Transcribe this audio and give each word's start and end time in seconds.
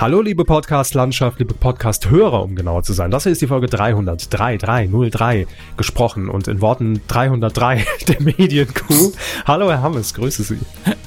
Hallo, 0.00 0.20
liebe 0.20 0.44
Podcast-Landschaft, 0.44 1.40
liebe 1.40 1.54
Podcast-Hörer, 1.54 2.44
um 2.44 2.54
genauer 2.54 2.84
zu 2.84 2.92
sein. 2.92 3.10
Das 3.10 3.24
hier 3.24 3.32
ist 3.32 3.42
die 3.42 3.48
Folge 3.48 3.66
303, 3.66 4.56
303 4.56 5.48
gesprochen 5.76 6.28
und 6.28 6.46
in 6.46 6.60
Worten 6.60 7.00
303 7.08 7.84
der 8.06 8.22
Medienkuh. 8.22 9.10
Hallo, 9.44 9.68
Herr 9.68 9.82
Hammes, 9.82 10.14
grüße 10.14 10.44
Sie. 10.44 10.60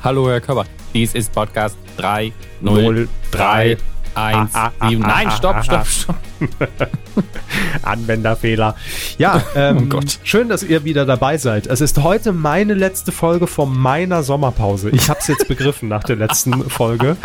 Hallo, 0.04 0.28
Herr 0.28 0.42
Körber. 0.42 0.66
Dies 0.94 1.16
ist 1.16 1.32
Podcast 1.32 1.78
303. 1.96 3.78
1, 4.13 4.56
ah, 4.56 4.72
ah, 4.78 4.90
7. 4.90 5.01
Nein, 5.01 5.31
stopp, 5.31 5.63
stopp, 5.63 5.87
stopp. 5.87 6.17
Anwenderfehler. 7.83 8.76
Ja, 9.17 9.44
ähm, 9.55 9.90
oh 9.94 9.99
schön, 10.23 10.49
dass 10.49 10.63
ihr 10.63 10.83
wieder 10.83 11.05
dabei 11.05 11.37
seid. 11.37 11.67
Es 11.67 11.81
ist 11.81 12.03
heute 12.03 12.33
meine 12.33 12.73
letzte 12.73 13.12
Folge 13.12 13.47
von 13.47 13.78
meiner 13.78 14.23
Sommerpause. 14.23 14.90
Ich 14.90 15.09
habe 15.09 15.19
es 15.19 15.27
jetzt 15.27 15.47
begriffen 15.47 15.90
nach 15.90 16.04
der 16.04 16.16
letzten 16.16 16.70
Folge. 16.70 17.17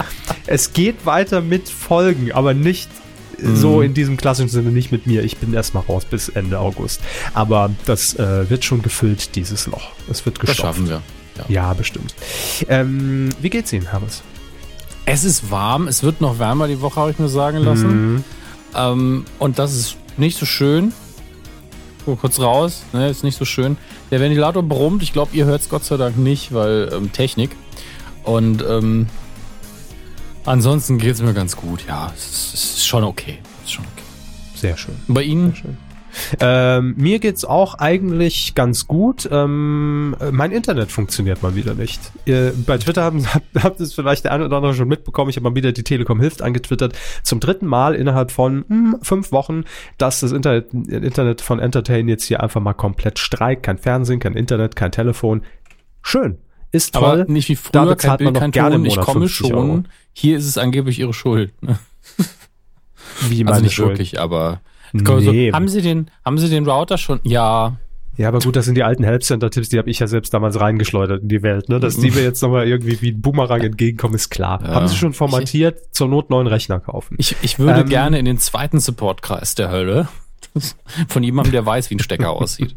Es 0.46 0.72
geht 0.72 1.07
weiter 1.07 1.40
mit 1.40 1.68
Folgen, 1.68 2.32
aber 2.32 2.54
nicht 2.54 2.90
so 3.38 3.76
mhm. 3.76 3.82
in 3.82 3.94
diesem 3.94 4.16
klassischen 4.16 4.48
Sinne 4.48 4.71
nicht 4.71 4.93
mit 4.93 5.07
mir. 5.07 5.22
Ich 5.22 5.36
bin 5.36 5.52
erstmal 5.52 5.85
raus 5.85 6.04
bis 6.04 6.29
Ende 6.29 6.58
August. 6.58 7.00
Aber 7.35 7.71
das 7.85 8.14
äh, 8.14 8.48
wird 8.48 8.64
schon 8.64 8.82
gefüllt, 8.82 9.36
dieses 9.36 9.66
Loch. 9.66 9.90
Es 10.10 10.24
wird 10.24 10.40
gestopft. 10.40 10.58
Das 10.58 10.66
schaffen 10.66 10.88
wir. 10.88 11.02
Ja, 11.36 11.44
ja 11.48 11.74
bestimmt. 11.74 12.14
Ähm, 12.68 13.29
wie 13.40 13.50
geht's 13.50 13.72
Ihnen, 13.72 13.90
Hermes? 13.90 14.22
Es 15.04 15.22
ist 15.22 15.50
warm, 15.50 15.86
es 15.86 16.02
wird 16.02 16.21
noch 16.21 16.38
wärmer 16.38 16.66
die 16.66 16.80
Woche, 16.80 17.00
habe 17.00 17.10
ich 17.12 17.18
mir 17.18 17.29
sagen 17.29 17.58
lassen. 17.58 18.14
Mhm. 18.14 18.24
Ähm, 18.76 19.25
und 19.39 19.58
das 19.58 19.75
ist 19.75 19.96
nicht 20.16 20.39
so 20.39 20.46
schön. 20.46 20.93
So, 22.04 22.14
kurz 22.14 22.39
raus, 22.39 22.85
ne, 22.93 23.08
ist 23.08 23.25
nicht 23.25 23.36
so 23.36 23.44
schön. 23.44 23.76
Der 24.11 24.21
Ventilator 24.21 24.62
brummt, 24.62 25.02
ich 25.02 25.12
glaube, 25.12 25.35
ihr 25.36 25.44
hört 25.44 25.62
es 25.62 25.68
Gott 25.68 25.85
sei 25.85 25.96
Dank 25.96 26.16
nicht, 26.16 26.54
weil 26.54 26.90
ähm, 26.93 27.12
Technik. 27.12 27.50
Und 28.22 28.64
ähm, 28.68 29.07
ansonsten 30.44 30.99
geht 30.99 31.14
es 31.14 31.22
mir 31.22 31.35
ganz 31.35 31.57
gut, 31.57 31.85
ja. 31.89 32.12
Es 32.14 32.27
ist, 32.27 32.55
es 32.55 32.64
ist 32.77 32.86
schon 32.86 33.02
okay. 33.02 33.38
Ist 33.64 33.72
schon 33.72 33.84
okay. 33.84 34.04
Sehr 34.54 34.77
schön. 34.77 34.94
Bei 35.08 35.22
Ihnen? 35.22 35.52
Sehr 35.52 35.62
schön. 35.62 35.85
Ähm, 36.41 36.95
mir 36.97 37.19
geht's 37.19 37.45
auch 37.45 37.75
eigentlich 37.75 38.55
ganz 38.55 38.86
gut. 38.86 39.28
Ähm, 39.31 40.17
mein 40.31 40.53
Internet 40.53 40.91
funktioniert 40.92 41.42
mal 41.42 41.55
wieder 41.55 41.75
nicht. 41.75 42.00
Ihr, 42.25 42.53
bei 42.67 42.78
Twitter 42.78 43.03
haben, 43.03 43.27
habt, 43.34 43.47
habt 43.62 43.81
es 43.81 43.95
vielleicht 43.95 44.25
der 44.25 44.33
eine 44.33 44.44
oder 44.44 44.56
andere 44.56 44.75
schon 44.75 44.89
mitbekommen. 44.89 45.31
Ich 45.31 45.37
habe 45.37 45.48
mal 45.48 45.56
wieder 45.56 45.72
die 45.72 45.83
Telekom 45.83 46.20
hilft 46.20 46.42
angetwittert. 46.42 46.97
Zum 47.22 47.41
dritten 47.41 47.67
Mal 47.67 47.94
innerhalb 47.94 48.31
von 48.31 48.64
hm, 48.69 48.98
fünf 49.03 49.33
Wochen, 49.33 49.64
dass 49.98 50.20
das 50.20 50.33
Internet, 50.33 50.72
Internet 50.72 51.41
von 51.41 51.59
Entertain 51.59 52.09
jetzt 52.09 52.25
hier 52.25 52.42
einfach 52.42 52.61
mal 52.61 52.75
komplett 52.75 53.19
streikt. 53.19 53.62
Kein 53.62 53.78
Fernsehen, 53.78 54.20
kein 54.20 54.34
Internet, 54.34 54.77
kein 54.77 54.92
Telefon. 54.92 55.42
Schön. 56.03 56.39
Ist 56.72 56.94
toll. 56.94 57.22
Aber 57.22 57.33
nicht 57.33 57.48
wie 57.48 57.56
früher, 57.56 57.72
da 57.72 57.84
bezahlt 57.84 58.19
kein 58.20 58.33
Bild, 58.33 58.34
man 58.34 58.50
noch 58.50 58.53
gerne 58.53 58.77
Ton, 58.77 58.87
ich 58.87 58.97
komme 58.97 59.28
schon. 59.28 59.53
Euro. 59.53 59.83
Hier 60.12 60.37
ist 60.37 60.47
es 60.47 60.59
angeblich 60.59 60.98
ihre 60.98 61.14
Schuld. 61.14 61.53
Wie 63.28 63.44
meine 63.44 63.55
also 63.55 63.64
nicht 63.64 63.75
Schuld? 63.75 63.89
wirklich, 63.91 64.20
aber 64.20 64.61
Nee. 64.97 65.50
So, 65.50 65.56
haben 65.56 65.69
Sie 65.69 65.83
den, 65.83 66.11
haben 66.25 66.39
Sie 66.39 66.48
den 66.48 66.69
Router 66.69 66.98
schon? 66.98 67.20
Ja. 67.25 67.77
Ja, 68.16 68.28
aber 68.28 68.39
gut, 68.39 68.56
das 68.56 68.64
sind 68.64 68.77
die 68.77 68.83
alten 68.83 69.05
Help-Center-Tipps, 69.05 69.69
die 69.69 69.78
habe 69.78 69.91
ich 69.91 69.98
ja 69.98 70.06
selbst 70.06 70.33
damals 70.33 70.58
reingeschleudert 70.58 71.22
in 71.22 71.28
die 71.28 71.42
Welt. 71.42 71.69
Ne? 71.69 71.80
Dass 71.80 71.98
die 71.98 72.11
mir 72.11 72.22
jetzt 72.22 72.41
nochmal 72.41 72.66
irgendwie 72.66 73.00
wie 73.03 73.11
ein 73.11 73.20
Boomerang 73.20 73.61
entgegenkommen, 73.61 74.14
ist 74.14 74.30
klar. 74.30 74.58
Ja. 74.62 74.70
Haben 74.70 74.88
Sie 74.88 74.97
schon 74.97 75.12
formatiert? 75.12 75.80
Ich, 75.84 75.92
zur 75.92 76.08
Not 76.08 76.30
neuen 76.30 76.47
Rechner 76.47 76.80
kaufen. 76.80 77.16
Ich, 77.19 77.36
ich 77.42 77.58
würde 77.58 77.80
ähm, 77.80 77.88
gerne 77.88 78.19
in 78.19 78.25
den 78.25 78.38
zweiten 78.38 78.80
Support-Kreis 78.80 79.55
der 79.55 79.70
Hölle. 79.70 80.08
Von 81.08 81.22
jemandem, 81.22 81.53
der 81.53 81.66
weiß, 81.66 81.91
wie 81.91 81.97
ein 81.97 81.98
Stecker 81.98 82.31
aussieht. 82.31 82.75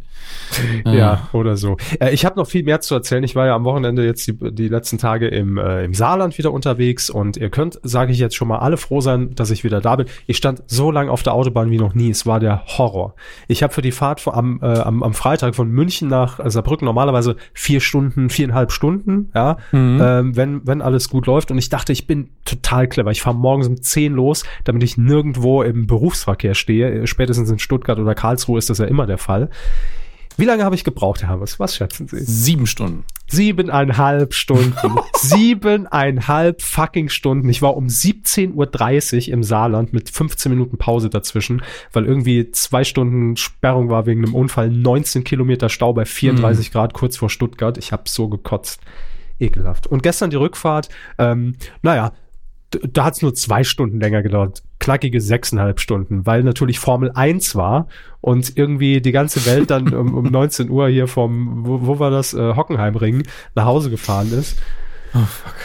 Ja, 0.85 1.29
oder 1.33 1.57
so. 1.57 1.77
Äh, 1.99 2.13
ich 2.13 2.25
habe 2.25 2.39
noch 2.39 2.47
viel 2.47 2.63
mehr 2.63 2.81
zu 2.81 2.95
erzählen. 2.95 3.23
Ich 3.23 3.35
war 3.35 3.45
ja 3.45 3.55
am 3.55 3.63
Wochenende 3.63 4.05
jetzt 4.05 4.27
die, 4.27 4.33
die 4.51 4.67
letzten 4.67 4.97
Tage 4.97 5.27
im, 5.27 5.57
äh, 5.57 5.83
im 5.85 5.93
Saarland 5.93 6.37
wieder 6.37 6.51
unterwegs 6.51 7.09
und 7.09 7.37
ihr 7.37 7.49
könnt, 7.49 7.79
sage 7.83 8.11
ich 8.11 8.19
jetzt 8.19 8.35
schon 8.35 8.47
mal, 8.47 8.59
alle 8.59 8.77
froh 8.77 9.01
sein, 9.01 9.35
dass 9.35 9.51
ich 9.51 9.63
wieder 9.63 9.81
da 9.81 9.95
bin. 9.95 10.07
Ich 10.27 10.37
stand 10.37 10.63
so 10.67 10.91
lange 10.91 11.11
auf 11.11 11.23
der 11.23 11.33
Autobahn 11.33 11.71
wie 11.71 11.77
noch 11.77 11.93
nie. 11.93 12.09
Es 12.09 12.25
war 12.25 12.39
der 12.39 12.63
Horror. 12.65 13.15
Ich 13.47 13.63
habe 13.63 13.73
für 13.73 13.81
die 13.81 13.91
Fahrt 13.91 14.21
von, 14.21 14.33
am, 14.33 14.59
äh, 14.61 14.65
am, 14.65 15.03
am 15.03 15.13
Freitag 15.13 15.55
von 15.55 15.69
München 15.69 16.07
nach 16.07 16.39
Saarbrücken 16.43 16.85
normalerweise 16.85 17.35
vier 17.53 17.79
Stunden, 17.79 18.29
viereinhalb 18.29 18.71
Stunden, 18.71 19.29
ja, 19.35 19.57
mhm. 19.71 19.99
ähm, 20.01 20.35
wenn, 20.35 20.67
wenn 20.67 20.81
alles 20.81 21.09
gut 21.09 21.27
läuft. 21.27 21.51
Und 21.51 21.57
ich 21.57 21.69
dachte, 21.69 21.93
ich 21.93 22.07
bin 22.07 22.29
total 22.45 22.87
clever. 22.87 23.11
Ich 23.11 23.21
fahre 23.21 23.35
morgens 23.35 23.67
um 23.67 23.81
zehn 23.81 24.13
los, 24.13 24.43
damit 24.63 24.83
ich 24.83 24.97
nirgendwo 24.97 25.63
im 25.63 25.87
Berufsverkehr 25.87 26.55
stehe. 26.55 27.07
Spätestens 27.07 27.49
in 27.49 27.59
Stuttgart 27.59 27.99
oder 27.99 28.15
Karlsruhe 28.15 28.57
ist 28.57 28.69
das 28.69 28.79
ja 28.79 28.85
immer 28.85 29.05
der 29.05 29.17
Fall. 29.17 29.49
Wie 30.39 30.45
lange 30.45 30.63
habe 30.63 30.73
ich 30.73 30.85
gebraucht, 30.85 31.21
Herr 31.21 31.29
Hermes? 31.29 31.59
Was 31.59 31.75
schätzen 31.75 32.07
Sie? 32.07 32.19
Sieben 32.23 32.65
Stunden. 32.65 33.03
Siebeneinhalb 33.27 34.33
Stunden. 34.33 34.95
Siebeneinhalb 35.17 36.61
fucking 36.61 37.09
Stunden. 37.09 37.49
Ich 37.49 37.61
war 37.61 37.75
um 37.75 37.87
17.30 37.87 39.27
Uhr 39.27 39.33
im 39.33 39.43
Saarland 39.43 39.91
mit 39.91 40.09
15 40.09 40.49
Minuten 40.49 40.77
Pause 40.77 41.09
dazwischen, 41.09 41.61
weil 41.91 42.05
irgendwie 42.05 42.51
zwei 42.51 42.85
Stunden 42.85 43.35
Sperrung 43.35 43.89
war 43.89 44.05
wegen 44.05 44.23
einem 44.23 44.33
Unfall. 44.33 44.69
19 44.69 45.25
Kilometer 45.25 45.67
Stau 45.67 45.91
bei 45.91 46.05
34 46.05 46.69
mhm. 46.69 46.71
Grad 46.71 46.93
kurz 46.93 47.17
vor 47.17 47.29
Stuttgart. 47.29 47.77
Ich 47.77 47.91
habe 47.91 48.03
so 48.07 48.29
gekotzt. 48.29 48.79
Ekelhaft. 49.41 49.87
Und 49.87 50.03
gestern 50.03 50.29
die 50.29 50.37
Rückfahrt, 50.37 50.87
ähm, 51.17 51.55
naja, 51.81 52.13
da 52.71 53.05
hat 53.05 53.15
es 53.15 53.21
nur 53.21 53.33
zwei 53.33 53.63
Stunden 53.63 53.99
länger 53.99 54.21
gedauert. 54.21 54.63
Knackige 54.79 55.21
sechseinhalb 55.21 55.79
Stunden, 55.79 56.25
weil 56.25 56.43
natürlich 56.43 56.79
Formel 56.79 57.11
1 57.11 57.55
war 57.55 57.87
und 58.21 58.57
irgendwie 58.57 59.01
die 59.01 59.11
ganze 59.11 59.45
Welt 59.45 59.71
dann 59.71 59.93
um, 59.93 60.13
um 60.13 60.25
19 60.31 60.69
Uhr 60.69 60.87
hier 60.87 61.07
vom, 61.07 61.65
wo, 61.65 61.85
wo 61.85 61.99
war 61.99 62.11
das, 62.11 62.33
äh, 62.33 62.55
Hockenheimring 62.55 63.23
nach 63.55 63.65
Hause 63.65 63.89
gefahren 63.89 64.31
ist. 64.31 64.59
Oh 65.13 65.19
fuck. 65.19 65.55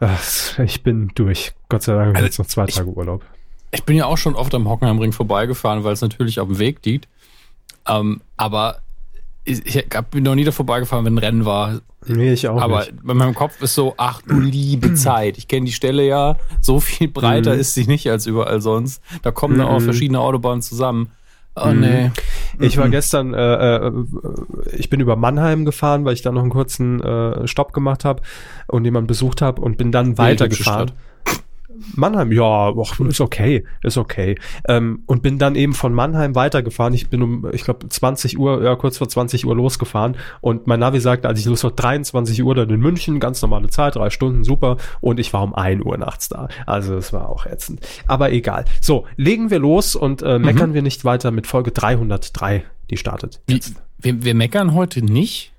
Ach, 0.00 0.58
ich 0.58 0.82
bin 0.82 1.12
durch. 1.14 1.52
Gott 1.68 1.82
sei 1.82 1.94
Dank 1.94 2.16
also, 2.16 2.24
jetzt 2.26 2.38
noch 2.38 2.46
zwei 2.46 2.66
Tage 2.66 2.90
ich, 2.90 2.96
Urlaub. 2.96 3.22
Ich 3.70 3.84
bin 3.84 3.96
ja 3.96 4.06
auch 4.06 4.18
schon 4.18 4.34
oft 4.34 4.54
am 4.54 4.68
Hockenheimring 4.68 5.12
vorbeigefahren, 5.12 5.84
weil 5.84 5.92
es 5.92 6.00
natürlich 6.00 6.40
auf 6.40 6.48
dem 6.48 6.58
Weg 6.58 6.84
liegt. 6.84 7.06
Ähm, 7.86 8.22
aber 8.36 8.80
ich, 9.44 9.76
ich 9.76 9.86
bin 10.10 10.24
noch 10.24 10.34
nie 10.34 10.44
da 10.44 10.52
vorbeigefahren, 10.52 11.04
wenn 11.04 11.14
ein 11.14 11.18
Rennen 11.18 11.44
war. 11.44 11.80
Nee, 12.06 12.32
ich 12.32 12.48
auch 12.48 12.60
Aber 12.60 12.80
nicht. 12.80 12.94
bei 13.02 13.14
meinem 13.14 13.34
Kopf 13.34 13.60
ist 13.60 13.74
so, 13.74 13.94
ach 13.96 14.22
du 14.22 14.38
liebe 14.38 14.94
Zeit. 14.94 15.38
Ich 15.38 15.48
kenne 15.48 15.66
die 15.66 15.72
Stelle 15.72 16.06
ja, 16.06 16.36
so 16.60 16.80
viel 16.80 17.08
breiter 17.08 17.54
mhm. 17.54 17.60
ist 17.60 17.74
sie 17.74 17.86
nicht 17.86 18.08
als 18.10 18.26
überall 18.26 18.60
sonst. 18.60 19.02
Da 19.22 19.30
kommen 19.30 19.54
mhm. 19.54 19.58
dann 19.58 19.68
auch 19.68 19.80
verschiedene 19.80 20.20
Autobahnen 20.20 20.62
zusammen. 20.62 21.10
Oh 21.56 21.68
mhm. 21.68 21.80
nee. 21.80 22.10
Ich 22.58 22.78
war 22.78 22.86
mhm. 22.86 22.92
gestern, 22.92 23.34
äh, 23.34 23.76
äh, 23.76 23.92
ich 24.76 24.88
bin 24.88 25.00
über 25.00 25.16
Mannheim 25.16 25.64
gefahren, 25.64 26.04
weil 26.04 26.14
ich 26.14 26.22
da 26.22 26.30
noch 26.32 26.42
einen 26.42 26.50
kurzen 26.50 27.02
äh, 27.02 27.46
Stopp 27.46 27.72
gemacht 27.72 28.04
habe 28.04 28.22
und 28.66 28.84
jemanden 28.84 29.08
besucht 29.08 29.42
habe 29.42 29.60
und 29.60 29.76
bin 29.76 29.92
dann 29.92 30.16
weitergefahren. 30.16 30.92
Mannheim, 31.94 32.32
ja, 32.32 32.68
och, 32.68 33.00
ist 33.00 33.20
okay, 33.20 33.64
ist 33.82 33.96
okay. 33.96 34.36
Ähm, 34.68 35.02
und 35.06 35.22
bin 35.22 35.38
dann 35.38 35.54
eben 35.54 35.72
von 35.72 35.94
Mannheim 35.94 36.34
weitergefahren. 36.34 36.94
Ich 36.94 37.08
bin 37.08 37.22
um, 37.22 37.46
ich 37.52 37.64
glaube, 37.64 37.88
20 37.88 38.38
Uhr, 38.38 38.62
ja, 38.62 38.76
kurz 38.76 38.98
vor 38.98 39.08
20 39.08 39.46
Uhr 39.46 39.56
losgefahren. 39.56 40.16
Und 40.40 40.66
mein 40.66 40.80
Navi 40.80 41.00
sagte, 41.00 41.28
als 41.28 41.40
ich 41.40 41.46
los 41.46 41.64
war, 41.64 41.70
23 41.70 42.42
Uhr 42.42 42.54
dann 42.54 42.70
in 42.70 42.80
München, 42.80 43.20
ganz 43.20 43.40
normale 43.42 43.68
Zeit, 43.68 43.96
drei 43.96 44.10
Stunden, 44.10 44.44
super. 44.44 44.76
Und 45.00 45.18
ich 45.18 45.32
war 45.32 45.42
um 45.42 45.54
1 45.54 45.84
Uhr 45.84 45.96
nachts 45.96 46.28
da. 46.28 46.48
Also 46.66 46.96
es 46.96 47.12
war 47.12 47.28
auch 47.28 47.46
ätzend. 47.46 47.80
Aber 48.06 48.32
egal. 48.32 48.64
So, 48.80 49.06
legen 49.16 49.50
wir 49.50 49.58
los 49.58 49.96
und 49.96 50.22
äh, 50.22 50.38
meckern 50.38 50.70
mhm. 50.70 50.74
wir 50.74 50.82
nicht 50.82 51.04
weiter 51.04 51.30
mit 51.30 51.46
Folge 51.46 51.70
303, 51.70 52.64
die 52.90 52.96
startet. 52.96 53.40
Jetzt. 53.48 53.74
Wir, 53.98 54.22
wir 54.24 54.34
meckern 54.34 54.74
heute 54.74 55.04
nicht? 55.04 55.52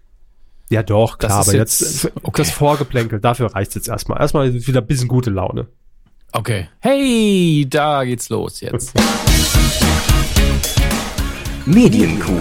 Ja, 0.69 0.83
doch, 0.83 1.17
klar, 1.17 1.41
aber 1.41 1.53
jetzt, 1.53 1.81
jetzt 1.81 2.11
okay. 2.23 2.31
das 2.41 2.51
Vorgeplänkel, 2.51 3.19
dafür 3.19 3.53
reicht 3.53 3.75
jetzt 3.75 3.89
erstmal. 3.89 4.21
Erstmal 4.21 4.53
wieder 4.53 4.79
ein 4.79 4.87
bisschen 4.87 5.09
gute 5.09 5.29
Laune. 5.29 5.67
Okay. 6.33 6.69
Hey, 6.79 7.65
da 7.69 8.05
geht's 8.05 8.29
los 8.29 8.61
jetzt. 8.61 8.93
Medienkuh. 11.65 12.39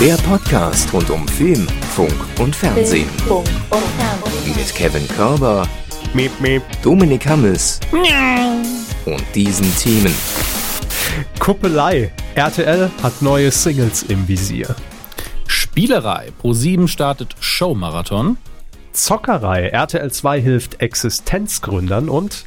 Der 0.00 0.14
Podcast 0.18 0.92
rund 0.92 1.10
um 1.10 1.26
Film, 1.26 1.66
Funk 1.96 2.14
und 2.38 2.54
Fernsehen. 2.54 3.08
Mit 4.44 4.72
Kevin 4.72 5.08
Körber, 5.08 5.66
miep, 6.14 6.30
miep. 6.40 6.62
Dominik 6.84 7.26
Hammes 7.26 7.80
und 9.04 9.24
diesen 9.34 9.76
Themen. 9.78 10.14
Kuppelei. 11.40 12.12
RTL 12.36 12.88
hat 13.02 13.20
neue 13.20 13.50
Singles 13.50 14.04
im 14.04 14.28
Visier. 14.28 14.76
Spielerei. 15.48 16.28
Pro7 16.40 16.86
startet 16.86 17.34
Showmarathon. 17.40 18.38
Zockerei. 18.92 19.70
RTL 19.70 20.12
2 20.12 20.40
hilft 20.40 20.80
Existenzgründern 20.80 22.08
und 22.08 22.44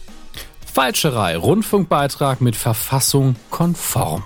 Falscherei, 0.72 1.36
Rundfunkbeitrag 1.36 2.42
mit 2.42 2.56
Verfassung 2.56 3.36
konform. 3.50 4.24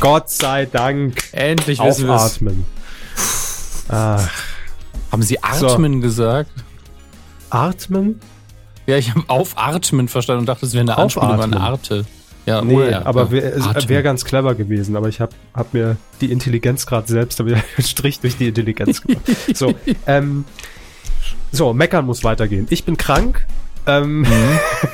Gott 0.00 0.30
sei 0.30 0.66
Dank. 0.66 1.22
Endlich 1.32 1.80
wissen 1.80 2.06
wir 2.06 2.14
Atmen. 2.14 2.64
Haben 3.88 5.22
Sie 5.22 5.42
atmen 5.42 5.94
so. 5.94 6.00
gesagt? 6.00 6.50
Atmen? 7.50 8.20
Ja, 8.86 8.96
ich 8.96 9.10
habe 9.10 9.24
aufatmen 9.28 10.08
verstanden 10.08 10.40
und 10.40 10.46
dachte, 10.46 10.66
es 10.66 10.74
wäre 10.74 10.82
eine 10.82 10.96
Anspielung 10.96 11.40
an 11.40 11.54
Arte. 11.54 12.04
Ja, 12.46 12.60
nee, 12.60 12.74
oh, 12.74 12.82
ja, 12.82 13.06
aber 13.06 13.30
wäre 13.30 13.88
wär 13.88 14.02
ganz 14.02 14.24
clever 14.24 14.54
gewesen. 14.54 14.96
Aber 14.96 15.08
ich 15.08 15.20
habe 15.20 15.32
hab 15.54 15.72
mir 15.72 15.96
die 16.20 16.30
Intelligenz 16.30 16.86
gerade 16.86 17.08
selbst, 17.08 17.40
habe 17.40 17.54
einen 17.76 17.86
Strich 17.86 18.20
durch 18.20 18.36
die 18.36 18.48
Intelligenz 18.48 19.02
gemacht. 19.02 19.24
so, 19.54 19.74
ähm, 20.06 20.44
so, 21.52 21.72
meckern 21.72 22.04
muss 22.04 22.22
weitergehen. 22.22 22.66
Ich 22.70 22.84
bin 22.84 22.96
krank 22.96 23.46
Ähm, 23.86 24.26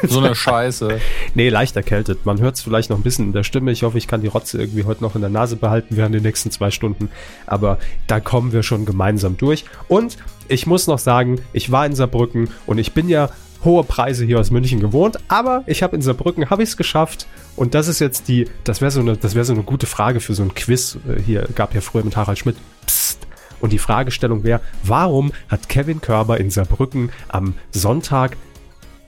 So 0.02 0.18
eine 0.18 0.34
Scheiße. 0.34 1.00
nee, 1.34 1.48
leicht 1.48 1.76
erkältet. 1.76 2.26
Man 2.26 2.40
hört 2.40 2.56
es 2.56 2.62
vielleicht 2.62 2.90
noch 2.90 2.96
ein 2.96 3.02
bisschen 3.02 3.26
in 3.26 3.32
der 3.32 3.44
Stimme. 3.44 3.70
Ich 3.70 3.82
hoffe, 3.82 3.98
ich 3.98 4.06
kann 4.06 4.20
die 4.20 4.28
Rotze 4.28 4.58
irgendwie 4.58 4.84
heute 4.84 5.02
noch 5.02 5.14
in 5.14 5.20
der 5.20 5.30
Nase 5.30 5.56
behalten 5.56 5.96
während 5.96 6.14
den 6.14 6.22
nächsten 6.22 6.50
zwei 6.50 6.70
Stunden. 6.70 7.10
Aber 7.46 7.78
da 8.06 8.20
kommen 8.20 8.52
wir 8.52 8.62
schon 8.62 8.86
gemeinsam 8.86 9.36
durch. 9.36 9.64
Und 9.88 10.16
ich 10.48 10.66
muss 10.66 10.86
noch 10.86 10.98
sagen, 10.98 11.40
ich 11.52 11.70
war 11.70 11.86
in 11.86 11.94
Saarbrücken 11.94 12.50
und 12.66 12.78
ich 12.78 12.92
bin 12.92 13.08
ja 13.08 13.30
hohe 13.64 13.84
Preise 13.84 14.24
hier 14.24 14.40
aus 14.40 14.50
München 14.50 14.80
gewohnt, 14.80 15.18
aber 15.28 15.64
ich 15.66 15.82
habe 15.82 15.94
in 15.94 16.00
Saarbrücken 16.00 16.48
habe 16.48 16.62
ich 16.62 16.70
es 16.70 16.76
geschafft 16.78 17.26
und 17.56 17.74
das 17.74 17.88
ist 17.88 17.98
jetzt 17.98 18.26
die, 18.26 18.48
das 18.64 18.80
wäre 18.80 18.90
so 18.90 19.00
eine, 19.00 19.18
das 19.18 19.34
wäre 19.34 19.44
so 19.44 19.52
eine 19.52 19.62
gute 19.64 19.86
Frage 19.86 20.20
für 20.20 20.34
so 20.34 20.42
ein 20.42 20.54
Quiz. 20.54 20.96
Äh, 21.06 21.20
Hier 21.20 21.46
gab 21.54 21.74
ja 21.74 21.82
früher 21.82 22.02
mit 22.02 22.16
Harald 22.16 22.38
Schmidt. 22.38 22.56
Psst. 22.86 23.18
Und 23.60 23.74
die 23.74 23.78
Fragestellung 23.78 24.44
wäre, 24.44 24.62
warum 24.82 25.32
hat 25.50 25.68
Kevin 25.68 26.00
Körber 26.00 26.40
in 26.40 26.50
Saarbrücken 26.50 27.10
am 27.28 27.54
Sonntag 27.70 28.38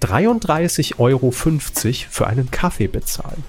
33,50 0.03 0.99
Euro 0.99 1.31
für 1.31 2.27
einen 2.27 2.51
Kaffee 2.51 2.89
bezahlen? 2.89 3.45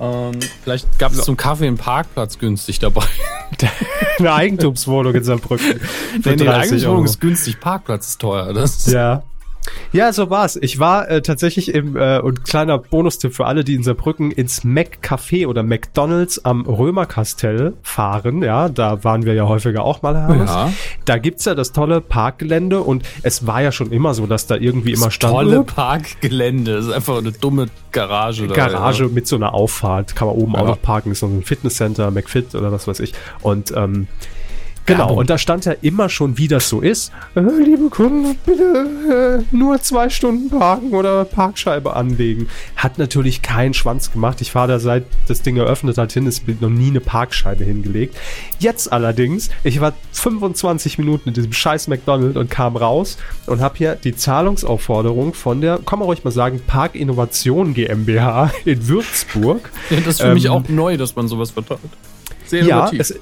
Ähm, 0.00 0.32
vielleicht 0.62 0.98
gab 0.98 1.12
es 1.12 1.22
zum 1.22 1.36
Kaffee 1.36 1.66
einen 1.66 1.78
Parkplatz 1.78 2.38
günstig 2.38 2.78
dabei. 2.78 3.04
Eine 4.18 4.32
Eigentumswohnung 4.32 5.14
in 5.14 5.24
Saarbrücken. 5.24 5.78
Für 5.78 6.18
Denn 6.20 6.38
die 6.38 6.44
30 6.44 6.48
Eigentumswohnung 6.48 6.96
Euro. 6.96 7.04
ist 7.04 7.20
günstig, 7.20 7.60
Parkplatz 7.60 8.08
ist 8.08 8.20
teuer. 8.20 8.52
Das 8.52 8.86
Ja. 8.86 9.22
Ja, 9.92 10.12
so 10.12 10.28
war's. 10.30 10.56
Ich 10.60 10.78
war 10.78 11.08
äh, 11.08 11.22
tatsächlich 11.22 11.72
im, 11.74 11.96
äh, 11.96 12.18
und 12.18 12.44
kleiner 12.44 12.78
Bonustipp 12.78 13.34
für 13.34 13.46
alle, 13.46 13.62
die 13.62 13.74
in 13.74 13.82
Saarbrücken 13.82 14.30
ins 14.32 14.64
Mac 14.64 14.98
Café 15.02 15.46
oder 15.46 15.62
McDonalds 15.62 16.44
am 16.44 16.62
Römerkastell 16.66 17.74
fahren. 17.82 18.42
Ja, 18.42 18.68
da 18.68 19.04
waren 19.04 19.24
wir 19.24 19.34
ja 19.34 19.46
häufiger 19.46 19.84
auch 19.84 20.02
mal, 20.02 20.16
Herr 20.16 20.28
Hammes. 20.28 20.50
Ja. 20.50 20.72
Da 21.04 21.18
gibt's 21.18 21.44
ja 21.44 21.54
das 21.54 21.72
tolle 21.72 22.00
Parkgelände 22.00 22.80
und 22.80 23.04
es 23.22 23.46
war 23.46 23.62
ja 23.62 23.70
schon 23.70 23.92
immer 23.92 24.14
so, 24.14 24.26
dass 24.26 24.46
da 24.46 24.56
irgendwie 24.56 24.92
immer 24.92 25.10
stand. 25.10 25.32
tolle 25.32 25.62
Parkgelände. 25.62 26.74
Das 26.74 26.86
ist 26.86 26.92
einfach 26.92 27.18
eine 27.18 27.32
dumme 27.32 27.66
Garage. 27.92 28.48
da, 28.48 28.54
Garage 28.54 29.08
mit 29.08 29.26
so 29.28 29.36
einer 29.36 29.54
Auffahrt, 29.54 30.16
kann 30.16 30.26
man 30.28 30.36
oben 30.36 30.56
auch 30.56 30.62
Ja. 30.62 30.68
noch 30.68 30.82
parken, 30.82 31.12
ist 31.12 31.20
so 31.20 31.26
ein 31.26 31.42
Fitnesscenter, 31.42 32.10
McFit 32.10 32.54
oder 32.54 32.72
was 32.72 32.88
weiß 32.88 33.00
ich. 33.00 33.12
Und 33.42 33.72
ähm, 33.76 34.08
genau, 34.86 35.00
Werbung. 35.00 35.18
und 35.18 35.30
da 35.30 35.38
stand 35.38 35.64
ja 35.64 35.72
immer 35.82 36.08
schon, 36.08 36.38
wie 36.38 36.48
das 36.48 36.68
so 36.68 36.80
ist. 36.80 37.12
Äh, 37.34 37.40
liebe 37.40 37.88
Kunden, 37.88 38.36
bitte 38.44 39.44
äh, 39.52 39.54
nur 39.56 39.80
zwei 39.82 40.08
Stunden 40.08 40.50
parken 40.50 40.92
oder 40.92 41.24
Parkscheibe 41.24 41.94
anlegen. 41.96 42.48
Hat 42.76 42.98
natürlich 42.98 43.42
keinen 43.42 43.74
Schwanz 43.74 44.12
gemacht. 44.12 44.40
Ich 44.40 44.50
fahre 44.52 44.68
da 44.68 44.78
seit 44.78 45.04
das 45.28 45.42
Ding 45.42 45.56
eröffnet 45.56 45.98
hat 45.98 46.12
hin, 46.12 46.26
ist 46.26 46.46
noch 46.60 46.68
nie 46.70 46.88
eine 46.90 47.00
Parkscheibe 47.00 47.64
hingelegt. 47.64 48.16
Jetzt 48.58 48.92
allerdings, 48.92 49.50
ich 49.64 49.80
war 49.80 49.92
25 50.12 50.98
Minuten 50.98 51.28
in 51.28 51.34
diesem 51.34 51.52
scheiß 51.52 51.88
McDonald's 51.88 52.36
und 52.36 52.50
kam 52.50 52.76
raus 52.76 53.18
und 53.46 53.60
habe 53.60 53.76
hier 53.78 53.94
die 53.96 54.14
Zahlungsaufforderung 54.16 55.34
von 55.34 55.60
der, 55.60 55.78
kann 55.84 55.98
man 55.98 56.06
ruhig 56.06 56.24
mal 56.24 56.30
sagen, 56.30 56.60
Park 56.66 56.94
Innovation 56.94 57.74
GmbH 57.74 58.50
in 58.64 58.88
Würzburg. 58.88 59.70
Ja, 59.90 59.96
das 59.98 60.06
ist 60.14 60.20
für 60.22 60.34
mich 60.34 60.44
Ähm, 60.46 60.50
auch 60.52 60.68
neu, 60.68 60.96
dass 60.96 61.16
man 61.16 61.28
sowas 61.28 61.50
verteilt. 61.52 61.80
Sehr 62.46 62.64
Ja, 62.64 62.76
innovativ. 62.88 63.00
es, 63.00 63.14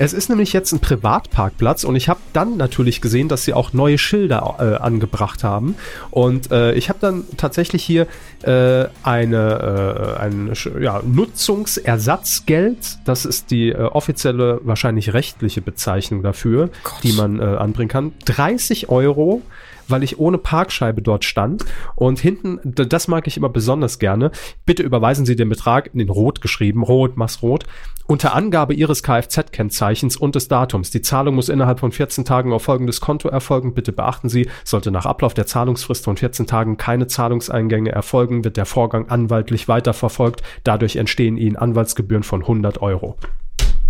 es 0.00 0.14
ist 0.14 0.30
nämlich 0.30 0.54
jetzt 0.54 0.72
ein 0.72 0.80
Privatparkplatz 0.80 1.84
und 1.84 1.94
ich 1.94 2.08
habe 2.08 2.20
dann 2.32 2.56
natürlich 2.56 3.02
gesehen, 3.02 3.28
dass 3.28 3.44
sie 3.44 3.52
auch 3.52 3.74
neue 3.74 3.98
Schilder 3.98 4.56
äh, 4.58 4.82
angebracht 4.82 5.44
haben. 5.44 5.74
Und 6.10 6.50
äh, 6.50 6.72
ich 6.72 6.88
habe 6.88 6.98
dann 7.02 7.24
tatsächlich 7.36 7.84
hier 7.84 8.06
äh, 8.42 8.86
eine, 9.02 10.16
äh, 10.16 10.18
ein 10.18 10.54
ja, 10.80 11.02
Nutzungsersatzgeld. 11.04 13.00
Das 13.04 13.26
ist 13.26 13.50
die 13.50 13.68
äh, 13.68 13.82
offizielle, 13.82 14.60
wahrscheinlich 14.62 15.12
rechtliche 15.12 15.60
Bezeichnung 15.60 16.22
dafür, 16.22 16.70
die 17.02 17.12
man 17.12 17.38
äh, 17.38 17.42
anbringen 17.42 17.90
kann. 17.90 18.12
30 18.24 18.88
Euro 18.88 19.42
weil 19.90 20.02
ich 20.02 20.18
ohne 20.18 20.38
Parkscheibe 20.38 21.02
dort 21.02 21.24
stand. 21.24 21.64
Und 21.94 22.18
hinten, 22.18 22.60
das 22.64 23.08
mag 23.08 23.26
ich 23.26 23.36
immer 23.36 23.48
besonders 23.48 23.98
gerne. 23.98 24.30
Bitte 24.64 24.82
überweisen 24.82 25.26
Sie 25.26 25.36
den 25.36 25.48
Betrag 25.48 25.90
in 25.94 26.08
Rot 26.08 26.40
geschrieben. 26.40 26.82
Rot, 26.82 27.16
mach's 27.16 27.42
rot. 27.42 27.64
Unter 28.06 28.34
Angabe 28.34 28.74
Ihres 28.74 29.04
Kfz-Kennzeichens 29.04 30.16
und 30.16 30.34
des 30.34 30.48
Datums. 30.48 30.90
Die 30.90 31.00
Zahlung 31.00 31.36
muss 31.36 31.48
innerhalb 31.48 31.78
von 31.78 31.92
14 31.92 32.24
Tagen 32.24 32.52
auf 32.52 32.64
folgendes 32.64 33.00
Konto 33.00 33.28
erfolgen. 33.28 33.72
Bitte 33.72 33.92
beachten 33.92 34.28
Sie, 34.28 34.48
sollte 34.64 34.90
nach 34.90 35.06
Ablauf 35.06 35.32
der 35.32 35.46
Zahlungsfrist 35.46 36.04
von 36.04 36.16
14 36.16 36.46
Tagen 36.46 36.76
keine 36.76 37.06
Zahlungseingänge 37.06 37.92
erfolgen, 37.92 38.42
wird 38.42 38.56
der 38.56 38.66
Vorgang 38.66 39.08
anwaltlich 39.08 39.68
weiterverfolgt. 39.68 40.42
Dadurch 40.64 40.96
entstehen 40.96 41.36
Ihnen 41.36 41.56
Anwaltsgebühren 41.56 42.24
von 42.24 42.40
100 42.40 42.82
Euro. 42.82 43.16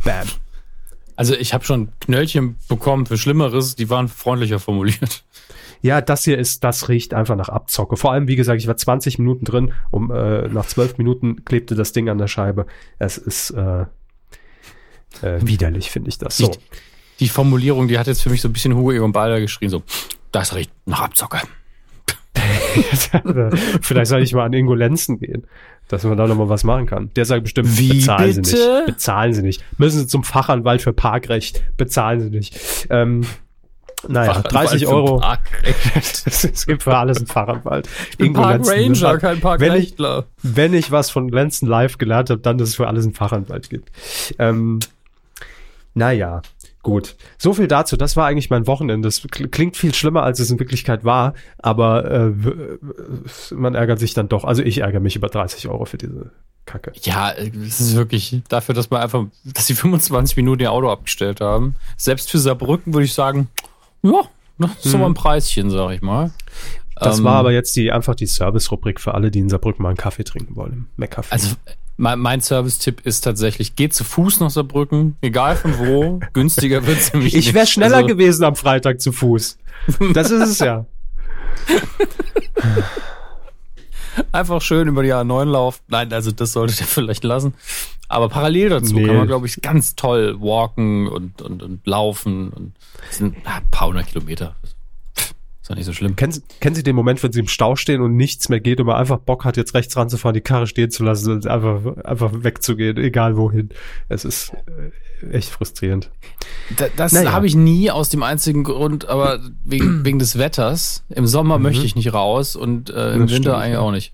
Bam. 0.04 0.28
Also 1.16 1.34
ich 1.34 1.52
habe 1.52 1.64
schon 1.64 1.88
Knöllchen 2.00 2.56
bekommen 2.68 3.04
für 3.04 3.18
Schlimmeres, 3.18 3.76
die 3.76 3.90
waren 3.90 4.08
freundlicher 4.08 4.58
formuliert. 4.58 5.22
Ja, 5.82 6.00
das 6.00 6.24
hier 6.24 6.38
ist, 6.38 6.62
das 6.64 6.88
riecht 6.88 7.14
einfach 7.14 7.36
nach 7.36 7.48
Abzocke. 7.48 7.96
Vor 7.96 8.12
allem, 8.12 8.28
wie 8.28 8.36
gesagt, 8.36 8.60
ich 8.60 8.66
war 8.66 8.76
20 8.76 9.18
Minuten 9.18 9.44
drin, 9.44 9.72
um 9.90 10.10
äh, 10.10 10.48
nach 10.48 10.66
12 10.66 10.98
Minuten 10.98 11.44
klebte 11.44 11.74
das 11.74 11.92
Ding 11.92 12.08
an 12.08 12.18
der 12.18 12.28
Scheibe. 12.28 12.66
Es 12.98 13.16
ist 13.16 13.50
äh, 13.50 13.82
äh, 15.22 15.38
widerlich, 15.40 15.90
finde 15.90 16.10
ich 16.10 16.18
das. 16.18 16.36
So. 16.36 16.48
Die, 16.48 16.58
die 17.20 17.28
Formulierung, 17.28 17.88
die 17.88 17.98
hat 17.98 18.06
jetzt 18.06 18.22
für 18.22 18.30
mich 18.30 18.40
so 18.40 18.48
ein 18.48 18.52
bisschen 18.52 18.74
Hugo 18.74 18.92
Egon 18.92 19.12
Balder 19.12 19.40
geschrien, 19.40 19.70
so, 19.70 19.82
das 20.32 20.54
riecht 20.54 20.70
nach 20.86 21.00
Abzocke. 21.00 21.40
Vielleicht 23.82 24.08
soll 24.08 24.22
ich 24.22 24.32
mal 24.32 24.44
an 24.44 24.52
Ingo 24.52 24.74
Lenzen 24.74 25.18
gehen, 25.18 25.46
dass 25.88 26.04
man 26.04 26.16
da 26.16 26.26
nochmal 26.26 26.48
was 26.48 26.64
machen 26.64 26.86
kann. 26.86 27.10
Der 27.16 27.24
sagt 27.24 27.44
bestimmt, 27.44 27.78
Wie 27.78 27.94
bezahlen 27.94 28.32
Sie 28.32 28.40
bitte? 28.42 28.76
nicht. 28.78 28.86
Bezahlen 28.86 29.32
Sie 29.32 29.42
nicht. 29.42 29.64
Müssen 29.78 30.00
Sie 30.00 30.06
zum 30.06 30.24
Fachanwalt 30.24 30.82
für 30.82 30.92
Parkrecht. 30.92 31.64
Bezahlen 31.76 32.20
Sie 32.20 32.30
nicht. 32.30 32.86
Ähm, 32.90 33.22
naja, 34.08 34.40
30 34.40 34.86
Euro. 34.86 35.22
es 36.24 36.66
gibt 36.66 36.82
für 36.82 36.96
alles 36.96 37.18
einen 37.18 37.26
Fachanwalt. 37.26 37.88
Ich 38.10 38.18
bin 38.18 38.32
Park 38.32 38.66
Ranger, 38.66 39.18
kein 39.18 39.40
Park 39.40 39.60
wenn 39.60 39.74
ich, 39.74 39.94
wenn 40.42 40.74
ich 40.74 40.90
was 40.90 41.10
von 41.10 41.28
Lenzen 41.28 41.68
live 41.68 41.98
gelernt 41.98 42.30
habe, 42.30 42.40
dann, 42.40 42.58
dass 42.58 42.70
es 42.70 42.74
für 42.76 42.88
alles 42.88 43.04
einen 43.04 43.14
Fachanwalt 43.14 43.70
gibt. 43.70 43.90
Ähm, 44.38 44.80
naja, 45.94 46.42
gut. 46.82 47.16
So 47.36 47.52
viel 47.52 47.66
dazu. 47.66 47.96
Das 47.96 48.16
war 48.16 48.26
eigentlich 48.26 48.50
mein 48.50 48.66
Wochenende. 48.66 49.06
Das 49.08 49.22
kl- 49.22 49.48
klingt 49.48 49.76
viel 49.76 49.94
schlimmer, 49.94 50.22
als 50.22 50.40
es 50.40 50.50
in 50.50 50.58
Wirklichkeit 50.58 51.04
war, 51.04 51.34
aber 51.58 52.10
äh, 52.10 52.32
man 53.54 53.74
ärgert 53.74 53.98
sich 53.98 54.14
dann 54.14 54.28
doch. 54.28 54.44
Also 54.44 54.62
ich 54.62 54.78
ärgere 54.78 55.00
mich 55.00 55.16
über 55.16 55.28
30 55.28 55.68
Euro 55.68 55.84
für 55.84 55.98
diese 55.98 56.30
Kacke. 56.66 56.92
Ja, 57.02 57.32
es 57.32 57.80
ist 57.80 57.96
wirklich 57.96 58.42
dafür, 58.48 58.74
dass 58.74 58.90
man 58.90 59.02
einfach, 59.02 59.24
dass 59.44 59.66
sie 59.66 59.74
25 59.74 60.36
Minuten 60.36 60.62
ihr 60.62 60.70
Auto 60.72 60.88
abgestellt 60.88 61.40
haben. 61.40 61.74
Selbst 61.96 62.30
für 62.30 62.38
Saarbrücken 62.38 62.94
würde 62.94 63.04
ich 63.06 63.14
sagen, 63.14 63.48
ja, 64.02 64.22
ist 64.82 64.82
so 64.82 64.98
mal 64.98 65.06
ein 65.06 65.14
Preischen, 65.14 65.70
sag 65.70 65.92
ich 65.92 66.02
mal. 66.02 66.30
Das 66.96 67.18
Ähm, 67.18 67.24
war 67.24 67.36
aber 67.36 67.52
jetzt 67.52 67.74
die 67.76 67.92
einfach 67.92 68.14
die 68.14 68.26
Service-Rubrik 68.26 69.00
für 69.00 69.14
alle, 69.14 69.30
die 69.30 69.38
in 69.38 69.48
Saarbrücken 69.48 69.82
mal 69.82 69.88
einen 69.90 69.96
Kaffee 69.96 70.24
trinken 70.24 70.56
wollen. 70.56 70.88
Mac-Café. 70.96 71.26
Also 71.30 71.56
mein, 71.96 72.18
mein 72.18 72.40
Service-Tipp 72.40 73.02
ist 73.04 73.22
tatsächlich, 73.22 73.76
geht 73.76 73.94
zu 73.94 74.04
Fuß 74.04 74.40
nach 74.40 74.50
Saarbrücken, 74.50 75.16
egal 75.22 75.56
von 75.56 75.78
wo, 75.78 76.20
günstiger 76.32 76.86
wird 76.86 76.98
es 76.98 77.12
nämlich 77.12 77.34
ich 77.34 77.54
wäre 77.54 77.66
schneller 77.66 77.96
Also, 77.98 78.08
gewesen 78.08 78.44
am 78.44 78.56
Freitag 78.56 79.00
zu 79.00 79.12
Fuß. 79.12 79.58
Das 80.12 80.30
ist 80.30 80.48
es 80.48 80.58
ja. 80.58 80.86
Einfach 84.32 84.60
schön 84.62 84.88
über 84.88 85.02
die 85.02 85.12
A9 85.12 85.44
laufen. 85.44 85.80
Nein, 85.88 86.12
also 86.12 86.30
das 86.32 86.52
solltet 86.52 86.80
ihr 86.80 86.86
vielleicht 86.88 87.24
lassen. 87.24 87.54
Aber 88.08 88.28
parallel 88.28 88.70
dazu 88.70 88.94
Nee. 88.94 89.06
kann 89.06 89.16
man, 89.16 89.26
glaube 89.26 89.46
ich, 89.46 89.60
ganz 89.62 89.94
toll 89.94 90.40
walken 90.40 91.06
und, 91.08 91.40
und, 91.42 91.62
und 91.62 91.86
laufen. 91.86 92.50
Und 92.50 92.74
das 93.06 93.18
sind 93.18 93.36
ah, 93.44 93.56
ein 93.58 93.70
paar 93.70 93.88
hundert 93.88 94.08
Kilometer. 94.08 94.56
Ja 95.70 95.76
nicht 95.76 95.86
so 95.86 95.92
schlimm. 95.92 96.16
Kennen, 96.16 96.32
Sie- 96.32 96.42
kennen 96.58 96.74
Sie 96.74 96.82
den 96.82 96.96
Moment, 96.96 97.22
wenn 97.22 97.30
Sie 97.32 97.38
im 97.40 97.46
Stau 97.48 97.76
stehen 97.76 98.00
und 98.02 98.16
nichts 98.16 98.48
mehr 98.48 98.58
geht 98.60 98.80
und 98.80 98.86
man 98.86 98.96
einfach 98.96 99.18
Bock 99.18 99.44
hat, 99.44 99.56
jetzt 99.56 99.72
rechts 99.74 99.96
ranzufahren, 99.96 100.34
die 100.34 100.40
Karre 100.40 100.66
stehen 100.66 100.90
zu 100.90 101.04
lassen 101.04 101.30
und 101.32 101.46
einfach, 101.46 101.96
einfach 102.04 102.30
wegzugehen, 102.34 102.96
egal 102.98 103.36
wohin. 103.36 103.70
Es 104.08 104.24
ist 104.24 104.52
äh, 105.22 105.30
echt 105.30 105.48
frustrierend. 105.50 106.10
Da, 106.76 106.86
das 106.96 107.12
Naja. 107.12 107.30
habe 107.32 107.46
ich 107.46 107.54
nie 107.54 107.90
aus 107.90 108.08
dem 108.08 108.22
einzigen 108.24 108.64
Grund, 108.64 109.08
aber 109.08 109.38
wegen, 109.64 110.04
wegen 110.04 110.18
des 110.18 110.38
Wetters. 110.38 111.04
Im 111.08 111.26
Sommer 111.28 111.58
möchte 111.60 111.84
ich 111.86 111.94
nicht 111.94 112.12
raus 112.12 112.56
und 112.56 112.90
äh, 112.90 113.12
im 113.12 113.20
Mhm. 113.20 113.26
Das 113.26 113.36
Winter 113.36 113.50
stimmt, 113.50 113.54
eigentlich 113.62 113.72
ja. 113.74 113.80
auch 113.80 113.92
nicht. 113.92 114.12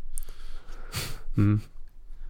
Hm. 1.36 1.62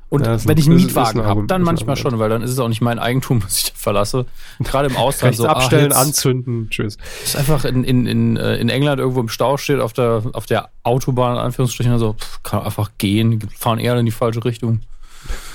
Und 0.09 0.25
Ja, 0.25 0.45
wenn 0.47 0.57
ich 0.57 0.67
einen 0.67 0.77
Mietwagen 0.77 1.25
habe, 1.25 1.47
dann 1.47 1.63
manchmal 1.63 1.97
schon, 1.97 2.19
weil 2.19 2.29
dann 2.29 2.43
ist 2.43 2.51
es 2.51 2.59
auch 2.61 2.69
nicht 2.69 2.81
mein 2.81 2.99
Eigentum, 2.99 3.43
was 3.45 3.59
ich 3.59 3.65
da 3.65 3.73
verlasse. 3.75 4.27
Gerade 4.61 4.89
im 4.89 4.97
Ausland 4.97 5.35
so, 5.35 5.47
abstellen, 5.47 5.93
ah, 5.93 6.01
anzünden, 6.03 6.69
tschüss. 6.71 6.97
ist 7.25 7.37
einfach 7.37 7.65
in, 7.65 7.83
in, 7.83 8.07
in, 8.07 8.37
äh, 8.37 8.57
in 8.57 8.69
England 8.69 9.01
irgendwo 9.01 9.21
im 9.21 9.29
Stau 9.29 9.57
steht, 9.57 9.81
auf 9.81 9.93
der, 9.93 10.23
auf 10.33 10.47
der 10.47 10.71
Autobahn, 10.85 11.35
in 11.37 11.43
Anführungsstrichen, 11.43 11.93
also 11.93 12.13
pff, 12.13 12.43
kann 12.45 12.63
einfach 12.63 12.93
gehen, 12.99 13.41
fahren 13.57 13.79
eher 13.79 13.97
in 13.97 14.07
die 14.07 14.13
falsche 14.13 14.45
Richtung. 14.45 14.81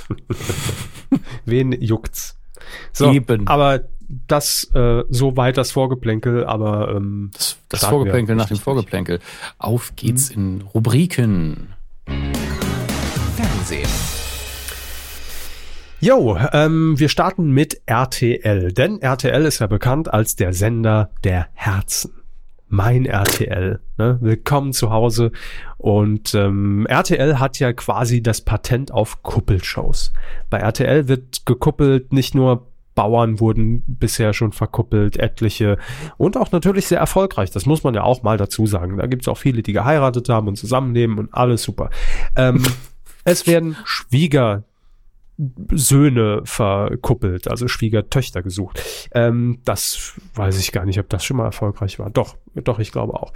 Wen 1.46 1.72
juckt's? 1.72 2.36
So, 2.92 3.12
Eben. 3.12 3.48
aber 3.48 3.82
das 4.28 4.66
äh, 4.74 5.04
so 5.10 5.38
weit 5.38 5.58
das 5.58 5.72
Vorgeplänkel, 5.72 6.46
aber 6.46 6.96
ähm, 6.96 7.32
Das, 7.34 7.58
das 7.70 7.86
Vorgeplänkel 7.86 8.36
nach 8.36 8.48
dem 8.48 8.58
Vorgeplänkel. 8.58 9.20
Auf 9.58 9.94
geht's 9.96 10.30
in 10.30 10.62
Rubriken. 10.74 11.74
Fernsehen. 13.36 14.11
Jo, 16.04 16.36
ähm, 16.52 17.00
wir 17.00 17.10
starten 17.10 17.52
mit 17.52 17.80
RTL, 17.86 18.74
denn 18.74 19.04
RTL 19.04 19.46
ist 19.46 19.60
ja 19.60 19.68
bekannt 19.68 20.12
als 20.12 20.36
der 20.36 20.52
Sender 20.52 21.12
der 21.24 21.50
Herzen. 21.54 22.24
mein 22.70 23.06
RTL. 23.06 23.80
Ne? 24.00 24.18
Willkommen 24.20 24.74
zu 24.74 24.90
Hause. 24.90 25.32
Und 25.78 26.34
ähm, 26.34 26.88
RTL 26.88 27.38
hat 27.38 27.60
ja 27.60 27.72
quasi 27.74 28.24
das 28.24 28.42
Patent 28.42 28.92
auf 28.92 29.22
Kuppelshows. 29.22 30.12
Bei 30.50 30.58
RTL 30.58 31.08
wird 31.08 31.46
gekuppelt 31.46 32.14
nicht 32.14 32.34
nur 32.34 32.72
Bauern 32.96 33.40
wurden 33.40 33.84
bisher 33.86 34.34
schon 34.34 34.54
verkuppelt, 34.54 35.18
etliche 35.18 35.78
und 36.18 36.36
auch 36.36 36.52
natürlich 36.52 36.88
sehr 36.88 37.00
erfolgreich. 37.00 37.52
Das 37.52 37.68
muss 37.68 37.84
man 37.84 37.94
ja 37.94 38.02
auch 38.02 38.24
mal 38.24 38.38
dazu 38.38 38.66
sagen. 38.66 38.98
Da 38.98 39.06
gibt 39.06 39.22
es 39.22 39.28
auch 39.28 39.38
viele, 39.38 39.62
die 39.62 39.74
geheiratet 39.74 40.30
haben 40.30 40.48
und 40.48 40.56
zusammenleben 40.56 41.20
und 41.20 41.32
alles 41.32 41.62
super. 41.62 41.92
Ähm, 42.36 42.64
es 43.24 43.46
werden 43.46 43.78
Schwieger 43.86 44.64
Söhne 45.72 46.42
verkuppelt, 46.44 47.48
also 47.48 47.68
Schwiegertöchter 47.68 48.44
gesucht. 48.44 48.84
Ähm, 49.14 49.60
das 49.66 50.14
weiß 50.36 50.60
ich 50.60 50.72
gar 50.72 50.86
nicht, 50.86 51.00
ob 51.00 51.10
das 51.10 51.26
schon 51.26 51.38
mal 51.38 51.46
erfolgreich 51.46 51.98
war. 51.98 52.10
Doch, 52.12 52.36
doch, 52.54 52.80
ich 52.80 52.92
glaube 52.92 53.14
auch. 53.14 53.34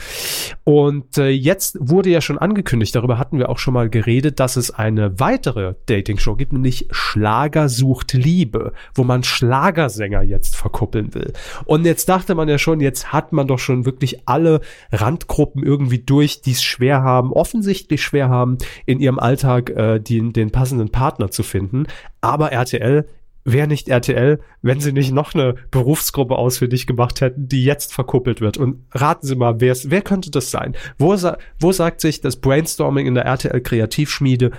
Und 0.63 1.17
äh, 1.17 1.29
jetzt 1.29 1.77
wurde 1.79 2.09
ja 2.09 2.21
schon 2.21 2.37
angekündigt, 2.37 2.95
darüber 2.95 3.17
hatten 3.17 3.39
wir 3.39 3.49
auch 3.49 3.57
schon 3.57 3.73
mal 3.73 3.89
geredet, 3.89 4.39
dass 4.39 4.55
es 4.55 4.71
eine 4.71 5.19
weitere 5.19 5.75
Dating-Show 5.87 6.35
gibt, 6.35 6.53
nämlich 6.53 6.87
Schlager 6.91 7.69
sucht 7.69 8.13
Liebe, 8.13 8.73
wo 8.93 9.03
man 9.03 9.23
Schlagersänger 9.23 10.21
jetzt 10.21 10.55
verkuppeln 10.55 11.13
will. 11.13 11.33
Und 11.65 11.85
jetzt 11.85 12.09
dachte 12.09 12.35
man 12.35 12.49
ja 12.49 12.57
schon, 12.57 12.81
jetzt 12.81 13.13
hat 13.13 13.31
man 13.31 13.47
doch 13.47 13.59
schon 13.59 13.85
wirklich 13.85 14.27
alle 14.27 14.61
Randgruppen 14.91 15.63
irgendwie 15.63 15.99
durch, 15.99 16.41
die 16.41 16.51
es 16.51 16.63
schwer 16.63 17.01
haben, 17.01 17.31
offensichtlich 17.31 18.03
schwer 18.03 18.29
haben, 18.29 18.57
in 18.85 18.99
ihrem 18.99 19.17
Alltag 19.17 19.69
äh, 19.71 19.99
die, 19.99 20.33
den 20.33 20.51
passenden 20.51 20.89
Partner 20.89 21.31
zu 21.31 21.43
finden. 21.43 21.87
Aber 22.21 22.51
RTL 22.51 23.05
wäre 23.45 23.67
nicht 23.67 23.87
RTL, 23.87 24.39
wenn 24.61 24.79
sie 24.79 24.91
nicht 24.91 25.11
noch 25.11 25.35
eine 25.35 25.53
Berufsgruppe 25.69 26.35
ausfindig 26.35 26.87
gemacht 26.87 27.21
hätten, 27.21 27.47
die 27.47 27.63
jetzt 27.63 27.93
verkuppelt 27.93 28.41
wird. 28.41 28.57
Und 28.57 28.83
raten 28.91 29.25
Sie 29.27 29.35
mal, 29.35 29.61
wer 29.61 29.75
wer 29.85 30.01
könnte 30.01 30.31
das 30.31 30.51
sein? 30.51 30.75
Wo, 30.97 31.15
sa 31.15 31.37
wo 31.59 31.71
sagt 31.71 32.01
sich 32.01 32.21
das 32.21 32.37
Brainstorming 32.37 33.05
in 33.05 33.13
der 33.13 33.25
RTL 33.25 33.61
Kreativschmiede? 33.61 34.51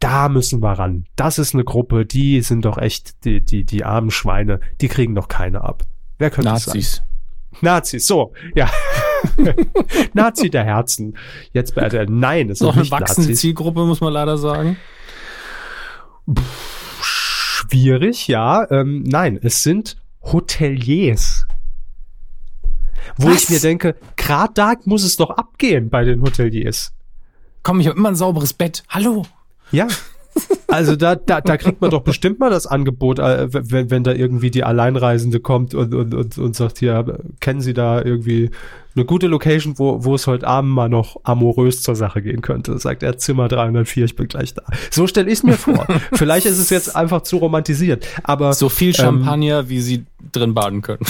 Da 0.00 0.30
müssen 0.30 0.62
wir 0.62 0.72
ran. 0.72 1.04
Das 1.14 1.38
ist 1.38 1.52
eine 1.52 1.62
Gruppe, 1.62 2.06
die 2.06 2.40
sind 2.40 2.64
doch 2.64 2.78
echt 2.78 3.22
die, 3.26 3.42
die, 3.42 3.64
die 3.64 3.84
armen 3.84 4.10
Schweine, 4.10 4.60
die 4.80 4.88
kriegen 4.88 5.14
doch 5.14 5.28
keine 5.28 5.62
ab. 5.62 5.82
Wer 6.18 6.30
könnte 6.30 6.50
Nazis. 6.50 6.72
das 6.72 6.96
sein? 6.96 7.06
Nazis, 7.60 8.06
so, 8.06 8.32
ja. 8.54 8.70
Nazi 10.14 10.48
der 10.48 10.64
Herzen. 10.64 11.18
Jetzt 11.52 11.74
bei 11.74 11.82
RTL. 11.82 12.06
Nein, 12.06 12.48
es 12.48 12.60
ist 12.60 12.62
Noch 12.62 12.76
eine 12.76 12.90
wachsende 12.90 13.28
Nazis. 13.28 13.40
Zielgruppe, 13.40 13.84
muss 13.84 14.00
man 14.00 14.14
leider 14.14 14.38
sagen. 14.38 14.78
Schwierig, 17.02 18.28
ja. 18.28 18.70
Ähm, 18.70 19.02
nein, 19.04 19.38
es 19.42 19.62
sind 19.62 19.96
Hoteliers. 20.22 21.46
Wo 23.16 23.28
Was? 23.28 23.44
ich 23.44 23.50
mir 23.50 23.60
denke, 23.60 23.96
grad 24.16 24.56
da 24.58 24.74
muss 24.84 25.04
es 25.04 25.16
doch 25.16 25.30
abgehen 25.30 25.90
bei 25.90 26.04
den 26.04 26.22
Hoteliers. 26.22 26.92
Komm, 27.62 27.80
ich 27.80 27.86
habe 27.86 27.98
immer 27.98 28.08
ein 28.10 28.16
sauberes 28.16 28.52
Bett. 28.52 28.82
Hallo. 28.88 29.26
Ja. 29.70 29.88
Also 30.68 30.94
da, 30.96 31.16
da, 31.16 31.40
da 31.40 31.56
kriegt 31.56 31.80
man 31.80 31.90
doch 31.90 32.02
bestimmt 32.02 32.38
mal 32.38 32.50
das 32.50 32.66
Angebot, 32.66 33.18
äh, 33.18 33.48
wenn, 33.50 33.90
wenn 33.90 34.04
da 34.04 34.12
irgendwie 34.12 34.50
die 34.50 34.62
Alleinreisende 34.62 35.40
kommt 35.40 35.74
und, 35.74 35.92
und, 35.94 36.14
und, 36.14 36.38
und 36.38 36.56
sagt, 36.56 36.78
hier, 36.78 37.18
kennen 37.40 37.60
Sie 37.60 37.74
da 37.74 38.00
irgendwie 38.00 38.50
eine 39.00 39.06
gute 39.06 39.26
Location, 39.28 39.78
wo, 39.78 40.04
wo 40.04 40.14
es 40.14 40.26
heute 40.26 40.46
Abend 40.46 40.72
mal 40.72 40.88
noch 40.88 41.16
amorös 41.24 41.82
zur 41.82 41.96
Sache 41.96 42.20
gehen 42.20 42.42
könnte? 42.42 42.78
Sagt 42.78 43.02
er, 43.02 43.16
Zimmer 43.16 43.48
304, 43.48 44.04
ich 44.04 44.14
bin 44.14 44.28
gleich 44.28 44.52
da. 44.54 44.62
So 44.90 45.06
stelle 45.06 45.28
ich 45.28 45.34
es 45.38 45.42
mir 45.42 45.54
vor. 45.54 45.86
Vielleicht 46.12 46.46
ist 46.46 46.58
es 46.58 46.68
jetzt 46.70 46.94
einfach 46.94 47.22
zu 47.22 47.38
romantisiert, 47.38 48.06
aber 48.22 48.52
So 48.52 48.68
viel 48.68 48.94
Champagner, 48.94 49.68
wie 49.70 49.80
sie 49.80 50.04
drin 50.32 50.52
baden 50.54 50.82
können. 50.82 51.00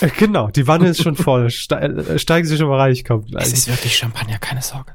äh, 0.00 0.08
genau, 0.08 0.48
die 0.48 0.66
Wanne 0.66 0.88
ist 0.88 1.02
schon 1.02 1.16
voll. 1.16 1.50
Ste 1.50 1.76
äh, 1.76 2.18
steigen 2.18 2.46
Sie 2.46 2.56
schon 2.56 2.68
mal 2.68 2.80
rein, 2.80 2.92
ich 2.92 3.04
komme 3.04 3.24
gleich. 3.24 3.44
Es 3.44 3.52
ist 3.52 3.68
wirklich 3.68 3.94
Champagner, 3.94 4.38
keine 4.38 4.62
Sorge. 4.62 4.92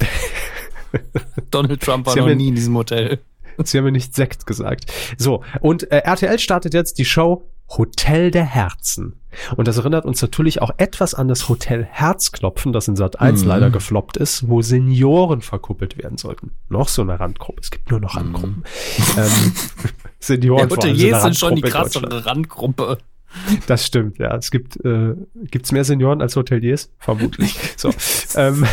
Donald 1.50 1.80
Trump 1.80 2.06
war 2.06 2.14
Sie 2.14 2.20
noch 2.20 2.34
nie 2.34 2.48
in 2.48 2.54
diesem 2.56 2.76
Hotel. 2.76 3.20
Sie 3.62 3.78
haben 3.78 3.84
mir 3.84 3.92
nicht 3.92 4.14
Sekt 4.14 4.46
gesagt. 4.46 4.92
So, 5.18 5.44
und 5.60 5.90
äh, 5.92 5.98
RTL 5.98 6.38
startet 6.38 6.74
jetzt 6.74 6.98
die 6.98 7.04
Show 7.04 7.48
Hotel 7.68 8.30
der 8.30 8.44
Herzen. 8.44 9.20
Und 9.56 9.66
das 9.66 9.78
erinnert 9.78 10.04
uns 10.04 10.20
natürlich 10.20 10.60
auch 10.60 10.70
etwas 10.76 11.14
an 11.14 11.26
das 11.28 11.48
Hotel 11.48 11.84
Herzklopfen, 11.90 12.72
das 12.72 12.86
in 12.88 12.96
Sat 12.96 13.18
1 13.20 13.42
Mhm. 13.42 13.48
leider 13.48 13.70
gefloppt 13.70 14.18
ist, 14.18 14.46
wo 14.48 14.60
Senioren 14.60 15.40
verkuppelt 15.40 15.96
werden 15.96 16.18
sollten. 16.18 16.50
Noch 16.68 16.88
so 16.88 17.00
eine 17.02 17.18
Randgruppe. 17.18 17.60
Es 17.62 17.70
gibt 17.70 17.90
nur 17.90 18.00
noch 18.00 18.14
Randgruppen. 18.16 18.64
Ähm, 19.16 19.52
Senioren 20.20 20.62
allem 20.62 20.70
Hoteliers 20.70 21.22
sind 21.22 21.36
schon 21.38 21.56
die 21.56 21.62
krassere 21.62 22.26
Randgruppe. 22.26 22.98
Das 23.66 23.86
stimmt, 23.86 24.18
ja. 24.18 24.36
Es 24.36 24.50
gibt, 24.50 24.76
äh, 24.84 25.14
gibt's 25.50 25.72
mehr 25.72 25.84
Senioren 25.84 26.20
als 26.20 26.36
Hoteliers? 26.36 26.90
Vermutlich. 26.98 27.56
So. 27.78 27.90
ähm, 28.36 28.66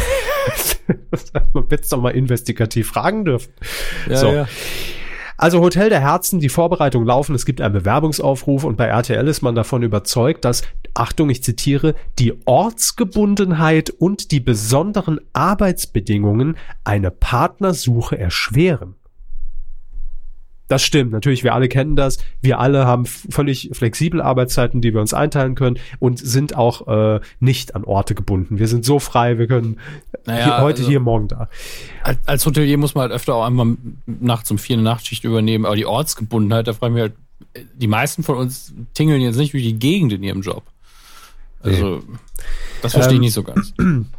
man 1.54 1.70
wird 1.72 1.84
es 1.84 1.90
doch 1.90 2.02
mal 2.02 2.10
investigativ 2.10 2.90
fragen 2.90 3.24
dürfen. 3.26 3.54
Ja, 4.10 4.18
So. 4.18 4.28
ja. 4.34 4.48
Also 5.40 5.62
Hotel 5.62 5.88
der 5.88 6.02
Herzen, 6.02 6.42
die 6.42 6.50
Vorbereitungen 6.50 7.08
laufen, 7.08 7.34
es 7.34 7.46
gibt 7.46 7.62
einen 7.62 7.74
Bewerbungsaufruf 7.74 8.66
und 8.66 8.76
bei 8.76 8.88
RTL 8.88 9.26
ist 9.26 9.42
man 9.42 9.56
davon 9.56 9.84
überzeugt, 9.84 10.44
dass, 10.44 10.64
Achtung, 10.96 11.30
ich 11.30 11.42
zitiere, 11.42 11.96
die 12.20 12.34
Ortsgebundenheit 12.46 13.90
und 13.90 14.32
die 14.32 14.42
besonderen 14.42 15.22
Arbeitsbedingungen 15.32 16.58
eine 16.84 17.10
Partnersuche 17.10 18.20
erschweren. 18.20 18.96
Das 20.70 20.84
stimmt, 20.84 21.12
natürlich, 21.12 21.44
wir 21.44 21.54
alle 21.54 21.68
kennen 21.68 21.96
das. 21.98 22.20
Wir 22.42 22.60
alle 22.60 22.86
haben 22.86 23.06
völlig 23.06 23.72
flexible 23.74 24.22
Arbeitszeiten, 24.22 24.82
die 24.82 24.94
wir 24.94 25.02
uns 25.02 25.14
einteilen 25.14 25.56
können 25.56 25.78
und 26.00 26.20
sind 26.20 26.56
auch 26.56 26.88
äh, 26.88 27.20
nicht 27.40 27.76
an 27.76 27.84
Orte 27.84 28.16
gebunden. 28.16 28.60
Wir 28.60 28.68
sind 28.68 28.86
so 28.86 29.00
frei, 29.00 29.38
wir 29.40 29.48
können 29.48 29.78
Naja, 30.26 30.46
hier, 30.46 30.58
heute 30.62 30.80
also- 30.80 30.90
hier, 30.90 31.00
morgen 31.00 31.28
da. 31.28 31.50
Als, 32.04 32.20
als 32.26 32.46
Hotelier 32.46 32.78
muss 32.78 32.96
man 32.96 33.02
halt 33.02 33.12
öfter 33.12 33.34
auch 33.36 33.46
einmal 33.46 33.76
nachts 34.06 34.50
um 34.52 34.58
vier 34.60 34.76
eine 34.76 34.84
Nachtschicht 34.84 35.24
übernehmen, 35.26 35.66
aber 35.66 35.76
die 35.76 35.88
Ortsgebundenheit, 35.88 36.68
da 36.68 36.74
frage 36.74 36.92
ich 36.92 36.94
mich 36.94 37.02
halt, 37.02 37.14
die 37.74 37.88
meisten 37.88 38.22
von 38.24 38.38
uns 38.38 38.72
tingeln 38.94 39.22
jetzt 39.22 39.38
nicht 39.38 39.54
durch 39.54 39.64
die 39.64 39.80
Gegend 39.80 40.14
in 40.14 40.22
ihrem 40.24 40.42
Job. 40.42 40.64
Also, 41.62 42.04
das 42.84 42.94
verstehe 42.94 43.14
ich 43.14 43.18
Ähm, 43.18 43.22
nicht 43.22 43.34
so 43.34 43.44
ganz. 43.44 43.74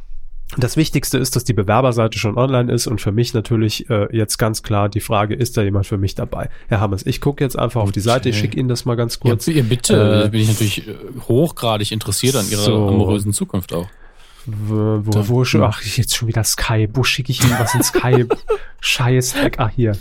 Das 0.56 0.76
Wichtigste 0.76 1.16
ist, 1.18 1.36
dass 1.36 1.44
die 1.44 1.52
Bewerberseite 1.52 2.18
schon 2.18 2.36
online 2.36 2.72
ist 2.72 2.86
und 2.88 3.00
für 3.00 3.12
mich 3.12 3.34
natürlich 3.34 3.88
äh, 3.88 4.08
jetzt 4.16 4.36
ganz 4.38 4.62
klar 4.64 4.88
die 4.88 5.00
Frage, 5.00 5.34
ist 5.34 5.56
da 5.56 5.62
jemand 5.62 5.86
für 5.86 5.96
mich 5.96 6.16
dabei? 6.16 6.48
Herr 6.68 6.80
Hammers, 6.80 7.06
ich 7.06 7.20
gucke 7.20 7.44
jetzt 7.44 7.56
einfach 7.58 7.82
auf 7.82 7.92
die 7.92 8.00
Seite, 8.00 8.28
ich 8.28 8.34
Okay. 8.36 8.42
schicke 8.42 8.58
Ihnen 8.58 8.68
das 8.68 8.84
mal 8.84 8.96
ganz 8.96 9.14
Ja, 9.22 9.30
kurz. 9.30 9.46
ihr 9.46 9.62
bitte, 9.62 9.94
Äh, 9.94 10.22
da 10.24 10.28
bin 10.28 10.40
ich 10.40 10.48
natürlich 10.48 10.88
äh, 10.88 10.94
hochgradig 11.28 11.92
interessiert 11.92 12.34
an 12.36 12.50
ihrer 12.50 12.62
so. 12.62 12.88
amorösen 12.88 13.32
Zukunft 13.32 13.72
auch. 13.72 13.86
Wo, 14.46 15.00
wo, 15.04 15.28
wo 15.28 15.44
schon, 15.44 15.62
ach, 15.62 15.82
jetzt 15.82 16.16
schon 16.16 16.26
wieder 16.26 16.42
Skype. 16.42 16.90
Wo 16.94 17.04
schicke 17.04 17.30
ich 17.30 17.42
Ihnen 17.44 17.54
was 17.58 17.74
in 17.74 17.82
Skype? 17.82 18.28
Scheiß. 18.80 19.34
Ach, 19.58 19.70
hier. 19.70 19.92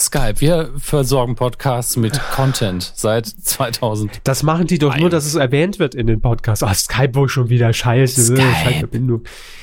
Skype, 0.00 0.40
wir 0.40 0.70
versorgen 0.78 1.34
Podcasts 1.34 1.96
mit 1.98 2.18
Content 2.32 2.92
seit 2.96 3.26
2000. 3.26 4.22
Das 4.24 4.42
machen 4.42 4.66
die 4.66 4.78
doch 4.78 4.96
nur, 4.96 5.10
dass 5.10 5.26
es 5.26 5.34
erwähnt 5.34 5.78
wird 5.78 5.94
in 5.94 6.06
den 6.06 6.22
Podcasts. 6.22 6.62
Ah, 6.62 6.72
Skype 6.72 7.14
wohl 7.14 7.28
schon 7.28 7.50
wieder 7.50 7.70
scheiße. 7.72 8.34
Skype. 8.34 8.88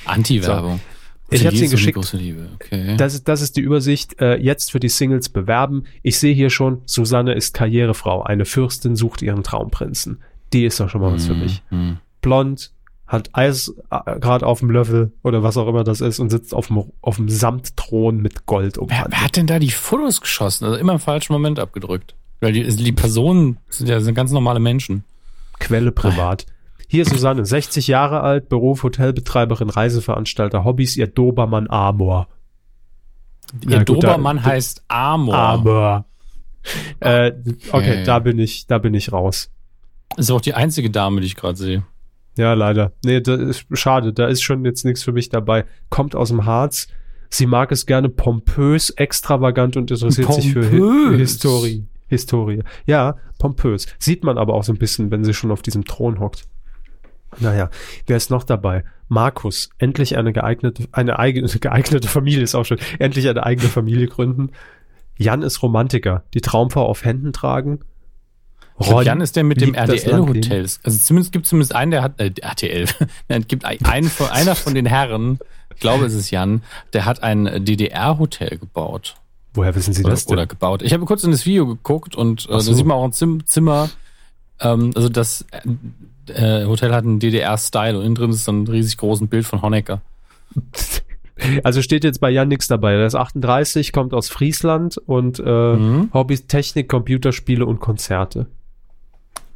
Anti-Werbung. 0.06 0.80
Ich 1.30 1.44
Hoteliers 1.44 1.54
Ihnen 1.56 1.64
und 1.64 1.80
die 1.80 1.92
geschickt. 1.92 2.54
Okay. 2.56 2.98
Das 2.98 3.16
ist, 3.16 3.28
das 3.28 3.42
ist 3.42 3.58
die 3.58 3.62
Übersicht. 3.62 4.22
Äh, 4.22 4.38
jetzt 4.38 4.72
für 4.72 4.80
die 4.80 4.90
Singles 4.90 5.30
bewerben. 5.30 5.86
Ich 6.04 6.20
sehe 6.20 6.34
hier 6.34 6.52
schon, 6.52 6.84
Susanne 6.86 7.34
ist 7.34 7.54
Karrierefrau. 7.54 8.22
Eine 8.22 8.46
Fürstin 8.46 8.96
sucht 8.96 9.24
ihren 9.24 9.44
Traumprinzen. 9.44 10.22
Die 10.54 10.66
ist 10.66 10.80
doch 10.80 10.90
schon 10.90 11.02
mal 11.02 11.12
was 11.12 11.26
für 11.26 11.34
mich. 11.34 11.64
Hm. 11.70 11.98
blond, 12.22 12.72
hat 13.08 13.30
Eis 13.34 13.74
äh, 13.90 14.20
gerade 14.20 14.46
auf 14.46 14.60
dem 14.60 14.70
Löffel 14.70 15.14
oder 15.24 15.42
was 15.42 15.56
auch 15.58 15.68
immer 15.68 15.84
das 15.86 16.02
ist 16.02 16.20
und 16.20 16.30
sitzt 16.30 16.54
auf 16.54 16.68
dem, 16.68 16.92
auf 17.02 17.16
dem 17.16 17.30
Samtthron 17.30 18.18
mit 18.18 18.46
Gold 18.46 18.76
Wer, 18.78 18.84
umhängt. 18.84 19.06
wer 19.10 19.22
hat 19.24 19.38
denn 19.38 19.48
da 19.48 19.60
die 19.60 19.72
Fotos 19.72 20.20
geschossen? 20.22 20.66
Also 20.66 20.78
immer 20.78 20.94
im 20.94 21.00
falschen 21.00 21.34
Moment 21.34 21.60
abgedrückt. 21.60 22.16
Weil 22.42 22.52
die, 22.54 22.64
die 22.68 22.92
Personen 22.92 23.58
sind 23.70 23.88
ja 23.90 24.00
sind 24.02 24.14
ganz 24.14 24.32
normale 24.32 24.60
Menschen. 24.60 25.04
Quelle 25.60 25.92
privat. 25.92 26.46
Hier 26.90 27.04
Susanne, 27.06 27.46
60 27.46 27.88
Jahre 27.88 28.22
alt, 28.22 28.48
Beruf 28.50 28.84
Hotelbetreiberin, 28.84 29.70
Reiseveranstalter, 29.70 30.64
Hobbys, 30.64 30.96
ihr 30.98 31.08
Dobermann 31.08 31.70
Amor. 31.70 32.28
Ihr 33.64 33.72
Ja, 33.72 33.78
gut, 33.80 34.04
da- 34.04 34.08
Dobermann 34.10 34.44
heißt 34.46 34.84
Amor. 34.88 35.36
Amor. 35.36 36.06
Äh, 37.00 37.32
okay, 37.32 37.56
Okay. 37.72 38.04
da 38.04 38.20
bin 38.20 38.38
ich, 38.40 38.68
da 38.68 38.78
bin 38.78 38.94
ich 38.94 39.12
raus. 39.12 39.50
Ist 40.18 40.30
auch 40.32 40.42
die 40.42 40.54
einzige 40.54 40.90
Dame, 40.90 41.22
die 41.22 41.28
ich 41.28 41.36
gerade 41.36 41.58
sehe. 41.58 41.84
Ja, 42.38 42.54
leider. 42.54 42.94
Nee, 43.04 43.20
das 43.22 43.40
ist 43.40 43.66
schade. 43.74 44.14
Da 44.14 44.28
ist 44.28 44.42
schon 44.42 44.64
jetzt 44.64 44.86
nichts 44.86 45.04
für 45.04 45.12
mich 45.12 45.30
dabei. 45.30 45.66
Kommt 45.90 46.16
aus 46.16 46.30
dem 46.30 46.46
Harz. 46.46 46.88
Sie 47.30 47.46
mag 47.46 47.72
es 47.72 47.86
gerne 47.86 48.10
pompös, 48.10 48.92
extravagant 48.92 49.76
und 49.76 49.92
interessiert 49.92 50.32
sich 50.34 50.54
für 50.54 50.64
Hi 50.64 50.80
Pompös. 50.80 51.20
Historie. 51.20 51.86
Historie. 52.08 52.64
Ja, 52.86 53.18
pompös. 53.38 53.88
Sieht 54.00 54.24
man 54.24 54.38
aber 54.38 54.54
auch 54.54 54.64
so 54.64 54.72
ein 54.72 54.78
bisschen, 54.78 55.12
wenn 55.12 55.24
sie 55.24 55.34
schon 55.34 55.52
auf 55.52 55.62
diesem 55.62 55.84
Thron 55.84 56.20
hockt. 56.20 56.46
Naja, 57.40 57.70
wer 58.06 58.18
ist 58.18 58.32
noch 58.32 58.44
dabei? 58.44 58.84
Markus, 59.10 59.70
endlich 59.78 60.18
eine 60.18 60.34
geeignete, 60.34 60.86
eine 60.92 61.20
eigene, 61.20 61.48
geeignete 61.60 62.08
Familie 62.08 62.44
ist 62.44 62.56
auch 62.56 62.66
schon, 62.66 62.80
endlich 63.00 63.28
eine 63.28 63.44
eigene 63.44 63.68
Familie 63.68 64.08
gründen. 64.08 64.52
Jan 65.18 65.42
ist 65.42 65.62
Romantiker, 65.64 66.24
die 66.34 66.42
Traumfrau 66.42 66.86
auf 66.86 67.04
Händen 67.04 67.34
tragen. 67.34 67.80
Ron 68.80 69.06
Jan 69.06 69.22
ist 69.22 69.36
der 69.36 69.44
mit 69.44 69.60
dem 69.60 69.74
RTL-Hotels. 69.74 70.80
Also 70.84 70.98
zumindest 71.00 71.32
gibt 71.32 71.46
es 71.46 71.50
zumindest 71.50 71.76
einen, 71.76 71.92
der 71.92 72.04
hat, 72.04 72.20
äh, 72.20 72.32
RTL, 72.40 72.88
es 73.28 73.48
gibt 73.48 73.66
einen 73.66 74.10
von, 74.10 74.28
einer 74.28 74.56
von 74.56 74.76
den 74.76 74.86
Herren, 74.86 75.40
ich 75.74 75.80
glaube 75.80 76.06
es 76.06 76.14
ist 76.14 76.32
Jan, 76.32 76.62
der 76.94 77.06
hat 77.06 77.24
ein 77.24 77.66
DDR-Hotel 77.66 78.58
gebaut. 78.58 79.16
Woher 79.54 79.74
wissen 79.76 79.94
Sie 79.94 80.04
oder, 80.04 80.12
das 80.12 80.26
denn? 80.26 80.34
Oder 80.34 80.46
gebaut. 80.46 80.84
Ich 80.84 80.94
habe 80.94 81.06
kurz 81.06 81.24
in 81.24 81.32
das 81.32 81.46
Video 81.46 81.66
geguckt 81.66 82.16
und 82.16 82.46
äh, 82.46 82.60
so. 82.60 82.72
da 82.72 82.78
sieht 82.78 82.86
man 82.86 82.98
auch 82.98 83.06
ein 83.06 83.14
Zim 83.14 83.46
Zimmer, 83.46 83.90
ähm, 84.60 84.92
also 84.96 85.10
das 85.10 85.46
äh, 86.28 86.66
Hotel 86.66 86.94
hat 86.94 87.04
einen 87.04 87.20
DDR-Style 87.20 87.98
und 87.98 88.06
innen 88.06 88.16
drin 88.16 88.30
ist 88.32 88.48
dann 88.48 88.64
ein 88.64 88.68
riesig 88.68 88.98
großes 88.98 89.28
Bild 89.28 89.46
von 89.46 89.62
Honecker. 89.62 90.02
Also 91.64 91.84
steht 91.84 92.04
jetzt 92.04 92.20
bei 92.20 92.32
Jan 92.32 92.48
nichts 92.48 92.68
dabei. 92.68 92.94
Er 92.94 93.06
ist 93.06 93.14
38, 93.14 93.94
kommt 93.94 94.12
aus 94.16 94.28
Friesland 94.28 94.98
und 94.98 95.40
äh, 95.40 95.76
mhm. 95.76 96.10
Hobbys 96.12 96.48
Technik, 96.48 96.90
Computerspiele 96.90 97.64
und 97.64 97.80
Konzerte. 97.80 98.48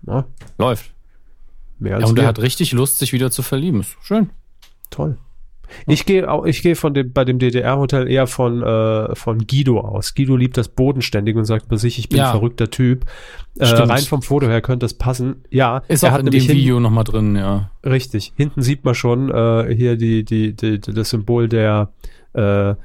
Ja. 0.07 0.25
Läuft. 0.57 0.93
Mehr 1.79 1.95
als 1.95 2.03
ja, 2.03 2.09
und 2.09 2.19
er 2.19 2.27
hat 2.27 2.39
richtig 2.39 2.73
Lust, 2.73 2.99
sich 2.99 3.13
wieder 3.13 3.31
zu 3.31 3.41
verlieben. 3.41 3.81
Ist 3.81 3.95
schön. 4.01 4.29
Toll. 4.89 5.17
Ich 5.87 6.05
gehe 6.05 6.29
auch, 6.29 6.45
ich 6.45 6.61
gehe 6.61 6.75
von 6.75 6.93
dem, 6.93 7.13
bei 7.13 7.25
dem 7.25 7.39
DDR-Hotel 7.39 8.09
eher 8.09 8.27
von, 8.27 8.61
äh, 8.61 9.15
von 9.15 9.47
Guido 9.47 9.79
aus. 9.79 10.13
Guido 10.15 10.35
liebt 10.35 10.57
das 10.57 10.67
bodenständig 10.67 11.35
und 11.35 11.45
sagt 11.45 11.69
bei 11.69 11.77
sich, 11.77 11.97
ich 11.97 12.09
bin 12.09 12.19
ja. 12.19 12.27
ein 12.27 12.31
verrückter 12.31 12.69
Typ. 12.69 13.05
Äh, 13.57 13.65
rein 13.65 14.03
vom 14.03 14.21
Foto 14.21 14.47
her 14.47 14.61
könnte 14.61 14.83
das 14.83 14.93
passen. 14.93 15.43
Ja, 15.49 15.81
ist 15.87 16.03
er 16.03 16.13
auch 16.13 16.19
in 16.19 16.25
dem 16.25 16.33
Video 16.33 16.79
nochmal 16.79 17.03
drin, 17.03 17.35
ja. 17.35 17.71
Richtig. 17.85 18.33
Hinten 18.35 18.61
sieht 18.61 18.83
man 18.83 18.95
schon 18.95 19.29
äh, 19.29 19.73
hier 19.73 19.95
die, 19.95 20.23
die, 20.23 20.53
die, 20.55 20.79
das 20.79 21.09
Symbol 21.09 21.47
der 21.47 21.91
äh, 22.33 22.75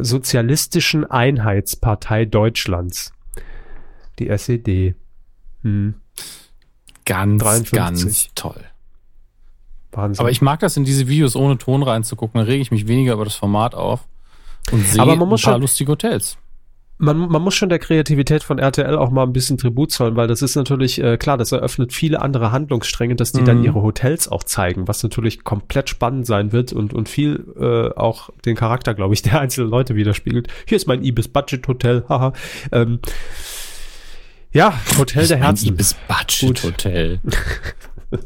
Sozialistischen 0.00 1.04
Einheitspartei 1.04 2.24
Deutschlands. 2.24 3.12
Die 4.18 4.28
SED. 4.28 4.94
Hm. 5.62 5.94
Ganz, 7.04 7.42
53. 7.42 7.76
ganz 7.76 8.28
toll. 8.34 8.64
Wahnsinn. 9.92 10.20
Aber 10.20 10.30
ich 10.30 10.42
mag 10.42 10.60
das 10.60 10.76
in 10.76 10.84
diese 10.84 11.08
Videos 11.08 11.36
ohne 11.36 11.58
Ton 11.58 11.82
reinzugucken. 11.82 12.40
Da 12.40 12.46
rege 12.46 12.62
ich 12.62 12.70
mich 12.70 12.88
weniger 12.88 13.14
über 13.14 13.24
das 13.24 13.34
Format 13.34 13.74
auf 13.74 14.00
und 14.70 14.86
sehe 14.86 15.00
Aber 15.00 15.16
man 15.16 15.28
muss 15.28 15.42
ein 15.42 15.44
paar 15.44 15.54
schon, 15.54 15.60
lustige 15.62 15.92
Hotels. 15.92 16.38
Man, 16.98 17.18
man 17.18 17.42
muss 17.42 17.54
schon 17.54 17.68
der 17.68 17.80
Kreativität 17.80 18.44
von 18.44 18.58
RTL 18.58 18.96
auch 18.96 19.10
mal 19.10 19.24
ein 19.24 19.32
bisschen 19.32 19.58
Tribut 19.58 19.90
zollen, 19.90 20.14
weil 20.14 20.28
das 20.28 20.40
ist 20.40 20.54
natürlich 20.54 21.02
äh, 21.02 21.16
klar, 21.16 21.36
das 21.36 21.50
eröffnet 21.50 21.92
viele 21.92 22.22
andere 22.22 22.52
Handlungsstränge, 22.52 23.16
dass 23.16 23.32
die 23.32 23.40
mhm. 23.40 23.46
dann 23.46 23.64
ihre 23.64 23.82
Hotels 23.82 24.28
auch 24.28 24.44
zeigen, 24.44 24.86
was 24.86 25.02
natürlich 25.02 25.42
komplett 25.42 25.88
spannend 25.88 26.26
sein 26.26 26.52
wird 26.52 26.72
und, 26.72 26.94
und 26.94 27.08
viel 27.08 27.44
äh, 27.58 27.98
auch 27.98 28.30
den 28.44 28.54
Charakter, 28.54 28.94
glaube 28.94 29.14
ich, 29.14 29.22
der 29.22 29.40
einzelnen 29.40 29.70
Leute 29.70 29.96
widerspiegelt. 29.96 30.48
Hier 30.66 30.76
ist 30.76 30.86
mein 30.86 31.02
Ibis 31.02 31.28
Budget 31.28 31.66
Hotel, 31.66 32.04
haha. 32.08 32.32
Ähm, 32.70 33.00
ja, 34.52 34.74
Hotel 34.98 35.26
der 35.26 35.38
Herzen. 35.38 35.68
Ibis 35.68 35.94
Budget 36.08 36.62
Hotel. 36.62 37.20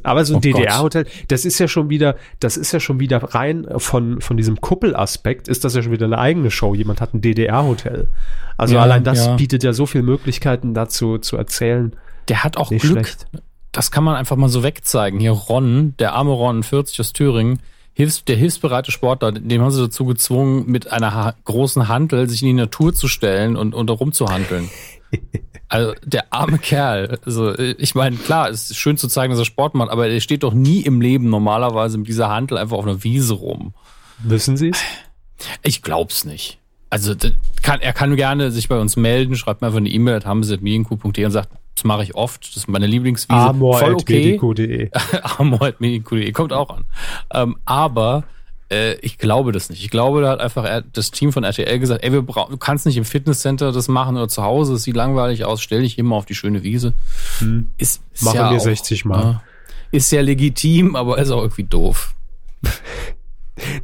Aber 0.02 0.24
so 0.24 0.34
ein 0.34 0.38
oh 0.38 0.40
DDR-Hotel, 0.40 1.06
das 1.28 1.44
ist 1.44 1.58
ja 1.58 1.68
schon 1.68 1.90
wieder, 1.90 2.16
das 2.40 2.56
ist 2.56 2.72
ja 2.72 2.80
schon 2.80 2.98
wieder 2.98 3.18
rein 3.18 3.66
von, 3.76 4.20
von 4.20 4.36
diesem 4.36 4.60
Kuppelaspekt, 4.60 5.46
ist 5.46 5.64
das 5.64 5.74
ja 5.74 5.82
schon 5.82 5.92
wieder 5.92 6.06
eine 6.06 6.18
eigene 6.18 6.50
Show. 6.50 6.74
Jemand 6.74 7.00
hat 7.00 7.14
ein 7.14 7.20
DDR-Hotel. 7.20 8.08
Also 8.56 8.74
ja, 8.74 8.82
allein 8.82 9.04
das 9.04 9.26
ja. 9.26 9.36
bietet 9.36 9.62
ja 9.62 9.72
so 9.72 9.86
viele 9.86 10.04
Möglichkeiten 10.04 10.74
dazu 10.74 11.18
zu 11.18 11.36
erzählen. 11.36 11.94
Der 12.28 12.42
hat 12.42 12.56
auch 12.56 12.70
Nicht 12.70 12.82
Glück. 12.82 13.06
Schlecht. 13.06 13.26
Das 13.70 13.90
kann 13.90 14.04
man 14.04 14.16
einfach 14.16 14.36
mal 14.36 14.48
so 14.48 14.62
wegzeigen. 14.62 15.20
Hier 15.20 15.32
Ron, 15.32 15.94
der 15.98 16.14
arme 16.14 16.32
Ron, 16.32 16.62
40 16.62 16.98
aus 17.00 17.12
Thüringen, 17.12 17.60
Hilfs-, 17.92 18.24
der 18.24 18.36
hilfsbereite 18.36 18.90
Sportler, 18.90 19.32
dem 19.32 19.62
haben 19.62 19.70
sie 19.70 19.82
dazu 19.82 20.04
gezwungen, 20.04 20.64
mit 20.66 20.90
einer 20.90 21.34
großen 21.44 21.88
Hantel 21.88 22.28
sich 22.28 22.42
in 22.42 22.48
die 22.48 22.54
Natur 22.54 22.94
zu 22.94 23.08
stellen 23.08 23.56
und, 23.56 23.74
und 23.74 23.88
rumzuhandeln. 23.90 24.68
Also 25.68 25.94
der 26.04 26.32
arme 26.32 26.58
Kerl. 26.58 27.18
Also 27.24 27.58
ich 27.58 27.94
meine, 27.94 28.16
klar, 28.16 28.48
es 28.50 28.70
ist 28.70 28.76
schön 28.76 28.96
zu 28.96 29.08
zeigen, 29.08 29.32
dass 29.32 29.40
er 29.40 29.44
Sport 29.44 29.74
macht, 29.74 29.90
aber 29.90 30.08
er 30.08 30.20
steht 30.20 30.42
doch 30.42 30.54
nie 30.54 30.80
im 30.80 31.00
Leben 31.00 31.28
normalerweise 31.28 31.98
mit 31.98 32.08
dieser 32.08 32.28
Handel 32.28 32.58
einfach 32.58 32.76
auf 32.76 32.84
einer 32.84 33.02
Wiese 33.02 33.34
rum. 33.34 33.74
Wissen 34.18 34.56
Sie 34.56 34.70
es? 34.70 34.80
Ich 35.62 35.82
glaub's 35.82 36.24
nicht. 36.24 36.58
Also 36.88 37.14
kann, 37.62 37.80
er 37.80 37.92
kann 37.92 38.16
gerne 38.16 38.52
sich 38.52 38.68
bei 38.68 38.78
uns 38.78 38.96
melden, 38.96 39.34
schreibt 39.34 39.60
mir 39.60 39.66
einfach 39.66 39.78
eine 39.78 39.88
E-Mail, 39.88 40.24
haben 40.24 40.44
sie 40.44 40.56
und 40.56 41.30
sagt, 41.32 41.50
das 41.74 41.84
mache 41.84 42.04
ich 42.04 42.14
oft, 42.14 42.48
das 42.48 42.56
ist 42.56 42.68
meine 42.68 42.86
Lieblingswiese. 42.86 43.38
Amor 43.38 43.78
Voll 43.80 43.94
okay. 43.94 44.90
Amor.medienq.de 45.38 46.32
kommt 46.32 46.52
auch 46.52 46.70
an. 46.70 46.84
Ähm, 47.34 47.56
aber 47.64 48.24
äh, 48.70 48.94
ich 48.94 49.18
glaube 49.18 49.52
das 49.52 49.70
nicht. 49.70 49.82
Ich 49.82 49.90
glaube, 49.90 50.22
da 50.22 50.30
hat 50.30 50.40
einfach 50.40 50.82
das 50.92 51.10
Team 51.10 51.32
von 51.32 51.44
RTL 51.44 51.78
gesagt, 51.78 52.02
ey, 52.02 52.12
wir 52.12 52.22
du 52.22 52.56
kannst 52.56 52.86
nicht 52.86 52.96
im 52.96 53.04
Fitnesscenter 53.04 53.72
das 53.72 53.88
machen 53.88 54.16
oder 54.16 54.28
zu 54.28 54.42
Hause, 54.42 54.74
es 54.74 54.82
sieht 54.82 54.96
langweilig 54.96 55.44
aus, 55.44 55.62
stell 55.62 55.82
dich 55.82 55.98
immer 55.98 56.16
auf 56.16 56.26
die 56.26 56.34
schöne 56.34 56.62
Wiese. 56.62 56.92
Hm. 57.38 57.70
Ist, 57.78 58.02
ist 58.12 58.24
machen 58.24 58.36
ja 58.36 58.50
wir 58.50 58.56
auch, 58.56 58.62
60 58.62 59.04
Mal. 59.04 59.40
Äh, 59.92 59.96
ist 59.96 60.10
ja 60.10 60.20
legitim, 60.20 60.96
aber 60.96 61.18
ist 61.18 61.30
auch 61.30 61.42
irgendwie 61.42 61.64
doof. 61.64 62.14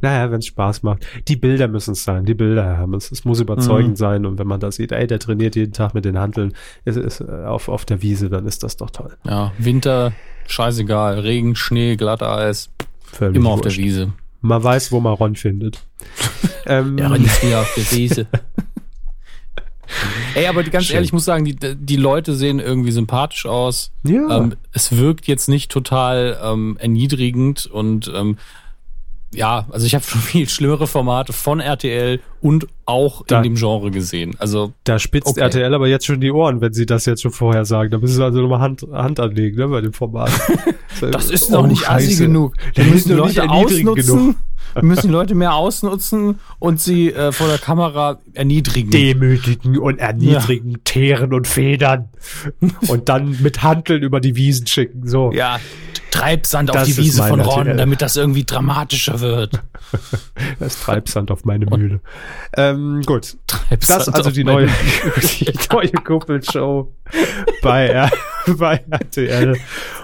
Naja, 0.01 0.29
wenn 0.29 0.37
es 0.37 0.45
Spaß 0.45 0.83
macht. 0.83 1.03
Die 1.27 1.35
Bilder 1.35 1.67
müssen 1.67 1.93
es 1.93 2.03
sein, 2.03 2.25
die 2.25 2.35
Bilder, 2.35 2.63
Herr 2.63 2.77
Hermes. 2.77 3.11
Es 3.11 3.25
muss 3.25 3.39
überzeugend 3.39 3.93
mhm. 3.93 3.95
sein 3.95 4.25
und 4.27 4.37
wenn 4.37 4.45
man 4.45 4.59
da 4.59 4.71
sieht, 4.71 4.91
ey, 4.91 5.07
der 5.07 5.17
trainiert 5.17 5.55
jeden 5.55 5.73
Tag 5.73 5.95
mit 5.95 6.05
den 6.05 6.19
Handeln 6.19 6.53
ist, 6.85 6.95
ist, 6.95 7.21
äh, 7.21 7.45
auf, 7.45 7.69
auf 7.69 7.83
der 7.83 8.03
Wiese, 8.03 8.29
dann 8.29 8.45
ist 8.45 8.61
das 8.61 8.77
doch 8.77 8.91
toll. 8.91 9.17
Ja, 9.23 9.51
Winter, 9.57 10.13
scheißegal, 10.45 11.19
Regen, 11.21 11.55
Schnee, 11.55 11.95
Glatteis, 11.95 12.69
Völlig 13.01 13.35
immer 13.35 13.49
wurscht. 13.49 13.65
auf 13.65 13.73
der 13.73 13.83
Wiese. 13.83 14.13
Man 14.43 14.61
weiß, 14.61 14.91
wo 14.91 14.99
man 14.99 15.13
Ron 15.13 15.35
findet. 15.37 15.79
ähm, 16.65 16.97
ja, 16.97 17.07
Ron 17.07 17.23
ist 17.23 17.43
wieder 17.43 17.61
auf 17.61 17.73
der 17.75 17.91
Wiese. 17.91 18.27
Ey, 20.35 20.47
aber 20.47 20.63
ganz 20.63 20.85
Schön. 20.85 20.95
ehrlich, 20.95 21.09
ich 21.09 21.13
muss 21.13 21.23
sagen, 21.23 21.45
die, 21.45 21.55
die 21.55 21.95
Leute 21.95 22.33
sehen 22.33 22.59
irgendwie 22.59 22.91
sympathisch 22.91 23.45
aus. 23.45 23.91
Ja. 24.03 24.37
Ähm, 24.37 24.55
es 24.73 24.97
wirkt 24.97 25.27
jetzt 25.27 25.47
nicht 25.47 25.71
total 25.71 26.37
ähm, 26.43 26.77
erniedrigend 26.79 27.67
und 27.67 28.11
ähm, 28.13 28.37
ja, 29.33 29.65
also 29.71 29.85
ich 29.85 29.95
habe 29.95 30.03
schon 30.07 30.21
viel 30.21 30.49
schlimmere 30.49 30.87
Formate 30.87 31.33
von 31.33 31.59
RTL 31.59 32.19
und 32.41 32.67
auch 32.85 33.25
da, 33.25 33.37
in 33.37 33.43
dem 33.43 33.55
Genre 33.55 33.89
gesehen. 33.91 34.35
Also 34.37 34.73
da 34.83 34.99
spitzt 34.99 35.27
okay. 35.27 35.41
RTL 35.41 35.73
aber 35.73 35.87
jetzt 35.87 36.05
schon 36.05 36.19
die 36.19 36.31
Ohren, 36.31 36.61
wenn 36.61 36.73
sie 36.73 36.85
das 36.85 37.05
jetzt 37.05 37.21
schon 37.21 37.31
vorher 37.31 37.65
sagen. 37.65 37.91
Da 37.91 37.97
müssen 37.97 38.15
sie 38.15 38.23
also 38.23 38.41
nochmal 38.41 38.59
Hand, 38.59 38.85
Hand 38.91 39.19
anlegen 39.19 39.57
ne, 39.57 39.67
bei 39.67 39.81
dem 39.81 39.93
Format. 39.93 40.31
das 41.11 41.29
ist 41.29 41.51
noch 41.51 41.63
oh, 41.63 41.67
nicht 41.67 41.89
assi 41.89 42.15
genug. 42.15 42.55
Da 42.75 42.83
müssen 42.83 43.09
die 43.09 43.15
Leute 43.15 43.49
ausnutzen. 43.49 43.95
Genug. 43.95 44.35
müssen 44.81 45.07
die 45.07 45.13
Leute 45.13 45.35
mehr 45.35 45.55
ausnutzen 45.55 46.39
und 46.59 46.81
sie 46.81 47.13
äh, 47.13 47.31
vor 47.31 47.47
der 47.47 47.59
Kamera 47.59 48.19
erniedrigen. 48.33 48.91
Demütigen 48.91 49.77
und 49.77 49.99
erniedrigen, 49.99 50.71
ja. 50.71 50.77
teeren 50.83 51.33
und 51.33 51.47
federn. 51.47 52.09
und 52.87 53.07
dann 53.07 53.37
mit 53.41 53.63
Handeln 53.63 54.03
über 54.03 54.19
die 54.19 54.35
Wiesen 54.35 54.67
schicken. 54.67 55.07
So. 55.07 55.31
Ja, 55.31 55.59
Treibsand 56.13 56.69
das 56.69 56.75
auf 56.75 56.83
die 56.83 56.97
Wiese 56.97 57.23
von 57.23 57.41
Ron, 57.41 57.75
damit 57.75 58.03
das 58.03 58.15
irgendwie 58.15 58.43
dramatischer 58.43 59.19
wird. 59.19 59.63
das 60.59 60.79
Treibsand 60.79 61.31
auf 61.31 61.43
meine 61.43 61.65
Mühle. 61.65 62.01
Ähm, 62.55 63.01
gut. 63.03 63.35
Treibsand 63.47 64.07
das 64.07 64.09
also 64.13 64.29
die 64.29 64.43
neue, 64.43 64.67
die 65.39 65.51
neue 65.71 65.91
Kuppelshow 65.91 66.93
bei, 67.63 68.09
bei 68.57 68.83
RTL. 68.91 69.57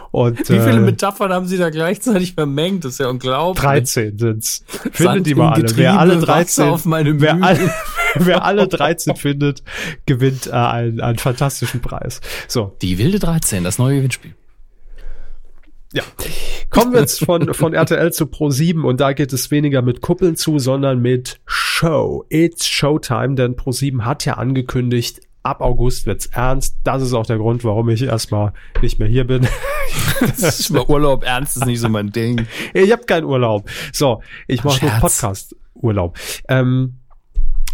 Und, 0.09 0.39
Wie 0.39 0.59
viele 0.59 0.77
äh, 0.77 0.79
Metaphern 0.79 1.31
haben 1.31 1.45
Sie 1.45 1.59
da 1.59 1.69
gleichzeitig 1.69 2.33
vermengt? 2.33 2.85
Das 2.85 2.93
ist 2.93 2.99
ja 2.99 3.07
unglaublich. 3.07 3.63
13 3.63 4.17
sind's. 4.17 4.63
Findet 4.91 5.27
die 5.27 5.35
mal 5.35 5.53
alle. 5.53 5.77
Wer 5.77 5.99
alle 5.99 6.17
13, 6.17 6.69
auf 6.69 6.85
meine 6.85 7.21
wer, 7.21 7.43
alle, 7.43 7.71
wer 8.15 8.43
alle 8.43 8.67
13 8.67 9.15
findet, 9.15 9.61
gewinnt 10.07 10.47
äh, 10.47 10.53
einen, 10.53 11.01
einen 11.01 11.19
fantastischen 11.19 11.81
Preis. 11.81 12.19
So. 12.47 12.75
Die 12.81 12.97
wilde 12.97 13.19
13, 13.19 13.63
das 13.63 13.77
neue 13.77 13.97
Gewinnspiel. 13.97 14.33
Ja. 15.93 16.03
Kommen 16.69 16.93
wir 16.93 16.99
jetzt 16.99 17.25
von, 17.25 17.53
von 17.53 17.73
RTL 17.73 18.13
zu 18.13 18.25
Pro7 18.25 18.83
und 18.83 18.99
da 18.99 19.13
geht 19.13 19.33
es 19.33 19.49
weniger 19.49 19.81
mit 19.81 20.01
Kuppeln 20.01 20.35
zu, 20.35 20.59
sondern 20.59 21.01
mit 21.01 21.39
Show. 21.45 22.25
It's 22.29 22.67
Showtime, 22.67 23.35
denn 23.35 23.55
Pro7 23.55 24.01
hat 24.01 24.23
ja 24.25 24.35
angekündigt, 24.35 25.21
ab 25.41 25.61
August 25.61 26.05
wird's 26.05 26.27
ernst. 26.27 26.77
Das 26.83 27.01
ist 27.01 27.13
auch 27.13 27.25
der 27.25 27.37
Grund, 27.37 27.63
warum 27.63 27.89
ich 27.89 28.03
erstmal 28.03 28.53
nicht 28.81 28.99
mehr 28.99 29.07
hier 29.07 29.25
bin. 29.25 29.47
das 30.19 30.59
ist 30.59 30.69
mal 30.69 30.85
Urlaub, 30.87 31.23
ernst 31.23 31.57
ist 31.57 31.65
nicht 31.65 31.79
so 31.79 31.89
mein 31.89 32.11
Ding. 32.11 32.45
Ich 32.73 32.91
habe 32.91 33.05
keinen 33.05 33.25
Urlaub. 33.25 33.67
So, 33.91 34.21
ich 34.47 34.63
mache 34.63 34.85
nur 34.85 34.93
Podcast-Urlaub. 34.99 36.17
Ähm, 36.47 36.98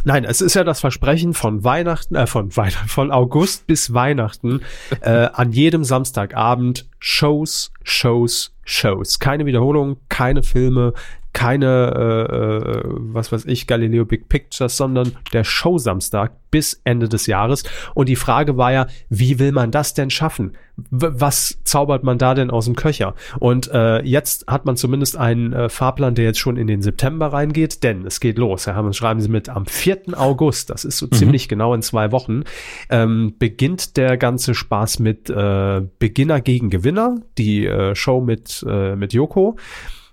Nein, 0.08 0.24
es 0.24 0.40
ist 0.40 0.54
ja 0.54 0.64
das 0.64 0.82
Versprechen 0.82 1.34
von 1.34 1.64
Weihnachten, 1.64 2.14
äh, 2.14 2.28
von 2.28 2.56
Weihnachten, 2.56 2.88
von 2.88 3.12
August 3.12 3.66
bis 3.66 3.92
Weihnachten, 3.92 4.62
äh, 5.02 5.30
an 5.34 5.52
jedem 5.52 5.84
Samstagabend 5.84 6.88
Shows, 7.00 7.72
Shows, 7.82 8.54
Shows. 8.64 9.18
Keine 9.18 9.48
Wiederholung, 9.48 9.98
keine 10.08 10.44
Filme, 10.44 10.94
keine, 11.36 11.94
äh, 12.32 12.72
äh, 12.72 12.84
was 12.86 13.34
weiß 13.34 13.44
ich, 13.46 13.68
Galileo 13.68 14.06
Big 14.06 14.30
Pictures, 14.30 14.78
sondern 14.78 15.12
der 15.34 15.44
Show 15.44 15.78
Samstag 15.78 16.32
bis 16.50 16.80
Ende 16.86 17.10
des 17.10 17.28
Jahres. 17.28 17.66
Und 17.94 18.08
die 18.08 18.16
Frage 18.16 18.56
war 18.56 18.72
ja, 18.72 18.88
wie 19.10 19.38
will 19.38 19.52
man 19.52 19.70
das 19.70 19.94
denn 19.94 20.10
schaffen? 20.10 20.54
W 20.78 21.08
was 21.12 21.60
zaubert 21.66 22.06
man 22.06 22.18
da 22.18 22.36
denn 22.36 22.52
aus 22.52 22.66
dem 22.66 22.78
Köcher? 22.78 23.16
Und 23.38 23.70
äh, 23.70 24.02
jetzt 24.04 24.48
hat 24.48 24.66
man 24.66 24.78
zumindest 24.78 25.18
einen 25.18 25.52
äh, 25.52 25.68
Fahrplan, 25.68 26.16
der 26.16 26.24
jetzt 26.24 26.40
schon 26.40 26.56
in 26.56 26.68
den 26.68 26.82
September 26.82 27.34
reingeht, 27.34 27.84
denn 27.84 28.06
es 28.06 28.22
geht 28.22 28.38
los. 28.38 28.66
Herr 28.66 28.76
Hammond, 28.76 28.96
schreiben 28.96 29.20
Sie 29.20 29.28
mit, 29.28 29.50
am 29.50 29.66
4. 29.66 30.18
August, 30.18 30.70
das 30.70 30.86
ist 30.86 31.00
so 31.00 31.08
mhm. 31.08 31.12
ziemlich 31.12 31.50
genau 31.50 31.74
in 31.74 31.82
zwei 31.82 32.14
Wochen, 32.14 32.44
ähm, 32.90 33.36
beginnt 33.38 33.98
der 33.98 34.16
ganze 34.16 34.56
Spaß 34.56 35.00
mit 35.00 35.30
äh, 35.30 35.82
Beginner 36.00 36.40
gegen 36.40 36.70
Gewinner, 36.70 37.18
die 37.38 37.66
äh, 37.66 37.94
Show 37.94 38.22
mit, 38.22 38.66
äh, 38.66 38.96
mit 38.96 39.12
Joko. 39.12 39.58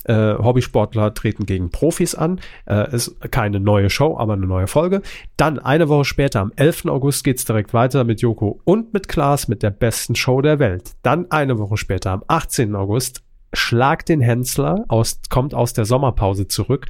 Äh, 0.04 0.34
Hobbysportler 0.34 1.14
treten 1.14 1.46
gegen 1.46 1.70
Profis 1.70 2.14
an. 2.14 2.40
Äh, 2.66 2.94
ist 2.94 3.16
keine 3.30 3.60
neue 3.60 3.90
Show, 3.90 4.16
aber 4.18 4.34
eine 4.34 4.46
neue 4.46 4.66
Folge. 4.66 5.02
Dann 5.36 5.58
eine 5.58 5.88
Woche 5.88 6.04
später, 6.04 6.40
am 6.40 6.52
11. 6.56 6.86
August, 6.86 7.24
geht's 7.24 7.44
direkt 7.44 7.74
weiter 7.74 8.04
mit 8.04 8.20
Joko 8.20 8.60
und 8.64 8.92
mit 8.92 9.08
Klaas 9.08 9.48
mit 9.48 9.62
der 9.62 9.70
besten 9.70 10.14
Show 10.14 10.40
der 10.40 10.58
Welt. 10.58 10.92
Dann 11.02 11.30
eine 11.30 11.58
Woche 11.58 11.76
später, 11.76 12.10
am 12.10 12.22
18. 12.26 12.74
August, 12.74 13.22
Schlag 13.54 14.06
den 14.06 14.22
Hensler 14.22 14.86
aus, 14.88 15.20
kommt 15.28 15.52
aus 15.52 15.74
der 15.74 15.84
Sommerpause 15.84 16.48
zurück. 16.48 16.86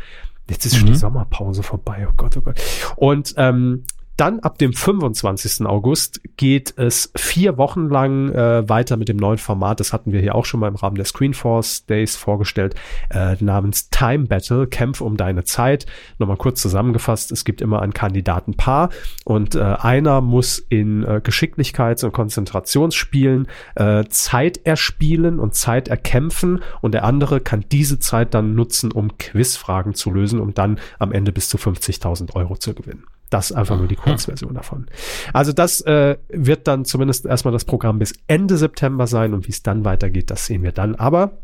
Jetzt 0.48 0.64
ist 0.64 0.75
mhm. 0.75 0.79
schon 0.79 0.87
die 0.87 0.92
mhm. 0.92 0.98
Sommerpause 0.98 1.62
vorbei. 1.62 2.07
Oh 2.09 2.12
Gott, 2.16 2.37
oh 2.37 2.40
Gott. 2.40 2.61
Und 2.96 3.35
ähm, 3.37 3.85
dann 4.16 4.40
ab 4.40 4.59
dem 4.59 4.72
25. 4.72 5.66
August 5.66 6.20
geht 6.37 6.75
es 6.77 7.12
vier 7.16 7.57
Wochen 7.57 7.88
lang 7.88 8.31
äh, 8.31 8.68
weiter 8.68 8.96
mit 8.96 9.09
dem 9.09 9.16
neuen 9.16 9.38
Format. 9.38 9.81
Das 9.81 9.92
hatten 9.92 10.12
wir 10.12 10.20
hier 10.20 10.35
auch 10.35 10.44
schon 10.44 10.61
mal 10.61 10.68
im 10.68 10.77
Rahmen 10.77 10.96
der 10.96 11.05
Screenforce 11.05 11.87
Days 11.87 12.16
vorgestellt, 12.16 12.75
äh, 13.11 13.37
namens 13.40 13.88
Time 13.90 14.27
Battle, 14.27 14.66
Kämpf 14.66 15.01
um 15.01 15.16
deine 15.16 15.44
Zeit. 15.44 15.87
Nochmal 16.18 16.37
kurz 16.37 16.61
zusammengefasst, 16.61 17.33
es 17.33 17.44
gibt 17.44 17.61
immer 17.61 17.81
ein 17.81 17.94
Kandidatenpaar 17.94 18.90
und 19.25 19.55
äh, 19.55 19.61
einer 19.61 20.20
muss 20.20 20.59
in 20.59 21.05
äh, 21.05 21.20
Geschicklichkeits- 21.25 22.05
und 22.05 22.12
Konzentrationsspielen 22.12 23.48
äh, 23.77 24.05
Zeit 24.05 24.61
erspielen 24.64 25.38
und 25.38 25.55
Zeit 25.55 25.88
erkämpfen 25.88 26.62
und 26.81 26.92
der 26.92 27.05
andere 27.05 27.40
kann 27.40 27.64
diese 27.72 27.98
Zeit 27.98 28.35
dann 28.35 28.55
nutzen, 28.55 28.92
um 28.92 29.16
Quizfragen 29.18 29.94
zu 29.94 30.11
lösen, 30.11 30.38
um 30.38 30.55
dann 30.55 30.79
am 30.98 31.12
Ende 31.12 31.33
bis 31.33 31.48
zu 31.48 31.57
50.000 31.57 32.35
Euro 32.35 32.57
zu 32.57 32.75
gewinnen. 32.75 33.05
Das 33.33 33.51
ist 33.51 33.57
einfach 33.57 33.79
nur 33.79 33.88
die 33.88 33.97
Kurzversion 33.97 34.55
davon. 34.55 34.87
Also 35.33 35.53
das 35.53 35.81
äh, 35.83 36.18
wird 36.29 36.68
dann 36.68 36.85
zumindest 36.85 37.25
erstmal 37.25 37.53
das 37.53 37.64
Programm 37.64 37.99
bis 37.99 38.12
Ende 38.27 38.59
September 38.59 39.07
sein 39.07 39.33
und 39.33 39.47
wie 39.47 39.53
es 39.53 39.62
dann 39.62 39.87
weitergeht, 39.87 40.31
das 40.31 40.45
sehen 40.45 40.62
wir 40.62 40.73
dann. 40.73 40.97
Aber 40.97 41.38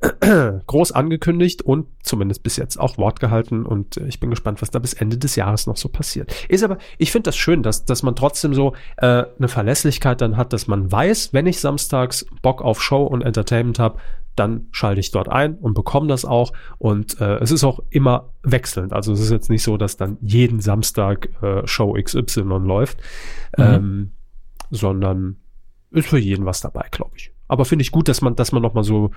groß 0.66 0.90
angekündigt 0.92 1.62
und 1.62 1.86
zumindest 2.02 2.42
bis 2.42 2.56
jetzt 2.56 2.78
auch 2.78 2.98
Wort 2.98 3.20
gehalten 3.20 3.66
und 3.66 3.98
ich 3.98 4.18
bin 4.18 4.30
gespannt, 4.30 4.62
was 4.62 4.70
da 4.70 4.80
bis 4.80 4.94
Ende 4.94 5.16
des 5.16 5.36
Jahres 5.36 5.68
noch 5.68 5.76
so 5.76 5.88
passiert. 5.88 6.34
Ist 6.48 6.64
aber, 6.64 6.78
ich 6.98 7.12
finde 7.12 7.28
das 7.28 7.36
schön, 7.36 7.62
dass, 7.62 7.84
dass 7.84 8.02
man 8.02 8.16
trotzdem 8.16 8.52
so 8.52 8.72
äh, 8.96 9.24
eine 9.38 9.48
Verlässlichkeit 9.48 10.20
dann 10.22 10.36
hat, 10.36 10.52
dass 10.52 10.66
man 10.66 10.90
weiß, 10.90 11.32
wenn 11.34 11.46
ich 11.46 11.60
samstags 11.60 12.26
Bock 12.42 12.62
auf 12.62 12.82
Show 12.82 13.04
und 13.04 13.22
Entertainment 13.22 13.78
habe, 13.78 13.98
dann 14.36 14.68
schalte 14.70 15.00
ich 15.00 15.10
dort 15.10 15.28
ein 15.28 15.54
und 15.56 15.74
bekomme 15.74 16.08
das 16.08 16.24
auch. 16.24 16.52
Und 16.78 17.20
äh, 17.20 17.38
es 17.38 17.50
ist 17.50 17.64
auch 17.64 17.80
immer 17.90 18.32
wechselnd. 18.42 18.92
Also 18.92 19.12
es 19.12 19.20
ist 19.20 19.30
jetzt 19.30 19.50
nicht 19.50 19.62
so, 19.62 19.76
dass 19.76 19.96
dann 19.96 20.18
jeden 20.20 20.60
Samstag 20.60 21.28
äh, 21.42 21.66
Show 21.66 21.94
XY 22.00 22.42
läuft, 22.42 22.98
mhm. 23.56 23.64
ähm, 23.64 24.10
sondern 24.70 25.36
ist 25.90 26.08
für 26.08 26.18
jeden 26.18 26.46
was 26.46 26.60
dabei, 26.60 26.86
glaube 26.90 27.12
ich. 27.16 27.32
Aber 27.48 27.64
finde 27.64 27.82
ich 27.82 27.90
gut, 27.90 28.08
dass 28.08 28.20
man, 28.20 28.36
dass 28.36 28.52
man 28.52 28.62
noch 28.62 28.74
mal 28.74 28.84
so 28.84 29.10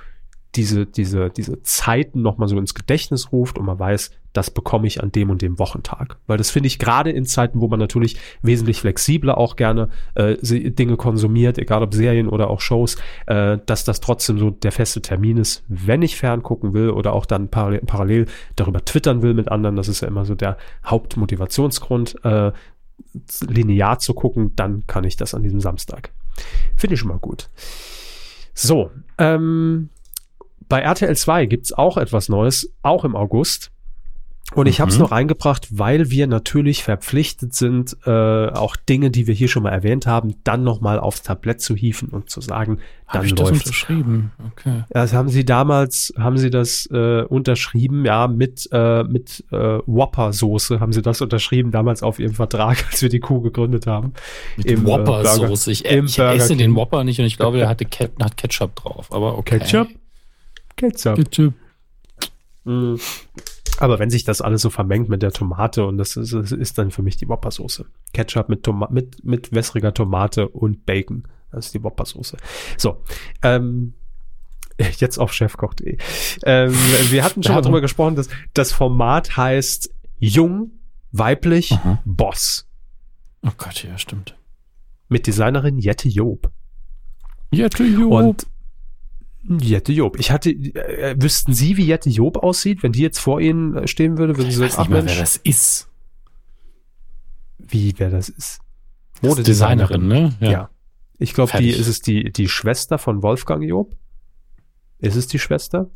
diese, 0.56 0.86
diese, 0.86 1.30
diese 1.30 1.62
Zeiten 1.64 2.22
nochmal 2.22 2.48
so 2.48 2.58
ins 2.58 2.76
Gedächtnis 2.76 3.32
ruft 3.32 3.58
und 3.58 3.66
man 3.66 3.80
weiß, 3.80 4.12
das 4.34 4.50
bekomme 4.50 4.88
ich 4.88 5.02
an 5.02 5.12
dem 5.12 5.30
und 5.30 5.42
dem 5.42 5.60
Wochentag. 5.60 6.18
Weil 6.28 6.38
das 6.38 6.50
finde 6.50 6.68
ich 6.68 6.80
gerade 6.80 7.12
in 7.12 7.26
Zeiten, 7.26 7.62
wo 7.62 7.68
man 7.68 7.80
natürlich 7.80 8.18
wesentlich 8.42 8.82
flexibler 8.82 9.38
auch 9.38 9.56
gerne 9.56 9.90
äh, 10.16 10.36
Dinge 10.42 10.98
konsumiert, 10.98 11.58
egal 11.58 11.84
ob 11.84 11.94
Serien 11.94 12.28
oder 12.28 12.50
auch 12.50 12.60
Shows, 12.60 12.98
äh, 13.28 13.60
dass 13.66 13.84
das 13.84 14.02
trotzdem 14.02 14.40
so 14.40 14.50
der 14.50 14.72
feste 14.72 15.02
Termin 15.02 15.38
ist, 15.38 15.64
wenn 15.68 16.02
ich 16.02 16.18
ferngucken 16.18 16.74
will 16.74 16.90
oder 16.90 17.14
auch 17.14 17.26
dann 17.26 17.50
parallel, 17.50 17.82
parallel 17.82 18.26
darüber 18.56 18.84
twittern 18.84 19.22
will 19.22 19.34
mit 19.34 19.50
anderen. 19.50 19.76
Das 19.76 19.88
ist 19.88 20.02
ja 20.02 20.08
immer 20.08 20.26
so 20.26 20.36
der 20.36 20.58
Hauptmotivationsgrund, 20.86 22.24
äh, 22.24 22.52
linear 23.48 24.00
zu 24.00 24.14
gucken, 24.14 24.56
dann 24.56 24.86
kann 24.88 25.04
ich 25.04 25.16
das 25.16 25.34
an 25.34 25.44
diesem 25.44 25.60
Samstag. 25.60 26.12
Finde 26.76 26.96
ich 26.96 27.00
schon 27.00 27.10
mal 27.10 27.20
gut. 27.20 27.50
So, 28.54 28.92
ähm, 29.18 29.90
bei 30.74 30.82
RTL 30.82 31.16
2 31.16 31.46
gibt's 31.46 31.72
auch 31.72 31.98
etwas 31.98 32.30
Neues, 32.30 32.74
auch 32.82 33.06
im 33.06 33.16
August. 33.16 33.70
Und 34.56 34.66
ich 34.66 34.80
mhm. 34.80 34.82
habe 34.82 34.92
es 34.92 34.98
nur 34.98 35.12
reingebracht, 35.12 35.68
weil 35.78 36.10
wir 36.10 36.26
natürlich 36.26 36.84
verpflichtet 36.84 37.54
sind, 37.54 37.96
äh, 38.08 38.10
auch 38.48 38.76
Dinge, 38.76 39.12
die 39.12 39.28
wir 39.28 39.36
hier 39.36 39.50
schon 39.50 39.62
mal 39.62 39.70
erwähnt 39.70 40.08
haben, 40.08 40.34
dann 40.44 40.64
nochmal 40.64 41.00
aufs 41.00 41.22
Tablett 41.22 41.62
zu 41.62 41.76
hieven 41.76 42.10
und 42.10 42.32
zu 42.32 42.42
sagen, 42.42 42.80
dann 43.06 43.18
hab 43.18 43.24
ich 43.24 43.38
läuft 43.38 43.52
das 43.52 43.60
unterschrieben. 43.60 44.32
Okay. 44.52 44.84
Das 44.90 45.14
haben 45.14 45.30
sie 45.30 45.46
damals, 45.46 46.12
haben 46.18 46.40
sie 46.40 46.50
das 46.50 46.90
äh, 46.92 47.22
unterschrieben, 47.22 48.04
ja, 48.04 48.28
mit 48.28 48.68
äh, 48.72 49.04
mit 49.04 49.44
äh, 49.52 49.78
Whopper-Soße 49.86 50.80
haben 50.80 50.92
sie 50.92 51.04
das 51.04 51.22
unterschrieben, 51.22 51.70
damals 51.70 52.02
auf 52.02 52.18
ihrem 52.18 52.34
Vertrag, 52.34 52.84
als 52.92 53.04
wir 53.04 53.10
die 53.10 53.20
Kuh 53.20 53.42
gegründet 53.42 53.86
haben. 53.86 54.14
Mit 54.58 54.72
äh, 54.72 54.84
Whopper-Soße. 54.84 55.72
Ich, 55.72 55.86
ich 55.86 56.18
esse 56.18 56.56
den 56.56 56.76
Whopper 56.76 57.04
nicht 57.04 57.20
und 57.20 57.28
ich 57.28 57.38
glaube, 57.38 57.60
der 57.60 57.70
hatte 57.70 57.86
Ket 57.86 58.14
hat 58.20 58.38
Ketchup 58.38 58.76
drauf. 58.76 59.12
Aber 59.12 59.38
okay. 59.38 59.60
Ketchup? 59.60 59.88
Ketchup. 60.76 61.16
Ketchup. 61.16 61.54
Mm. 62.66 62.96
Aber 63.80 64.00
wenn 64.00 64.10
sich 64.10 64.24
das 64.24 64.42
alles 64.42 64.62
so 64.62 64.70
vermengt 64.70 65.10
mit 65.10 65.24
der 65.24 65.32
Tomate 65.32 65.86
und 65.86 65.98
das 65.98 66.16
ist, 66.16 66.34
das 66.34 66.52
ist 66.52 66.78
dann 66.78 66.92
für 66.92 67.02
mich 67.02 67.18
die 67.18 67.28
Whopper-Soße. 67.28 67.86
Ketchup 68.14 68.50
mit, 68.50 68.64
Toma 68.64 68.88
mit, 68.92 69.24
mit 69.26 69.52
wässriger 69.52 69.94
Tomate 69.94 70.48
und 70.48 70.86
Bacon. 70.86 71.28
Das 71.52 71.68
ist 71.68 71.74
die 71.74 71.84
Whopper-Soße. 71.84 72.38
So, 72.78 73.04
ähm, 73.42 73.94
jetzt 74.98 75.18
auf 75.18 75.34
chefkoch.de. 75.34 75.98
Ähm, 76.44 76.74
wir 77.10 77.24
hatten 77.24 77.44
schon 77.44 77.56
mal 77.56 77.62
drüber 77.62 77.82
gesprochen, 77.82 78.16
dass 78.16 78.30
das 78.54 78.72
Format 78.72 79.38
heißt 79.38 79.94
Jung, 80.20 80.72
weiblich, 81.12 81.72
Aha. 81.74 82.02
Boss. 82.06 82.68
Oh 83.46 83.52
Gott, 83.58 83.84
ja, 83.84 83.98
stimmt. 83.98 84.38
Mit 85.10 85.28
Designerin 85.28 85.80
Jette 85.80 86.10
Job. 86.10 86.52
Jette 87.52 87.84
Job. 87.84 88.12
Und 88.12 88.48
Jette 89.44 89.92
Job. 89.92 90.18
Ich 90.20 90.32
hatte, 90.32 90.52
äh, 90.52 91.16
wüssten 91.20 91.54
Sie, 91.54 91.78
wie 91.78 91.86
Jette 91.86 92.10
Job 92.10 92.38
aussieht, 92.38 92.82
wenn 92.84 92.94
die 92.94 93.02
jetzt 93.02 93.20
vor 93.20 93.42
Ihnen 93.42 93.76
äh, 93.76 93.88
stehen 93.88 94.18
würde? 94.18 94.38
Würden 94.38 94.52
Sie 94.52 94.58
sagen, 94.58 94.74
ach 94.78 94.88
Mensch, 94.88 95.12
wer 95.12 95.20
das 95.20 95.38
ist. 95.38 95.90
Wie, 97.58 97.94
wer 97.98 98.10
das 98.10 98.30
ist? 98.30 98.60
Modedesignerin, 99.22 100.08
ne? 100.08 100.36
Ja. 100.40 100.52
ja. 100.52 100.70
Ich 101.18 101.34
glaube, 101.34 101.58
die 101.58 101.70
ist 101.70 101.88
es 101.88 102.02
die, 102.02 102.32
die 102.32 102.48
Schwester 102.48 102.98
von 102.98 103.22
Wolfgang 103.22 103.64
Job. 103.64 103.96
Ist 105.00 105.16
es 105.16 105.28
die 105.28 105.40
Schwester? 105.40 105.90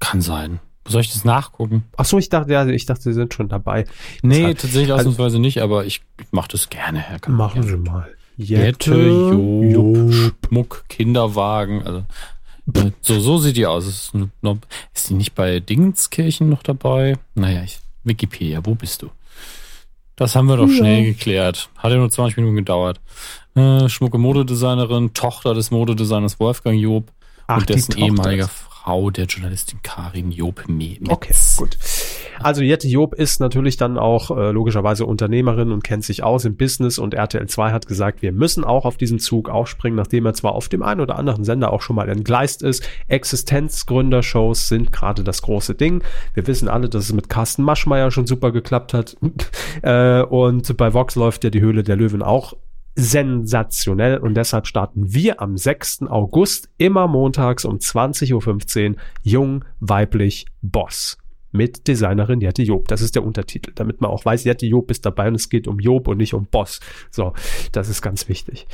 Kann 0.00 0.20
sein. 0.20 0.60
Soll 0.88 1.00
ich 1.00 1.12
das 1.12 1.24
nachgucken? 1.24 1.84
Ach 1.96 2.04
so, 2.04 2.18
ich 2.18 2.28
dachte, 2.28 2.52
ja, 2.52 2.66
ich 2.66 2.86
dachte, 2.86 3.02
Sie 3.02 3.12
sind 3.12 3.34
schon 3.34 3.48
dabei. 3.48 3.86
Nee, 4.22 4.48
hat, 4.48 4.60
tatsächlich 4.60 4.92
also 4.92 5.10
ausnahmsweise 5.10 5.38
nicht, 5.38 5.60
aber 5.60 5.84
ich, 5.84 6.02
ich 6.20 6.32
mache 6.32 6.48
das 6.48 6.70
gerne, 6.70 7.00
Herr 7.00 7.18
Machen 7.28 7.62
Sie 7.62 7.76
mal. 7.76 8.08
Jette, 8.36 8.94
Job, 8.94 10.12
Schmuck, 10.12 10.84
Kinderwagen. 10.88 11.82
Also, 11.82 12.04
äh, 12.74 12.90
so, 13.00 13.20
so 13.20 13.38
sieht 13.38 13.56
die 13.56 13.66
aus. 13.66 13.86
Ist, 13.86 14.12
ist 14.94 15.10
die 15.10 15.14
nicht 15.14 15.34
bei 15.34 15.60
Dingenskirchen 15.60 16.48
noch 16.48 16.62
dabei? 16.62 17.16
Naja, 17.34 17.62
ich, 17.62 17.78
Wikipedia, 18.04 18.60
wo 18.64 18.74
bist 18.74 19.02
du? 19.02 19.10
Das 20.16 20.34
haben 20.34 20.46
wir 20.46 20.56
doch 20.56 20.68
ja. 20.68 20.76
schnell 20.76 21.04
geklärt. 21.04 21.68
Hat 21.76 21.92
ja 21.92 21.98
nur 21.98 22.10
20 22.10 22.38
Minuten 22.38 22.56
gedauert. 22.56 23.00
Äh, 23.54 23.88
Schmucke 23.88 24.18
Modedesignerin, 24.18 25.12
Tochter 25.14 25.54
des 25.54 25.70
Modedesigners 25.70 26.40
Wolfgang 26.40 26.80
Job 26.80 27.10
Ach, 27.46 27.58
und 27.58 27.68
dessen 27.68 27.96
ehemaliger 27.96 28.48
Frau 28.86 29.10
der 29.10 29.24
Journalistin 29.24 29.80
Karin 29.82 30.30
Job 30.30 30.62
Metz. 30.68 31.00
Okay, 31.08 31.34
gut. 31.56 31.76
Also 32.38 32.62
Jette 32.62 32.86
Job 32.86 33.14
ist 33.14 33.40
natürlich 33.40 33.76
dann 33.76 33.98
auch 33.98 34.30
äh, 34.30 34.52
logischerweise 34.52 35.06
Unternehmerin 35.06 35.72
und 35.72 35.82
kennt 35.82 36.04
sich 36.04 36.22
aus 36.22 36.44
im 36.44 36.56
Business 36.56 36.98
und 36.98 37.12
RTL 37.12 37.48
2 37.48 37.72
hat 37.72 37.88
gesagt, 37.88 38.22
wir 38.22 38.30
müssen 38.30 38.62
auch 38.62 38.84
auf 38.84 38.96
diesen 38.96 39.18
Zug 39.18 39.48
aufspringen, 39.48 39.96
nachdem 39.96 40.24
er 40.24 40.34
zwar 40.34 40.52
auf 40.52 40.68
dem 40.68 40.84
einen 40.84 41.00
oder 41.00 41.18
anderen 41.18 41.42
Sender 41.42 41.72
auch 41.72 41.82
schon 41.82 41.96
mal 41.96 42.08
entgleist 42.08 42.62
ist. 42.62 42.88
Existenzgründershows 43.08 44.68
sind 44.68 44.92
gerade 44.92 45.24
das 45.24 45.42
große 45.42 45.74
Ding. 45.74 46.04
Wir 46.34 46.46
wissen 46.46 46.68
alle, 46.68 46.88
dass 46.88 47.06
es 47.06 47.12
mit 47.12 47.28
Carsten 47.28 47.64
Maschmeyer 47.64 48.12
schon 48.12 48.28
super 48.28 48.52
geklappt 48.52 48.94
hat. 48.94 49.16
äh, 49.82 50.22
und 50.22 50.76
bei 50.76 50.94
Vox 50.94 51.16
läuft 51.16 51.42
ja 51.42 51.50
die 51.50 51.60
Höhle 51.60 51.82
der 51.82 51.96
Löwen 51.96 52.22
auch 52.22 52.54
sensationell 52.96 54.18
und 54.18 54.34
deshalb 54.34 54.66
starten 54.66 55.12
wir 55.12 55.40
am 55.40 55.56
6. 55.56 56.02
August 56.08 56.70
immer 56.78 57.06
montags 57.06 57.64
um 57.64 57.76
20.15 57.76 58.90
Uhr 58.90 58.96
Jung, 59.22 59.64
weiblich, 59.80 60.46
Boss 60.62 61.18
mit 61.52 61.86
Designerin 61.88 62.40
Jette 62.40 62.62
Job. 62.62 62.88
Das 62.88 63.00
ist 63.00 63.14
der 63.14 63.24
Untertitel, 63.24 63.72
damit 63.74 64.00
man 64.00 64.10
auch 64.10 64.24
weiß, 64.24 64.44
Jette 64.44 64.66
Job 64.66 64.90
ist 64.90 65.06
dabei 65.06 65.28
und 65.28 65.34
es 65.34 65.48
geht 65.48 65.68
um 65.68 65.78
Job 65.78 66.08
und 66.08 66.18
nicht 66.18 66.34
um 66.34 66.46
Boss. 66.46 66.80
So, 67.10 67.32
das 67.72 67.88
ist 67.88 68.02
ganz 68.02 68.28
wichtig. 68.28 68.66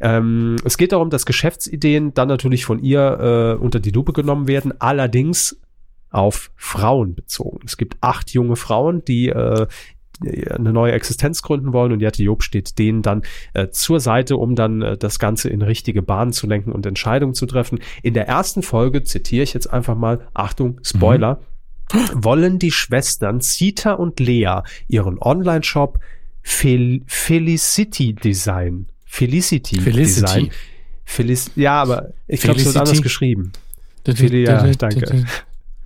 Ähm, 0.00 0.56
es 0.64 0.76
geht 0.76 0.92
darum, 0.92 1.10
dass 1.10 1.26
Geschäftsideen 1.26 2.14
dann 2.14 2.28
natürlich 2.28 2.64
von 2.64 2.80
ihr 2.80 3.56
äh, 3.58 3.62
unter 3.62 3.80
die 3.80 3.90
Lupe 3.90 4.12
genommen 4.12 4.48
werden, 4.48 4.72
allerdings 4.80 5.60
auf 6.10 6.50
Frauen 6.56 7.14
bezogen. 7.14 7.60
Es 7.66 7.76
gibt 7.76 7.96
acht 8.00 8.30
junge 8.30 8.56
Frauen, 8.56 9.04
die 9.04 9.28
äh, 9.28 9.66
eine 10.24 10.72
neue 10.72 10.92
Existenz 10.92 11.42
gründen 11.42 11.72
wollen 11.72 11.92
und 11.92 12.00
Jette 12.00 12.22
Job 12.22 12.42
steht 12.42 12.78
denen 12.78 13.02
dann 13.02 13.22
äh, 13.54 13.68
zur 13.68 14.00
Seite, 14.00 14.36
um 14.36 14.54
dann 14.54 14.82
äh, 14.82 14.96
das 14.96 15.18
Ganze 15.18 15.48
in 15.48 15.62
richtige 15.62 16.02
Bahnen 16.02 16.32
zu 16.32 16.46
lenken 16.46 16.72
und 16.72 16.86
Entscheidungen 16.86 17.34
zu 17.34 17.46
treffen. 17.46 17.78
In 18.02 18.14
der 18.14 18.26
ersten 18.28 18.62
Folge 18.62 19.02
zitiere 19.02 19.44
ich 19.44 19.54
jetzt 19.54 19.72
einfach 19.72 19.96
mal, 19.96 20.28
Achtung, 20.34 20.80
Spoiler, 20.82 21.40
mhm. 21.92 22.24
wollen 22.24 22.58
die 22.58 22.72
Schwestern 22.72 23.40
Zita 23.40 23.92
und 23.92 24.20
Lea 24.20 24.60
ihren 24.88 25.18
Online-Shop 25.20 25.98
Fel 26.42 27.02
Felicity 27.06 28.14
Design. 28.14 28.86
Felicity, 29.04 29.80
Felicity. 29.80 30.20
Design. 30.20 30.50
Felic 31.04 31.38
ja, 31.56 31.82
aber 31.82 32.12
ich 32.26 32.42
glaube, 32.42 32.60
es 32.60 32.66
wird 32.66 32.76
anders 32.76 33.02
geschrieben. 33.02 33.52
Feli 34.04 34.44
ja, 34.44 34.62
danke. 34.74 35.24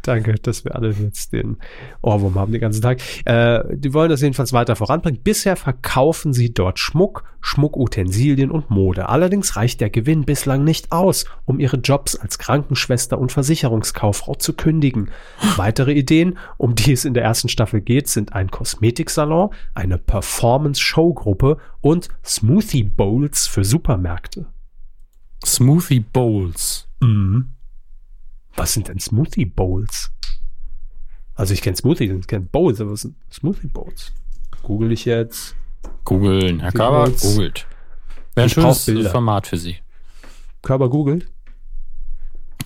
Danke, 0.03 0.35
dass 0.35 0.65
wir 0.65 0.75
alle 0.75 0.91
jetzt 0.91 1.33
den 1.33 1.59
Ohrwurm 2.03 2.35
haben 2.35 2.51
den 2.51 2.61
ganzen 2.61 2.83
Tag. 2.83 3.01
Äh, 3.25 3.63
die 3.73 3.95
wollen 3.95 4.11
das 4.11 4.21
jedenfalls 4.21 4.53
weiter 4.53 4.75
voranbringen. 4.75 5.21
Bisher 5.23 5.55
verkaufen 5.55 6.33
sie 6.33 6.53
dort 6.53 6.81
Schmuck, 6.81 7.23
Schmuckutensilien 7.41 8.51
und 8.51 8.69
Mode. 8.69 9.09
Allerdings 9.09 9.55
reicht 9.55 9.81
der 9.81 9.91
Gewinn 9.91 10.25
bislang 10.25 10.65
nicht 10.65 10.91
aus, 10.91 11.25
um 11.45 11.61
ihre 11.61 11.77
Jobs 11.77 12.17
als 12.17 12.39
Krankenschwester 12.39 13.17
und 13.17 13.31
Versicherungskauffrau 13.31 14.35
zu 14.35 14.55
kündigen. 14.55 15.11
Weitere 15.57 15.93
Ideen, 15.93 16.37
um 16.59 16.75
die 16.75 16.93
es 16.93 17.05
in 17.05 17.15
der 17.15 17.23
ersten 17.23 17.49
Staffel 17.49 17.81
geht, 17.81 18.09
sind 18.09 18.33
ein 18.33 18.51
Kosmetiksalon, 18.51 19.51
eine 19.75 19.99
Performance-Show-Gruppe 19.99 21.59
und 21.81 22.09
Smoothie 22.25 22.85
Bowls 22.85 23.47
für 23.47 23.65
Supermärkte. 23.65 24.47
Smoothie 25.45 26.01
Bowls. 26.01 26.89
Mhm. 27.01 27.52
Was 28.57 28.75
sind 28.75 28.89
denn 28.89 28.99
Smoothie 28.99 29.47
Bowls? 29.47 30.11
Also 31.35 31.55
ich 31.55 31.63
kenne 31.63 31.77
Smoothie, 31.77 32.05
ich 32.05 32.27
kenne 32.27 32.47
Bowls, 32.51 32.81
aber 32.81 32.93
was 32.93 33.03
sind 33.03 33.17
Smoothie 33.33 33.69
Bowls? 33.69 34.13
Google 34.63 34.93
ich 34.93 35.05
jetzt. 35.05 35.57
Googeln. 36.05 36.61
Herr 36.61 36.73
Körber 36.73 37.11
googelt. 37.11 37.67
Wäre 38.35 38.45
ein 38.45 38.47
ich 38.47 38.53
schönes 38.53 39.11
Format 39.11 39.47
für 39.47 39.57
Sie. 39.57 39.77
Körper 40.63 40.89
googelt? 40.89 41.27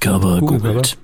Körper 0.01 0.41
googelt. 0.41 0.99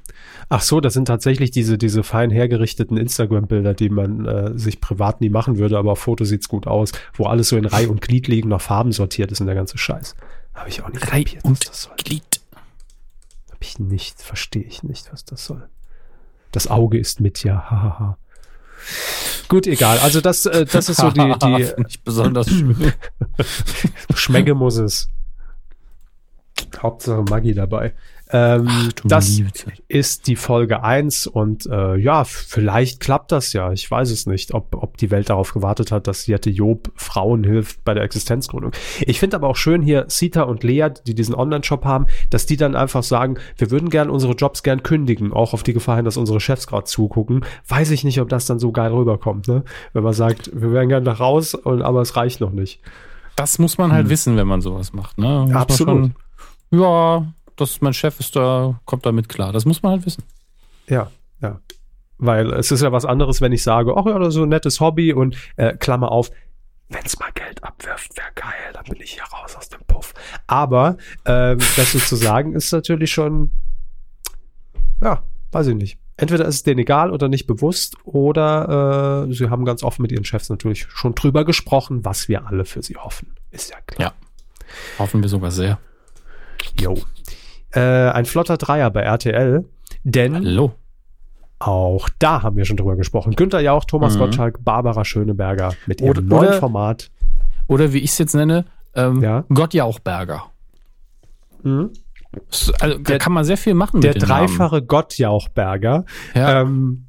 Ach 0.49 0.61
so, 0.61 0.81
das 0.81 0.92
sind 0.92 1.07
tatsächlich 1.07 1.51
diese, 1.51 1.79
diese 1.79 2.03
fein 2.03 2.31
hergerichteten 2.31 2.99
Instagram-Bilder, 2.99 3.73
die 3.73 3.88
man 3.88 4.27
äh, 4.27 4.59
sich 4.59 4.83
privat 4.83 5.23
nie 5.23 5.31
machen 5.31 5.57
würde, 5.57 5.79
aber 5.79 5.92
auf 5.92 6.01
Foto 6.01 6.25
sieht's 6.25 6.49
gut 6.49 6.66
aus, 6.66 6.92
wo 7.14 7.25
alles 7.25 7.49
so 7.49 7.57
in 7.57 7.64
Reihe 7.64 7.88
und 7.88 8.03
Glied 8.03 8.29
liegen, 8.29 8.51
nach 8.51 8.61
Farben 8.61 8.92
sortiert 8.92 9.33
ist 9.33 9.40
und 9.40 9.47
der 9.47 9.55
ganze 9.55 9.79
Scheiß. 9.79 10.14
Habe 10.53 10.68
ich 10.68 10.83
auch 10.83 10.90
nicht 10.90 11.11
Reihe 11.11 11.25
kapiert, 11.25 11.45
und 11.45 11.66
das 11.66 11.88
Glied 13.62 13.66
ich 13.66 13.79
nicht, 13.79 14.20
verstehe 14.20 14.64
ich 14.64 14.83
nicht, 14.83 15.12
was 15.12 15.25
das 15.25 15.44
soll. 15.44 15.68
Das 16.51 16.66
Auge 16.66 16.98
ist 16.98 17.20
mit, 17.20 17.44
ja, 17.44 17.70
hahaha. 17.70 18.18
Gut, 19.48 19.66
egal. 19.66 19.98
Also 20.01 20.20
das, 20.20 20.46
äh, 20.46 20.66
das 20.66 20.88
ist 20.88 20.98
so 21.01 21.11
die, 21.11 21.20
die 21.42 21.83
nicht 21.83 22.05
besonders 22.05 22.48
schön. 22.48 22.92
Schmecke 24.14 24.55
muss 24.55 24.77
es. 24.77 25.09
Hauptsache 26.77 27.22
Maggi 27.22 27.55
dabei. 27.55 27.94
Ähm, 28.35 28.66
Ach, 28.66 28.92
das 29.05 29.42
ist 29.88 30.27
die 30.27 30.37
Folge 30.37 30.83
eins 30.83 31.27
und 31.27 31.66
äh, 31.66 31.97
ja, 31.97 32.25
vielleicht 32.25 33.01
klappt 33.01 33.31
das 33.31 33.53
ja. 33.53 33.73
Ich 33.73 33.90
weiß 33.90 34.11
es 34.11 34.27
nicht, 34.27 34.55
ob, 34.55 34.75
ob 34.75 34.97
die 34.97 35.11
Welt 35.11 35.29
darauf 35.29 35.53
gewartet 35.53 35.92
hat, 35.92 36.07
dass 36.07 36.27
Jette 36.27 36.49
Job 36.49 36.90
Frauen 36.97 37.45
hilft 37.45 37.85
bei 37.85 37.92
der 37.92 38.05
Existenzgründung. 38.05 38.73
Ich 39.01 39.21
finde 39.21 39.37
aber 39.37 39.49
auch 39.49 39.57
schön 39.57 39.83
hier 39.83 40.07
Sita 40.09 40.42
und 40.42 40.64
Lea, 40.64 40.88
die 41.07 41.14
diesen 41.14 41.35
Online-Shop 41.35 41.85
haben, 41.85 42.07
dass 42.31 42.47
die 42.47 42.57
dann 42.57 42.75
einfach 42.75 43.03
sagen, 43.03 43.37
wir 43.59 43.71
würden 43.71 43.90
gern 43.90 44.09
unsere 44.09 44.33
Jobs 44.33 44.62
gern 44.62 44.83
kündigen, 44.83 45.35
auch 45.35 45.53
auf 45.53 45.62
die 45.62 45.75
Gefahr 45.75 45.97
hin, 45.97 46.07
dass 46.07 46.16
unsere 46.16 46.40
Chefs 46.40 46.66
gerade 46.66 46.85
zugucken. 46.85 47.45
Weiß 47.68 47.90
ich 47.90 48.03
nicht, 48.03 48.18
ob 48.23 48.31
das 48.31 48.47
dann 48.47 48.59
so 48.59 48.73
geil 48.73 48.92
rüberkommt, 48.92 49.47
ne? 49.47 49.62
Wenn 49.92 50.05
man 50.05 50.14
sagt, 50.14 50.51
wir 50.55 50.73
wären 50.73 50.88
gern 50.88 51.05
da 51.05 51.12
raus, 51.12 51.55
und, 51.55 51.83
aber 51.83 52.01
es 52.01 52.16
reicht 52.16 52.40
noch 52.40 52.53
nicht. 52.53 52.81
Das 53.37 53.59
muss 53.59 53.77
man 53.77 53.92
halt 53.92 54.05
hm. 54.05 54.11
wissen, 54.11 54.37
wenn 54.38 54.47
man 54.47 54.62
sowas 54.62 54.95
macht, 54.95 55.18
ne? 55.18 55.45
Muss 55.47 55.55
Absolut. 55.55 56.12
Schon, 56.71 56.81
ja, 56.81 57.27
dass 57.57 57.81
mein 57.81 57.95
Chef 57.95 58.19
ist 58.21 58.37
da, 58.37 58.81
kommt 58.85 59.07
damit 59.07 59.29
klar. 59.29 59.53
Das 59.53 59.65
muss 59.65 59.83
man 59.83 59.93
halt 59.93 60.07
wissen. 60.07 60.25
Ja, 60.88 61.11
ja. 61.41 61.61
Weil 62.19 62.53
es 62.53 62.71
ist 62.71 62.83
ja 62.83 62.93
was 62.93 63.05
anderes, 63.05 63.41
wenn 63.41 63.53
ich 63.53 63.62
sage, 63.62 63.97
ach 63.97 64.07
ja, 64.07 64.19
das 64.19 64.29
ist 64.29 64.35
so 64.35 64.45
ein 64.45 64.49
nettes 64.49 64.81
Hobby 64.81 65.12
und 65.12 65.37
äh, 65.57 65.77
Klammer 65.77 66.12
auf, 66.12 66.31
wenn 66.88 67.05
es 67.05 67.19
mal 67.19 67.33
Geld 67.33 67.62
abwirft, 67.65 68.17
wäre 68.17 68.29
geil, 68.35 68.73
dann 68.75 68.85
bin 68.85 69.01
ich 69.01 69.15
hier 69.15 69.25
raus 69.25 69.57
aus 69.57 69.69
dem 69.69 69.81
Puff. 69.87 70.12
Aber 70.47 70.99
ähm, 71.25 71.59
das 71.77 71.93
sozusagen 71.93 72.55
ist 72.55 72.71
natürlich 72.73 73.11
schon, 73.11 73.51
ja, 75.03 75.23
weiß 75.53 75.69
ich 75.69 75.75
nicht. 75.75 75.99
Entweder 76.17 76.45
ist 76.45 76.57
es 76.57 76.62
denen 76.62 76.81
egal 76.81 77.11
oder 77.11 77.29
nicht 77.29 77.47
bewusst 77.47 77.97
oder 78.05 79.27
äh, 79.27 79.33
sie 79.33 79.49
haben 79.49 79.65
ganz 79.65 79.83
offen 79.83 80.03
mit 80.03 80.12
ihren 80.12 80.25
Chefs 80.25 80.51
natürlich 80.51 80.87
schon 80.91 81.15
drüber 81.15 81.45
gesprochen, 81.45 82.05
was 82.05 82.29
wir 82.29 82.47
alle 82.47 82.65
für 82.65 82.83
sie 82.83 82.97
hoffen. 82.97 83.35
Ist 83.51 83.71
ja 83.71 83.81
klar. 83.81 84.12
Ja. 84.12 84.99
Hoffen 84.99 85.23
wir 85.23 85.29
sogar 85.29 85.51
sehr. 85.51 85.79
Jo 86.79 86.97
äh, 87.73 87.81
ein 87.81 88.25
flotter 88.25 88.57
Dreier 88.57 88.91
bei 88.91 89.03
RTL, 89.03 89.65
denn 90.05 90.35
Hallo. 90.35 90.73
auch 91.59 92.09
da 92.19 92.43
haben 92.43 92.57
wir 92.57 92.65
schon 92.65 92.77
drüber 92.77 92.97
gesprochen. 92.97 93.35
Günther 93.35 93.61
Jauch, 93.61 93.85
Thomas 93.85 94.15
mhm. 94.15 94.21
Gottschalk, 94.21 94.65
Barbara 94.65 95.05
Schöneberger 95.05 95.75
mit 95.87 96.01
ihrem 96.01 96.11
oder, 96.11 96.21
neuen 96.23 96.49
oder, 96.49 96.59
Format. 96.59 97.11
Oder 97.69 97.93
wie 97.93 97.99
ich 97.99 98.11
es 98.11 98.19
jetzt 98.19 98.35
nenne, 98.35 98.65
ähm, 98.95 99.23
ja? 99.23 99.45
Gottjauchberger. 99.49 100.45
Mhm. 101.63 101.91
Also, 102.81 102.99
da 102.99 103.19
kann 103.19 103.33
man 103.33 103.45
sehr 103.45 103.59
viel 103.59 103.75
machen 103.75 104.01
der 104.01 104.15
dreifache 104.15 104.77
Namen. 104.77 104.87
Gottjauchberger. 104.87 106.05
Ja. 106.35 106.63
Ähm, 106.63 107.07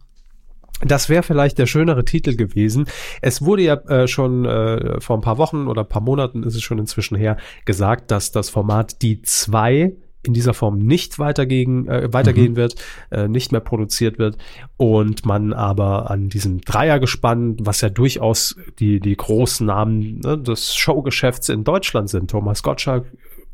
das 0.86 1.08
wäre 1.08 1.24
vielleicht 1.24 1.58
der 1.58 1.66
schönere 1.66 2.04
Titel 2.04 2.36
gewesen. 2.36 2.88
Es 3.22 3.42
wurde 3.42 3.64
ja 3.64 3.76
äh, 3.76 4.08
schon 4.08 4.46
äh, 4.46 5.00
vor 5.00 5.18
ein 5.18 5.22
paar 5.22 5.38
Wochen 5.38 5.68
oder 5.68 5.84
ein 5.84 5.88
paar 5.88 6.02
Monaten 6.02 6.44
ist 6.44 6.56
es 6.56 6.62
schon 6.62 6.78
inzwischen 6.78 7.16
her 7.16 7.38
gesagt, 7.66 8.12
dass 8.12 8.32
das 8.32 8.50
Format 8.50 9.02
Die 9.02 9.22
zwei 9.22 9.94
in 10.26 10.34
dieser 10.34 10.54
Form 10.54 10.78
nicht 10.78 11.20
weitergehen, 11.20 11.88
äh, 11.88 12.12
weitergehen 12.12 12.54
mhm. 12.54 12.58
wird, 12.58 12.76
äh, 13.12 13.28
nicht 13.28 13.52
mehr 13.52 13.62
produziert 13.62 14.18
wird 14.20 14.38
und 14.78 15.26
man 15.26 15.54
aber 15.54 16.10
an 16.10 16.30
diesem 16.30 16.62
Dreiergespann, 16.62 17.58
was 17.60 17.82
ja 17.82 17.90
durchaus 17.90 18.56
die, 18.80 19.00
die 19.00 19.16
großen 19.16 19.68
Namen 19.68 20.20
ne, 20.20 20.38
des 20.38 20.76
Showgeschäfts 20.76 21.50
in 21.50 21.64
Deutschland 21.64 22.10
sind, 22.10 22.32
Thomas 22.32 22.64
Gottschalk, 22.64 23.06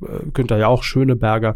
äh, 0.01 0.29
Günther 0.31 0.57
ja 0.57 0.67
auch 0.67 0.83
Schöneberger, 0.83 1.55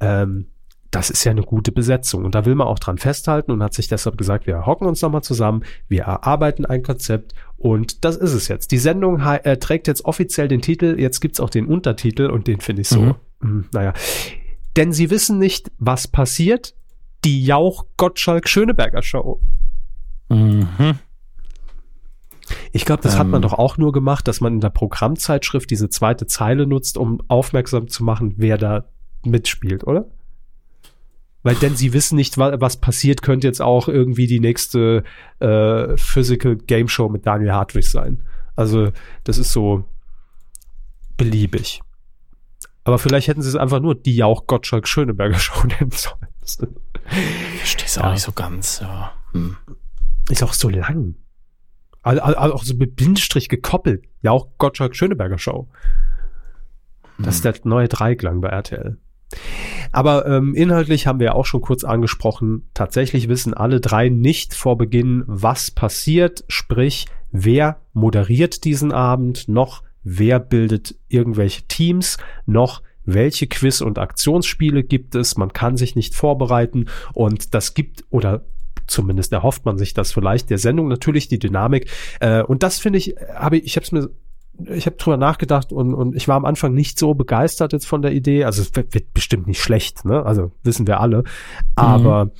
ähm, 0.00 0.46
das 0.92 1.08
ist 1.08 1.24
ja 1.24 1.32
eine 1.32 1.42
gute 1.42 1.72
Besetzung 1.72 2.24
und 2.24 2.34
da 2.34 2.44
will 2.44 2.54
man 2.54 2.66
auch 2.66 2.78
dran 2.78 2.98
festhalten 2.98 3.50
und 3.50 3.62
hat 3.62 3.72
sich 3.72 3.88
deshalb 3.88 4.18
gesagt, 4.18 4.46
wir 4.46 4.66
hocken 4.66 4.86
uns 4.86 5.00
nochmal 5.00 5.22
zusammen, 5.22 5.64
wir 5.88 6.02
erarbeiten 6.02 6.66
ein 6.66 6.82
Konzept 6.82 7.32
und 7.56 8.04
das 8.04 8.16
ist 8.16 8.34
es 8.34 8.48
jetzt. 8.48 8.72
Die 8.72 8.78
Sendung 8.78 9.18
äh, 9.20 9.56
trägt 9.56 9.88
jetzt 9.88 10.04
offiziell 10.04 10.48
den 10.48 10.60
Titel, 10.60 10.96
jetzt 10.98 11.20
gibt's 11.20 11.40
auch 11.40 11.48
den 11.48 11.66
Untertitel 11.66 12.26
und 12.26 12.46
den 12.46 12.60
finde 12.60 12.82
ich 12.82 12.88
so, 12.88 13.00
mhm. 13.00 13.06
mh, 13.06 13.14
hm, 13.40 13.64
naja, 13.72 13.94
denn 14.76 14.92
sie 14.92 15.10
wissen 15.10 15.38
nicht, 15.38 15.70
was 15.78 16.08
passiert. 16.08 16.74
Die 17.24 17.44
Jauch-Gottschalk-Schöneberger 17.44 19.02
Show. 19.02 19.40
Mhm. 20.28 20.98
Ich 22.72 22.84
glaube, 22.84 23.02
das 23.02 23.14
ähm. 23.14 23.20
hat 23.20 23.26
man 23.28 23.42
ähm. 23.42 23.48
doch 23.48 23.58
auch 23.58 23.78
nur 23.78 23.92
gemacht, 23.92 24.26
dass 24.26 24.40
man 24.40 24.54
in 24.54 24.60
der 24.60 24.70
Programmzeitschrift 24.70 25.70
diese 25.70 25.88
zweite 25.88 26.26
Zeile 26.26 26.66
nutzt, 26.66 26.98
um 26.98 27.20
aufmerksam 27.28 27.88
zu 27.88 28.04
machen, 28.04 28.34
wer 28.36 28.58
da 28.58 28.86
mitspielt, 29.24 29.86
oder? 29.86 30.06
Weil 31.44 31.56
denn 31.56 31.76
sie 31.76 31.92
wissen 31.92 32.16
nicht, 32.16 32.38
was, 32.38 32.60
was 32.60 32.76
passiert, 32.76 33.22
könnte 33.22 33.46
jetzt 33.46 33.60
auch 33.60 33.88
irgendwie 33.88 34.26
die 34.26 34.40
nächste 34.40 35.02
äh, 35.40 35.96
Physical 35.96 36.56
Game 36.56 36.88
Show 36.88 37.08
mit 37.08 37.26
Daniel 37.26 37.52
Hartwig 37.52 37.88
sein. 37.88 38.22
Also 38.54 38.92
das 39.24 39.38
ist 39.38 39.52
so 39.52 39.84
beliebig. 41.16 41.82
Aber 42.84 42.98
vielleicht 42.98 43.28
hätten 43.28 43.42
sie 43.42 43.48
es 43.48 43.56
einfach 43.56 43.80
nur 43.80 43.94
die 43.94 44.16
Jauch 44.16 44.46
Gottschalk 44.46 44.88
Schöneberger 44.88 45.38
Show 45.38 45.66
nennen 45.66 45.92
sollen. 45.92 46.28
Ich 46.44 47.58
verstehe 47.58 47.86
es 47.86 47.98
auch 47.98 48.12
nicht 48.12 48.22
so 48.22 48.32
ganz, 48.32 48.80
ja. 48.80 49.12
Hm. 49.32 49.56
Ist 50.28 50.42
auch 50.42 50.52
so 50.52 50.68
lang. 50.68 51.14
Also, 52.02 52.22
also 52.22 52.54
auch 52.54 52.64
so 52.64 52.74
mit 52.74 52.96
Bindestrich 52.96 53.48
gekoppelt. 53.48 54.04
Jauch 54.22 54.48
Gottschalk 54.58 54.96
Schöneberger 54.96 55.38
Show. 55.38 55.68
Das 57.18 57.36
ist 57.36 57.44
hm. 57.44 57.52
der 57.52 57.60
neue 57.64 57.88
Dreiklang 57.88 58.40
bei 58.40 58.48
RTL. 58.48 58.98
Aber 59.92 60.26
ähm, 60.26 60.54
inhaltlich 60.54 61.06
haben 61.06 61.20
wir 61.20 61.34
auch 61.34 61.46
schon 61.46 61.60
kurz 61.60 61.84
angesprochen, 61.84 62.68
tatsächlich 62.74 63.28
wissen 63.28 63.54
alle 63.54 63.80
drei 63.80 64.08
nicht 64.08 64.54
vor 64.54 64.76
Beginn, 64.78 65.24
was 65.26 65.70
passiert, 65.70 66.44
sprich, 66.48 67.06
wer 67.30 67.80
moderiert 67.92 68.64
diesen 68.64 68.92
Abend, 68.92 69.48
noch 69.48 69.82
wer 70.04 70.40
bildet 70.40 70.94
irgendwelche 71.08 71.62
Teams, 71.62 72.18
noch 72.46 72.82
welche 73.04 73.46
Quiz- 73.46 73.80
und 73.80 73.98
Aktionsspiele 73.98 74.84
gibt 74.84 75.14
es, 75.14 75.36
man 75.36 75.52
kann 75.52 75.76
sich 75.76 75.96
nicht 75.96 76.14
vorbereiten 76.14 76.86
und 77.14 77.54
das 77.54 77.74
gibt 77.74 78.04
oder 78.10 78.44
zumindest 78.86 79.32
erhofft 79.32 79.64
man 79.64 79.78
sich 79.78 79.94
das 79.94 80.12
vielleicht, 80.12 80.50
der 80.50 80.58
Sendung 80.58 80.88
natürlich 80.88 81.28
die 81.28 81.38
Dynamik. 81.38 81.90
Äh, 82.20 82.42
und 82.42 82.62
das 82.62 82.78
finde 82.78 82.98
ich, 82.98 83.14
habe 83.34 83.56
ich, 83.56 83.64
ich 83.64 83.76
habe 83.76 83.84
es 83.84 83.92
mir 83.92 84.10
ich 84.66 84.86
habe 84.86 84.96
drüber 84.96 85.16
nachgedacht 85.16 85.72
und, 85.72 85.94
und 85.94 86.14
ich 86.14 86.28
war 86.28 86.36
am 86.36 86.44
Anfang 86.44 86.74
nicht 86.74 86.98
so 86.98 87.14
begeistert 87.14 87.72
jetzt 87.72 87.86
von 87.86 88.02
der 88.02 88.12
Idee. 88.12 88.44
Also 88.44 88.62
es 88.62 88.74
wird, 88.76 88.94
wird 88.94 89.14
bestimmt 89.14 89.46
nicht 89.46 89.60
schlecht, 89.60 90.04
ne? 90.04 90.24
Also 90.24 90.52
wissen 90.62 90.86
wir 90.86 91.00
alle. 91.00 91.24
Aber 91.74 92.26
mhm. 92.26 92.30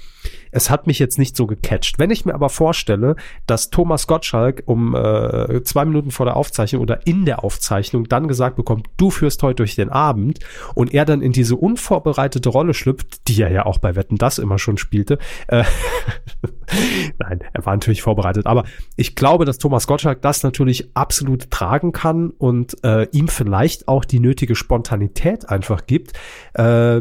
Es 0.51 0.71
hat 0.71 0.87
mich 0.87 0.99
jetzt 0.99 1.19
nicht 1.19 1.37
so 1.37 1.47
gecatcht. 1.47 1.99
Wenn 1.99 2.11
ich 2.11 2.25
mir 2.25 2.35
aber 2.35 2.49
vorstelle, 2.49 3.17
dass 3.47 3.71
Thomas 3.71 4.07
Gottschalk 4.07 4.63
um 4.67 4.95
äh, 4.95 5.63
zwei 5.65 5.85
Minuten 5.85 6.11
vor 6.11 6.27
der 6.27 6.37
Aufzeichnung 6.37 6.83
oder 6.83 7.07
in 7.07 7.25
der 7.25 7.45
Aufzeichnung 7.45 8.09
dann 8.09 8.29
gesagt 8.29 8.57
bekommt, 8.57 8.87
du 8.97 9.11
führst 9.11 9.43
heute 9.43 9.57
durch 9.57 9.75
den 9.75 9.89
Abend 9.89 10.41
und 10.75 10.93
er 10.95 11.05
dann 11.05 11.23
in 11.23 11.33
diese 11.33 11.57
unvorbereitete 11.57 12.49
Rolle 12.49 12.75
schlüpft, 12.75 13.29
die 13.29 13.41
er 13.43 13.51
ja 13.51 13.67
auch 13.67 13.79
bei 13.79 13.97
Wetten 13.97 14.17
das 14.17 14.39
immer 14.39 14.59
schon 14.59 14.77
spielte. 14.77 15.19
Äh, 15.49 15.65
Nein, 17.19 17.41
er 17.53 17.67
war 17.67 17.75
natürlich 17.75 18.03
vorbereitet. 18.03 18.47
Aber 18.47 18.65
ich 18.97 19.15
glaube, 19.15 19.45
dass 19.45 19.59
Thomas 19.59 19.87
Gottschalk 19.87 20.23
das 20.23 20.43
natürlich 20.43 20.91
absolut 20.95 21.51
tragen 21.51 21.93
kann 21.93 22.31
und 22.31 22.83
äh, 22.85 23.09
ihm 23.13 23.29
vielleicht 23.29 23.89
auch 23.89 24.05
die 24.05 24.21
nötige 24.21 24.55
Spontanität 24.55 25.49
einfach 25.49 25.87
gibt, 25.87 26.13
äh, 26.55 27.01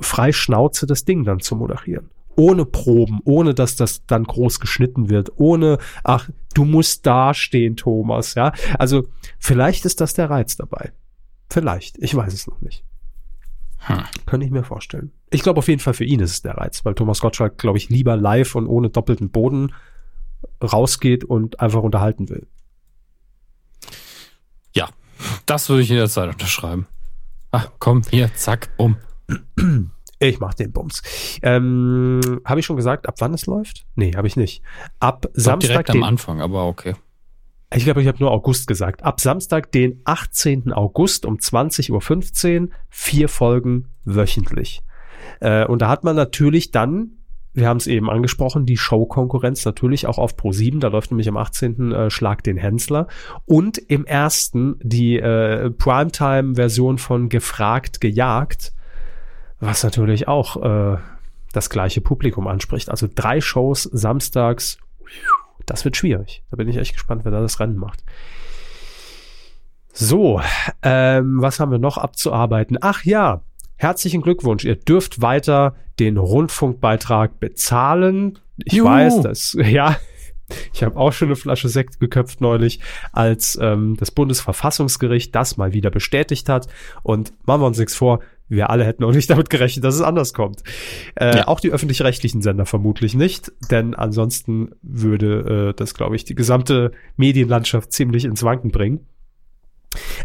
frei 0.00 0.32
Schnauze 0.32 0.86
das 0.86 1.04
Ding 1.04 1.24
dann 1.24 1.40
zu 1.40 1.56
moderieren 1.56 2.10
ohne 2.36 2.64
Proben, 2.64 3.20
ohne 3.24 3.54
dass 3.54 3.76
das 3.76 4.06
dann 4.06 4.24
groß 4.24 4.60
geschnitten 4.60 5.10
wird, 5.10 5.30
ohne, 5.36 5.78
ach, 6.04 6.28
du 6.54 6.64
musst 6.64 7.06
dastehen, 7.06 7.76
Thomas, 7.76 8.34
ja. 8.34 8.52
Also 8.78 9.06
vielleicht 9.38 9.84
ist 9.84 10.00
das 10.00 10.14
der 10.14 10.30
Reiz 10.30 10.56
dabei. 10.56 10.92
Vielleicht, 11.50 11.98
ich 11.98 12.14
weiß 12.14 12.32
es 12.32 12.46
noch 12.46 12.60
nicht. 12.60 12.84
Hm. 13.78 14.04
Könnte 14.26 14.46
ich 14.46 14.52
mir 14.52 14.62
vorstellen. 14.62 15.12
Ich 15.30 15.42
glaube 15.42 15.58
auf 15.58 15.68
jeden 15.68 15.80
Fall 15.80 15.94
für 15.94 16.04
ihn 16.04 16.20
ist 16.20 16.30
es 16.30 16.42
der 16.42 16.56
Reiz, 16.56 16.84
weil 16.84 16.94
Thomas 16.94 17.20
Gottschalk, 17.20 17.58
glaube 17.58 17.78
ich, 17.78 17.88
lieber 17.88 18.16
live 18.16 18.54
und 18.54 18.66
ohne 18.66 18.90
doppelten 18.90 19.30
Boden 19.30 19.72
rausgeht 20.62 21.24
und 21.24 21.60
einfach 21.60 21.82
unterhalten 21.82 22.28
will. 22.28 22.46
Ja, 24.74 24.88
das 25.46 25.68
würde 25.68 25.82
ich 25.82 25.88
jederzeit 25.88 26.32
unterschreiben. 26.32 26.86
Ach, 27.50 27.70
komm, 27.78 28.02
hier, 28.08 28.32
zack, 28.34 28.70
um. 28.76 28.96
Ich 30.22 30.38
mach 30.38 30.54
den 30.54 30.72
Bums. 30.72 31.02
Ähm, 31.42 32.40
habe 32.44 32.60
ich 32.60 32.66
schon 32.66 32.76
gesagt, 32.76 33.08
ab 33.08 33.16
wann 33.18 33.34
es 33.34 33.46
läuft? 33.46 33.86
Nee, 33.96 34.12
habe 34.14 34.28
ich 34.28 34.36
nicht. 34.36 34.62
Ab 35.00 35.26
ich 35.34 35.42
Samstag. 35.42 35.86
Direkt 35.86 35.90
am 35.90 36.04
Anfang, 36.04 36.40
aber 36.40 36.66
okay. 36.66 36.94
Ich 37.74 37.84
glaube, 37.84 38.02
ich 38.02 38.08
habe 38.08 38.18
nur 38.20 38.30
August 38.30 38.66
gesagt. 38.66 39.02
Ab 39.02 39.20
Samstag, 39.20 39.72
den 39.72 40.00
18. 40.04 40.72
August 40.72 41.24
um 41.24 41.38
20.15 41.38 42.60
Uhr, 42.60 42.68
vier 42.88 43.28
Folgen 43.28 43.88
wöchentlich. 44.04 44.82
Äh, 45.40 45.66
und 45.66 45.82
da 45.82 45.88
hat 45.88 46.04
man 46.04 46.14
natürlich 46.14 46.70
dann, 46.70 47.12
wir 47.54 47.68
haben 47.68 47.78
es 47.78 47.86
eben 47.86 48.08
angesprochen, 48.08 48.66
die 48.66 48.76
Show-Konkurrenz 48.76 49.64
natürlich 49.64 50.06
auch 50.06 50.18
auf 50.18 50.36
Pro7. 50.36 50.80
Da 50.80 50.88
läuft 50.88 51.10
nämlich 51.10 51.28
am 51.28 51.36
18. 51.36 51.92
Äh, 51.92 52.10
Schlag 52.10 52.44
den 52.44 52.58
Hensler. 52.58 53.08
Und 53.46 53.78
im 53.78 54.04
ersten 54.04 54.76
die 54.82 55.18
äh, 55.18 55.70
Primetime-Version 55.70 56.98
von 56.98 57.28
Gefragt, 57.28 58.00
Gejagt, 58.00 58.72
was 59.62 59.84
natürlich 59.84 60.26
auch 60.26 60.56
äh, 60.62 60.98
das 61.52 61.70
gleiche 61.70 62.00
Publikum 62.00 62.48
anspricht. 62.48 62.90
Also 62.90 63.08
drei 63.12 63.40
Shows 63.40 63.84
samstags. 63.84 64.78
Das 65.66 65.84
wird 65.84 65.96
schwierig. 65.96 66.42
Da 66.50 66.56
bin 66.56 66.68
ich 66.68 66.76
echt 66.76 66.94
gespannt, 66.94 67.24
wer 67.24 67.30
da 67.30 67.40
das 67.40 67.60
Rennen 67.60 67.76
macht. 67.76 68.02
So, 69.92 70.40
ähm, 70.82 71.40
was 71.40 71.60
haben 71.60 71.70
wir 71.70 71.78
noch 71.78 71.96
abzuarbeiten? 71.96 72.78
Ach 72.80 73.04
ja, 73.04 73.42
herzlichen 73.76 74.22
Glückwunsch. 74.22 74.64
Ihr 74.64 74.74
dürft 74.76 75.22
weiter 75.22 75.76
den 76.00 76.16
Rundfunkbeitrag 76.16 77.38
bezahlen. 77.38 78.40
Ich 78.56 78.72
Juhu. 78.72 78.88
weiß, 78.88 79.20
dass, 79.20 79.56
ja, 79.64 79.96
ich 80.72 80.82
habe 80.82 80.96
auch 80.96 81.12
schon 81.12 81.28
eine 81.28 81.36
Flasche 81.36 81.68
Sekt 81.68 82.00
geköpft 82.00 82.40
neulich, 82.40 82.80
als 83.12 83.58
ähm, 83.60 83.96
das 83.96 84.10
Bundesverfassungsgericht 84.10 85.34
das 85.34 85.56
mal 85.56 85.72
wieder 85.72 85.90
bestätigt 85.90 86.48
hat. 86.48 86.66
Und 87.02 87.32
machen 87.46 87.60
wir 87.60 87.66
uns 87.66 87.78
nichts 87.78 87.94
vor, 87.94 88.20
wir 88.52 88.70
alle 88.70 88.84
hätten 88.84 89.02
auch 89.04 89.12
nicht 89.12 89.30
damit 89.30 89.50
gerechnet, 89.50 89.84
dass 89.84 89.94
es 89.94 90.02
anders 90.02 90.34
kommt. 90.34 90.62
Äh, 91.14 91.38
ja. 91.38 91.48
Auch 91.48 91.60
die 91.60 91.70
öffentlich-rechtlichen 91.70 92.42
Sender 92.42 92.66
vermutlich 92.66 93.14
nicht, 93.14 93.52
denn 93.70 93.94
ansonsten 93.94 94.70
würde 94.82 95.70
äh, 95.70 95.74
das, 95.74 95.94
glaube 95.94 96.16
ich, 96.16 96.24
die 96.24 96.34
gesamte 96.34 96.92
Medienlandschaft 97.16 97.92
ziemlich 97.92 98.24
ins 98.24 98.42
Wanken 98.42 98.70
bringen. 98.70 99.06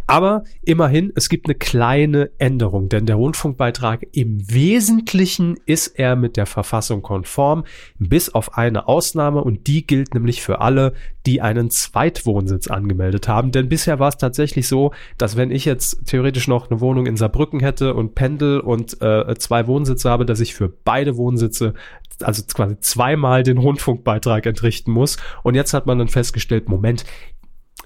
Aber 0.06 0.44
immerhin, 0.64 1.12
es 1.16 1.30
gibt 1.30 1.48
eine 1.48 1.56
kleine 1.56 2.32
Änderung, 2.38 2.90
denn 2.90 3.06
der 3.06 3.16
Rundfunkbeitrag 3.16 4.06
im 4.14 4.40
Wesentlichen 4.50 5.58
ist 5.66 5.88
er 5.88 6.16
mit 6.16 6.38
der 6.38 6.46
Verfassung 6.46 7.02
konform, 7.02 7.66
bis 8.00 8.30
auf 8.30 8.58
eine 8.58 8.88
Ausnahme 8.88 9.44
und 9.44 9.68
die 9.68 9.86
gilt 9.86 10.14
nämlich 10.14 10.42
für 10.42 10.62
alle, 10.62 10.94
die 11.26 11.42
einen 11.42 11.70
Zweitwohnsitz 11.70 12.68
angemeldet 12.68 13.28
haben. 13.28 13.52
Denn 13.52 13.68
bisher 13.70 14.00
war 14.00 14.08
es 14.10 14.18
tatsächlich 14.18 14.68
so, 14.68 14.92
dass 15.18 15.36
wenn 15.36 15.52
ich 15.52 15.66
jetzt 15.66 16.06
theoretisch 16.06 16.48
noch 16.48 16.70
eine 16.70 16.80
Wohnung 16.80 17.06
in 17.06 17.18
Saarbrücken 17.18 17.60
hätte 17.60 17.94
und 17.94 18.16
pendel 18.16 18.62
und 18.62 19.02
äh, 19.02 19.36
zwei 19.38 19.68
Wohnsitze 19.68 20.10
habe, 20.10 20.26
dass 20.26 20.40
ich 20.40 20.56
für 20.56 20.70
beide 20.70 21.18
Wohnsitze 21.18 21.74
also 22.22 22.44
quasi 22.52 22.80
zweimal 22.80 23.44
den 23.44 23.58
Rundfunkbeitrag 23.58 24.46
entrichten 24.46 24.92
muss. 24.92 25.18
Und 25.44 25.56
jetzt 25.56 25.74
hat 25.74 25.86
man 25.86 26.00
dann 26.00 26.08
festgestellt, 26.08 26.68
Moment, 26.70 27.06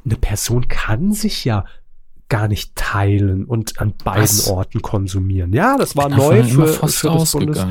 eine 0.06 0.16
Person 0.16 0.68
kann 0.68 1.14
sich 1.14 1.46
ja 1.46 1.66
gar 2.32 2.48
nicht 2.48 2.78
teilen 2.78 3.44
und 3.44 3.82
an 3.82 3.94
beiden 4.06 4.24
Was? 4.24 4.48
Orten 4.48 4.82
konsumieren. 4.82 5.52
Ja, 5.52 5.76
das 5.78 5.98
war 5.98 6.08
neu 6.08 6.44
für, 6.44 6.66
für, 6.68 7.10
das 7.10 7.32
Bundes, 7.34 7.66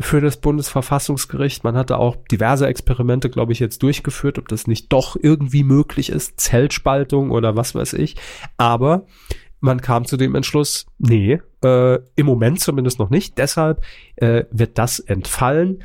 für 0.00 0.20
das 0.22 0.38
Bundesverfassungsgericht. 0.38 1.64
Man 1.64 1.76
hatte 1.76 1.98
auch 1.98 2.16
diverse 2.30 2.66
Experimente, 2.66 3.28
glaube 3.28 3.52
ich, 3.52 3.58
jetzt 3.58 3.82
durchgeführt, 3.82 4.38
ob 4.38 4.48
das 4.48 4.66
nicht 4.66 4.90
doch 4.90 5.16
irgendwie 5.20 5.64
möglich 5.64 6.08
ist, 6.08 6.40
Zellspaltung 6.40 7.30
oder 7.30 7.56
was 7.56 7.74
weiß 7.74 7.92
ich. 7.92 8.16
Aber 8.56 9.04
man 9.60 9.82
kam 9.82 10.06
zu 10.06 10.16
dem 10.16 10.34
Entschluss, 10.34 10.86
nee, 10.98 11.38
äh, 11.62 11.98
im 12.16 12.24
Moment 12.24 12.60
zumindest 12.60 12.98
noch 12.98 13.10
nicht. 13.10 13.36
Deshalb 13.36 13.82
äh, 14.16 14.44
wird 14.50 14.78
das 14.78 14.98
entfallen. 14.98 15.82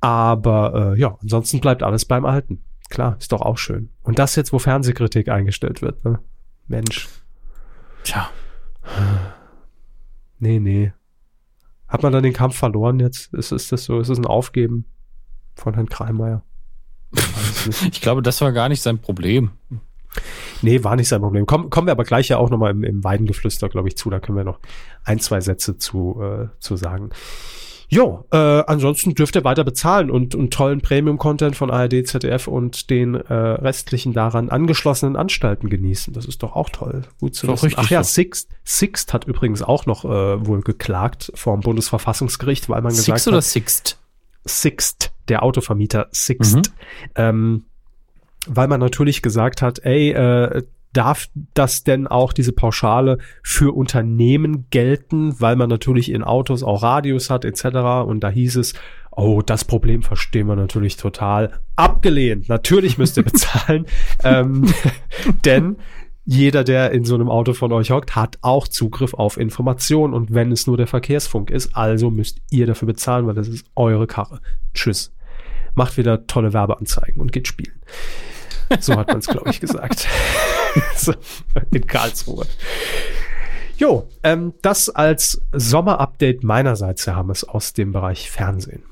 Aber 0.00 0.94
äh, 0.94 0.98
ja, 0.98 1.18
ansonsten 1.20 1.60
bleibt 1.60 1.82
alles 1.82 2.06
beim 2.06 2.24
Alten. 2.24 2.62
Klar, 2.92 3.16
ist 3.18 3.32
doch 3.32 3.40
auch 3.40 3.56
schön. 3.56 3.88
Und 4.02 4.18
das 4.18 4.36
jetzt, 4.36 4.52
wo 4.52 4.58
Fernsehkritik 4.58 5.30
eingestellt 5.30 5.80
wird. 5.80 6.04
Ne? 6.04 6.18
Mensch. 6.68 7.08
Tja. 8.04 8.28
Nee, 10.38 10.60
nee. 10.60 10.92
Hat 11.88 12.02
man 12.02 12.12
dann 12.12 12.22
den 12.22 12.34
Kampf 12.34 12.54
verloren 12.54 13.00
jetzt? 13.00 13.32
Ist, 13.32 13.50
ist 13.50 13.72
das 13.72 13.84
so? 13.84 13.98
Ist 13.98 14.10
es 14.10 14.18
ein 14.18 14.26
Aufgeben 14.26 14.84
von 15.54 15.72
Herrn 15.72 15.88
Kreimeier? 15.88 16.44
ich 17.90 18.02
glaube, 18.02 18.20
das 18.20 18.42
war 18.42 18.52
gar 18.52 18.68
nicht 18.68 18.82
sein 18.82 18.98
Problem. 18.98 19.52
Nee, 20.60 20.84
war 20.84 20.94
nicht 20.94 21.08
sein 21.08 21.22
Problem. 21.22 21.46
Komm, 21.46 21.70
kommen 21.70 21.86
wir 21.86 21.92
aber 21.92 22.04
gleich 22.04 22.28
ja 22.28 22.36
auch 22.36 22.50
nochmal 22.50 22.72
im, 22.72 22.84
im 22.84 23.02
Weidengeflüster, 23.02 23.70
glaube 23.70 23.88
ich, 23.88 23.96
zu. 23.96 24.10
Da 24.10 24.20
können 24.20 24.36
wir 24.36 24.44
noch 24.44 24.60
ein, 25.02 25.18
zwei 25.18 25.40
Sätze 25.40 25.78
zu, 25.78 26.20
äh, 26.20 26.48
zu 26.58 26.76
sagen. 26.76 27.08
Jo, 27.92 28.24
äh, 28.32 28.38
ansonsten 28.38 29.14
dürft 29.14 29.36
ihr 29.36 29.44
weiter 29.44 29.64
bezahlen 29.64 30.10
und, 30.10 30.34
und 30.34 30.50
tollen 30.50 30.80
Premium-Content 30.80 31.54
von 31.54 31.70
ARD, 31.70 32.06
ZDF 32.06 32.48
und 32.48 32.88
den 32.88 33.14
äh, 33.14 33.34
restlichen 33.34 34.14
daran 34.14 34.48
angeschlossenen 34.48 35.14
Anstalten 35.14 35.68
genießen. 35.68 36.14
Das 36.14 36.24
ist 36.24 36.42
doch 36.42 36.56
auch 36.56 36.70
toll. 36.70 37.02
Gut 37.20 37.34
zu 37.34 37.46
wissen. 37.48 37.74
Ach 37.76 37.90
ja, 37.90 38.02
Sixt, 38.02 38.48
Sixt 38.64 39.12
hat 39.12 39.26
übrigens 39.26 39.60
auch 39.60 39.84
noch 39.84 40.06
äh, 40.06 40.46
wohl 40.46 40.62
geklagt 40.62 41.32
vor 41.34 41.54
dem 41.54 41.60
Bundesverfassungsgericht, 41.60 42.70
weil 42.70 42.80
man 42.80 42.92
Sixt 42.92 43.04
gesagt 43.04 43.18
hat. 43.18 43.24
Sixt 43.24 43.28
oder 43.28 43.42
Sixt? 43.42 43.98
Sixt, 44.46 45.12
der 45.28 45.42
Autovermieter 45.42 46.08
Sixt. 46.12 46.56
Mhm. 46.56 46.62
Ähm, 47.16 47.64
weil 48.46 48.68
man 48.68 48.80
natürlich 48.80 49.20
gesagt 49.20 49.60
hat, 49.60 49.80
ey, 49.84 50.12
äh, 50.12 50.62
darf 50.92 51.28
das 51.54 51.84
denn 51.84 52.06
auch 52.06 52.32
diese 52.32 52.52
Pauschale 52.52 53.18
für 53.42 53.74
Unternehmen 53.74 54.66
gelten, 54.70 55.40
weil 55.40 55.56
man 55.56 55.68
natürlich 55.68 56.10
in 56.10 56.22
Autos 56.22 56.62
auch 56.62 56.82
Radius 56.82 57.30
hat 57.30 57.44
etc. 57.44 58.04
Und 58.06 58.20
da 58.20 58.28
hieß 58.28 58.56
es, 58.56 58.74
oh, 59.10 59.42
das 59.42 59.64
Problem 59.64 60.02
verstehen 60.02 60.48
wir 60.48 60.56
natürlich 60.56 60.96
total. 60.96 61.58
Abgelehnt. 61.76 62.48
Natürlich 62.48 62.98
müsst 62.98 63.16
ihr 63.16 63.22
bezahlen. 63.24 63.86
ähm, 64.24 64.66
denn 65.44 65.76
jeder, 66.24 66.62
der 66.62 66.92
in 66.92 67.04
so 67.04 67.14
einem 67.14 67.28
Auto 67.28 67.52
von 67.52 67.72
euch 67.72 67.90
hockt, 67.90 68.14
hat 68.14 68.38
auch 68.42 68.68
Zugriff 68.68 69.14
auf 69.14 69.36
Informationen. 69.36 70.14
Und 70.14 70.32
wenn 70.32 70.52
es 70.52 70.66
nur 70.66 70.76
der 70.76 70.86
Verkehrsfunk 70.86 71.50
ist, 71.50 71.76
also 71.76 72.10
müsst 72.10 72.38
ihr 72.50 72.66
dafür 72.66 72.86
bezahlen, 72.86 73.26
weil 73.26 73.34
das 73.34 73.48
ist 73.48 73.66
eure 73.74 74.06
Karre. 74.06 74.40
Tschüss. 74.72 75.12
Macht 75.74 75.96
wieder 75.96 76.26
tolle 76.26 76.52
Werbeanzeigen 76.52 77.20
und 77.20 77.32
geht 77.32 77.48
spielen. 77.48 77.80
So 78.80 78.96
hat 78.96 79.08
man 79.08 79.18
es, 79.18 79.26
glaube 79.26 79.50
ich, 79.50 79.60
gesagt. 79.60 80.06
in 81.72 81.86
Karlsruhe. 81.86 82.46
Jo, 83.76 84.08
ähm, 84.22 84.54
das 84.62 84.88
als 84.90 85.42
Sommerupdate 85.52 86.44
meinerseits, 86.44 87.06
Herr 87.06 87.16
Hammes, 87.16 87.44
aus 87.44 87.72
dem 87.72 87.92
Bereich 87.92 88.30
Fernsehen. 88.30 88.84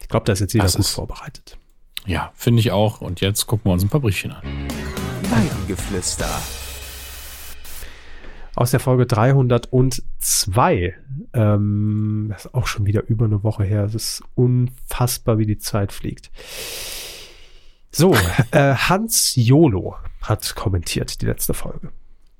Ich 0.00 0.08
glaube, 0.08 0.24
da 0.24 0.32
ist 0.32 0.40
jetzt 0.40 0.54
jeder 0.54 0.64
das 0.64 0.76
gut 0.76 0.86
ist, 0.86 0.92
vorbereitet. 0.92 1.58
Ja, 2.06 2.32
finde 2.34 2.60
ich 2.60 2.72
auch. 2.72 3.02
Und 3.02 3.20
jetzt 3.20 3.46
gucken 3.46 3.66
wir 3.66 3.72
uns 3.74 3.84
ein 3.84 3.90
paar 3.90 4.00
Brüchchen 4.00 4.32
an. 4.32 4.42
Weidengeflüster. 5.28 6.28
aus 8.54 8.70
der 8.70 8.80
Folge 8.80 9.04
302. 9.06 10.94
Ähm, 11.34 12.26
das 12.30 12.46
ist 12.46 12.54
auch 12.54 12.66
schon 12.66 12.86
wieder 12.86 13.06
über 13.06 13.26
eine 13.26 13.44
Woche 13.44 13.64
her. 13.64 13.84
Es 13.84 13.94
ist 13.94 14.22
unfassbar, 14.34 15.36
wie 15.38 15.46
die 15.46 15.58
Zeit 15.58 15.92
fliegt. 15.92 16.30
So, 17.98 18.14
äh, 18.52 18.74
Hans 18.76 19.32
Jolo 19.34 19.96
hat 20.22 20.54
kommentiert 20.54 21.20
die 21.20 21.26
letzte 21.26 21.52
Folge. 21.52 21.90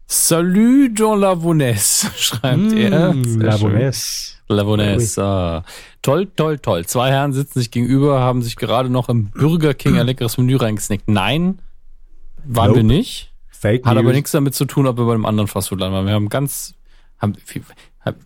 Salut 0.06 1.00
dans 1.00 1.18
la 1.20 1.34
Vonesse, 1.42 2.06
schreibt 2.16 2.72
er. 2.74 3.12
Mm, 3.12 3.24
Sehr 3.24 3.42
La. 3.42 3.60
Vonesse. 3.60 4.34
La 4.46 4.64
Vonesse. 4.64 5.18
ah. 5.20 5.64
Toll, 6.00 6.28
toll, 6.36 6.60
toll. 6.60 6.86
Zwei 6.86 7.10
Herren 7.10 7.32
sitzen 7.32 7.58
sich 7.58 7.72
gegenüber, 7.72 8.20
haben 8.20 8.40
sich 8.42 8.54
gerade 8.54 8.88
noch 8.88 9.08
im 9.08 9.30
Burger 9.32 9.74
King 9.74 9.98
ein 9.98 10.06
leckeres 10.06 10.38
Menü 10.38 10.54
reingesnackt. 10.54 11.08
Nein, 11.08 11.58
waren 12.44 12.68
Nope. 12.68 12.76
wir 12.78 12.84
nicht. 12.84 13.32
Fake 13.50 13.84
Hat 13.84 13.96
aber 13.96 14.04
News. 14.04 14.14
nichts 14.14 14.30
damit 14.30 14.54
zu 14.54 14.64
tun, 14.64 14.86
ob 14.86 14.96
wir 14.96 15.06
bei 15.06 15.12
einem 15.14 15.26
anderen 15.26 15.48
Fastfood-Laden 15.48 15.92
waren. 15.92 16.06
Wir 16.06 16.14
haben 16.14 16.28
ganz, 16.28 16.74
haben, 17.18 17.34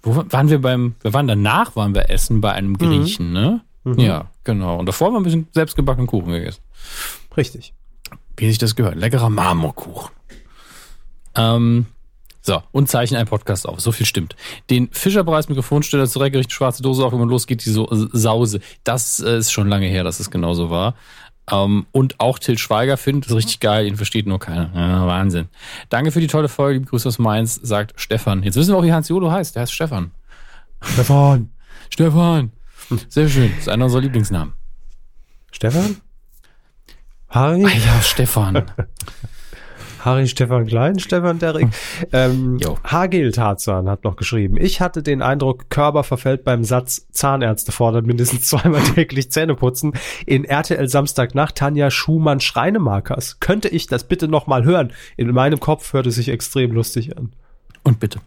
wo 0.03 0.23
waren 0.29 0.51
wir 0.51 0.61
beim, 0.61 0.97
wir 1.01 1.15
waren 1.15 1.27
danach, 1.27 1.77
waren 1.77 1.95
wir 1.95 2.11
essen 2.11 2.43
bei 2.43 2.53
einem 2.53 2.77
Griechen, 2.77 3.33
ne? 3.33 3.63
Ja, 3.97 4.27
genau. 4.45 4.79
Und 4.79 4.87
davor 4.87 5.07
haben 5.07 5.15
wir 5.15 5.21
ein 5.21 5.25
bisschen 5.25 5.49
selbstgebackenen 5.53 6.07
Kuchen 6.07 6.31
gegessen. 6.31 6.61
Richtig. 7.37 7.75
Wie 8.37 8.49
sich 8.49 8.59
das 8.59 8.77
gehört. 8.77 8.97
Leckerer 8.97 9.31
Marmorkuchen. 9.31 10.11
Ähm, 11.35 11.87
so, 12.41 12.61
und 12.73 12.89
zeichnen 12.89 13.19
einen 13.19 13.29
Podcast 13.29 13.69
auf. 13.69 13.81
So 13.81 13.93
viel 13.93 14.05
stimmt. 14.05 14.35
Den 14.69 14.89
Fischerpreis 14.91 15.49
Mikrofonsteller 15.49 16.07
zurechtgerichtet, 16.07 16.53
schwarze 16.53 16.83
Dose 16.83 17.05
auf 17.05 17.13
und 17.13 17.29
los 17.29 17.47
geht 17.47 17.65
die 17.65 17.71
so 17.71 17.89
Sause. 17.91 18.61
Das 18.83 19.21
äh, 19.21 19.39
ist 19.39 19.53
schon 19.53 19.69
lange 19.69 19.87
her, 19.87 20.03
dass 20.03 20.19
es 20.19 20.31
genauso 20.31 20.69
war. 20.69 20.95
Ähm, 21.51 21.87
und 21.93 22.19
auch 22.19 22.39
Till 22.39 22.59
Schweiger 22.59 22.97
findet 22.97 23.31
es 23.31 23.37
richtig 23.37 23.61
geil, 23.61 23.87
ihn 23.87 23.97
versteht 23.97 24.27
nur 24.27 24.41
keiner. 24.41 24.71
Ja, 24.75 25.07
Wahnsinn. 25.07 25.49
Danke 25.89 26.11
für 26.11 26.21
die 26.21 26.27
tolle 26.27 26.49
Folge, 26.49 26.79
liebe 26.79 26.91
Grüße 26.91 27.09
aus 27.09 27.19
Mainz, 27.19 27.61
sagt 27.63 27.93
Stefan. 27.97 28.43
Jetzt 28.43 28.57
wissen 28.57 28.73
wir 28.73 28.79
auch, 28.79 28.85
wie 28.85 28.93
Hans 28.93 29.09
Jolo 29.09 29.31
heißt. 29.31 29.55
Der 29.55 29.63
heißt 29.63 29.73
Stefan. 29.73 30.11
Stefan. 30.81 31.51
Stefan. 31.91 32.51
Sehr 33.09 33.29
schön. 33.29 33.51
Das 33.51 33.61
ist 33.61 33.69
einer 33.69 33.85
unserer 33.85 34.01
Lieblingsnamen. 34.01 34.55
Stefan? 35.53 35.97
Harry? 37.33 37.65
Ah 37.65 37.71
ja, 37.71 38.01
Stefan. 38.03 38.63
Harry 40.05 40.27
Stefan 40.27 40.67
Klein, 40.67 40.99
Stefan 40.99 41.39
Derrick. 41.39 41.69
Ähm, 42.13 42.59
Jo. 42.59 42.77
Hagel 42.85 43.31
Tarzan 43.33 43.89
hat 43.89 44.05
noch 44.05 44.17
geschrieben. 44.17 44.57
Ich 44.59 44.81
hatte 44.81 45.03
den 45.03 45.23
Eindruck, 45.23 45.71
Körber 45.71 46.03
verfällt 46.05 46.45
beim 46.45 46.65
Satz, 46.65 47.07
Zahnärzte 47.11 47.73
fordern 47.73 48.05
mindestens 48.05 48.49
zweimal 48.49 48.83
täglich 48.95 49.31
Zähne 49.31 49.55
putzen. 49.55 49.93
In 50.27 50.45
RTL 50.45 50.89
Samstagnacht 50.89 51.55
Tanja 51.57 51.91
Schumann 51.91 52.41
Schreinemarkers. 52.41 53.39
Könnte 53.41 53.69
ich 53.69 53.87
das 53.87 54.05
bitte 54.05 54.29
noch 54.29 54.47
mal 54.47 54.65
hören? 54.65 54.93
In 55.17 55.31
meinem 55.31 55.61
Kopf 55.61 55.93
hört 55.93 56.07
es 56.07 56.17
sich 56.17 56.29
extrem 56.29 56.73
lustig 56.73 57.17
an. 57.17 57.33
Und 57.85 58.01
bitte. 58.01 58.19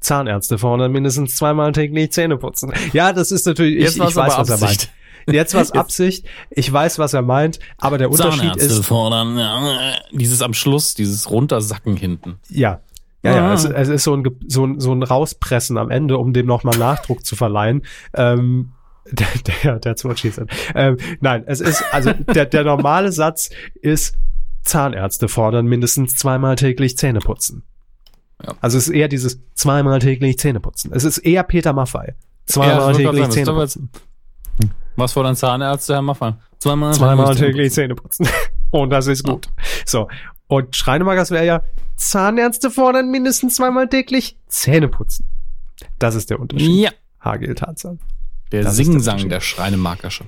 Zahnärzte 0.00 0.58
fordern 0.58 0.90
mindestens 0.90 1.36
zweimal 1.36 1.72
täglich 1.72 2.12
Zähne 2.12 2.38
putzen. 2.38 2.72
Ja, 2.92 3.12
das 3.12 3.30
ist 3.30 3.46
natürlich, 3.46 3.80
Jetzt 3.80 3.96
ich, 3.98 4.02
ich 4.02 4.16
weiß, 4.16 4.38
was 4.38 4.50
er 4.50 4.58
meint. 4.58 4.90
Jetzt 5.26 5.54
war 5.54 5.62
es 5.62 5.72
Absicht. 5.72 6.26
Ich 6.50 6.72
weiß, 6.72 6.98
was 6.98 7.14
er 7.14 7.22
meint, 7.22 7.58
aber 7.78 7.98
der 7.98 8.10
Unterschied 8.10 8.40
Zahnärzte 8.40 8.64
ist, 8.64 8.84
fordern. 8.86 9.36
ja, 9.38 9.92
Dieses 10.12 10.42
am 10.42 10.54
Schluss, 10.54 10.94
dieses 10.94 11.30
Runtersacken 11.30 11.96
hinten. 11.96 12.36
Ja. 12.48 12.80
Ja, 13.22 13.36
ja, 13.36 13.50
Ah. 13.50 13.54
es, 13.54 13.64
es 13.64 13.88
ist 13.88 14.04
so 14.04 14.14
ein, 14.14 14.22
so 14.48 14.66
ein, 14.66 14.80
so 14.80 14.92
ein 14.92 15.02
Rauspressen 15.02 15.78
am 15.78 15.90
Ende, 15.90 16.18
um 16.18 16.34
dem 16.34 16.44
nochmal 16.46 16.76
Nachdruck 16.76 17.24
zu 17.24 17.36
verleihen. 17.36 17.82
Ähm, 18.12 18.72
der, 19.10 19.78
der, 19.78 19.94
der 19.94 20.16
schießen. 20.16 20.46
Ähm, 20.74 20.98
nein, 21.20 21.44
es 21.46 21.60
ist, 21.60 21.82
also 21.92 22.12
der, 22.12 22.44
der 22.46 22.64
normale 22.64 23.12
Satz 23.12 23.50
ist, 23.80 24.16
Zahnärzte 24.62 25.28
fordern 25.28 25.66
mindestens 25.66 26.16
zweimal 26.16 26.56
täglich 26.56 26.96
Zähne 26.98 27.20
putzen. 27.20 27.62
Ja. 28.42 28.54
Also 28.60 28.78
es 28.78 28.88
ist 28.88 28.94
eher 28.94 29.08
dieses 29.08 29.40
zweimal 29.54 29.98
täglich 30.00 30.38
Zähne 30.38 30.60
putzen. 30.60 30.90
Es 30.94 31.04
ist 31.04 31.18
eher 31.18 31.42
Peter 31.44 31.72
Maffei. 31.72 32.08
Ja, 32.08 32.14
Zweimal 32.46 32.76
gerade 32.78 32.96
täglich 32.98 33.20
sagen, 33.20 33.32
Zähne 33.32 33.46
das 33.46 33.74
putzen. 33.74 33.90
Was 34.96 35.12
fordern 35.12 35.36
Zahnärzte, 35.36 35.94
Herr 35.94 36.02
Maffan? 36.02 36.40
Zweimal, 36.58 36.94
Zweimal 36.94 37.34
täglich 37.34 37.72
Zähne 37.72 37.94
putzen. 37.94 38.28
Und 38.70 38.90
das 38.90 39.06
ist 39.06 39.22
gut. 39.24 39.48
So. 39.84 40.08
Und 40.46 40.74
Schreinemakers 40.76 41.30
wäre 41.30 41.46
ja, 41.46 41.62
Zahnärzte 41.96 42.70
fordern 42.70 43.10
mindestens 43.10 43.56
zweimal 43.56 43.88
täglich 43.88 44.38
Zähne 44.46 44.88
putzen. 44.88 45.26
Das 45.98 46.14
ist 46.14 46.30
der 46.30 46.40
Unterschied. 46.40 46.68
Ja, 46.70 46.90
Hagel 47.20 47.54
Tarzan. 47.54 47.98
der 48.52 48.62
der 48.62 48.70
Singsang 48.72 49.14
Unterschied. 49.14 49.30
der 49.32 49.40
Schreinemarkersche. 49.40 50.24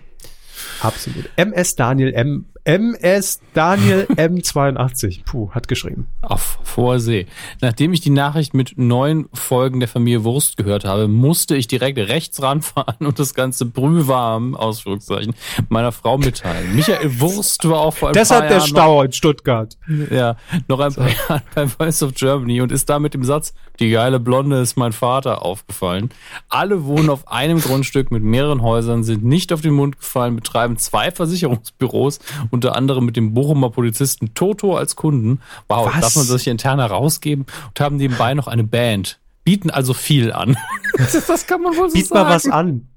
Absolut. 0.80 1.28
MS 1.36 1.74
Daniel 1.76 2.12
M. 2.14 2.46
MS 2.66 3.38
Daniel 3.54 4.08
M82. 4.16 5.24
Puh, 5.24 5.50
hat 5.52 5.68
geschrieben. 5.68 6.08
Auf 6.20 6.58
Vorsee. 6.64 7.26
Nachdem 7.60 7.92
ich 7.92 8.00
die 8.00 8.10
Nachricht 8.10 8.54
mit 8.54 8.76
neun 8.76 9.28
Folgen 9.32 9.78
der 9.78 9.88
Familie 9.88 10.24
Wurst 10.24 10.56
gehört 10.56 10.84
habe, 10.84 11.06
musste 11.06 11.54
ich 11.54 11.68
direkt 11.68 11.96
rechts 11.98 12.42
ranfahren 12.42 13.06
und 13.06 13.20
das 13.20 13.34
ganze 13.34 13.66
brühwarm, 13.66 14.56
Ausführungszeichen, 14.56 15.34
meiner 15.68 15.92
Frau 15.92 16.18
mitteilen. 16.18 16.74
Michael 16.74 17.20
Wurst 17.20 17.68
war 17.68 17.78
auch 17.78 17.94
vor 17.94 18.08
ein 18.08 18.14
Deshalb 18.14 18.40
paar 18.40 18.48
der 18.48 18.58
Jahren 18.58 18.68
Stau 18.68 19.02
in 19.02 19.12
Stuttgart. 19.12 19.78
Noch, 19.86 20.10
ja, 20.10 20.36
noch 20.66 20.80
ein 20.80 20.92
paar 20.92 21.08
Jahren 21.08 21.42
bei 21.54 21.68
Voice 21.68 22.02
of 22.02 22.14
Germany 22.14 22.60
und 22.60 22.72
ist 22.72 22.90
da 22.90 22.98
mit 22.98 23.14
dem 23.14 23.22
Satz, 23.22 23.54
die 23.78 23.90
geile 23.90 24.18
Blonde 24.18 24.60
ist 24.60 24.76
mein 24.76 24.92
Vater, 24.92 25.44
aufgefallen. 25.44 26.10
Alle 26.48 26.84
wohnen 26.84 27.10
auf 27.10 27.28
einem 27.28 27.60
Grundstück 27.60 28.10
mit 28.10 28.24
mehreren 28.24 28.60
Häusern, 28.62 29.04
sind 29.04 29.24
nicht 29.24 29.52
auf 29.52 29.60
den 29.60 29.74
Mund 29.74 29.98
gefallen, 29.98 30.34
betreiben 30.34 30.78
zwei 30.78 31.12
Versicherungsbüros, 31.12 32.18
unter 32.56 32.74
anderem 32.74 33.04
mit 33.04 33.16
dem 33.16 33.34
Bochumer 33.34 33.70
Polizisten 33.70 34.34
Toto 34.34 34.76
als 34.76 34.96
Kunden. 34.96 35.40
Wow, 35.68 35.86
Was? 35.86 36.00
darf 36.00 36.16
man 36.16 36.28
das 36.28 36.42
hier 36.42 36.52
intern 36.52 36.78
herausgeben 36.80 37.46
und 37.68 37.80
haben 37.80 37.96
nebenbei 37.96 38.34
noch 38.34 38.48
eine 38.48 38.64
Band. 38.64 39.18
Bieten 39.44 39.70
also 39.70 39.94
viel 39.94 40.32
an. 40.32 40.56
das 40.98 41.46
kann 41.46 41.62
man 41.62 41.76
wohl 41.76 41.88
so 41.90 41.94
Biet 41.94 42.08
sagen. 42.08 42.28
mal 42.28 42.34
was 42.34 42.48
an. 42.48 42.88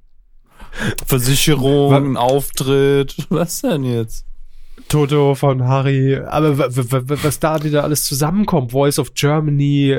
Versicherung, 1.05 2.18
Auftritt. 2.18 3.16
Was 3.30 3.62
denn 3.62 3.84
jetzt? 3.84 4.26
Toto 4.88 5.36
von 5.36 5.64
Harry. 5.64 6.18
Aber 6.18 6.57
was 6.57 7.39
da 7.39 7.64
wieder 7.64 7.84
alles 7.84 8.05
zusammenkommt. 8.05 8.72
Voice 8.72 8.97
of 8.97 9.14
Germany, 9.14 9.97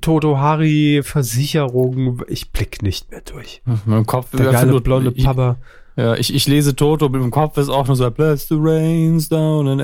Toto, 0.00 0.38
Harry, 0.38 1.02
Versicherung. 1.04 2.22
Ich 2.28 2.50
blick 2.50 2.82
nicht 2.82 3.10
mehr 3.10 3.20
durch. 3.20 3.62
Mein 3.84 4.06
Kopf 4.06 4.30
Der 4.32 4.50
geile 4.50 4.80
blonde 4.80 5.12
ich, 5.14 5.24
Papa. 5.24 5.56
Ja, 5.96 6.14
ich, 6.14 6.34
ich 6.34 6.46
lese 6.46 6.74
Toto, 6.74 7.08
mit 7.08 7.22
dem 7.22 7.30
Kopf 7.30 7.56
ist 7.56 7.68
auch 7.68 7.86
nur 7.86 7.96
so, 7.96 8.10
bless 8.10 8.48
the 8.48 8.56
rains 8.58 9.28
down 9.28 9.66
in 9.66 9.80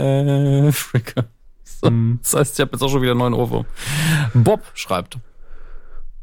Africa. 0.69 1.25
So, 1.83 1.91
Mhm. 1.91 2.19
Das 2.21 2.35
heißt, 2.35 2.55
ich 2.59 2.61
habe 2.61 2.73
jetzt 2.73 2.83
auch 2.83 2.91
schon 2.91 3.01
wieder 3.01 3.13
einen 3.13 3.21
neuen 3.21 3.33
Ohrwurm. 3.33 3.65
Bob 4.35 4.61
schreibt. 4.75 5.17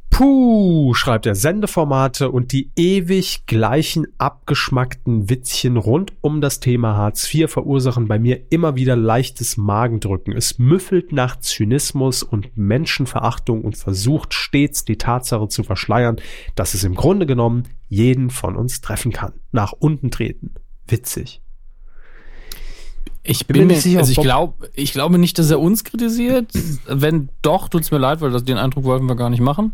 Puh, 0.09 0.93
schreibt 0.95 1.25
er, 1.25 1.35
Sendeformate 1.35 2.31
und 2.31 2.51
die 2.51 2.71
ewig 2.75 3.45
gleichen 3.45 4.07
abgeschmackten 4.17 5.29
Witzchen 5.29 5.77
rund 5.77 6.13
um 6.21 6.41
das 6.41 6.59
Thema 6.59 6.95
Hartz 6.95 7.31
IV 7.31 7.51
verursachen 7.51 8.07
bei 8.07 8.17
mir 8.17 8.41
immer 8.49 8.75
wieder 8.75 8.95
leichtes 8.95 9.57
Magendrücken. 9.57 10.33
Es 10.33 10.57
müffelt 10.57 11.11
nach 11.11 11.39
Zynismus 11.39 12.23
und 12.23 12.57
Menschenverachtung 12.57 13.61
und 13.63 13.77
versucht 13.77 14.33
stets 14.33 14.85
die 14.85 14.97
Tatsache 14.97 15.49
zu 15.49 15.63
verschleiern, 15.63 16.17
dass 16.55 16.73
es 16.73 16.83
im 16.83 16.95
Grunde 16.95 17.25
genommen 17.25 17.63
jeden 17.87 18.29
von 18.29 18.55
uns 18.55 18.81
treffen 18.81 19.11
kann. 19.11 19.33
Nach 19.51 19.73
unten 19.73 20.09
treten. 20.09 20.55
Witzig. 20.87 21.41
Ich 23.23 23.45
Bin 23.45 23.55
bin, 23.55 23.67
mir 23.67 23.73
nicht 23.73 23.83
sicher, 23.83 23.99
also 23.99 24.11
ich 24.13 24.21
glaube, 24.21 24.69
ich 24.73 24.93
glaube 24.93 25.17
nicht, 25.17 25.37
dass 25.37 25.51
er 25.51 25.59
uns 25.59 25.83
kritisiert. 25.83 26.49
Wenn 26.87 27.29
doch, 27.41 27.67
tut's 27.67 27.91
mir 27.91 27.97
leid, 27.97 28.21
weil 28.21 28.31
das, 28.31 28.45
den 28.45 28.57
Eindruck 28.57 28.85
wollten 28.85 29.05
wir 29.05 29.15
gar 29.15 29.29
nicht 29.29 29.41
machen. 29.41 29.73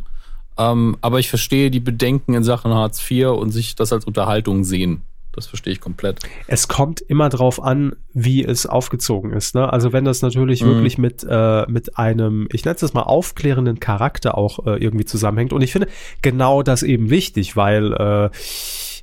Ähm, 0.57 0.97
aber 1.01 1.19
ich 1.19 1.29
verstehe 1.29 1.71
die 1.71 1.79
Bedenken 1.79 2.33
in 2.33 2.43
Sachen 2.43 2.73
Hartz 2.73 2.99
IV 3.09 3.27
und 3.29 3.51
sich 3.51 3.75
das 3.75 3.91
als 3.93 4.05
Unterhaltung 4.05 4.63
sehen. 4.63 5.01
Das 5.35 5.47
verstehe 5.47 5.73
ich 5.73 5.81
komplett. 5.81 6.19
es 6.45 6.67
kommt 6.67 7.01
immer 7.01 7.27
drauf 7.29 7.59
an, 7.63 7.95
wie 8.13 8.43
es 8.43 8.67
aufgezogen 8.67 9.33
ist. 9.33 9.55
Ne? 9.55 9.73
Also 9.73 9.91
wenn 9.91 10.05
das 10.05 10.21
natürlich 10.21 10.61
Mhm. 10.61 10.67
wirklich 10.67 10.99
mit, 10.99 11.25
äh, 11.27 11.65
mit 11.67 11.97
einem, 11.97 12.47
ich 12.51 12.65
nenne 12.65 12.77
es 12.79 12.93
mal, 12.93 13.01
aufklärenden 13.01 13.79
Charakter 13.79 14.37
auch 14.37 14.67
äh, 14.67 14.77
irgendwie 14.77 15.05
zusammenhängt. 15.05 15.51
Und 15.51 15.63
ich 15.63 15.71
finde 15.71 15.87
genau 16.21 16.61
das 16.61 16.83
eben 16.83 17.09
wichtig, 17.09 17.55
weil 17.55 17.93
äh, 17.93 18.29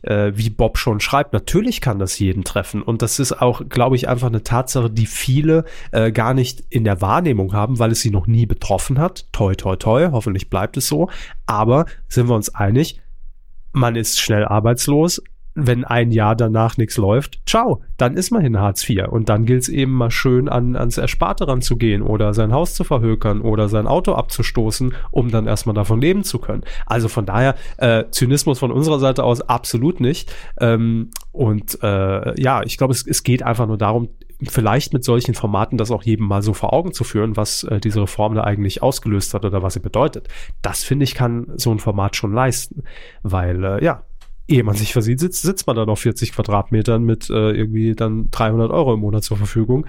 äh, 0.03 0.33
wie 0.35 0.51
Bob 0.51 0.79
schon 0.79 1.01
schreibt, 1.01 1.33
natürlich 1.33 1.81
kann 1.81 1.99
das 1.99 2.19
jeden 2.19 2.45
treffen. 2.45 2.83
Und 2.83 3.03
das 3.03 3.19
ist 3.19 3.41
auch, 3.41 3.63
glaube 3.69 3.97
ich, 3.97 4.09
einfach 4.09 4.29
eine 4.29 4.43
Tatsache, 4.43 4.91
die 4.91 5.07
viele 5.07 5.65
äh, 5.93 6.13
gar 6.13 6.35
nicht 6.35 6.65
in 6.71 6.85
der 6.85 7.01
Wahrnehmung 7.01 7.53
haben, 7.53 7.79
weil 7.79 7.93
es 7.93 8.01
sie 8.01 8.11
noch 8.11 8.27
nie 8.27 8.47
betroffen 8.47 8.99
hat. 8.99 9.27
Toi, 9.33 9.55
toi, 9.55 9.77
toi, 9.77 10.11
hoffentlich 10.13 10.51
bleibt 10.51 10.77
es 10.77 10.87
so. 10.87 11.09
Aber 11.47 11.87
sind 12.09 12.29
wir 12.29 12.35
uns 12.35 12.55
einig, 12.55 13.01
man 13.73 13.97
ist 13.97 14.21
schnell 14.21 14.45
arbeitslos. 14.45 15.23
Wenn 15.67 15.85
ein 15.85 16.11
Jahr 16.11 16.37
danach 16.37 16.77
nichts 16.77 16.97
läuft, 16.97 17.41
ciao, 17.47 17.83
dann 17.97 18.17
ist 18.17 18.31
man 18.31 18.45
in 18.45 18.59
Hartz 18.59 18.89
IV. 18.89 19.09
Und 19.09 19.29
dann 19.29 19.45
gilt 19.45 19.63
es 19.63 19.69
eben 19.69 19.93
mal 19.93 20.11
schön 20.11 20.49
an, 20.49 20.77
ans 20.77 20.99
Ersparte 20.99 21.49
ranzugehen 21.49 22.03
oder 22.03 22.35
sein 22.35 22.53
Haus 22.53 22.75
zu 22.75 22.85
verhökern 22.85 23.41
oder 23.41 23.69
sein 23.69 23.87
Auto 23.87 24.15
abzustoßen, 24.15 24.95
um 25.11 25.31
dann 25.31 25.47
erstmal 25.47 25.75
davon 25.75 26.01
leben 26.01 26.25
zu 26.25 26.39
können. 26.39 26.63
Also 26.87 27.09
von 27.09 27.27
daher, 27.27 27.55
äh, 27.79 28.05
Zynismus 28.11 28.59
von 28.59 28.73
unserer 28.73 28.99
Seite 28.99 29.25
aus 29.25 29.41
absolut 29.41 30.01
nicht. 30.01 30.35
Ähm, 30.61 31.11
und 31.33 31.83
äh, 31.83 32.41
ja, 32.41 32.63
ich 32.63 32.79
glaube, 32.79 32.93
es, 32.93 33.07
es 33.07 33.23
geht 33.23 33.43
einfach 33.43 33.67
nur 33.67 33.79
darum, 33.79 34.09
vielleicht 34.43 34.93
mit 34.93 35.05
solchen 35.05 35.35
Formaten 35.35 35.77
das 35.77 35.91
auch 35.91 36.03
jedem 36.03 36.27
mal 36.27 36.43
so 36.43 36.55
vor 36.55 36.73
Augen 36.73 36.93
zu 36.93 37.05
führen, 37.05 37.37
was 37.37 37.65
äh, 37.65 37.81
diese 37.81 38.03
Reform 38.03 38.35
da 38.35 38.45
eigentlich 38.45 38.83
ausgelöst 38.83 39.35
hat 39.35 39.45
oder 39.45 39.63
was 39.63 39.75
sie 39.75 39.81
bedeutet. 39.81 40.29
Das 40.63 40.83
finde 40.83 41.05
ich 41.05 41.15
kann 41.15 41.47
so 41.57 41.71
ein 41.71 41.79
Format 41.79 42.17
schon 42.17 42.33
leisten, 42.33 42.85
weil 43.23 43.63
äh, 43.65 43.85
ja, 43.85 44.05
ehe 44.51 44.65
man 44.65 44.75
sich 44.75 44.93
versieht, 44.93 45.21
sitzt, 45.21 45.43
sitzt 45.43 45.67
man 45.67 45.77
dann 45.77 45.89
auf 45.89 46.01
40 46.01 46.33
Quadratmetern 46.33 47.03
mit 47.03 47.31
äh, 47.31 47.53
irgendwie 47.53 47.95
dann 47.95 48.31
300 48.31 48.71
Euro 48.71 48.95
im 48.95 49.01
Monat 49.01 49.23
zur 49.23 49.37
Verfügung 49.37 49.87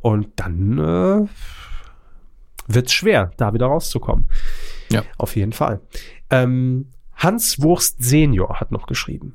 und 0.00 0.28
dann 0.36 0.78
äh, 0.78 1.26
wird 2.68 2.86
es 2.86 2.92
schwer, 2.92 3.32
da 3.38 3.54
wieder 3.54 3.66
rauszukommen. 3.66 4.26
Ja. 4.90 5.02
Auf 5.16 5.34
jeden 5.36 5.52
Fall. 5.52 5.80
Ähm, 6.30 6.88
Hans 7.16 7.62
Wurst 7.62 8.02
Senior 8.02 8.60
hat 8.60 8.70
noch 8.70 8.86
geschrieben. 8.86 9.34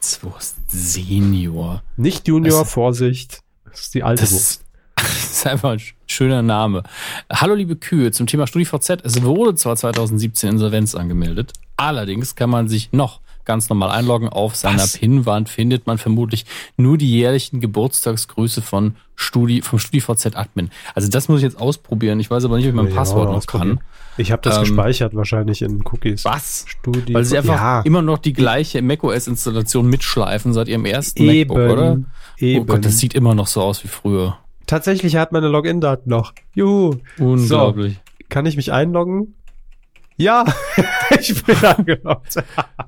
Hans 0.00 0.54
Senior. 0.68 1.82
Nicht 1.96 2.28
Junior, 2.28 2.60
das, 2.60 2.72
Vorsicht. 2.72 3.40
Das 3.64 3.80
ist 3.82 3.94
die 3.94 4.02
alte 4.04 4.22
das, 4.22 4.32
Wurst. 4.32 4.62
Das 4.96 5.42
ist 5.42 5.46
einfach 5.46 5.72
ein 5.72 5.82
schöner 6.06 6.40
Name. 6.40 6.82
Hallo 7.30 7.54
liebe 7.54 7.76
Kühe, 7.76 8.10
zum 8.12 8.26
Thema 8.26 8.46
StudiVZ. 8.46 9.02
Es 9.04 9.22
wurde 9.22 9.54
zwar 9.54 9.76
2017 9.76 10.50
Insolvenz 10.50 10.94
angemeldet, 10.94 11.52
allerdings 11.76 12.34
kann 12.34 12.48
man 12.48 12.68
sich 12.68 12.92
noch 12.92 13.20
ganz 13.46 13.70
normal 13.70 13.90
einloggen. 13.90 14.28
Auf 14.28 14.54
seiner 14.54 14.82
Was? 14.82 14.98
Pinwand 14.98 15.48
findet 15.48 15.86
man 15.86 15.96
vermutlich 15.96 16.44
nur 16.76 16.98
die 16.98 17.10
jährlichen 17.10 17.60
Geburtstagsgrüße 17.60 18.60
von 18.60 18.96
Studi, 19.14 19.62
vom 19.62 19.78
StudiVZ-Admin. 19.78 20.70
Also 20.94 21.08
das 21.08 21.28
muss 21.28 21.38
ich 21.38 21.44
jetzt 21.44 21.58
ausprobieren. 21.58 22.20
Ich 22.20 22.30
weiß 22.30 22.44
aber 22.44 22.56
nicht, 22.56 22.66
ob 22.66 22.70
ich 22.70 22.76
mein 22.76 22.88
ja, 22.88 22.94
Passwort 22.94 23.30
noch 23.30 23.46
kann. 23.46 23.80
Ich 24.18 24.32
habe 24.32 24.42
das 24.42 24.56
ähm, 24.56 24.64
gespeichert 24.64 25.14
wahrscheinlich 25.14 25.62
in 25.62 25.82
Cookies. 25.84 26.24
Was? 26.24 26.66
Studi 26.68 27.14
Weil 27.14 27.24
sie 27.24 27.38
einfach 27.38 27.54
ja. 27.54 27.80
immer 27.80 28.02
noch 28.02 28.18
die 28.18 28.32
gleiche 28.32 28.82
macOS-Installation 28.82 29.88
mitschleifen 29.88 30.52
seit 30.52 30.68
ihrem 30.68 30.84
ersten 30.84 31.22
Eben. 31.22 31.54
MacBook, 31.54 31.72
oder? 31.72 31.98
Eben. 32.38 32.62
Oh 32.62 32.64
Gott, 32.66 32.84
das 32.84 32.98
sieht 32.98 33.14
immer 33.14 33.34
noch 33.34 33.46
so 33.46 33.62
aus 33.62 33.82
wie 33.84 33.88
früher. 33.88 34.38
Tatsächlich 34.66 35.16
hat 35.16 35.32
meine 35.32 35.48
Login-Daten 35.48 36.10
noch. 36.10 36.32
Juhu. 36.54 36.96
Unglaublich. 37.18 37.94
So, 37.94 38.00
kann 38.28 38.46
ich 38.46 38.56
mich 38.56 38.72
einloggen? 38.72 39.34
Ja, 40.16 40.44
ich 41.20 41.42
bin 41.44 41.56
angeloggt. 41.56 42.42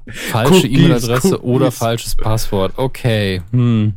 Falsche 0.06 0.66
E-Mail-Adresse 0.66 1.42
oder 1.42 1.70
falsches 1.70 2.14
Passwort. 2.14 2.74
Okay. 2.76 3.42
Hm. 3.52 3.94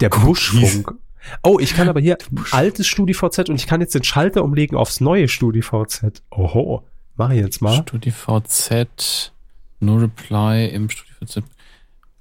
Der 0.00 0.08
Buschfunk. 0.08 0.94
Oh, 1.42 1.58
ich 1.60 1.74
kann 1.74 1.88
aber 1.88 2.00
hier 2.00 2.18
altes 2.50 2.86
StudiVZ 2.86 3.48
und 3.48 3.56
ich 3.56 3.66
kann 3.66 3.80
jetzt 3.80 3.94
den 3.94 4.04
Schalter 4.04 4.42
umlegen 4.42 4.76
aufs 4.76 5.00
neue 5.00 5.28
StudiVZ. 5.28 6.22
Oho. 6.30 6.82
Mach 7.16 7.30
ich 7.30 7.40
jetzt 7.40 7.60
mal. 7.60 7.82
StudiVZ, 7.82 9.32
no 9.80 9.96
reply 9.96 10.66
im 10.66 10.88
StudiVZ. 10.88 11.42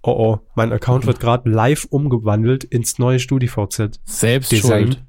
Oh 0.04 0.12
oh, 0.12 0.40
mein 0.56 0.72
Account 0.74 1.06
wird 1.06 1.20
gerade 1.20 1.50
live 1.50 1.86
umgewandelt 1.86 2.64
ins 2.64 3.00
neue 3.00 3.20
StudiVZ. 3.20 4.00
Selbst 4.04 4.52
Design. 4.52 4.94
schuld. 4.94 5.04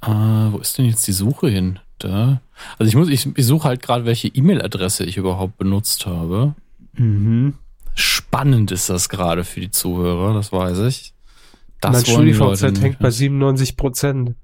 Ah, 0.00 0.48
wo 0.50 0.58
ist 0.58 0.78
denn 0.78 0.86
jetzt 0.86 1.06
die 1.06 1.12
Suche 1.12 1.48
hin? 1.48 1.78
Da. 2.04 2.40
Also 2.78 2.88
ich 2.88 2.96
muss, 2.96 3.08
ich, 3.08 3.28
ich 3.36 3.46
suche 3.46 3.68
halt 3.68 3.82
gerade, 3.82 4.04
welche 4.04 4.28
E-Mail-Adresse 4.28 5.04
ich 5.04 5.16
überhaupt 5.16 5.58
benutzt 5.58 6.06
habe. 6.06 6.54
Mhm. 6.94 7.54
Spannend 7.94 8.70
ist 8.72 8.88
das 8.88 9.08
gerade 9.08 9.44
für 9.44 9.60
die 9.60 9.70
Zuhörer, 9.70 10.34
das 10.34 10.52
weiß 10.52 10.78
ich. 10.80 11.12
Das 11.80 11.92
mein 11.92 12.04
StudiVZ 12.04 12.80
hängt 12.80 12.98
bei 12.98 13.10
97 13.10 13.76
Prozent. 13.76 14.34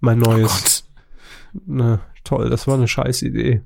Mein 0.00 0.18
neues. 0.18 0.84
Oh 1.54 1.60
Na, 1.66 2.00
toll, 2.24 2.50
das 2.50 2.66
war 2.66 2.74
eine 2.74 2.88
scheiß 2.88 3.22
Idee. 3.22 3.62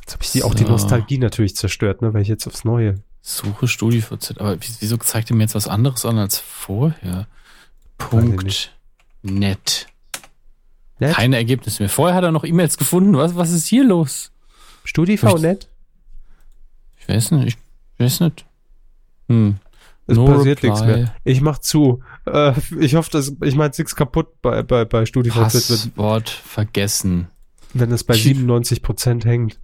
Jetzt 0.00 0.14
habe 0.14 0.24
ich 0.24 0.32
die, 0.32 0.40
so. 0.40 0.46
auch 0.46 0.54
die 0.54 0.64
Nostalgie 0.64 1.18
natürlich 1.18 1.56
zerstört, 1.56 2.02
ne, 2.02 2.12
weil 2.12 2.22
ich 2.22 2.28
jetzt 2.28 2.46
aufs 2.46 2.64
Neue. 2.64 2.96
Suche 3.20 3.68
StudiVZ, 3.68 4.38
aber 4.38 4.56
wieso 4.80 4.96
zeigt 4.96 5.30
ihr 5.30 5.36
mir 5.36 5.44
jetzt 5.44 5.54
was 5.54 5.68
anderes 5.68 6.04
an 6.04 6.18
als 6.18 6.38
vorher? 6.38 7.28
Punkt 7.98 8.72
net. 9.22 9.86
Net. 11.02 11.14
Keine 11.14 11.36
Ergebnisse 11.36 11.82
mehr. 11.82 11.90
Vorher 11.90 12.16
hat 12.16 12.24
er 12.24 12.32
noch 12.32 12.44
E-Mails 12.44 12.76
gefunden. 12.78 13.16
Was, 13.16 13.36
was 13.36 13.50
ist 13.50 13.66
hier 13.66 13.84
los? 13.84 14.32
StudiVNet? 14.84 15.68
Ich 16.98 17.08
weiß 17.08 17.32
nicht. 17.32 17.58
Ich 17.98 18.04
weiß 18.04 18.20
nicht. 18.20 18.46
Hm. 19.28 19.56
Es 20.06 20.16
no 20.16 20.26
passiert 20.26 20.58
reply. 20.58 20.70
nichts 20.70 20.86
mehr. 20.86 21.14
Ich 21.24 21.40
mach 21.40 21.58
zu. 21.58 22.02
Äh, 22.26 22.52
ich 22.80 22.94
hoffe, 22.94 23.10
dass 23.10 23.32
ich 23.42 23.54
meine 23.54 23.72
nichts 23.76 23.94
kaputt 23.94 24.40
bei 24.42 24.62
bei 24.62 24.84
bei 24.84 25.06
StudiVZ. 25.06 25.34
Passwort 25.34 26.28
vergessen. 26.28 27.28
Wenn 27.74 27.92
es 27.92 28.04
bei 28.04 28.14
97 28.14 28.82
Prozent 28.82 29.24
hängt. 29.24 29.58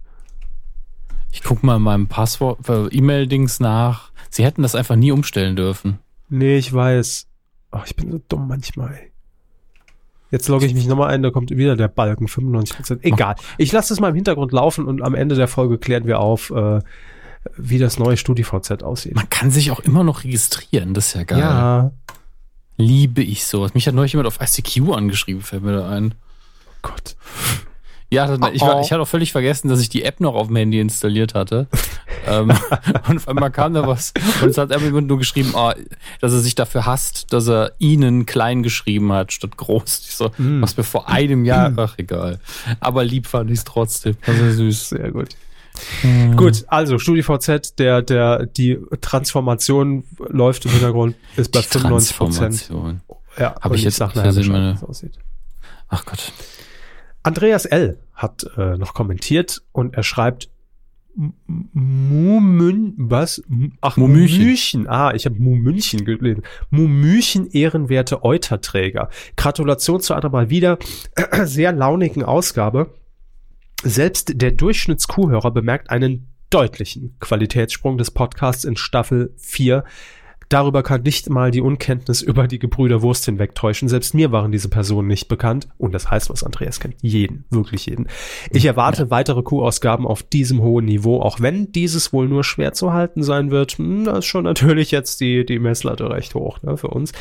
Ich 1.31 1.43
guck 1.43 1.61
mal 1.61 1.75
in 1.75 1.83
meinem 1.83 2.07
Passwort 2.07 2.67
äh, 2.69 2.87
E-Mail-Dings 2.87 3.59
nach. 3.59 4.11
Sie 4.29 4.43
hätten 4.43 4.63
das 4.63 4.75
einfach 4.75 4.95
nie 4.95 5.11
umstellen 5.11 5.55
dürfen. 5.55 5.99
Nee, 6.29 6.57
ich 6.57 6.73
weiß. 6.73 7.27
Oh, 7.71 7.81
ich 7.85 7.95
bin 7.95 8.11
so 8.11 8.19
dumm 8.27 8.47
manchmal. 8.47 8.99
Jetzt 10.31 10.47
logge 10.47 10.65
ich 10.65 10.73
mich 10.73 10.85
nochmal 10.87 11.09
ein, 11.09 11.23
da 11.23 11.31
kommt 11.31 11.49
wieder 11.49 11.75
der 11.75 11.87
Balken, 11.87 12.27
95%. 12.27 12.99
Egal. 13.01 13.35
Ich 13.57 13.71
lasse 13.71 13.93
es 13.93 13.99
mal 13.99 14.09
im 14.09 14.15
Hintergrund 14.15 14.51
laufen 14.51 14.85
und 14.85 15.01
am 15.01 15.15
Ende 15.15 15.35
der 15.35 15.47
Folge 15.47 15.77
klären 15.77 16.05
wir 16.05 16.19
auf, 16.19 16.51
äh, 16.51 16.81
wie 17.57 17.79
das 17.79 17.97
neue 17.97 18.17
StudiVZ 18.17 18.83
aussieht. 18.83 19.15
Man 19.15 19.29
kann 19.29 19.49
sich 19.49 19.71
auch 19.71 19.79
immer 19.79 20.03
noch 20.03 20.23
registrieren, 20.23 20.93
das 20.93 21.07
ist 21.07 21.13
ja 21.15 21.23
geil. 21.23 21.39
Ja. 21.39 21.91
Liebe 22.77 23.21
ich 23.21 23.45
sowas. 23.45 23.73
Mich 23.73 23.87
hat 23.87 23.95
neulich 23.95 24.13
jemand 24.13 24.27
auf 24.27 24.39
ICQ 24.39 24.93
angeschrieben, 24.93 25.41
fällt 25.41 25.63
mir 25.63 25.73
da 25.73 25.89
ein. 25.89 26.13
Oh 26.67 26.73
Gott. 26.81 27.15
Ja, 28.11 28.25
das, 28.25 28.39
ich, 28.53 28.61
war, 28.61 28.81
ich 28.81 28.91
hatte 28.91 29.01
auch 29.01 29.07
völlig 29.07 29.31
vergessen, 29.31 29.67
dass 29.67 29.79
ich 29.81 29.89
die 29.89 30.03
App 30.03 30.19
noch 30.19 30.33
auf 30.33 30.47
dem 30.47 30.55
Handy 30.55 30.79
installiert 30.79 31.35
hatte. 31.35 31.67
ähm, 32.27 32.51
und 33.07 33.17
auf 33.17 33.27
einmal 33.27 33.51
kam 33.51 33.75
da 33.75 33.85
was 33.85 34.13
und 34.41 34.49
es 34.49 34.57
hat 34.57 34.71
einfach 34.71 34.89
nur 34.89 35.17
geschrieben, 35.19 35.51
oh, 35.53 35.71
dass 36.19 36.33
er 36.33 36.39
sich 36.39 36.55
dafür 36.55 36.87
hasst, 36.87 37.31
dass 37.33 37.47
er 37.47 37.73
ihnen 37.77 38.25
klein 38.25 38.63
geschrieben 38.63 39.11
hat 39.13 39.31
statt 39.31 39.57
groß. 39.57 40.05
Ich 40.09 40.15
so, 40.15 40.31
mm. 40.37 40.61
was 40.61 40.75
mir 40.75 40.83
vor 40.83 41.07
einem 41.07 41.45
Jahr, 41.45 41.71
ach 41.77 41.95
egal. 41.97 42.39
Aber 42.79 43.03
lieb 43.03 43.27
fand 43.27 43.51
ich 43.51 43.59
es 43.59 43.63
trotzdem. 43.63 44.17
Also 44.25 44.49
süß. 44.49 44.89
Sehr 44.89 45.11
gut. 45.11 45.29
Mhm. 46.03 46.35
Gut, 46.35 46.65
also 46.67 46.97
StudiVZ, 46.97 47.77
der, 47.77 48.01
der, 48.01 48.45
die 48.45 48.79
Transformation 49.01 50.03
läuft 50.27 50.65
im 50.65 50.71
Hintergrund, 50.71 51.15
ist 51.35 51.51
bei 51.51 51.61
95 51.61 52.17
Prozent. 52.17 52.69
Ja, 53.37 53.55
habe 53.61 53.75
ich 53.75 53.83
jetzt 53.83 53.99
nachher 53.99 54.23
Bescheid, 54.23 54.47
meine... 54.47 54.77
aussieht. 54.85 55.13
Ach 55.87 56.05
Gott. 56.05 56.31
Andreas 57.23 57.65
L. 57.65 57.99
hat 58.13 58.45
äh, 58.57 58.77
noch 58.77 58.93
kommentiert 58.93 59.61
und 59.71 59.95
er 59.95 60.03
schreibt 60.03 60.49
Mumün, 61.73 62.93
was? 62.97 63.43
Ach, 63.81 63.97
Mumüchen. 63.97 64.39
Mumüchen. 64.39 64.87
Ah, 64.87 65.13
ich 65.13 65.25
habe 65.25 65.35
Mumünchen 65.35 66.05
gelesen. 66.05 66.43
Mumüchen 66.69 67.47
ehrenwerte 67.51 68.23
Euterträger. 68.23 69.09
Gratulation 69.35 69.99
zu 69.99 70.13
einer 70.13 70.29
mal 70.29 70.49
wieder 70.49 70.77
sehr 71.43 71.73
launigen 71.73 72.23
Ausgabe. 72.23 72.93
Selbst 73.83 74.41
der 74.41 74.51
Durchschnittskuhhörer 74.51 75.51
bemerkt 75.51 75.89
einen 75.89 76.29
deutlichen 76.49 77.17
Qualitätssprung 77.19 77.97
des 77.97 78.11
Podcasts 78.11 78.63
in 78.63 78.75
Staffel 78.75 79.33
4. 79.37 79.83
Darüber 80.49 80.81
kann 80.81 81.03
nicht 81.03 81.29
mal 81.29 81.51
die 81.51 81.61
Unkenntnis 81.61 82.23
über 82.23 82.47
die 82.47 82.57
Gebrüder 82.57 83.03
Wurst 83.03 83.25
hinwegtäuschen. 83.25 83.87
Selbst 83.87 84.15
mir 84.15 84.31
waren 84.31 84.51
diese 84.51 84.67
Personen 84.67 85.07
nicht 85.07 85.27
bekannt. 85.27 85.67
Und 85.77 85.93
das 85.93 86.09
heißt, 86.09 86.31
was 86.31 86.43
Andreas 86.43 86.79
kennt. 86.79 86.95
Jeden, 87.01 87.45
wirklich 87.51 87.85
jeden. 87.85 88.07
Ich 88.49 88.65
erwarte 88.65 89.03
ja. 89.03 89.09
weitere 89.11 89.43
Q-Ausgaben 89.43 90.07
auf 90.07 90.23
diesem 90.23 90.61
hohen 90.61 90.85
Niveau, 90.85 91.21
auch 91.21 91.39
wenn 91.39 91.71
dieses 91.71 92.11
wohl 92.13 92.27
nur 92.27 92.43
schwer 92.43 92.73
zu 92.73 92.93
halten 92.93 93.21
sein 93.21 93.51
wird. 93.51 93.73
Hm, 93.73 94.05
da 94.05 94.17
ist 94.17 94.25
schon 94.25 94.43
natürlich 94.43 94.89
jetzt 94.89 95.21
die, 95.21 95.45
die 95.45 95.59
Messlatte 95.59 96.09
recht 96.09 96.33
hoch 96.33 96.61
ne, 96.63 96.77
für 96.77 96.87
uns. 96.87 97.11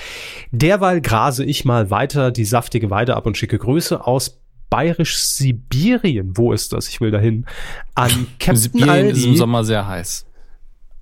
Derweil 0.50 1.02
grase 1.02 1.44
ich 1.44 1.66
mal 1.66 1.90
weiter 1.90 2.30
die 2.30 2.46
saftige 2.46 2.88
Weide 2.88 3.14
ab 3.14 3.26
und 3.26 3.36
schicke 3.36 3.58
Grüße 3.58 4.06
aus 4.06 4.40
Bayerisch-Sibirien. 4.70 6.36
Wo 6.36 6.52
ist 6.52 6.72
das? 6.72 6.88
Ich 6.88 7.00
will 7.00 7.10
dahin. 7.10 7.46
An 7.94 8.26
Captain 8.38 8.56
Sibirien 8.56 8.90
Aldi. 8.90 9.10
ist 9.10 9.24
im 9.24 9.36
Sommer 9.36 9.64
sehr 9.64 9.86
heiß. 9.86 10.27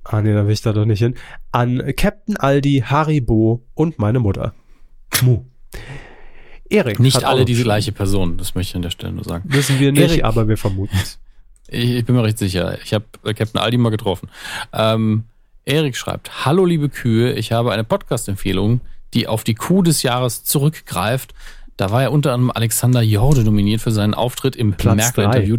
Ah 0.08 0.22
nee, 0.22 0.32
da 0.32 0.46
will 0.46 0.52
ich 0.52 0.62
da 0.62 0.72
doch 0.72 0.84
nicht 0.84 1.00
hin. 1.00 1.14
An 1.50 1.82
Captain 1.96 2.36
Aldi, 2.36 2.84
Haribo 2.86 3.64
und 3.74 3.98
meine 3.98 4.20
Mutter. 4.20 4.54
Mu. 5.22 5.44
Erik. 6.68 7.00
Nicht 7.00 7.24
alle 7.24 7.44
diese 7.44 7.64
gleiche 7.64 7.92
Person, 7.92 8.36
das 8.36 8.54
möchte 8.54 8.70
ich 8.70 8.76
an 8.76 8.82
der 8.82 8.90
Stelle 8.90 9.12
nur 9.12 9.24
sagen. 9.24 9.44
Wissen 9.46 9.78
wir 9.80 9.92
nicht, 9.92 10.10
Erik, 10.10 10.24
aber 10.24 10.48
wir 10.48 10.56
vermuten 10.56 10.96
es. 11.00 11.18
Ich, 11.68 11.90
ich, 11.90 12.04
bin 12.04 12.14
mir 12.14 12.22
recht 12.22 12.38
sicher. 12.38 12.78
Ich 12.84 12.94
habe 12.94 13.04
Captain 13.22 13.60
Aldi 13.60 13.78
mal 13.78 13.90
getroffen. 13.90 14.28
Ähm, 14.72 15.24
Erik 15.64 15.96
schreibt, 15.96 16.44
Hallo 16.44 16.64
liebe 16.64 16.88
Kühe, 16.88 17.32
ich 17.32 17.50
habe 17.50 17.72
eine 17.72 17.82
Podcast-Empfehlung, 17.82 18.80
die 19.14 19.26
auf 19.26 19.42
die 19.42 19.54
Kuh 19.54 19.82
des 19.82 20.02
Jahres 20.04 20.44
zurückgreift. 20.44 21.34
Da 21.76 21.90
war 21.90 22.02
ja 22.02 22.08
unter 22.08 22.32
anderem 22.32 22.52
Alexander 22.52 23.02
Jorde 23.02 23.42
nominiert 23.42 23.80
für 23.80 23.90
seinen 23.90 24.14
Auftritt 24.14 24.54
im 24.54 24.70
Märkler-Interview 24.70 25.58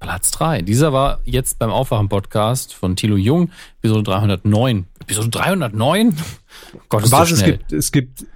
Platz 0.00 0.30
3. 0.30 0.62
Dieser 0.62 0.92
war 0.92 1.20
jetzt 1.24 1.58
beim 1.58 1.70
Aufwachen-Podcast 1.70 2.72
von 2.74 2.96
Thilo 2.96 3.16
Jung, 3.16 3.50
Episode 3.78 4.02
309. 4.04 4.86
Episode 5.00 5.28
309? 5.30 6.16
Gott, 6.88 7.04
ist 7.04 7.12
Was, 7.12 7.30
es 7.30 7.44
gibt, 7.44 7.72
es 7.72 7.92
gibt 7.92 8.26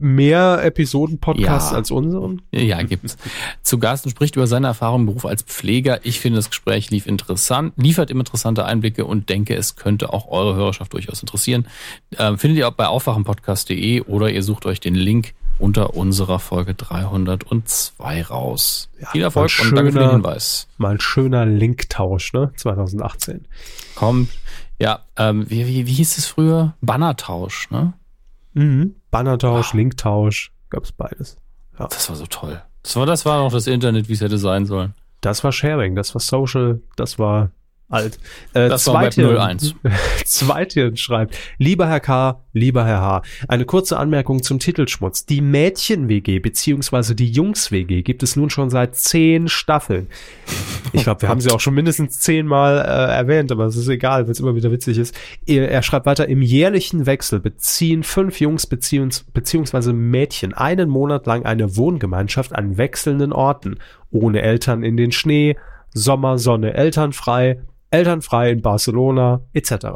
mehr 0.00 0.62
Episoden-Podcasts 0.62 1.70
ja. 1.70 1.76
als 1.76 1.90
unseren? 1.90 2.42
Ja, 2.52 2.82
gibt's. 2.82 3.16
Zu 3.62 3.78
Gast 3.78 4.04
und 4.04 4.10
spricht 4.10 4.36
über 4.36 4.46
seine 4.46 4.66
Erfahrungen 4.66 5.02
im 5.02 5.06
Beruf 5.06 5.26
als 5.26 5.42
Pfleger. 5.42 6.00
Ich 6.04 6.20
finde, 6.20 6.36
das 6.36 6.50
Gespräch 6.50 6.90
lief 6.90 7.06
interessant, 7.06 7.72
liefert 7.76 8.10
immer 8.10 8.20
interessante 8.20 8.64
Einblicke 8.64 9.04
und 9.04 9.28
denke, 9.28 9.54
es 9.54 9.76
könnte 9.76 10.12
auch 10.12 10.28
eure 10.28 10.54
Hörerschaft 10.54 10.92
durchaus 10.92 11.20
interessieren. 11.20 11.66
Ähm, 12.18 12.38
findet 12.38 12.58
ihr 12.58 12.68
auch 12.68 12.74
bei 12.74 12.86
aufwachenpodcast.de 12.86 14.02
oder 14.02 14.30
ihr 14.30 14.42
sucht 14.42 14.66
euch 14.66 14.80
den 14.80 14.94
Link 14.94 15.34
unter 15.58 15.94
unserer 15.94 16.38
Folge 16.38 16.74
302 16.74 18.22
raus. 18.22 18.88
Ja, 19.00 19.10
Viel 19.10 19.22
Erfolg 19.22 19.50
schöner, 19.50 19.68
und 19.68 19.76
danke 19.76 19.92
für 19.92 19.98
den 19.98 20.10
Hinweis. 20.10 20.68
Mal 20.78 20.92
ein 20.92 21.00
schöner 21.00 21.46
Linktausch, 21.46 22.32
ne? 22.32 22.52
2018. 22.56 23.46
Kommt. 23.94 24.28
Ja, 24.78 25.00
ähm, 25.16 25.48
wie, 25.48 25.66
wie, 25.66 25.86
wie 25.86 25.92
hieß 25.92 26.18
es 26.18 26.26
früher? 26.26 26.74
Bannertausch, 26.80 27.70
ne? 27.70 27.94
Mhm. 28.52 28.96
Bannertausch, 29.10 29.72
ah. 29.72 29.76
Linktausch, 29.76 30.52
gab's 30.70 30.92
beides. 30.92 31.36
Ja. 31.78 31.86
Das 31.86 32.08
war 32.08 32.16
so 32.16 32.26
toll. 32.26 32.62
Das 32.82 32.96
war, 32.96 33.06
das 33.06 33.24
war 33.24 33.42
noch 33.42 33.52
das 33.52 33.66
Internet, 33.66 34.08
wie 34.08 34.12
es 34.12 34.20
hätte 34.20 34.38
sein 34.38 34.66
sollen. 34.66 34.94
Das 35.20 35.42
war 35.42 35.52
Sharing, 35.52 35.96
das 35.96 36.14
war 36.14 36.20
Social, 36.20 36.80
das 36.96 37.18
war 37.18 37.50
alt. 37.88 38.18
Äh, 38.52 38.68
das 38.68 38.84
zweite, 38.84 39.36
war 39.36 39.48
01. 39.48 39.74
zweite 40.24 40.96
schreibt, 40.96 41.36
lieber 41.58 41.86
Herr 41.88 42.00
K., 42.00 42.42
lieber 42.52 42.84
Herr 42.84 43.00
H., 43.00 43.22
eine 43.48 43.64
kurze 43.64 43.96
Anmerkung 43.98 44.42
zum 44.42 44.58
Titelschmutz. 44.58 45.26
Die 45.26 45.40
Mädchen-WG 45.40 46.40
beziehungsweise 46.40 47.14
die 47.14 47.30
Jungs-WG 47.30 48.02
gibt 48.02 48.22
es 48.22 48.34
nun 48.34 48.50
schon 48.50 48.70
seit 48.70 48.96
zehn 48.96 49.48
Staffeln. 49.48 50.08
Ich 50.92 51.04
glaube, 51.04 51.22
wir 51.22 51.28
haben 51.28 51.40
sie 51.40 51.50
auch 51.50 51.60
schon 51.60 51.74
mindestens 51.74 52.20
zehnmal 52.20 52.78
äh, 52.78 53.14
erwähnt, 53.16 53.52
aber 53.52 53.66
es 53.66 53.76
ist 53.76 53.88
egal, 53.88 54.24
weil 54.24 54.32
es 54.32 54.40
immer 54.40 54.56
wieder 54.56 54.72
witzig 54.72 54.98
ist. 54.98 55.14
Er, 55.46 55.70
er, 55.70 55.82
schreibt 55.82 56.06
weiter, 56.06 56.28
im 56.28 56.42
jährlichen 56.42 57.06
Wechsel 57.06 57.38
beziehen 57.38 58.02
fünf 58.02 58.40
Jungs 58.40 58.66
beziehungs 58.66 59.24
beziehungsweise 59.32 59.92
Mädchen 59.92 60.54
einen 60.54 60.88
Monat 60.88 61.26
lang 61.26 61.44
eine 61.44 61.76
Wohngemeinschaft 61.76 62.54
an 62.54 62.78
wechselnden 62.78 63.32
Orten, 63.32 63.78
ohne 64.10 64.42
Eltern 64.42 64.82
in 64.82 64.96
den 64.96 65.12
Schnee, 65.12 65.56
Sommer, 65.94 66.38
Sonne, 66.38 66.74
elternfrei, 66.74 67.60
elternfrei 67.90 68.50
in 68.50 68.62
Barcelona 68.62 69.42
etc. 69.52 69.86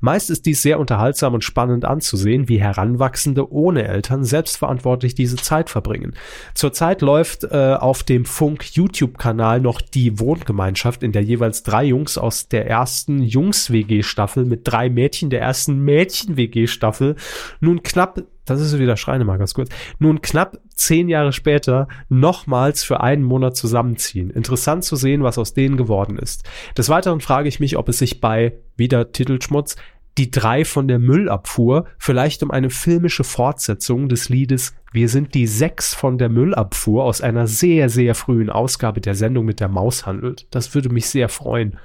Meist 0.00 0.30
ist 0.30 0.46
dies 0.46 0.62
sehr 0.62 0.80
unterhaltsam 0.80 1.34
und 1.34 1.44
spannend 1.44 1.84
anzusehen, 1.84 2.48
wie 2.48 2.60
Heranwachsende 2.60 3.52
ohne 3.52 3.86
Eltern 3.86 4.24
selbstverantwortlich 4.24 5.14
diese 5.14 5.36
Zeit 5.36 5.70
verbringen. 5.70 6.14
Zurzeit 6.54 7.00
läuft 7.00 7.44
äh, 7.44 7.74
auf 7.78 8.02
dem 8.02 8.24
Funk 8.24 8.74
YouTube-Kanal 8.74 9.60
noch 9.60 9.80
die 9.80 10.18
Wohngemeinschaft, 10.18 11.02
in 11.02 11.12
der 11.12 11.22
jeweils 11.22 11.62
drei 11.62 11.84
Jungs 11.84 12.18
aus 12.18 12.48
der 12.48 12.68
ersten 12.68 13.22
Jungs-WG-Staffel 13.22 14.44
mit 14.44 14.62
drei 14.64 14.90
Mädchen 14.90 15.30
der 15.30 15.40
ersten 15.40 15.78
Mädchen-WG-Staffel 15.84 17.16
nun 17.60 17.82
knapp 17.82 18.22
das 18.50 18.60
ist 18.60 18.78
wieder 18.78 18.96
Schreinemark, 18.96 19.38
ganz 19.38 19.54
kurz, 19.54 19.70
nun 19.98 20.20
knapp 20.20 20.58
zehn 20.74 21.08
Jahre 21.08 21.32
später 21.32 21.88
nochmals 22.08 22.84
für 22.84 23.00
einen 23.00 23.22
Monat 23.22 23.56
zusammenziehen. 23.56 24.30
Interessant 24.30 24.84
zu 24.84 24.96
sehen, 24.96 25.22
was 25.22 25.38
aus 25.38 25.54
denen 25.54 25.76
geworden 25.76 26.18
ist. 26.18 26.44
Des 26.76 26.88
Weiteren 26.88 27.20
frage 27.20 27.48
ich 27.48 27.60
mich, 27.60 27.76
ob 27.76 27.88
es 27.88 27.98
sich 27.98 28.20
bei, 28.20 28.58
wieder 28.76 29.12
Titelschmutz, 29.12 29.76
die 30.18 30.30
drei 30.32 30.64
von 30.64 30.88
der 30.88 30.98
Müllabfuhr 30.98 31.86
vielleicht 31.96 32.42
um 32.42 32.50
eine 32.50 32.70
filmische 32.70 33.22
Fortsetzung 33.22 34.08
des 34.08 34.28
Liedes 34.28 34.74
Wir 34.92 35.08
sind 35.08 35.34
die 35.34 35.46
sechs 35.46 35.94
von 35.94 36.18
der 36.18 36.28
Müllabfuhr 36.28 37.04
aus 37.04 37.20
einer 37.20 37.46
sehr, 37.46 37.88
sehr 37.88 38.14
frühen 38.14 38.50
Ausgabe 38.50 39.00
der 39.00 39.14
Sendung 39.14 39.44
mit 39.44 39.60
der 39.60 39.68
Maus 39.68 40.06
handelt. 40.06 40.46
Das 40.50 40.74
würde 40.74 40.88
mich 40.88 41.08
sehr 41.08 41.28
freuen. 41.28 41.78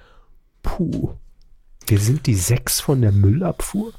Puh. 0.63 1.13
Wir 1.85 1.99
sind 1.99 2.25
die 2.25 2.35
sechs 2.35 2.79
von 2.79 3.01
der 3.01 3.11
Müllabfuhr? 3.11 3.93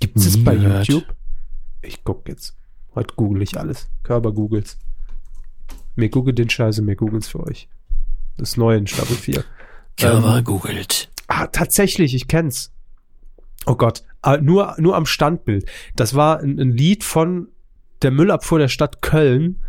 Gibt 0.00 0.16
es 0.16 0.42
bei 0.42 0.54
YouTube? 0.54 1.04
Ich 1.82 2.04
guck 2.04 2.28
jetzt. 2.28 2.56
Heute 2.94 3.14
google 3.16 3.42
ich 3.42 3.58
alles. 3.58 3.88
Körper 4.02 4.32
googles. 4.32 4.78
Mir 5.96 6.08
googelt 6.08 6.38
den 6.38 6.48
Scheiße, 6.48 6.82
mir 6.82 6.96
googelt's 6.96 7.28
für 7.28 7.40
euch. 7.40 7.68
Das 8.38 8.56
neue 8.56 8.78
in 8.78 8.86
Staffel 8.86 9.16
4. 9.16 9.44
Körper 9.98 10.38
ähm, 10.38 10.44
googelt. 10.44 11.10
Ah, 11.26 11.46
tatsächlich, 11.46 12.14
ich 12.14 12.28
kenn's. 12.28 12.72
Oh 13.66 13.76
Gott, 13.76 14.02
ah, 14.22 14.38
nur, 14.38 14.74
nur 14.78 14.96
am 14.96 15.06
Standbild. 15.06 15.66
Das 15.94 16.14
war 16.14 16.40
ein, 16.40 16.58
ein 16.58 16.72
Lied 16.72 17.04
von 17.04 17.48
der 18.02 18.10
Müllabfuhr 18.10 18.58
der 18.58 18.68
Stadt 18.68 19.02
Köln. 19.02 19.60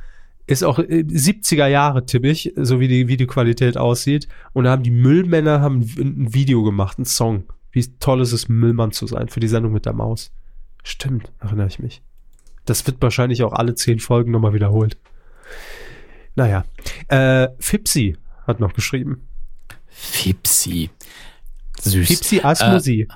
Ist 0.45 0.63
auch 0.63 0.77
70er 0.79 1.67
äh, 1.67 1.71
Jahre 1.71 2.05
tippig, 2.05 2.53
so 2.57 2.79
wie 2.79 2.89
die 2.89 3.07
Videoqualität 3.07 3.77
aussieht. 3.77 4.27
Und 4.51 4.65
da 4.65 4.71
haben 4.71 4.83
die 4.83 4.91
Müllmänner 4.91 5.61
haben 5.61 5.81
ein 5.81 6.33
Video 6.33 6.63
gemacht, 6.63 6.99
ein 6.99 7.05
Song. 7.05 7.45
Wie 7.71 7.85
toll 7.99 8.21
ist 8.21 8.33
es, 8.33 8.49
Müllmann 8.49 8.91
zu 8.91 9.07
sein 9.07 9.29
für 9.29 9.39
die 9.39 9.47
Sendung 9.47 9.71
mit 9.71 9.85
der 9.85 9.93
Maus. 9.93 10.31
Stimmt, 10.83 11.31
erinnere 11.39 11.67
ich 11.67 11.79
mich. 11.79 12.01
Das 12.65 12.85
wird 12.85 13.01
wahrscheinlich 13.01 13.43
auch 13.43 13.53
alle 13.53 13.75
zehn 13.75 13.99
Folgen 13.99 14.31
nochmal 14.31 14.53
wiederholt. 14.53 14.97
Naja. 16.35 16.65
Äh, 17.07 17.49
Fipsi 17.59 18.17
hat 18.47 18.59
noch 18.59 18.73
geschrieben. 18.73 19.27
Fipsi. 19.87 20.89
Süß. 21.81 22.07
Fipsi 22.07 22.41
Asmusi. 22.41 23.01
Äh, 23.01 23.07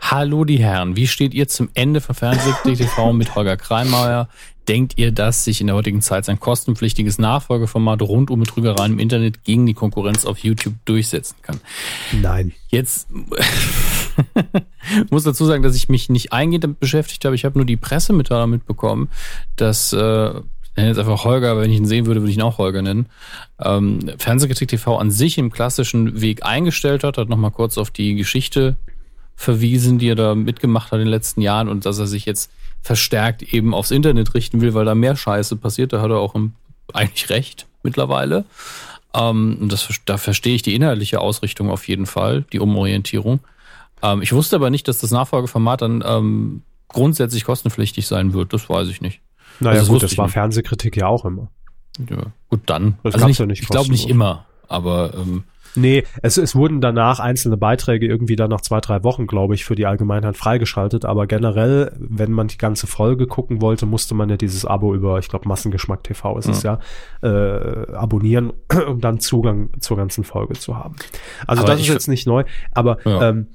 Hallo 0.00 0.44
die 0.44 0.58
Herren, 0.58 0.96
wie 0.96 1.06
steht 1.06 1.34
ihr 1.34 1.48
zum 1.48 1.68
Ende 1.74 2.00
von 2.00 2.14
Fernseh-TV 2.14 3.12
mit 3.12 3.34
Holger 3.34 3.56
Kreimauer? 3.56 4.28
Denkt 4.66 4.98
ihr, 4.98 5.12
dass 5.12 5.44
sich 5.44 5.60
in 5.60 5.66
der 5.66 5.76
heutigen 5.76 6.02
Zeit 6.02 6.24
sein 6.24 6.40
kostenpflichtiges 6.40 7.18
Nachfolgeformat 7.18 8.02
rund 8.02 8.30
um 8.30 8.40
Betrügereien 8.40 8.92
im 8.92 8.98
Internet 8.98 9.44
gegen 9.44 9.66
die 9.66 9.74
Konkurrenz 9.74 10.24
auf 10.24 10.38
YouTube 10.38 10.74
durchsetzen 10.84 11.36
kann? 11.42 11.60
Nein. 12.12 12.52
Jetzt 12.68 13.08
muss 15.10 15.24
dazu 15.24 15.44
sagen, 15.44 15.62
dass 15.62 15.76
ich 15.76 15.88
mich 15.88 16.08
nicht 16.08 16.32
eingehend 16.32 16.64
damit 16.64 16.80
beschäftigt 16.80 17.24
habe. 17.24 17.34
Ich 17.34 17.44
habe 17.44 17.58
nur 17.58 17.66
die 17.66 17.76
Pressemitteilung 17.76 18.50
mitbekommen, 18.50 19.08
dass 19.56 19.92
äh, 19.92 20.28
ich 20.28 20.76
nenne 20.76 20.88
jetzt 20.88 20.98
einfach 20.98 21.24
Holger, 21.24 21.50
aber 21.50 21.62
wenn 21.62 21.70
ich 21.70 21.78
ihn 21.78 21.86
sehen 21.86 22.06
würde, 22.06 22.20
würde 22.20 22.30
ich 22.30 22.36
ihn 22.36 22.42
auch 22.42 22.58
Holger 22.58 22.82
nennen. 22.82 23.06
Ähm, 23.60 24.10
Fernsehkritik 24.18 24.68
TV 24.68 24.96
an 24.96 25.10
sich 25.10 25.38
im 25.38 25.50
klassischen 25.50 26.20
Weg 26.20 26.44
eingestellt 26.44 27.04
hat, 27.04 27.18
hat 27.18 27.28
nochmal 27.28 27.50
kurz 27.50 27.78
auf 27.78 27.90
die 27.90 28.14
Geschichte 28.14 28.76
verwiesen, 29.34 29.98
die 29.98 30.08
er 30.08 30.14
da 30.16 30.34
mitgemacht 30.34 30.90
hat 30.90 30.98
in 30.98 31.06
den 31.06 31.12
letzten 31.12 31.40
Jahren 31.40 31.68
und 31.68 31.86
dass 31.86 31.98
er 31.98 32.06
sich 32.06 32.26
jetzt 32.26 32.50
verstärkt 32.82 33.42
eben 33.42 33.74
aufs 33.74 33.90
Internet 33.90 34.34
richten 34.34 34.60
will, 34.60 34.74
weil 34.74 34.84
da 34.84 34.94
mehr 34.94 35.16
Scheiße 35.16 35.56
passiert. 35.56 35.92
Da 35.92 36.00
hat 36.00 36.10
er 36.10 36.18
auch 36.18 36.34
eigentlich 36.92 37.30
recht 37.30 37.66
mittlerweile. 37.82 38.44
Ähm, 39.14 39.68
das, 39.68 39.88
da 40.04 40.18
verstehe 40.18 40.54
ich 40.54 40.62
die 40.62 40.74
inhaltliche 40.74 41.20
Ausrichtung 41.20 41.70
auf 41.70 41.88
jeden 41.88 42.06
Fall, 42.06 42.44
die 42.52 42.60
Umorientierung. 42.60 43.40
Ähm, 44.02 44.22
ich 44.22 44.32
wusste 44.32 44.56
aber 44.56 44.70
nicht, 44.70 44.88
dass 44.88 44.98
das 44.98 45.10
Nachfolgeformat 45.10 45.82
dann 45.82 46.04
ähm, 46.06 46.62
grundsätzlich 46.88 47.44
kostenpflichtig 47.44 48.06
sein 48.06 48.32
wird. 48.32 48.52
Das 48.52 48.68
weiß 48.68 48.88
ich 48.88 49.00
nicht. 49.00 49.20
Naja, 49.60 49.80
also, 49.80 49.92
das 49.92 49.92
gut, 49.92 50.02
das 50.02 50.18
war 50.18 50.26
nicht. 50.26 50.34
Fernsehkritik 50.34 50.96
ja 50.96 51.06
auch 51.06 51.24
immer. 51.24 51.48
Ja, 52.08 52.26
gut, 52.48 52.60
dann. 52.66 52.98
Das 53.02 53.14
also 53.14 53.26
nicht, 53.26 53.40
ja 53.40 53.46
nicht 53.46 53.62
ich 53.62 53.68
glaube 53.68 53.90
nicht 53.90 54.08
immer, 54.08 54.46
aber 54.68 55.14
ähm, 55.14 55.44
Nee, 55.74 56.04
es, 56.22 56.36
es 56.36 56.54
wurden 56.54 56.80
danach 56.80 57.20
einzelne 57.20 57.56
Beiträge 57.56 58.06
irgendwie 58.06 58.36
dann 58.36 58.50
nach 58.50 58.60
zwei, 58.60 58.80
drei 58.80 59.04
Wochen, 59.04 59.26
glaube 59.26 59.54
ich, 59.54 59.64
für 59.64 59.74
die 59.74 59.86
Allgemeinheit 59.86 60.36
freigeschaltet. 60.36 61.04
Aber 61.04 61.26
generell, 61.26 61.92
wenn 61.98 62.32
man 62.32 62.48
die 62.48 62.58
ganze 62.58 62.86
Folge 62.86 63.26
gucken 63.26 63.60
wollte, 63.60 63.86
musste 63.86 64.14
man 64.14 64.28
ja 64.28 64.36
dieses 64.36 64.64
Abo 64.64 64.94
über, 64.94 65.18
ich 65.18 65.28
glaube, 65.28 65.48
Massengeschmack 65.48 66.02
TV 66.04 66.38
ist 66.38 66.46
ja. 66.46 66.52
es 66.52 66.62
ja, 66.62 66.78
äh, 67.22 67.92
abonnieren, 67.92 68.52
um 68.88 69.00
dann 69.00 69.20
Zugang 69.20 69.70
zur 69.80 69.96
ganzen 69.96 70.24
Folge 70.24 70.54
zu 70.54 70.76
haben. 70.76 70.96
Also 71.46 71.62
aber 71.62 71.72
das 71.72 71.80
ist 71.80 71.88
jetzt 71.88 72.08
nicht 72.08 72.26
neu, 72.26 72.44
aber 72.72 72.98
ja. 73.04 73.30
ähm, 73.30 73.48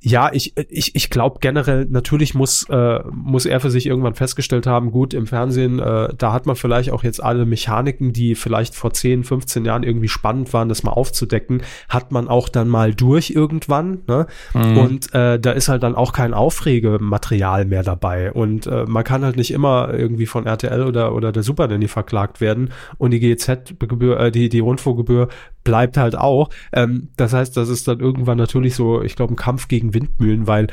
ja, 0.00 0.30
ich, 0.32 0.56
ich, 0.56 0.94
ich 0.94 1.10
glaube 1.10 1.38
generell, 1.40 1.86
natürlich 1.90 2.32
muss, 2.34 2.64
äh, 2.70 3.00
muss 3.10 3.46
er 3.46 3.58
für 3.58 3.70
sich 3.70 3.86
irgendwann 3.86 4.14
festgestellt 4.14 4.66
haben, 4.66 4.92
gut, 4.92 5.12
im 5.12 5.26
Fernsehen, 5.26 5.80
äh, 5.80 6.14
da 6.16 6.32
hat 6.32 6.46
man 6.46 6.54
vielleicht 6.54 6.92
auch 6.92 7.02
jetzt 7.02 7.20
alle 7.22 7.44
Mechaniken, 7.44 8.12
die 8.12 8.36
vielleicht 8.36 8.76
vor 8.76 8.92
10, 8.92 9.24
15 9.24 9.64
Jahren 9.64 9.82
irgendwie 9.82 10.06
spannend 10.06 10.52
waren, 10.52 10.68
das 10.68 10.84
mal 10.84 10.92
aufzudecken, 10.92 11.62
hat 11.88 12.12
man 12.12 12.28
auch 12.28 12.48
dann 12.48 12.68
mal 12.68 12.94
durch 12.94 13.30
irgendwann. 13.30 14.02
Ne? 14.06 14.28
Mhm. 14.54 14.78
Und 14.78 15.14
äh, 15.14 15.40
da 15.40 15.50
ist 15.50 15.68
halt 15.68 15.82
dann 15.82 15.96
auch 15.96 16.12
kein 16.12 16.32
Aufregematerial 16.32 17.64
mehr 17.64 17.82
dabei. 17.82 18.30
Und 18.30 18.68
äh, 18.68 18.84
man 18.86 19.02
kann 19.02 19.24
halt 19.24 19.36
nicht 19.36 19.50
immer 19.50 19.92
irgendwie 19.92 20.26
von 20.26 20.46
RTL 20.46 20.84
oder, 20.84 21.12
oder 21.12 21.32
der 21.32 21.42
Super 21.42 21.66
Nanny 21.66 21.88
verklagt 21.88 22.40
werden 22.40 22.70
und 22.98 23.10
die 23.10 23.18
GEZ-Gebühr, 23.18 24.20
äh, 24.20 24.30
die, 24.30 24.48
die 24.48 24.60
Rundfunkgebühr 24.60 25.28
bleibt 25.68 25.98
halt 25.98 26.16
auch. 26.16 26.48
Ähm, 26.72 27.10
das 27.16 27.34
heißt, 27.34 27.54
das 27.54 27.68
ist 27.68 27.88
dann 27.88 28.00
irgendwann 28.00 28.38
natürlich 28.38 28.74
so, 28.74 29.02
ich 29.02 29.16
glaube, 29.16 29.34
ein 29.34 29.36
Kampf 29.36 29.68
gegen 29.68 29.87
Windmühlen, 29.94 30.46
weil 30.46 30.68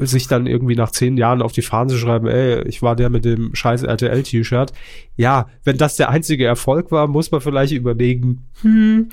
sich 0.00 0.26
dann 0.26 0.46
irgendwie 0.46 0.74
nach 0.74 0.90
zehn 0.90 1.16
Jahren 1.16 1.42
auf 1.42 1.52
die 1.52 1.62
Fahnen 1.62 1.90
zu 1.90 1.96
schreiben, 1.96 2.26
ey, 2.26 2.62
ich 2.66 2.82
war 2.82 2.96
der 2.96 3.10
mit 3.10 3.24
dem 3.24 3.54
scheiß 3.54 3.82
RTL-T-Shirt. 3.82 4.72
Ja, 5.16 5.48
wenn 5.64 5.76
das 5.76 5.96
der 5.96 6.08
einzige 6.08 6.46
Erfolg 6.46 6.90
war, 6.90 7.06
muss 7.06 7.30
man 7.30 7.40
vielleicht 7.40 7.72
überlegen, 7.72 8.46
hm, 8.62 9.08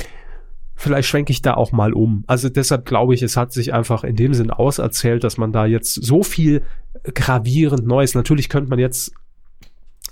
vielleicht 0.75 1.09
schwenke 1.09 1.31
ich 1.31 1.41
da 1.41 1.55
auch 1.55 1.71
mal 1.71 1.93
um. 1.93 2.23
Also 2.27 2.49
deshalb 2.49 2.85
glaube 2.85 3.13
ich, 3.13 3.23
es 3.23 3.35
hat 3.35 3.51
sich 3.51 3.73
einfach 3.73 4.03
in 4.03 4.15
dem 4.15 4.33
Sinn 4.33 4.51
auserzählt, 4.51 5.23
dass 5.23 5.37
man 5.37 5.51
da 5.51 5.65
jetzt 5.65 5.93
so 5.93 6.23
viel 6.23 6.61
gravierend 7.13 7.85
Neues, 7.85 8.15
natürlich 8.15 8.49
könnte 8.49 8.69
man 8.69 8.79
jetzt 8.79 9.13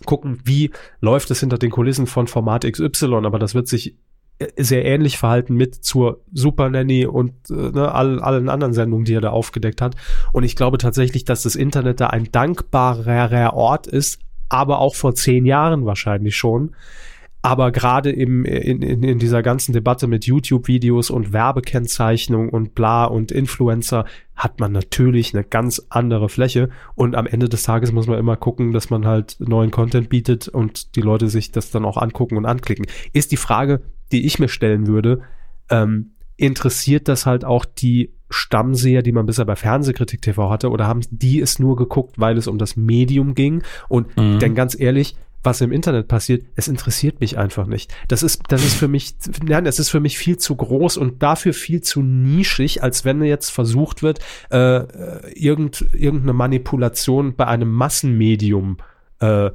gucken, 0.06 0.40
wie 0.44 0.72
läuft 1.00 1.32
es 1.32 1.40
hinter 1.40 1.58
den 1.58 1.72
Kulissen 1.72 2.08
von 2.08 2.28
Format 2.28 2.70
XY, 2.70 3.22
aber 3.24 3.40
das 3.40 3.56
wird 3.56 3.68
sich 3.68 3.96
sehr 4.58 4.86
ähnlich 4.86 5.18
verhalten 5.18 5.56
mit 5.56 5.76
zur 5.76 6.22
Super 6.34 6.70
Nanny 6.70 7.06
und 7.06 7.34
äh, 7.50 7.54
ne, 7.54 7.92
allen, 7.92 8.20
allen 8.20 8.50
anderen 8.50 8.74
Sendungen, 8.74 9.06
die 9.06 9.14
er 9.14 9.22
da 9.22 9.30
aufgedeckt 9.30 9.82
hat. 9.82 9.96
Und 10.34 10.44
ich 10.44 10.56
glaube 10.56 10.78
tatsächlich, 10.78 11.24
dass 11.24 11.44
das 11.44 11.56
Internet 11.56 12.02
da 12.02 12.08
ein 12.08 12.32
dankbarer 12.32 13.54
Ort 13.54 13.88
ist, 13.88 14.20
aber 14.50 14.80
auch 14.80 14.96
vor 14.96 15.16
zehn 15.16 15.46
Jahren 15.46 15.86
wahrscheinlich 15.86 16.36
schon. 16.36 16.76
Aber 17.46 17.72
gerade 17.72 18.12
im, 18.12 18.44
in, 18.44 18.82
in, 18.82 19.04
in 19.04 19.20
dieser 19.20 19.44
ganzen 19.44 19.72
Debatte 19.72 20.08
mit 20.08 20.26
YouTube-Videos 20.26 21.12
und 21.12 21.32
Werbekennzeichnung 21.32 22.50
und 22.50 22.74
bla 22.74 23.06
und 23.06 23.32
Influencer 23.32 24.06
hat 24.36 24.60
man 24.60 24.72
natürlich 24.72 25.34
eine 25.36 25.44
ganz 25.44 25.86
andere 25.90 26.28
Fläche. 26.28 26.70
Und 26.96 27.16
am 27.16 27.28
Ende 27.28 27.48
des 27.48 27.62
Tages 27.62 27.92
muss 27.92 28.08
man 28.08 28.18
immer 28.18 28.36
gucken, 28.36 28.72
dass 28.72 28.90
man 28.90 29.06
halt 29.06 29.38
neuen 29.40 29.70
Content 29.70 30.10
bietet 30.10 30.48
und 30.48 30.96
die 30.96 31.02
Leute 31.02 31.30
sich 31.30 31.52
das 31.52 31.70
dann 31.70 31.86
auch 31.86 31.98
angucken 31.98 32.36
und 32.36 32.48
anklicken. 32.48 32.88
Ist 33.14 33.32
die 33.32 33.38
Frage, 33.38 33.82
die 34.12 34.26
ich 34.26 34.40
mir 34.40 34.48
stellen 34.48 34.88
würde, 34.88 35.22
ähm, 35.70 36.12
interessiert 36.38 37.08
das 37.08 37.26
halt 37.26 37.46
auch 37.46 37.66
die 37.66 38.12
Stammseher, 38.30 39.02
die 39.02 39.12
man 39.12 39.26
bisher 39.26 39.46
bei 39.46 39.56
Fernsehkritik 39.56 40.22
TV 40.22 40.50
hatte, 40.50 40.70
oder 40.70 40.88
haben 40.88 41.02
die 41.10 41.40
es 41.40 41.60
nur 41.60 41.76
geguckt, 41.76 42.20
weil 42.20 42.38
es 42.38 42.48
um 42.48 42.58
das 42.58 42.76
Medium 42.76 43.36
ging? 43.36 43.64
Und 43.88 44.16
mhm. 44.18 44.40
denn 44.40 44.56
ganz 44.56 44.78
ehrlich, 44.80 45.16
was 45.46 45.62
im 45.62 45.72
Internet 45.72 46.08
passiert, 46.08 46.44
es 46.56 46.68
interessiert 46.68 47.22
mich 47.22 47.38
einfach 47.38 47.68
nicht. 47.68 47.94
Das 48.08 48.24
ist, 48.24 48.42
das 48.50 48.66
ist 48.66 48.74
für 48.74 48.88
mich, 48.88 49.16
nein, 49.44 49.66
es 49.68 49.80
ist 49.80 49.90
für 49.90 50.00
mich 50.00 50.18
viel 50.18 50.38
zu 50.38 50.56
groß 50.56 50.98
und 50.98 51.22
dafür 51.22 51.54
viel 51.54 51.82
zu 51.82 52.02
nischig, 52.02 52.84
als 52.84 53.06
wenn 53.06 53.24
jetzt 53.24 53.52
versucht 53.52 54.02
wird, 54.02 54.20
äh, 54.50 55.34
irgend, 55.34 55.86
irgendeine 55.94 56.34
Manipulation 56.34 57.36
bei 57.36 57.46
einem 57.46 57.72
Massenmedium 57.72 58.78
äh, 59.20 59.52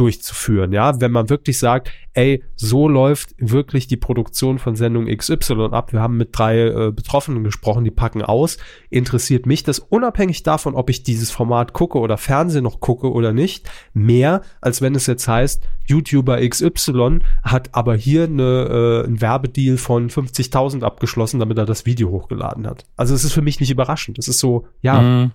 durchzuführen, 0.00 0.72
ja, 0.72 0.98
wenn 1.02 1.12
man 1.12 1.28
wirklich 1.28 1.58
sagt, 1.58 1.92
ey, 2.14 2.42
so 2.56 2.88
läuft 2.88 3.34
wirklich 3.36 3.86
die 3.86 3.98
Produktion 3.98 4.58
von 4.58 4.74
Sendung 4.74 5.14
XY 5.14 5.68
ab. 5.72 5.92
Wir 5.92 6.00
haben 6.00 6.16
mit 6.16 6.30
drei 6.32 6.68
äh, 6.68 6.90
Betroffenen 6.90 7.44
gesprochen, 7.44 7.84
die 7.84 7.90
packen 7.90 8.22
aus. 8.22 8.56
Interessiert 8.88 9.44
mich 9.44 9.62
das 9.62 9.78
unabhängig 9.78 10.42
davon, 10.42 10.74
ob 10.74 10.88
ich 10.88 11.02
dieses 11.02 11.30
Format 11.30 11.74
gucke 11.74 11.98
oder 11.98 12.16
Fernsehen 12.16 12.64
noch 12.64 12.80
gucke 12.80 13.12
oder 13.12 13.34
nicht, 13.34 13.70
mehr 13.92 14.40
als 14.62 14.80
wenn 14.80 14.94
es 14.94 15.06
jetzt 15.06 15.28
heißt, 15.28 15.68
YouTuber 15.86 16.48
XY 16.48 17.18
hat 17.42 17.68
aber 17.72 17.94
hier 17.94 18.24
eine, 18.24 19.02
äh, 19.04 19.06
ein 19.06 19.20
Werbedeal 19.20 19.76
von 19.76 20.08
50.000 20.08 20.82
abgeschlossen, 20.82 21.40
damit 21.40 21.58
er 21.58 21.66
das 21.66 21.84
Video 21.84 22.08
hochgeladen 22.08 22.66
hat. 22.66 22.86
Also 22.96 23.14
es 23.14 23.24
ist 23.24 23.34
für 23.34 23.42
mich 23.42 23.60
nicht 23.60 23.70
überraschend. 23.70 24.18
Es 24.18 24.28
ist 24.28 24.38
so, 24.38 24.66
ja, 24.80 25.00
mhm. 25.00 25.32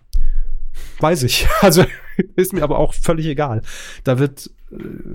weiß 0.99 1.21
ich. 1.21 1.47
Also 1.61 1.85
ist 2.35 2.53
mir 2.53 2.63
aber 2.63 2.79
auch 2.79 2.93
völlig 2.93 3.25
egal. 3.25 3.61
Da 4.03 4.19
wird, 4.19 4.49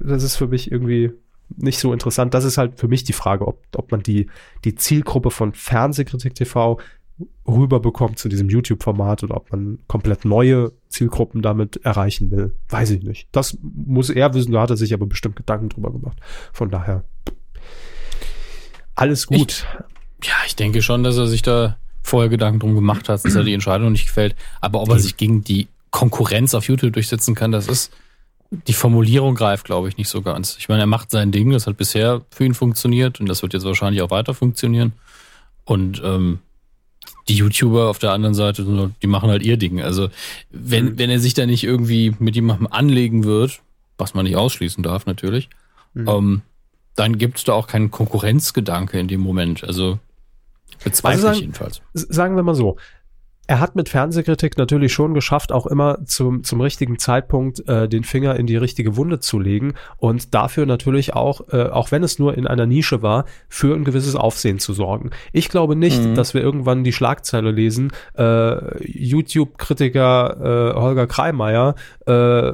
das 0.04 0.22
ist 0.22 0.36
für 0.36 0.46
mich 0.46 0.70
irgendwie 0.70 1.12
nicht 1.56 1.78
so 1.78 1.92
interessant. 1.92 2.34
Das 2.34 2.44
ist 2.44 2.58
halt 2.58 2.78
für 2.78 2.88
mich 2.88 3.04
die 3.04 3.12
Frage, 3.12 3.46
ob, 3.46 3.62
ob 3.76 3.90
man 3.90 4.02
die, 4.02 4.28
die 4.64 4.74
Zielgruppe 4.74 5.30
von 5.30 5.52
Fernsehkritik 5.52 6.34
TV 6.34 6.78
rüberbekommt 7.46 8.18
zu 8.18 8.28
diesem 8.28 8.48
YouTube-Format 8.48 9.24
oder 9.24 9.36
ob 9.36 9.52
man 9.52 9.78
komplett 9.88 10.24
neue 10.24 10.72
Zielgruppen 10.88 11.42
damit 11.42 11.84
erreichen 11.84 12.30
will. 12.30 12.54
Weiß 12.68 12.90
ich 12.90 13.02
nicht. 13.02 13.28
Das 13.32 13.58
muss 13.62 14.10
er 14.10 14.32
wissen, 14.32 14.52
da 14.52 14.62
hat 14.62 14.70
er 14.70 14.76
sich 14.76 14.94
aber 14.94 15.06
bestimmt 15.06 15.36
Gedanken 15.36 15.68
drüber 15.68 15.92
gemacht. 15.92 16.18
Von 16.52 16.70
daher 16.70 17.04
alles 18.94 19.26
gut. 19.26 19.66
Ich, 20.22 20.28
ja, 20.28 20.34
ich 20.46 20.56
denke 20.56 20.82
schon, 20.82 21.02
dass 21.02 21.16
er 21.16 21.26
sich 21.26 21.42
da 21.42 21.76
vorher 22.02 22.28
Gedanken 22.28 22.60
drum 22.60 22.74
gemacht 22.74 23.08
hat, 23.08 23.24
dass 23.24 23.34
er 23.34 23.44
die 23.44 23.54
Entscheidung 23.54 23.92
nicht 23.92 24.06
gefällt. 24.06 24.34
Aber 24.60 24.80
ob 24.80 24.88
er 24.90 24.98
sich 24.98 25.16
gegen 25.16 25.42
die 25.42 25.68
Konkurrenz 25.90 26.54
auf 26.54 26.68
YouTube 26.68 26.92
durchsetzen 26.92 27.34
kann, 27.34 27.52
das 27.52 27.66
ist, 27.66 27.92
die 28.50 28.72
Formulierung 28.72 29.34
greift, 29.34 29.64
glaube 29.64 29.88
ich, 29.88 29.96
nicht 29.96 30.08
so 30.08 30.22
ganz. 30.22 30.56
Ich 30.58 30.68
meine, 30.68 30.82
er 30.82 30.86
macht 30.86 31.10
sein 31.10 31.30
Ding, 31.30 31.50
das 31.50 31.66
hat 31.66 31.76
bisher 31.76 32.22
für 32.30 32.44
ihn 32.44 32.54
funktioniert 32.54 33.20
und 33.20 33.28
das 33.28 33.42
wird 33.42 33.52
jetzt 33.52 33.64
wahrscheinlich 33.64 34.02
auch 34.02 34.10
weiter 34.10 34.34
funktionieren. 34.34 34.92
Und 35.64 36.02
ähm, 36.04 36.40
die 37.28 37.36
YouTuber 37.36 37.88
auf 37.88 38.00
der 38.00 38.10
anderen 38.10 38.34
Seite, 38.34 38.92
die 39.02 39.06
machen 39.06 39.30
halt 39.30 39.42
ihr 39.42 39.56
Ding. 39.56 39.80
Also 39.80 40.08
wenn, 40.50 40.86
mhm. 40.86 40.98
wenn 40.98 41.10
er 41.10 41.20
sich 41.20 41.34
da 41.34 41.46
nicht 41.46 41.62
irgendwie 41.62 42.14
mit 42.18 42.34
jemandem 42.34 42.66
anlegen 42.66 43.24
wird, 43.24 43.60
was 43.98 44.14
man 44.14 44.24
nicht 44.24 44.36
ausschließen 44.36 44.82
darf 44.82 45.06
natürlich, 45.06 45.48
mhm. 45.94 46.08
ähm, 46.08 46.42
dann 46.96 47.18
gibt 47.18 47.38
es 47.38 47.44
da 47.44 47.52
auch 47.52 47.68
keinen 47.68 47.92
Konkurrenzgedanke 47.92 48.98
in 48.98 49.06
dem 49.06 49.20
Moment. 49.20 49.62
Also 49.62 50.00
bezweifle 50.82 51.08
also 51.08 51.22
sagen, 51.22 51.34
ich 51.34 51.40
jedenfalls. 51.42 51.82
Sagen 51.94 52.34
wir 52.34 52.42
mal 52.42 52.56
so, 52.56 52.78
er 53.50 53.58
hat 53.58 53.74
mit 53.74 53.88
Fernsehkritik 53.88 54.56
natürlich 54.58 54.92
schon 54.92 55.12
geschafft, 55.12 55.50
auch 55.50 55.66
immer 55.66 55.98
zum, 56.04 56.44
zum 56.44 56.60
richtigen 56.60 57.00
Zeitpunkt 57.00 57.68
äh, 57.68 57.88
den 57.88 58.04
Finger 58.04 58.36
in 58.36 58.46
die 58.46 58.56
richtige 58.56 58.96
Wunde 58.96 59.18
zu 59.18 59.40
legen 59.40 59.74
und 59.96 60.36
dafür 60.36 60.66
natürlich 60.66 61.14
auch, 61.14 61.52
äh, 61.52 61.64
auch 61.64 61.90
wenn 61.90 62.04
es 62.04 62.20
nur 62.20 62.38
in 62.38 62.46
einer 62.46 62.66
Nische 62.66 63.02
war, 63.02 63.24
für 63.48 63.74
ein 63.74 63.82
gewisses 63.82 64.14
Aufsehen 64.14 64.60
zu 64.60 64.72
sorgen. 64.72 65.10
Ich 65.32 65.48
glaube 65.48 65.74
nicht, 65.74 66.00
mhm. 66.00 66.14
dass 66.14 66.32
wir 66.32 66.42
irgendwann 66.42 66.84
die 66.84 66.92
Schlagzeile 66.92 67.50
lesen, 67.50 67.90
äh, 68.16 68.84
YouTube-Kritiker 68.86 70.76
äh, 70.76 70.80
Holger 70.80 71.08
Kreimeier 71.08 71.74
äh, 72.06 72.52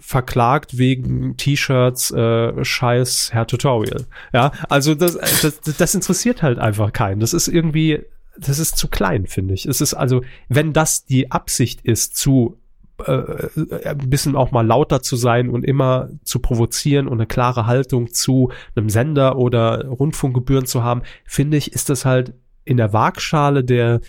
verklagt 0.00 0.76
wegen 0.76 1.36
T-Shirts 1.36 2.10
äh, 2.10 2.64
Scheiß 2.64 3.28
Herr 3.32 3.46
Tutorial. 3.46 4.06
Ja, 4.32 4.50
also 4.68 4.96
das, 4.96 5.16
das, 5.42 5.60
das 5.60 5.94
interessiert 5.94 6.42
halt 6.42 6.58
einfach 6.58 6.92
keinen. 6.92 7.20
Das 7.20 7.32
ist 7.32 7.46
irgendwie 7.46 8.02
das 8.38 8.58
ist 8.58 8.76
zu 8.76 8.88
klein, 8.88 9.26
finde 9.26 9.54
ich. 9.54 9.66
Es 9.66 9.80
ist 9.80 9.94
also, 9.94 10.22
wenn 10.48 10.72
das 10.72 11.04
die 11.04 11.30
Absicht 11.30 11.80
ist, 11.82 12.16
zu 12.16 12.58
äh, 13.04 13.12
äh, 13.12 13.88
ein 13.88 14.10
bisschen 14.10 14.36
auch 14.36 14.52
mal 14.52 14.66
lauter 14.66 15.02
zu 15.02 15.16
sein 15.16 15.50
und 15.50 15.64
immer 15.64 16.08
zu 16.24 16.38
provozieren 16.38 17.08
und 17.08 17.18
eine 17.18 17.26
klare 17.26 17.66
Haltung 17.66 18.12
zu 18.12 18.50
einem 18.74 18.88
Sender 18.88 19.36
oder 19.36 19.86
Rundfunkgebühren 19.86 20.64
zu 20.64 20.82
haben, 20.82 21.02
finde 21.24 21.58
ich, 21.58 21.72
ist 21.72 21.90
das 21.90 22.06
halt 22.06 22.32
in 22.64 22.78
der 22.78 22.92
Waagschale 22.92 23.64
der 23.64 24.00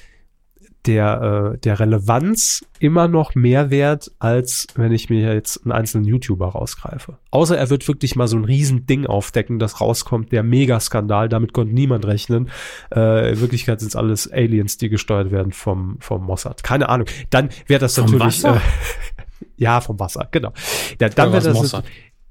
der, 0.87 1.53
äh, 1.53 1.57
der 1.59 1.79
Relevanz 1.79 2.65
immer 2.79 3.07
noch 3.07 3.35
mehr 3.35 3.69
wert, 3.69 4.11
als 4.19 4.67
wenn 4.75 4.91
ich 4.91 5.09
mir 5.09 5.33
jetzt 5.33 5.63
einen 5.63 5.73
einzelnen 5.73 6.05
YouTuber 6.05 6.47
rausgreife. 6.47 7.17
Außer 7.31 7.57
er 7.57 7.69
wird 7.69 7.87
wirklich 7.87 8.15
mal 8.15 8.27
so 8.27 8.37
ein 8.37 8.45
Riesending 8.45 9.05
aufdecken, 9.05 9.59
das 9.59 9.81
rauskommt, 9.81 10.31
der 10.31 10.43
Megaskandal, 10.43 11.29
damit 11.29 11.53
konnte 11.53 11.73
niemand 11.73 12.05
rechnen. 12.05 12.49
Äh, 12.95 13.33
in 13.33 13.41
Wirklichkeit 13.41 13.81
sind 13.81 13.89
es 13.89 13.95
alles 13.95 14.31
Aliens, 14.31 14.77
die 14.77 14.89
gesteuert 14.89 15.31
werden 15.31 15.51
vom, 15.51 15.97
vom 15.99 16.23
Mossad. 16.23 16.63
Keine 16.63 16.89
Ahnung. 16.89 17.07
Dann 17.29 17.49
wäre 17.67 17.81
das 17.81 17.95
vom 17.95 18.05
natürlich. 18.05 18.43
Äh, 18.45 18.59
ja, 19.57 19.81
vom 19.81 19.99
Wasser, 19.99 20.27
genau. 20.31 20.53
Ja, 21.01 21.09
dann 21.09 21.33
wäre 21.33 21.43
das. 21.43 21.53
Mossad. 21.57 21.85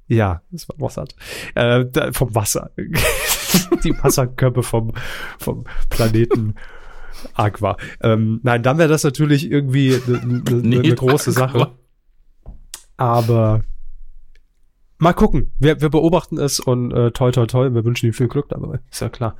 Ja, 0.08 0.40
das 0.50 0.68
war 0.68 0.76
Mossad. 0.78 1.14
Äh, 1.54 1.84
da, 1.90 2.12
vom 2.12 2.34
Wasser. 2.34 2.70
die 3.84 3.92
Wasserkörper 4.02 4.62
vom, 4.62 4.92
vom 5.38 5.64
Planeten 5.90 6.54
Aqua. 7.34 7.76
Ähm, 8.02 8.40
nein, 8.42 8.62
dann 8.62 8.78
wäre 8.78 8.88
das 8.88 9.04
natürlich 9.04 9.50
irgendwie 9.50 10.00
eine 10.06 10.26
ne, 10.62 10.78
ne, 10.80 10.94
große 10.94 11.32
Sache. 11.32 11.72
Aber 12.96 13.62
mal 14.98 15.12
gucken. 15.12 15.52
Wir, 15.58 15.80
wir 15.80 15.90
beobachten 15.90 16.38
es 16.38 16.60
und 16.60 16.92
äh, 16.92 17.10
toi 17.10 17.30
toi 17.30 17.46
toi, 17.46 17.72
wir 17.72 17.84
wünschen 17.84 18.06
ihm 18.06 18.12
viel 18.12 18.28
Glück 18.28 18.48
dabei. 18.48 18.80
Ist 18.90 19.00
ja 19.00 19.08
klar. 19.08 19.36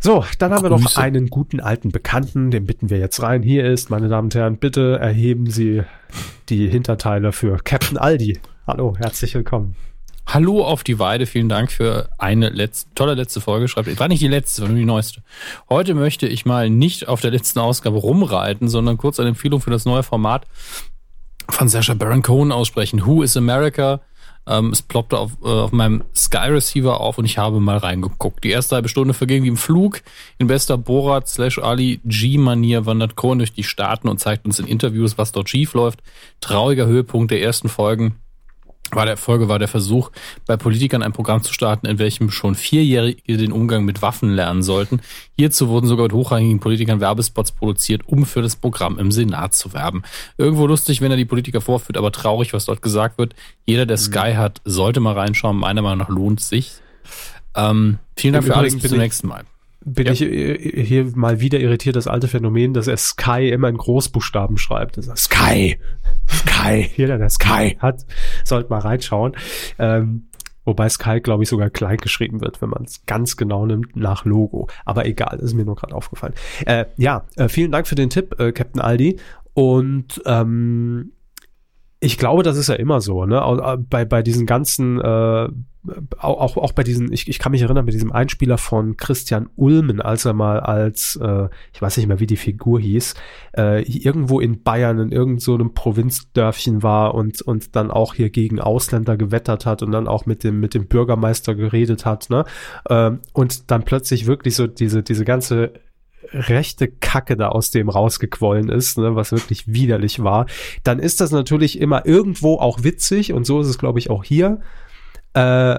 So, 0.00 0.24
dann 0.38 0.52
haben 0.52 0.62
wir 0.62 0.70
noch 0.70 0.96
einen 0.96 1.26
guten 1.28 1.58
alten 1.58 1.90
Bekannten, 1.90 2.52
den 2.52 2.66
bitten 2.66 2.88
wir 2.88 2.98
jetzt 2.98 3.20
rein. 3.20 3.42
Hier 3.42 3.64
ist, 3.64 3.90
meine 3.90 4.08
Damen 4.08 4.26
und 4.26 4.34
Herren, 4.36 4.58
bitte 4.58 4.96
erheben 5.00 5.50
Sie 5.50 5.82
die 6.48 6.68
Hinterteile 6.68 7.32
für 7.32 7.56
Captain 7.56 7.98
Aldi. 7.98 8.38
Hallo, 8.64 8.94
herzlich 8.96 9.34
willkommen. 9.34 9.74
Hallo 10.30 10.62
auf 10.62 10.84
die 10.84 10.98
Weide, 10.98 11.24
vielen 11.24 11.48
Dank 11.48 11.72
für 11.72 12.10
eine 12.18 12.50
letzte, 12.50 12.92
tolle 12.94 13.14
letzte 13.14 13.40
Folge. 13.40 13.66
Schreibt, 13.66 13.98
war 13.98 14.08
nicht 14.08 14.20
die 14.20 14.28
letzte, 14.28 14.66
nur 14.66 14.76
die 14.76 14.84
neueste. 14.84 15.22
Heute 15.70 15.94
möchte 15.94 16.28
ich 16.28 16.44
mal 16.44 16.68
nicht 16.68 17.08
auf 17.08 17.22
der 17.22 17.30
letzten 17.30 17.60
Ausgabe 17.60 17.96
rumreiten, 17.96 18.68
sondern 18.68 18.98
kurz 18.98 19.18
eine 19.18 19.30
Empfehlung 19.30 19.62
für 19.62 19.70
das 19.70 19.86
neue 19.86 20.02
Format 20.02 20.46
von 21.48 21.70
Sasha 21.70 21.94
Baron 21.94 22.20
Cohen 22.20 22.52
aussprechen. 22.52 23.06
Who 23.06 23.22
is 23.22 23.38
America? 23.38 24.02
Ähm, 24.46 24.68
es 24.70 24.82
ploppte 24.82 25.16
auf, 25.16 25.32
äh, 25.42 25.48
auf 25.48 25.72
meinem 25.72 26.04
Sky 26.14 26.50
Receiver 26.50 27.00
auf 27.00 27.16
und 27.16 27.24
ich 27.24 27.38
habe 27.38 27.58
mal 27.58 27.78
reingeguckt. 27.78 28.44
Die 28.44 28.50
erste 28.50 28.74
halbe 28.74 28.90
Stunde 28.90 29.14
verging 29.14 29.44
wie 29.44 29.48
im 29.48 29.56
Flug. 29.56 30.02
In 30.36 30.46
bester 30.46 30.76
Borat 30.76 31.26
slash 31.26 31.58
Ali 31.58 32.02
G-Manier 32.04 32.84
wandert 32.84 33.16
Cohen 33.16 33.38
durch 33.38 33.54
die 33.54 33.64
Staaten 33.64 34.08
und 34.08 34.20
zeigt 34.20 34.44
uns 34.44 34.58
in 34.58 34.66
Interviews, 34.66 35.16
was 35.16 35.32
dort 35.32 35.48
schief 35.48 35.72
läuft. 35.72 36.02
Trauriger 36.42 36.84
Höhepunkt 36.84 37.30
der 37.30 37.40
ersten 37.40 37.70
Folgen 37.70 38.16
war 38.94 39.06
der 39.06 39.16
Folge 39.16 39.48
war 39.48 39.58
der 39.58 39.68
Versuch, 39.68 40.10
bei 40.46 40.56
Politikern 40.56 41.02
ein 41.02 41.12
Programm 41.12 41.42
zu 41.42 41.52
starten, 41.52 41.86
in 41.86 41.98
welchem 41.98 42.30
schon 42.30 42.54
Vierjährige 42.54 43.36
den 43.36 43.52
Umgang 43.52 43.84
mit 43.84 44.02
Waffen 44.02 44.30
lernen 44.30 44.62
sollten. 44.62 45.00
Hierzu 45.36 45.68
wurden 45.68 45.86
sogar 45.86 46.04
mit 46.04 46.12
hochrangigen 46.12 46.60
Politikern 46.60 47.00
Werbespots 47.00 47.52
produziert, 47.52 48.02
um 48.06 48.26
für 48.26 48.42
das 48.42 48.56
Programm 48.56 48.98
im 48.98 49.12
Senat 49.12 49.54
zu 49.54 49.72
werben. 49.72 50.02
Irgendwo 50.36 50.66
lustig, 50.66 51.00
wenn 51.00 51.10
er 51.10 51.16
die 51.16 51.24
Politiker 51.24 51.60
vorführt, 51.60 51.96
aber 51.96 52.12
traurig, 52.12 52.52
was 52.52 52.64
dort 52.64 52.82
gesagt 52.82 53.18
wird. 53.18 53.34
Jeder, 53.66 53.86
der 53.86 53.96
Sky 53.96 54.34
hat, 54.36 54.60
sollte 54.64 55.00
mal 55.00 55.14
reinschauen. 55.14 55.56
Meiner 55.56 55.82
Meinung 55.82 55.98
nach 55.98 56.08
lohnt 56.08 56.40
sich. 56.40 56.72
Ähm, 57.54 57.98
vielen 58.16 58.34
Dank 58.34 58.46
für 58.46 58.56
alles. 58.56 58.78
Bis 58.78 58.90
zum 58.90 58.98
nächsten 58.98 59.28
Mal 59.28 59.44
bin 59.94 60.06
ja. 60.06 60.12
ich 60.12 60.22
äh, 60.22 60.84
hier 60.84 61.10
mal 61.14 61.40
wieder 61.40 61.60
irritiert, 61.60 61.96
das 61.96 62.06
alte 62.06 62.28
Phänomen, 62.28 62.74
dass 62.74 62.86
er 62.86 62.96
Sky 62.96 63.48
immer 63.50 63.68
in 63.68 63.76
Großbuchstaben 63.76 64.58
schreibt. 64.58 64.96
Heißt, 64.96 65.16
Sky, 65.16 65.78
Sky, 66.28 66.90
jeder, 66.96 67.18
der 67.18 67.30
Sky 67.30 67.76
hat, 67.78 68.06
sollte 68.44 68.70
mal 68.70 68.80
reinschauen. 68.80 69.36
Ähm, 69.78 70.24
Wobei 70.68 70.90
Sky, 70.90 71.20
glaube 71.22 71.44
ich, 71.44 71.48
sogar 71.48 71.70
klein 71.70 71.96
geschrieben 71.96 72.42
wird, 72.42 72.60
wenn 72.60 72.68
man 72.68 72.84
es 72.84 73.06
ganz 73.06 73.38
genau 73.38 73.64
nimmt, 73.64 73.96
nach 73.96 74.26
Logo. 74.26 74.68
Aber 74.84 75.06
egal, 75.06 75.38
ist 75.38 75.54
mir 75.54 75.64
nur 75.64 75.76
gerade 75.76 75.94
aufgefallen. 75.94 76.34
Äh, 76.66 76.84
ja, 76.98 77.24
äh, 77.36 77.48
vielen 77.48 77.72
Dank 77.72 77.86
für 77.86 77.94
den 77.94 78.10
Tipp, 78.10 78.38
äh, 78.38 78.52
Captain 78.52 78.82
Aldi. 78.82 79.18
Und 79.54 80.20
ähm, 80.26 81.12
ich 82.00 82.16
glaube, 82.16 82.42
das 82.42 82.56
ist 82.56 82.68
ja 82.68 82.76
immer 82.76 83.00
so, 83.00 83.26
ne? 83.26 83.38
Äh, 83.38 83.76
bei, 83.78 84.04
bei 84.04 84.22
diesen 84.22 84.46
ganzen, 84.46 85.00
äh, 85.00 85.48
auch, 86.18 86.56
auch 86.56 86.72
bei 86.72 86.84
diesen, 86.84 87.12
ich, 87.12 87.28
ich 87.28 87.38
kann 87.38 87.52
mich 87.52 87.62
erinnern, 87.62 87.84
mit 87.84 87.94
diesem 87.94 88.12
Einspieler 88.12 88.58
von 88.58 88.96
Christian 88.96 89.48
Ulmen, 89.56 90.00
als 90.00 90.24
er 90.24 90.32
mal 90.32 90.60
als, 90.60 91.16
äh, 91.16 91.48
ich 91.72 91.82
weiß 91.82 91.96
nicht 91.96 92.06
mehr, 92.06 92.20
wie 92.20 92.26
die 92.26 92.36
Figur 92.36 92.78
hieß, 92.78 93.14
äh, 93.56 93.82
irgendwo 93.82 94.38
in 94.38 94.62
Bayern 94.62 94.98
in 95.00 95.10
irgendeinem 95.10 95.40
so 95.40 95.58
Provinzdörfchen 95.58 96.82
war 96.82 97.14
und, 97.14 97.42
und 97.42 97.74
dann 97.74 97.90
auch 97.90 98.14
hier 98.14 98.30
gegen 98.30 98.60
Ausländer 98.60 99.16
gewettert 99.16 99.66
hat 99.66 99.82
und 99.82 99.90
dann 99.90 100.06
auch 100.06 100.26
mit 100.26 100.44
dem, 100.44 100.60
mit 100.60 100.74
dem 100.74 100.86
Bürgermeister 100.86 101.54
geredet 101.56 102.04
hat, 102.04 102.30
ne? 102.30 102.44
Äh, 102.84 103.12
und 103.32 103.70
dann 103.70 103.82
plötzlich 103.84 104.26
wirklich 104.26 104.54
so 104.54 104.66
diese, 104.68 105.02
diese 105.02 105.24
ganze 105.24 105.72
rechte 106.32 106.88
Kacke 106.88 107.36
da 107.36 107.48
aus 107.48 107.70
dem 107.70 107.88
rausgequollen 107.88 108.68
ist, 108.68 108.98
ne, 108.98 109.14
was 109.14 109.32
wirklich 109.32 109.72
widerlich 109.72 110.22
war, 110.22 110.46
dann 110.84 110.98
ist 110.98 111.20
das 111.20 111.30
natürlich 111.30 111.80
immer 111.80 112.06
irgendwo 112.06 112.56
auch 112.58 112.82
witzig 112.82 113.32
und 113.32 113.44
so 113.44 113.60
ist 113.60 113.68
es, 113.68 113.78
glaube 113.78 113.98
ich, 113.98 114.10
auch 114.10 114.24
hier. 114.24 114.60
Äh, 115.34 115.78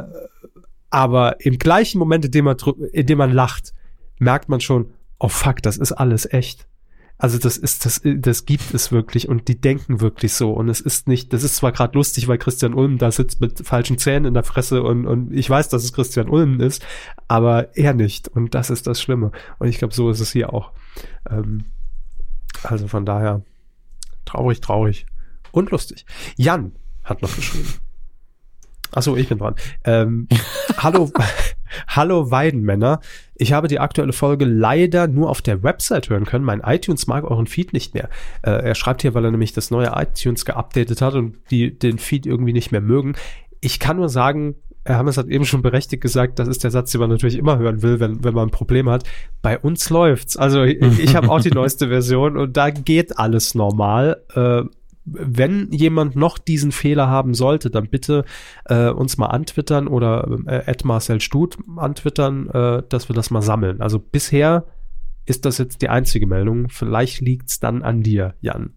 aber 0.90 1.46
im 1.46 1.58
gleichen 1.60 2.00
Moment, 2.00 2.26
in 2.26 2.32
dem, 2.32 2.46
man, 2.46 2.58
in 2.92 3.06
dem 3.06 3.18
man 3.18 3.32
lacht, 3.32 3.74
merkt 4.20 4.50
man 4.50 4.62
schon, 4.62 4.92
oh 5.20 5.28
fuck, 5.28 5.62
das 5.62 5.78
ist 5.78 5.92
alles 5.92 6.32
echt. 6.32 6.69
Also 7.22 7.38
das 7.38 7.58
ist, 7.58 7.86
das, 7.86 8.02
das 8.04 8.46
gibt 8.46 8.74
es 8.74 8.94
wirklich 8.94 9.28
und 9.28 9.50
die 9.50 9.60
denken 9.60 10.00
wirklich 10.00 10.34
so. 10.34 10.54
Und 10.54 10.70
es 10.70 10.80
ist 10.80 11.10
nicht, 11.10 11.34
das 11.34 11.44
ist 11.44 11.58
zwar 11.58 11.74
gerade 11.74 11.98
lustig, 11.98 12.30
weil 12.30 12.38
Christian 12.38 12.74
Ulm 12.74 12.98
da 12.98 13.12
sitzt 13.12 13.42
mit 13.42 13.68
falschen 13.68 13.98
Zähnen 13.98 14.24
in 14.24 14.34
der 14.34 14.44
Fresse 14.44 14.82
und, 14.82 15.06
und 15.06 15.34
ich 15.34 15.50
weiß, 15.50 15.68
dass 15.68 15.84
es 15.84 15.92
Christian 15.92 16.30
Ulm 16.30 16.62
ist, 16.62 16.84
aber 17.28 17.76
er 17.76 17.94
nicht. 17.94 18.30
Und 18.30 18.56
das 18.56 18.70
ist 18.70 18.88
das 18.88 19.02
Schlimme. 19.02 19.34
Und 19.60 19.68
ich 19.68 19.80
glaube, 19.80 19.94
so 19.94 20.10
ist 20.10 20.22
es 20.22 20.32
hier 20.32 20.54
auch. 20.54 20.72
Ähm, 21.30 21.66
also 22.64 22.88
von 22.88 23.06
daher 23.06 23.44
traurig, 24.24 24.62
traurig 24.62 25.06
und 25.52 25.72
lustig. 25.72 26.06
Jan 26.38 26.72
hat 27.04 27.22
noch 27.22 27.36
geschrieben. 27.36 27.68
Achso, 28.92 29.16
ich 29.16 29.30
bin 29.30 29.38
dran. 29.38 29.56
Ähm, 29.84 30.28
hallo, 30.78 31.12
hallo 31.88 32.32
Weidenmänner. 32.32 33.00
Ich 33.36 33.54
habe 33.54 33.68
die 33.68 33.80
aktuelle 33.80 34.14
Folge 34.14 34.46
leider 34.46 35.08
nur 35.08 35.30
auf 35.30 35.42
der 35.42 35.64
Website 35.64 36.10
hören 36.10 36.26
können. 36.26 36.46
Mein 36.46 36.62
iTunes 36.62 37.08
mag 37.08 37.24
euren 37.24 37.48
Feed 37.48 37.74
nicht 37.74 37.94
mehr. 37.94 38.10
Äh, 38.42 38.52
er 38.52 38.76
schreibt 38.76 39.02
hier, 39.02 39.14
weil 39.14 39.26
er 39.26 39.32
nämlich 39.32 39.54
das 39.54 39.72
neue 39.72 39.92
iTunes 39.96 40.46
geupdatet 40.46 41.02
hat 41.02 41.14
und 41.14 41.38
die 41.52 41.78
den 41.78 42.00
Feed 42.00 42.26
irgendwie 42.26 42.54
nicht 42.54 42.72
mehr 42.72 42.82
mögen. 42.82 43.16
Ich 43.62 43.80
kann 43.80 43.98
nur 43.98 44.10
sagen, 44.10 44.56
Herr 44.86 44.98
Hammes 44.98 45.18
hat 45.18 45.28
eben 45.28 45.46
schon 45.46 45.62
berechtigt 45.62 46.02
gesagt, 46.02 46.40
das 46.40 46.48
ist 46.48 46.64
der 46.64 46.72
Satz, 46.72 46.92
den 46.92 47.02
man 47.02 47.10
natürlich 47.10 47.38
immer 47.38 47.60
hören 47.60 47.84
will, 47.84 48.00
wenn, 48.00 48.24
wenn 48.24 48.34
man 48.34 48.48
ein 48.48 48.52
Problem 48.52 48.90
hat. 48.90 49.04
Bei 49.42 49.60
uns 49.60 49.90
läuft's. 49.90 50.36
Also 50.38 50.64
ich, 50.64 50.82
ich 51.00 51.16
habe 51.16 51.30
auch 51.30 51.42
die 51.42 51.50
neueste 51.54 51.90
Version 51.90 52.38
und 52.38 52.58
da 52.58 52.70
geht 52.70 53.20
alles 53.20 53.56
normal. 53.56 54.24
Äh, 54.34 54.64
wenn 55.12 55.72
jemand 55.72 56.16
noch 56.16 56.38
diesen 56.38 56.72
Fehler 56.72 57.08
haben 57.08 57.34
sollte, 57.34 57.70
dann 57.70 57.90
bitte 57.90 58.26
äh, 58.66 58.90
uns 58.90 59.18
mal 59.18 59.28
antwittern 59.28 59.88
oder 59.88 60.28
äh, 60.48 60.74
Marcel 60.84 61.22
Stut 61.22 61.58
antwittern, 61.78 62.50
äh, 62.50 62.84
dass 62.88 63.10
wir 63.10 63.16
das 63.16 63.32
mal 63.32 63.42
sammeln. 63.42 63.82
Also 63.82 64.00
bisher 64.00 64.66
ist 65.26 65.46
das 65.46 65.58
jetzt 65.58 65.82
die 65.82 65.90
einzige 65.90 66.28
Meldung. 66.28 66.70
Vielleicht 66.70 67.22
liegt's 67.22 67.60
dann 67.60 67.84
an 67.84 68.02
dir, 68.04 68.36
Jan. 68.42 68.74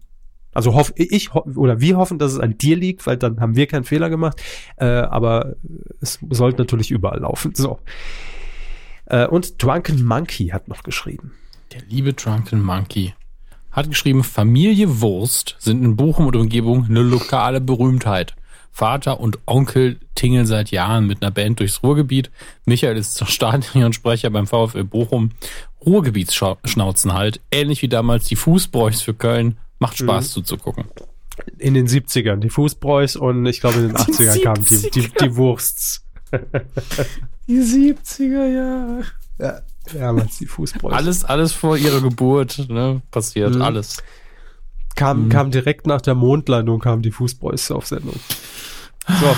Also 0.53 0.75
hoff, 0.75 0.93
ich 0.95 1.33
ho 1.33 1.39
oder 1.55 1.81
wir 1.81 1.97
hoffen, 1.97 2.19
dass 2.19 2.31
es 2.31 2.39
an 2.39 2.57
dir 2.57 2.75
liegt, 2.75 3.07
weil 3.07 3.17
dann 3.17 3.39
haben 3.39 3.55
wir 3.55 3.65
keinen 3.65 3.85
Fehler 3.85 4.09
gemacht. 4.09 4.41
Äh, 4.77 4.85
aber 4.85 5.55
es 5.99 6.19
sollte 6.29 6.61
natürlich 6.61 6.91
überall 6.91 7.21
laufen. 7.21 7.55
So. 7.55 7.79
Äh, 9.05 9.27
und 9.27 9.61
Drunken 9.61 10.05
Monkey 10.05 10.49
hat 10.49 10.67
noch 10.67 10.83
geschrieben. 10.83 11.33
Der 11.73 11.81
liebe 11.89 12.13
Drunken 12.13 12.61
Monkey 12.61 13.13
hat 13.73 13.89
geschrieben, 13.89 14.23
Familie 14.23 15.01
Wurst 15.01 15.55
sind 15.59 15.83
in 15.83 15.95
Bochum 15.95 16.27
und 16.27 16.35
Umgebung 16.35 16.85
eine 16.85 17.01
lokale 17.01 17.59
Berühmtheit. 17.59 18.35
Vater 18.71 19.19
und 19.19 19.37
Onkel 19.45 19.99
tingeln 20.15 20.47
seit 20.47 20.71
Jahren 20.71 21.05
mit 21.05 21.21
einer 21.21 21.31
Band 21.31 21.59
durchs 21.59 21.83
Ruhrgebiet. 21.83 22.31
Michael 22.65 22.97
ist 22.97 23.27
Stadionsprecher 23.29 24.29
beim 24.29 24.47
VfL 24.47 24.83
Bochum. 24.83 25.31
Ruhrgebietsschnauzen 25.85 27.13
halt. 27.13 27.41
Ähnlich 27.51 27.81
wie 27.81 27.87
damals 27.87 28.25
die 28.25 28.35
Fußbräuchs 28.35 29.01
für 29.01 29.13
Köln. 29.13 29.57
Macht 29.79 29.97
Spaß 29.97 30.29
mhm. 30.29 30.31
zuzugucken. 30.31 30.85
In 31.57 31.73
den 31.73 31.87
70ern, 31.87 32.37
die 32.37 32.49
Fußbräuchs 32.49 33.15
und 33.15 33.45
ich 33.47 33.59
glaube 33.59 33.79
in 33.79 33.87
den 33.89 33.97
80ern 33.97 34.41
kamen 34.41 34.65
die, 34.65 34.89
die, 34.91 35.11
die 35.21 35.35
Wursts. 35.35 36.05
die 37.47 37.59
70er 37.59 38.47
Jahre. 38.47 39.03
Ja. 39.39 39.61
Damals 39.91 40.37
die 40.37 40.45
Fußbräuche. 40.45 40.95
Alles, 40.95 41.25
alles 41.25 41.51
vor 41.51 41.77
ihrer 41.77 42.01
Geburt, 42.01 42.67
ne, 42.69 43.01
passiert, 43.11 43.55
mhm. 43.55 43.61
alles. 43.61 43.97
Kam, 44.95 45.25
mhm. 45.25 45.29
kam 45.29 45.51
direkt 45.51 45.87
nach 45.87 46.01
der 46.01 46.15
Mondlandung, 46.15 46.79
kamen 46.79 47.01
die 47.01 47.11
Fußbräuche 47.11 47.75
auf 47.75 47.87
Sendung. 47.87 48.19
So. 49.07 49.35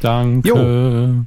Danke. 0.00 0.48
Jo. 0.48 1.24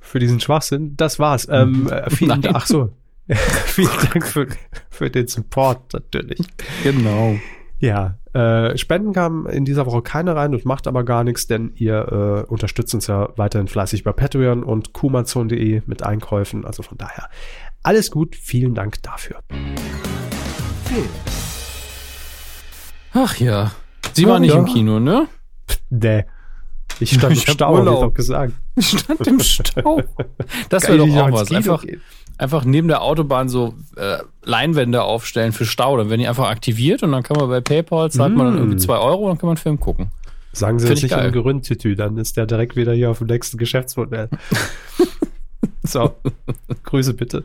Für 0.00 0.18
diesen 0.18 0.40
Schwachsinn. 0.40 0.96
Das 0.96 1.18
war's. 1.18 1.48
Ähm, 1.50 1.88
äh, 1.88 2.10
vielen 2.10 2.42
Dank. 2.42 2.54
Ach 2.56 2.66
so. 2.66 2.90
vielen 3.28 3.90
Dank 4.12 4.26
für, 4.26 4.46
für 4.90 5.10
den 5.10 5.26
Support, 5.26 5.94
natürlich. 5.94 6.40
Genau. 6.82 7.36
Ja, 7.82 8.16
äh, 8.32 8.78
Spenden 8.78 9.12
kamen 9.12 9.46
in 9.46 9.64
dieser 9.64 9.86
Woche 9.86 10.02
keine 10.02 10.36
rein 10.36 10.54
und 10.54 10.64
macht 10.64 10.86
aber 10.86 11.02
gar 11.02 11.24
nichts, 11.24 11.48
denn 11.48 11.72
ihr 11.74 12.44
äh, 12.46 12.48
unterstützt 12.48 12.94
uns 12.94 13.08
ja 13.08 13.30
weiterhin 13.34 13.66
fleißig 13.66 14.04
bei 14.04 14.12
Patreon 14.12 14.62
und 14.62 14.92
kumazon.de 14.92 15.82
mit 15.86 16.04
Einkäufen. 16.04 16.64
Also 16.64 16.84
von 16.84 16.96
daher 16.96 17.28
alles 17.82 18.12
gut. 18.12 18.36
Vielen 18.36 18.76
Dank 18.76 19.02
dafür. 19.02 19.40
Ach 23.14 23.36
ja. 23.38 23.72
Sie 24.12 24.28
war 24.28 24.38
nicht 24.38 24.54
ja. 24.54 24.60
im 24.60 24.66
Kino, 24.66 25.00
ne? 25.00 25.26
Nee. 25.90 26.24
Ich 27.00 27.10
stand 27.14 27.32
ich 27.32 27.48
im 27.48 27.54
Stau, 27.54 27.76
hab 27.76 27.84
ich 27.84 28.00
doch 28.00 28.14
gesagt. 28.14 28.52
Ich 28.76 28.96
stand 28.96 29.26
im 29.26 29.40
Stau. 29.40 30.02
Das 30.68 30.86
wäre 30.86 30.98
doch 30.98 31.16
auch 31.16 31.32
was. 31.32 31.50
Einfach, 31.50 31.82
gehen 31.82 32.00
einfach 32.42 32.64
neben 32.64 32.88
der 32.88 33.02
Autobahn 33.02 33.48
so 33.48 33.74
äh, 33.96 34.18
Leinwände 34.44 35.02
aufstellen 35.02 35.52
für 35.52 35.64
Stau. 35.64 35.96
Dann 35.96 36.10
werden 36.10 36.20
die 36.20 36.28
einfach 36.28 36.48
aktiviert 36.48 37.02
und 37.02 37.12
dann 37.12 37.22
kann 37.22 37.36
man 37.38 37.48
bei 37.48 37.60
PayPal 37.60 38.10
zahlt 38.10 38.34
mm. 38.34 38.36
man 38.36 38.46
dann 38.48 38.56
irgendwie 38.56 38.76
mm. 38.76 38.80
zwei 38.80 38.98
Euro 38.98 39.24
und 39.24 39.30
dann 39.30 39.38
kann 39.38 39.46
man 39.46 39.56
einen 39.56 39.62
Film 39.62 39.80
gucken. 39.80 40.10
Sagen 40.52 40.78
Sie 40.78 40.88
das 40.88 41.02
nicht 41.02 41.12
im 41.12 41.32
Geründtütü, 41.32 41.96
dann 41.96 42.18
ist 42.18 42.36
der 42.36 42.44
direkt 42.44 42.76
wieder 42.76 42.92
hier 42.92 43.10
auf 43.10 43.18
dem 43.18 43.28
nächsten 43.28 43.56
Geschäftsmodell. 43.56 44.28
so, 45.82 46.14
Grüße 46.84 47.14
bitte. 47.14 47.44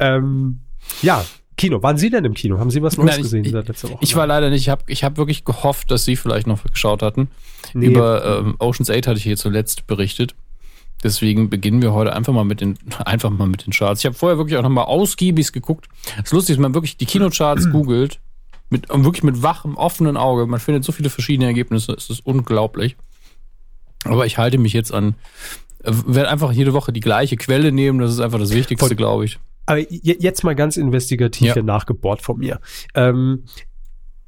Ähm, 0.00 0.58
ja, 1.02 1.24
Kino. 1.56 1.82
Waren 1.82 1.98
Sie 1.98 2.10
denn 2.10 2.24
im 2.24 2.34
Kino? 2.34 2.58
Haben 2.58 2.70
Sie 2.70 2.82
was 2.82 2.96
Neues 2.96 3.10
Nein, 3.10 3.22
gesehen 3.22 3.44
ich, 3.44 3.52
seit 3.52 3.68
letzter 3.68 3.90
Woche? 3.90 3.98
Ich 4.00 4.16
war 4.16 4.26
leider 4.26 4.50
nicht. 4.50 4.62
Ich 4.62 4.68
habe 4.70 4.82
ich 4.86 5.04
hab 5.04 5.18
wirklich 5.18 5.44
gehofft, 5.44 5.90
dass 5.90 6.04
Sie 6.04 6.16
vielleicht 6.16 6.46
noch 6.46 6.64
geschaut 6.64 7.02
hatten. 7.02 7.28
Nee. 7.74 7.86
Über 7.86 8.40
ähm, 8.40 8.56
Ocean's 8.58 8.90
8 8.90 9.06
hatte 9.06 9.18
ich 9.18 9.24
hier 9.24 9.36
zuletzt 9.36 9.86
berichtet. 9.86 10.34
Deswegen 11.02 11.48
beginnen 11.48 11.80
wir 11.80 11.92
heute 11.92 12.12
einfach 12.14 12.32
mal 12.32 12.44
mit 12.44 12.60
den, 12.60 12.78
einfach 13.04 13.30
mal 13.30 13.46
mit 13.46 13.66
den 13.66 13.72
Charts. 13.72 14.00
Ich 14.00 14.06
habe 14.06 14.16
vorher 14.16 14.38
wirklich 14.38 14.58
auch 14.58 14.62
nochmal 14.62 14.84
ausgiebig 14.84 15.52
geguckt. 15.52 15.88
Das 16.20 16.32
Lustige 16.32 16.54
ist, 16.54 16.60
man 16.60 16.74
wirklich 16.74 16.96
die 16.96 17.06
Kinocharts 17.06 17.70
googelt, 17.72 18.20
mit, 18.70 18.88
wirklich 18.88 19.22
mit 19.22 19.42
wachem, 19.42 19.76
offenen 19.76 20.16
Auge, 20.16 20.46
man 20.46 20.60
findet 20.60 20.84
so 20.84 20.92
viele 20.92 21.10
verschiedene 21.10 21.46
Ergebnisse, 21.46 21.92
es 21.92 22.10
ist 22.10 22.26
unglaublich. 22.26 22.96
Aber 24.04 24.26
ich 24.26 24.38
halte 24.38 24.58
mich 24.58 24.72
jetzt 24.72 24.92
an, 24.92 25.14
werde 25.82 26.28
einfach 26.28 26.52
jede 26.52 26.72
Woche 26.72 26.92
die 26.92 27.00
gleiche 27.00 27.36
Quelle 27.36 27.72
nehmen, 27.72 27.98
das 27.98 28.12
ist 28.12 28.20
einfach 28.20 28.38
das 28.38 28.52
Wichtigste, 28.52 28.94
glaube 28.94 29.24
ich. 29.24 29.38
Aber 29.66 29.80
jetzt 29.90 30.44
mal 30.44 30.54
ganz 30.54 30.78
investigativ 30.78 31.54
ja. 31.54 31.62
nachgebohrt 31.62 32.22
von 32.22 32.38
mir. 32.38 32.58
Ähm, 32.94 33.44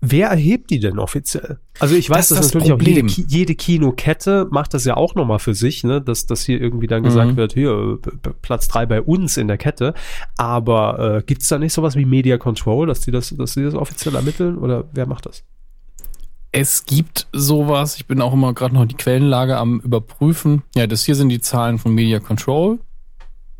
Wer 0.02 0.28
erhebt 0.28 0.70
die 0.70 0.80
denn 0.80 0.98
offiziell? 0.98 1.58
Also 1.78 1.94
ich 1.94 2.08
weiß, 2.08 2.28
das 2.28 2.38
dass 2.38 2.46
natürlich 2.46 2.70
Problem. 2.70 3.06
auch 3.06 3.10
jede, 3.10 3.28
jede, 3.28 3.54
Kinokette 3.54 4.48
macht 4.50 4.72
das 4.72 4.86
ja 4.86 4.96
auch 4.96 5.14
nochmal 5.14 5.38
für 5.38 5.54
sich, 5.54 5.84
ne? 5.84 6.00
dass, 6.00 6.24
dass 6.24 6.42
hier 6.42 6.58
irgendwie 6.58 6.86
dann 6.86 7.02
gesagt 7.02 7.32
mhm. 7.32 7.36
wird, 7.36 7.52
hier, 7.52 7.98
Platz 8.40 8.68
drei 8.68 8.86
bei 8.86 9.02
uns 9.02 9.36
in 9.36 9.46
der 9.46 9.58
Kette. 9.58 9.92
Aber 10.38 11.18
äh, 11.18 11.22
gibt 11.22 11.42
es 11.42 11.48
da 11.48 11.58
nicht 11.58 11.74
sowas 11.74 11.96
wie 11.96 12.06
Media 12.06 12.38
Control, 12.38 12.86
dass 12.86 13.00
die 13.00 13.10
das, 13.10 13.34
dass 13.36 13.54
die 13.54 13.62
das 13.62 13.74
offiziell 13.74 14.14
ermitteln 14.14 14.56
oder 14.56 14.88
wer 14.92 15.06
macht 15.06 15.26
das? 15.26 15.44
Es 16.52 16.86
gibt 16.86 17.28
sowas, 17.32 17.96
ich 17.96 18.06
bin 18.06 18.22
auch 18.22 18.32
immer 18.32 18.54
gerade 18.54 18.74
noch 18.74 18.86
die 18.86 18.96
Quellenlage 18.96 19.56
am 19.58 19.80
überprüfen. 19.80 20.62
Ja, 20.74 20.86
das 20.86 21.04
hier 21.04 21.14
sind 21.14 21.28
die 21.28 21.40
Zahlen 21.40 21.78
von 21.78 21.94
Media 21.94 22.20
Control. 22.20 22.80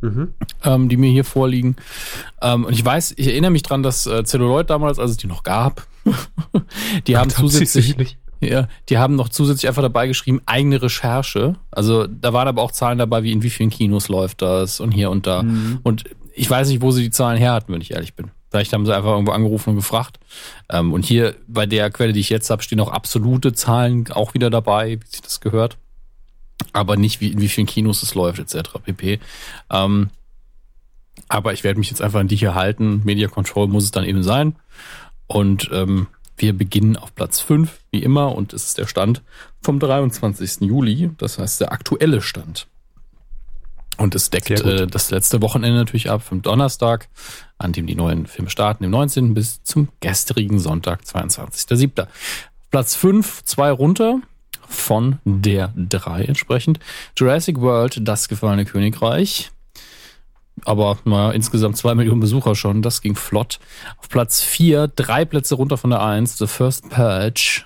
Mhm. 0.00 0.34
Ähm, 0.64 0.88
die 0.88 0.96
mir 0.96 1.10
hier 1.10 1.24
vorliegen. 1.24 1.76
Ähm, 2.40 2.64
und 2.64 2.72
ich 2.72 2.84
weiß, 2.84 3.14
ich 3.16 3.28
erinnere 3.28 3.50
mich 3.50 3.62
dran, 3.62 3.82
dass 3.82 4.06
äh, 4.06 4.24
Celluloid 4.24 4.70
damals, 4.70 4.98
als 4.98 5.12
es 5.12 5.16
die 5.18 5.26
noch 5.26 5.42
gab, 5.42 5.86
die 7.06 7.16
haben 7.16 7.30
zusätzlich, 7.30 8.16
ja, 8.40 8.68
die 8.88 8.98
haben 8.98 9.16
noch 9.16 9.28
zusätzlich 9.28 9.68
einfach 9.68 9.82
dabei 9.82 10.06
geschrieben, 10.06 10.40
eigene 10.46 10.80
Recherche. 10.80 11.56
Also 11.70 12.06
da 12.06 12.32
waren 12.32 12.48
aber 12.48 12.62
auch 12.62 12.72
Zahlen 12.72 12.98
dabei, 12.98 13.22
wie 13.22 13.32
in 13.32 13.42
wie 13.42 13.50
vielen 13.50 13.70
Kinos 13.70 14.08
läuft 14.08 14.40
das 14.42 14.80
und 14.80 14.92
hier 14.92 15.10
und 15.10 15.26
da. 15.26 15.42
Mhm. 15.42 15.80
Und 15.82 16.04
ich 16.34 16.48
weiß 16.48 16.68
nicht, 16.68 16.80
wo 16.80 16.90
sie 16.90 17.02
die 17.02 17.10
Zahlen 17.10 17.36
her 17.36 17.52
hatten, 17.52 17.72
wenn 17.72 17.82
ich 17.82 17.90
ehrlich 17.90 18.14
bin. 18.14 18.30
Vielleicht 18.50 18.72
haben 18.72 18.84
sie 18.84 18.94
einfach 18.94 19.10
irgendwo 19.10 19.32
angerufen 19.32 19.70
und 19.70 19.76
gefragt. 19.76 20.18
Ähm, 20.70 20.92
und 20.92 21.04
hier 21.04 21.36
bei 21.46 21.66
der 21.66 21.90
Quelle, 21.90 22.12
die 22.12 22.20
ich 22.20 22.30
jetzt 22.30 22.50
habe, 22.50 22.62
stehen 22.62 22.80
auch 22.80 22.90
absolute 22.90 23.52
Zahlen 23.52 24.10
auch 24.10 24.34
wieder 24.34 24.50
dabei, 24.50 24.98
wie 25.00 25.06
sich 25.06 25.22
das 25.22 25.40
gehört. 25.40 25.76
Aber 26.72 26.96
nicht 26.96 27.20
wie, 27.20 27.28
in 27.32 27.40
wie 27.40 27.48
vielen 27.48 27.66
Kinos 27.66 28.02
es 28.02 28.14
läuft, 28.14 28.38
etc. 28.38 28.70
pp. 28.82 29.20
Ähm, 29.70 30.10
aber 31.28 31.52
ich 31.52 31.64
werde 31.64 31.78
mich 31.78 31.90
jetzt 31.90 32.02
einfach 32.02 32.20
an 32.20 32.28
die 32.28 32.36
hier 32.36 32.54
halten. 32.54 33.02
Media 33.04 33.28
Control 33.28 33.68
muss 33.68 33.84
es 33.84 33.90
dann 33.90 34.04
eben 34.04 34.22
sein. 34.22 34.56
Und 35.26 35.70
ähm, 35.72 36.08
wir 36.36 36.56
beginnen 36.56 36.96
auf 36.96 37.14
Platz 37.14 37.40
5, 37.40 37.80
wie 37.90 38.02
immer, 38.02 38.34
und 38.34 38.52
es 38.52 38.64
ist 38.64 38.78
der 38.78 38.86
Stand 38.86 39.22
vom 39.62 39.78
23. 39.78 40.62
Juli, 40.62 41.10
das 41.18 41.38
heißt 41.38 41.60
der 41.60 41.72
aktuelle 41.72 42.22
Stand. 42.22 42.66
Und 43.98 44.14
es 44.14 44.30
deckt 44.30 44.50
äh, 44.50 44.86
das 44.86 45.10
letzte 45.10 45.42
Wochenende 45.42 45.76
natürlich 45.76 46.08
ab, 46.08 46.22
vom 46.22 46.40
Donnerstag, 46.40 47.08
an 47.58 47.72
dem 47.72 47.86
die 47.86 47.94
neuen 47.94 48.26
Filme 48.26 48.48
starten, 48.48 48.82
dem 48.82 48.90
19. 48.90 49.34
bis 49.34 49.62
zum 49.62 49.88
gestrigen 50.00 50.58
Sonntag, 50.58 51.02
22.07. 51.02 52.06
Platz 52.70 52.94
5, 52.94 53.44
zwei 53.44 53.70
runter, 53.70 54.20
von 54.70 55.18
der 55.24 55.72
3 55.76 56.22
entsprechend. 56.22 56.78
Jurassic 57.16 57.60
World, 57.60 57.98
das 58.06 58.28
gefallene 58.28 58.64
Königreich. 58.64 59.50
Aber 60.64 60.98
naja, 61.04 61.32
insgesamt 61.32 61.76
zwei 61.76 61.94
Millionen 61.94 62.20
Besucher 62.20 62.54
schon, 62.54 62.82
das 62.82 63.00
ging 63.00 63.16
flott. 63.16 63.58
Auf 63.98 64.08
Platz 64.08 64.42
4, 64.42 64.88
drei 64.88 65.24
Plätze 65.24 65.54
runter 65.54 65.76
von 65.76 65.90
der 65.90 66.02
1, 66.02 66.38
The 66.38 66.46
First 66.46 66.88
Purge. 66.90 67.62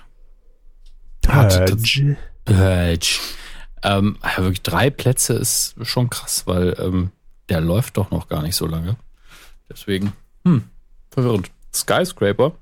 Purge. 1.21 2.17
Purge. 2.45 3.19
Ähm, 3.83 4.17
wirklich 4.37 4.61
drei 4.63 4.89
Plätze 4.89 5.33
ist 5.33 5.75
schon 5.83 6.09
krass, 6.09 6.47
weil 6.47 6.75
ähm, 6.79 7.11
der 7.49 7.61
läuft 7.61 7.97
doch 7.97 8.09
noch 8.11 8.27
gar 8.29 8.41
nicht 8.41 8.55
so 8.55 8.65
lange. 8.65 8.95
Deswegen, 9.69 10.13
hm, 10.43 10.63
verwirrend. 11.11 11.51
Skyscraper. 11.73 12.53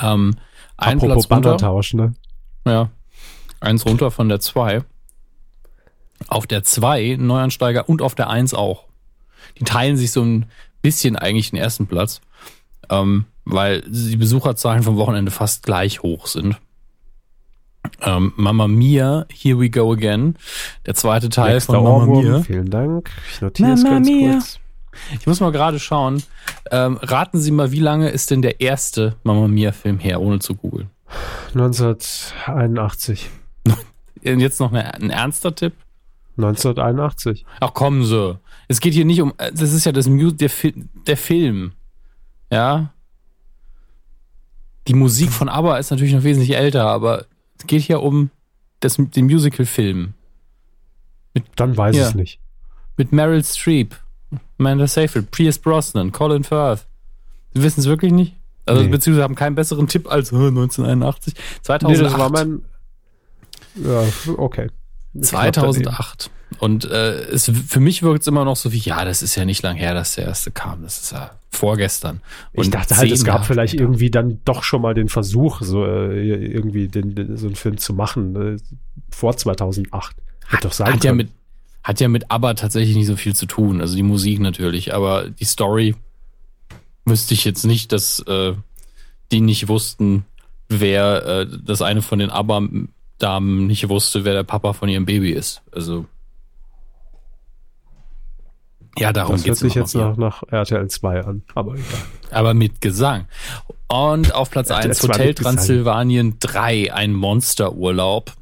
Ähm, 0.00 0.36
ein 0.76 0.96
Apropos 0.98 1.26
Platz 1.26 1.36
runter. 1.36 1.48
Bannertausch, 1.50 1.94
ne? 1.94 2.14
Ja. 2.66 2.90
Eins 3.60 3.86
runter 3.86 4.10
von 4.10 4.28
der 4.28 4.40
2. 4.40 4.82
Auf 6.28 6.46
der 6.46 6.62
2 6.62 7.16
Neuansteiger 7.18 7.88
und 7.88 8.02
auf 8.02 8.14
der 8.14 8.28
1 8.28 8.54
auch. 8.54 8.84
Die 9.58 9.64
teilen 9.64 9.96
sich 9.96 10.10
so 10.10 10.22
ein 10.22 10.46
bisschen 10.82 11.16
eigentlich 11.16 11.50
den 11.50 11.58
ersten 11.58 11.86
Platz, 11.86 12.20
ähm, 12.90 13.24
weil 13.44 13.82
die 13.82 14.16
Besucherzahlen 14.16 14.82
vom 14.82 14.96
Wochenende 14.96 15.30
fast 15.30 15.62
gleich 15.62 16.02
hoch 16.02 16.26
sind. 16.26 16.56
Ähm, 18.02 18.32
Mama 18.36 18.66
Mia, 18.66 19.26
Here 19.32 19.58
We 19.58 19.70
Go 19.70 19.92
Again, 19.92 20.36
der 20.86 20.94
zweite 20.94 21.28
Teil 21.28 21.54
Nächster 21.54 21.74
von 21.74 21.84
Mama 21.84 21.96
Ohrwurm, 22.04 22.24
Mia. 22.24 22.42
Vielen 22.42 22.70
Dank. 22.70 23.10
Ich 23.32 23.40
notiere 23.40 23.72
es 23.72 23.84
ganz 23.84 24.08
Mia. 24.08 24.32
kurz. 24.32 24.58
Ich 25.20 25.26
muss 25.26 25.40
mal 25.40 25.52
gerade 25.52 25.78
schauen. 25.78 26.22
Ähm, 26.70 26.98
raten 27.00 27.38
Sie 27.38 27.50
mal, 27.50 27.70
wie 27.70 27.80
lange 27.80 28.08
ist 28.08 28.30
denn 28.30 28.42
der 28.42 28.60
erste 28.60 29.16
Mama 29.22 29.46
Mia 29.46 29.72
Film 29.72 29.98
her, 29.98 30.20
ohne 30.20 30.40
zu 30.40 30.54
googeln? 30.54 30.90
1981. 31.54 33.30
Und 34.24 34.40
Jetzt 34.40 34.60
noch 34.60 34.72
eine, 34.72 34.92
ein 34.94 35.10
ernster 35.10 35.54
Tipp? 35.54 35.72
1981. 36.36 37.44
Ach 37.60 37.72
kommen 37.74 38.04
Sie. 38.04 38.38
Es 38.68 38.80
geht 38.80 38.92
hier 38.94 39.04
nicht 39.04 39.22
um, 39.22 39.32
das 39.38 39.72
ist 39.72 39.86
ja 39.86 39.92
das 39.92 40.08
Mu 40.08 40.30
der, 40.30 40.50
Fi 40.50 40.74
der 41.06 41.16
Film. 41.16 41.72
Ja. 42.50 42.92
Die 44.88 44.94
Musik 44.94 45.30
von 45.30 45.48
ABBA 45.48 45.78
ist 45.78 45.90
natürlich 45.90 46.14
noch 46.14 46.24
wesentlich 46.24 46.54
älter, 46.56 46.86
aber 46.86 47.26
es 47.58 47.66
geht 47.66 47.82
hier 47.82 48.02
um 48.02 48.30
das, 48.80 48.96
den 48.98 49.26
Musical-Film. 49.26 50.14
Dann 51.56 51.76
weiß 51.76 51.94
ich 51.94 52.00
Ja. 52.02 52.08
es 52.08 52.14
nicht. 52.14 52.38
Mit 52.96 53.12
Meryl 53.12 53.44
Streep, 53.44 53.94
Amanda 54.58 54.86
Seyfried, 54.86 55.30
Pierce 55.30 55.58
Brosnan, 55.58 56.12
Colin 56.12 56.44
Firth. 56.44 56.86
Sie 57.54 57.62
wissen 57.62 57.80
es 57.80 57.86
wirklich 57.86 58.12
nicht? 58.12 58.35
Also 58.66 58.82
Nee. 58.82 58.88
beziehungsweise 58.88 59.22
haben 59.24 59.34
keinen 59.34 59.54
besseren 59.54 59.86
Tipp 59.86 60.10
als 60.10 60.32
äh, 60.32 60.36
1981. 60.36 61.34
Nee, 61.34 61.40
2008. 61.62 62.04
das 62.12 62.18
war 62.18 62.30
mein. 62.30 62.62
Ja, 63.76 64.02
okay. 64.36 64.68
Ich 65.14 65.30
glaub, 65.30 65.54
2008. 65.54 66.30
Und 66.58 66.84
äh, 66.84 67.22
es, 67.24 67.50
für 67.66 67.80
mich 67.80 68.02
wirkt 68.02 68.22
es 68.22 68.26
immer 68.28 68.44
noch 68.44 68.56
so 68.56 68.72
wie, 68.72 68.78
ja, 68.78 69.04
das 69.04 69.22
ist 69.22 69.34
ja 69.34 69.44
nicht 69.44 69.62
lang 69.62 69.76
her, 69.76 69.94
dass 69.94 70.14
der 70.14 70.26
erste 70.26 70.50
kam. 70.50 70.82
Das 70.82 71.00
ist 71.02 71.12
ja 71.12 71.30
vorgestern. 71.50 72.20
Ich 72.52 72.60
Und 72.66 72.74
dachte 72.74 72.96
halt, 72.96 73.10
es 73.10 73.24
gab 73.24 73.44
vielleicht 73.44 73.72
später. 73.72 73.84
irgendwie 73.84 74.10
dann 74.10 74.40
doch 74.44 74.62
schon 74.62 74.82
mal 74.82 74.94
den 74.94 75.08
Versuch, 75.08 75.60
so 75.62 75.84
äh, 75.84 76.22
irgendwie 76.24 76.88
den, 76.88 77.14
den, 77.14 77.36
so 77.36 77.46
einen 77.46 77.56
Film 77.56 77.78
zu 77.78 77.94
machen, 77.94 78.56
äh, 78.56 78.56
vor 79.10 79.36
2008. 79.36 80.16
Hätte 80.48 80.62
doch 80.62 80.72
sein 80.72 80.92
Hat 80.92 81.04
ja, 81.04 81.12
mit, 81.12 81.30
hat 81.82 82.00
ja 82.00 82.08
mit 82.08 82.30
ABBA 82.30 82.54
tatsächlich 82.54 82.96
nicht 82.96 83.06
so 83.06 83.16
viel 83.16 83.34
zu 83.34 83.46
tun. 83.46 83.80
Also 83.80 83.96
die 83.96 84.02
Musik 84.02 84.38
natürlich, 84.40 84.94
aber 84.94 85.28
die 85.28 85.44
Story 85.44 85.94
wüsste 87.06 87.34
ich 87.34 87.44
jetzt 87.44 87.64
nicht, 87.64 87.92
dass 87.92 88.20
äh, 88.20 88.54
die 89.32 89.40
nicht 89.40 89.68
wussten, 89.68 90.26
wer 90.68 91.24
äh, 91.24 91.46
das 91.64 91.80
eine 91.80 92.02
von 92.02 92.18
den 92.18 92.30
ABBA-Damen 92.30 93.66
nicht 93.66 93.88
wusste, 93.88 94.24
wer 94.24 94.34
der 94.34 94.42
Papa 94.42 94.72
von 94.72 94.88
ihrem 94.88 95.06
Baby 95.06 95.30
ist. 95.30 95.62
Also 95.72 96.06
ja, 98.98 99.12
darum 99.12 99.36
das 99.36 99.40
hört 99.40 99.46
geht's 99.46 99.60
sich 99.60 99.76
immer 99.76 99.84
jetzt 99.84 99.94
noch 99.94 100.16
nach, 100.16 100.42
nach 100.42 100.52
RTL 100.52 100.88
2 100.88 101.24
an, 101.24 101.42
aber 101.54 101.74
egal. 101.74 101.84
aber 102.30 102.54
mit 102.54 102.80
Gesang. 102.80 103.26
Und 103.88 104.34
auf 104.34 104.50
Platz 104.50 104.70
Ja, 104.70 104.76
1 104.76 104.86
das 104.88 105.08
war 105.08 105.16
Hotel. 105.16 105.34
Transsilvanien 105.34 106.38
3, 106.40 106.92
ein 106.94 107.12
Monsterurlaub. 107.12 108.32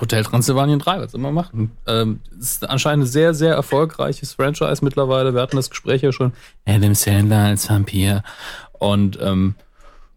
Hotel 0.00 0.24
Transsilvanien 0.24 0.78
3, 0.78 1.00
was 1.00 1.12
man 1.14 1.34
machen? 1.34 1.72
Ähm, 1.86 2.20
ist 2.38 2.68
anscheinend 2.68 3.04
ein 3.04 3.08
sehr, 3.08 3.34
sehr 3.34 3.54
erfolgreiches 3.54 4.34
Franchise 4.34 4.84
mittlerweile. 4.84 5.34
Wir 5.34 5.42
hatten 5.42 5.56
das 5.56 5.70
Gespräch 5.70 6.02
ja 6.02 6.12
schon. 6.12 6.32
Adam 6.64 6.94
Sandler 6.94 7.44
als 7.44 7.68
Vampir. 7.68 8.22
Und 8.72 9.18
ähm, 9.20 9.54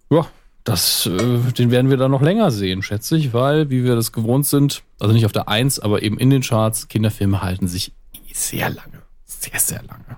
ja, 0.10 0.28
das, 0.64 1.06
äh, 1.06 1.52
den 1.54 1.72
werden 1.72 1.90
wir 1.90 1.98
dann 1.98 2.12
noch 2.12 2.22
länger 2.22 2.52
sehen, 2.52 2.82
schätze 2.82 3.18
ich, 3.18 3.34
weil, 3.34 3.70
wie 3.70 3.84
wir 3.84 3.96
das 3.96 4.12
gewohnt 4.12 4.46
sind, 4.46 4.84
also 5.00 5.14
nicht 5.14 5.26
auf 5.26 5.32
der 5.32 5.48
1, 5.48 5.80
aber 5.80 6.02
eben 6.02 6.18
in 6.18 6.30
den 6.30 6.42
Charts, 6.42 6.88
Kinderfilme 6.88 7.42
halten 7.42 7.68
sich 7.68 7.94
sehr 8.34 8.70
lange. 8.70 9.02
Sehr, 9.26 9.60
sehr 9.60 9.82
lange. 9.84 10.18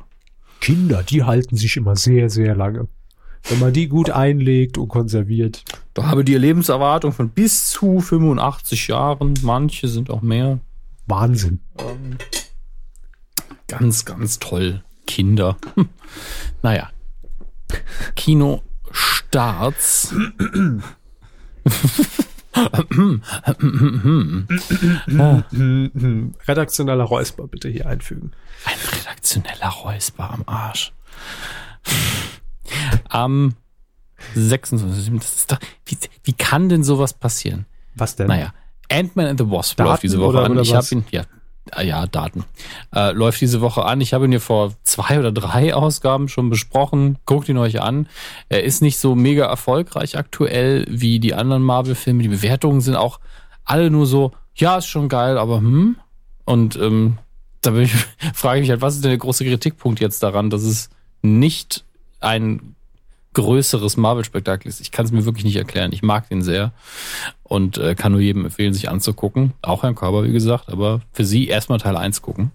Kinder, 0.60 1.04
die 1.04 1.24
halten 1.24 1.56
sich 1.56 1.78
immer 1.78 1.96
sehr, 1.96 2.30
sehr 2.30 2.56
lange. 2.56 2.88
Wenn 3.44 3.60
man 3.60 3.74
die 3.74 3.88
gut 3.88 4.10
einlegt 4.10 4.78
und 4.78 4.90
konserviert. 4.90 5.64
Da 5.94 6.08
habe 6.08 6.24
die 6.24 6.38
Lebenserwartung 6.38 7.14
von 7.14 7.30
bis 7.30 7.70
zu 7.70 8.00
85 8.00 8.88
Jahren. 8.88 9.34
Manche 9.42 9.88
sind 9.88 10.10
auch 10.10 10.22
mehr. 10.22 10.60
Wahnsinn. 11.08 11.62
Ganz, 13.68 14.06
ganz 14.06 14.40
toll. 14.40 14.84
Kinder. 15.08 15.58
Hm. 15.76 15.90
Naja. 16.62 16.90
Kinostarts. 18.16 20.14
Redaktioneller 26.48 27.04
Räusper 27.04 27.48
bitte 27.48 27.70
hier 27.70 27.86
einfügen. 27.88 28.32
Ein 28.66 28.78
redaktioneller 29.00 29.70
Räusper 29.70 30.32
am 30.32 30.44
Arsch. 30.46 30.92
Am 33.10 33.54
26. 34.36 35.14
Das 35.20 35.36
ist 35.36 35.52
doch, 35.52 35.60
wie, 35.86 35.98
wie 36.24 36.34
kann 36.34 36.70
denn 36.70 36.84
sowas 36.84 37.14
passieren? 37.14 37.66
Was 37.96 38.16
denn? 38.16 38.28
Naja, 38.28 38.54
Ant-Man 38.92 39.28
and 39.28 39.40
the 39.40 39.50
Wasp 39.50 39.78
Daten 39.78 39.90
läuft 39.90 40.04
diese 40.04 40.20
Woche 40.20 40.30
oder- 40.38 40.46
an. 40.46 40.52
oder 40.54 40.62
ich 40.62 40.74
habe 40.74 40.86
ihn, 40.92 41.06
ja, 41.12 41.24
ja, 41.82 42.08
Daten. 42.08 42.46
Äh, 42.96 43.12
läuft 43.12 43.40
diese 43.42 43.62
Woche 43.62 43.86
an. 43.86 44.02
Ich 44.02 44.14
habe 44.14 44.26
ihn 44.26 44.32
hier 44.32 44.42
vor 44.42 44.74
zwei 44.84 45.20
oder 45.20 45.32
drei 45.32 45.74
Ausgaben 45.76 46.28
schon 46.28 46.50
besprochen. 46.50 47.20
Guckt 47.26 47.48
ihn 47.48 47.58
euch 47.58 47.82
an. 47.82 48.08
Er 48.50 48.64
ist 48.64 48.82
nicht 48.82 48.98
so 48.98 49.14
mega 49.14 49.46
erfolgreich 49.46 50.18
aktuell 50.18 50.86
wie 50.90 51.20
die 51.20 51.36
anderen 51.36 51.62
Marvel-Filme. 51.62 52.24
Die 52.24 52.30
Bewertungen 52.30 52.82
sind 52.82 52.96
auch 52.96 53.20
alle 53.66 53.92
nur 53.92 54.08
so, 54.08 54.32
ja, 54.56 54.78
ist 54.78 54.88
schon 54.88 55.10
geil, 55.10 55.38
aber 55.38 55.58
hm. 55.58 55.98
Und 56.46 56.76
ähm, 56.78 57.20
da 57.62 57.76
ich, 57.76 57.94
frage 58.34 58.60
ich 58.60 58.64
mich 58.64 58.72
halt, 58.72 58.82
was 58.82 58.96
ist 58.96 59.04
denn 59.04 59.12
der 59.12 59.20
große 59.20 59.46
Kritikpunkt 59.46 60.00
jetzt 60.00 60.24
daran, 60.24 60.50
dass 60.50 60.64
es 60.64 60.90
nicht 61.22 61.86
ein 62.20 62.76
größeres 63.42 63.98
Marvel-Spektakel 63.98 64.68
ist. 64.68 64.82
Ich 64.82 64.92
kann 64.92 65.06
es 65.06 65.12
mir 65.12 65.26
wirklich 65.26 65.46
nicht 65.46 65.56
erklären. 65.56 65.92
Ich 65.94 66.04
mag 66.04 66.30
den 66.30 66.42
sehr 66.42 66.72
und 67.44 67.78
äh, 67.78 67.96
kann 67.96 68.12
nur 68.12 68.22
jedem 68.22 68.46
empfehlen, 68.46 68.74
sich 68.74 68.90
anzugucken. 68.90 69.54
Auch 69.62 69.84
Herrn 69.84 69.96
Körber, 69.96 70.24
wie 70.24 70.32
gesagt, 70.32 70.70
aber 70.70 71.02
für 71.12 71.26
Sie 71.26 71.48
erstmal 71.48 71.80
Teil 71.80 71.98
1 71.98 72.22
gucken. 72.22 72.52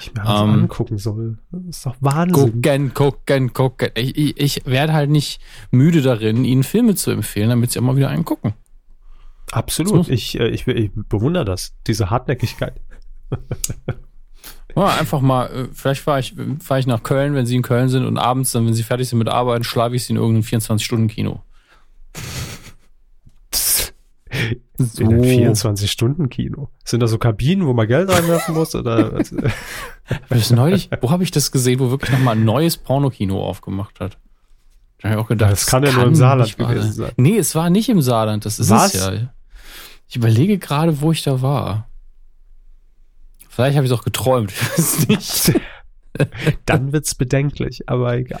ich 0.00 0.12
mir 0.14 0.22
Ähm, 0.22 0.52
angucken 0.62 0.98
soll. 0.98 1.38
Das 1.50 1.62
ist 1.68 1.86
doch 1.86 1.96
Wahnsinn. 2.00 2.62
Gucken, 2.62 2.94
gucken, 2.94 3.52
gucken. 3.52 3.88
Ich, 3.94 4.16
ich, 4.16 4.40
ich 4.40 4.66
werde 4.66 4.92
halt 4.92 5.10
nicht 5.10 5.40
müde 5.70 6.02
darin, 6.02 6.44
Ihnen 6.44 6.62
Filme 6.62 6.94
zu 6.94 7.10
empfehlen, 7.10 7.50
damit 7.50 7.70
Sie 7.72 7.78
auch 7.78 7.84
mal 7.84 7.96
wieder 7.96 8.08
einen 8.08 8.24
gucken. 8.24 8.54
Absolut. 9.52 10.08
Ich, 10.08 10.38
äh, 10.38 10.48
ich, 10.48 10.66
ich 10.66 10.90
bewundere 10.94 11.44
das, 11.44 11.74
diese 11.86 12.10
Hartnäckigkeit. 12.10 12.80
Ja, 14.76 14.86
einfach 14.86 15.20
mal, 15.20 15.46
äh, 15.46 15.68
vielleicht 15.72 16.02
fahre 16.02 16.20
ich, 16.20 16.34
fahr 16.60 16.78
ich 16.78 16.86
nach 16.86 17.02
Köln, 17.02 17.34
wenn 17.34 17.46
Sie 17.46 17.56
in 17.56 17.62
Köln 17.62 17.88
sind 17.88 18.04
und 18.06 18.18
abends, 18.18 18.52
dann, 18.52 18.66
wenn 18.66 18.74
Sie 18.74 18.82
fertig 18.82 19.08
sind 19.08 19.18
mit 19.18 19.28
Arbeiten, 19.28 19.64
schlafe 19.64 19.94
ich 19.94 20.04
Sie 20.04 20.12
in 20.12 20.16
irgendeinem 20.16 20.42
24-Stunden-Kino. 20.60 21.42
In 24.98 25.08
einem 25.08 25.22
24-Stunden-Kino. 25.22 26.68
Sind 26.84 27.00
das 27.00 27.10
so 27.10 27.18
Kabinen, 27.18 27.66
wo 27.66 27.72
man 27.72 27.86
Geld 27.86 28.10
reinwerfen 28.10 28.54
muss? 28.54 28.74
Oder 28.74 29.12
was? 29.12 29.34
Das 30.28 30.50
neulich, 30.50 30.90
wo 31.00 31.10
habe 31.10 31.22
ich 31.22 31.30
das 31.30 31.50
gesehen, 31.50 31.80
wo 31.80 31.90
wirklich 31.90 32.10
nochmal 32.10 32.36
ein 32.36 32.44
neues 32.44 32.76
Pornokino 32.76 33.42
aufgemacht 33.42 34.00
hat? 34.00 34.18
Da 34.98 35.08
habe 35.08 35.18
ich 35.18 35.24
auch 35.24 35.28
gedacht, 35.28 35.52
Das 35.52 35.66
kann 35.66 35.82
ja 35.82 35.92
nur 35.92 36.04
im 36.04 36.14
Saarland 36.14 36.58
gewesen 36.58 36.92
sein. 36.92 37.12
Nee, 37.16 37.38
es 37.38 37.54
war 37.54 37.70
nicht 37.70 37.88
im 37.88 38.02
Saarland, 38.02 38.44
das 38.44 38.58
ist 38.58 38.68
Was? 38.68 38.94
es 38.94 39.02
ja. 39.02 39.12
Ich 40.06 40.16
überlege 40.16 40.58
gerade, 40.58 41.00
wo 41.00 41.10
ich 41.12 41.22
da 41.22 41.40
war. 41.40 41.88
Vielleicht 43.54 43.76
habe 43.76 43.86
ich 43.86 43.92
es 43.92 43.98
auch 43.98 44.04
geträumt, 44.04 44.52
ich 44.76 44.78
weiß 44.78 45.08
nicht. 45.08 45.60
Dann 46.66 46.92
wird's 46.92 47.14
bedenklich, 47.14 47.88
aber 47.88 48.16
egal. 48.16 48.40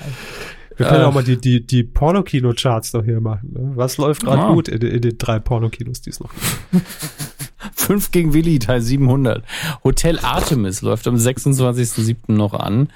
Wir 0.76 0.86
können 0.86 1.02
Äh. 1.02 1.04
auch 1.04 1.14
mal 1.14 1.22
die, 1.24 1.36
die, 1.40 1.64
die 1.64 1.84
Pornokino-Charts 1.84 2.92
doch 2.92 3.04
hier 3.04 3.20
machen. 3.20 3.52
Ne? 3.52 3.72
Was 3.76 3.96
läuft 3.96 4.24
gerade 4.24 4.42
Ah. 4.42 4.52
gut 4.52 4.68
in, 4.68 4.80
in 4.82 5.00
den 5.02 5.18
drei 5.18 5.38
Pornokinos, 5.38 6.00
die 6.00 6.10
es 6.10 6.20
noch 6.20 6.30
gibt? 6.32 6.84
5 7.76 8.10
gegen 8.12 8.32
Willi, 8.32 8.58
Teil 8.58 8.80
700. 8.80 9.44
Hotel 9.84 10.18
Artemis 10.20 10.82
läuft 10.82 11.06
am 11.06 11.16
26.07. 11.16 12.16
noch 12.32 12.54
an. 12.54 12.88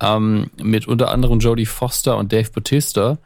Ähm, 0.00 0.50
mit 0.62 0.86
unter 0.88 1.10
anderem 1.10 1.38
Jodie 1.40 1.66
Foster 1.66 2.16
und 2.18 2.32
Dave 2.32 2.50
Bautista. 2.50 3.18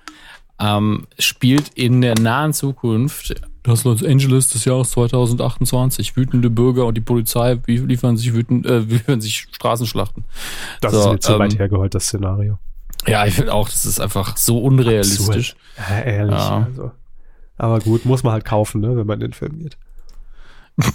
Ähm, 0.61 1.07
spielt 1.19 1.69
in 1.75 2.01
der 2.01 2.15
nahen 2.19 2.53
Zukunft 2.53 3.35
das 3.67 3.85
Los 3.85 4.03
Angeles 4.05 4.49
des 4.51 4.65
Jahres 4.65 4.91
2028. 4.91 6.17
Wütende 6.17 6.51
Bürger 6.51 6.87
und 6.87 6.95
die 6.95 7.01
Polizei 7.01 7.59
wie- 7.67 7.79
liefern 7.79 8.17
sich 8.17 8.33
wütend, 8.35 8.67
äh, 8.67 8.79
liefern 8.89 9.21
sich 9.21 9.49
Straßenschlachten. 9.53 10.25
Das 10.81 10.93
So, 10.93 10.99
ist 11.01 11.07
mir 11.07 11.19
zu 11.21 11.33
ähm, 11.35 11.39
weit 11.41 11.59
hergeholt, 11.59 11.95
das 11.95 12.05
Szenario. 12.07 12.59
Ja, 13.07 13.25
ich 13.27 13.35
finde 13.35 13.53
auch, 13.55 13.69
das 13.69 13.85
ist 13.87 14.01
einfach 14.01 14.37
so 14.37 14.59
unrealistisch. 14.61 15.55
Ja, 15.77 16.01
ehrlich. 16.01 16.35
Ja. 16.39 16.65
Also. 16.69 16.91
Aber 17.59 17.79
gut, 17.81 18.05
muss 18.05 18.23
man 18.23 18.33
halt 18.33 18.45
kaufen, 18.45 18.81
ne, 18.81 18.97
wenn 18.97 19.07
man 19.07 19.21
in 19.21 19.29
den 19.29 19.33
Film 19.33 19.59
geht. 19.61 19.77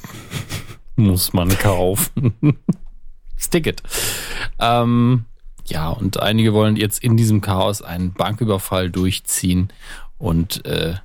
Muss 0.95 1.33
man 1.33 1.49
kaufen. 1.57 2.33
Sticket. 3.37 3.81
Ähm, 4.59 5.25
ja, 5.65 5.89
und 5.89 6.19
einige 6.21 6.53
wollen 6.53 6.75
jetzt 6.75 7.03
in 7.03 7.17
diesem 7.17 7.41
Chaos 7.41 7.81
einen 7.81 8.13
Banküberfall 8.13 8.91
durchziehen. 8.91 9.69
Und 10.17 10.63
äh, 10.65 10.95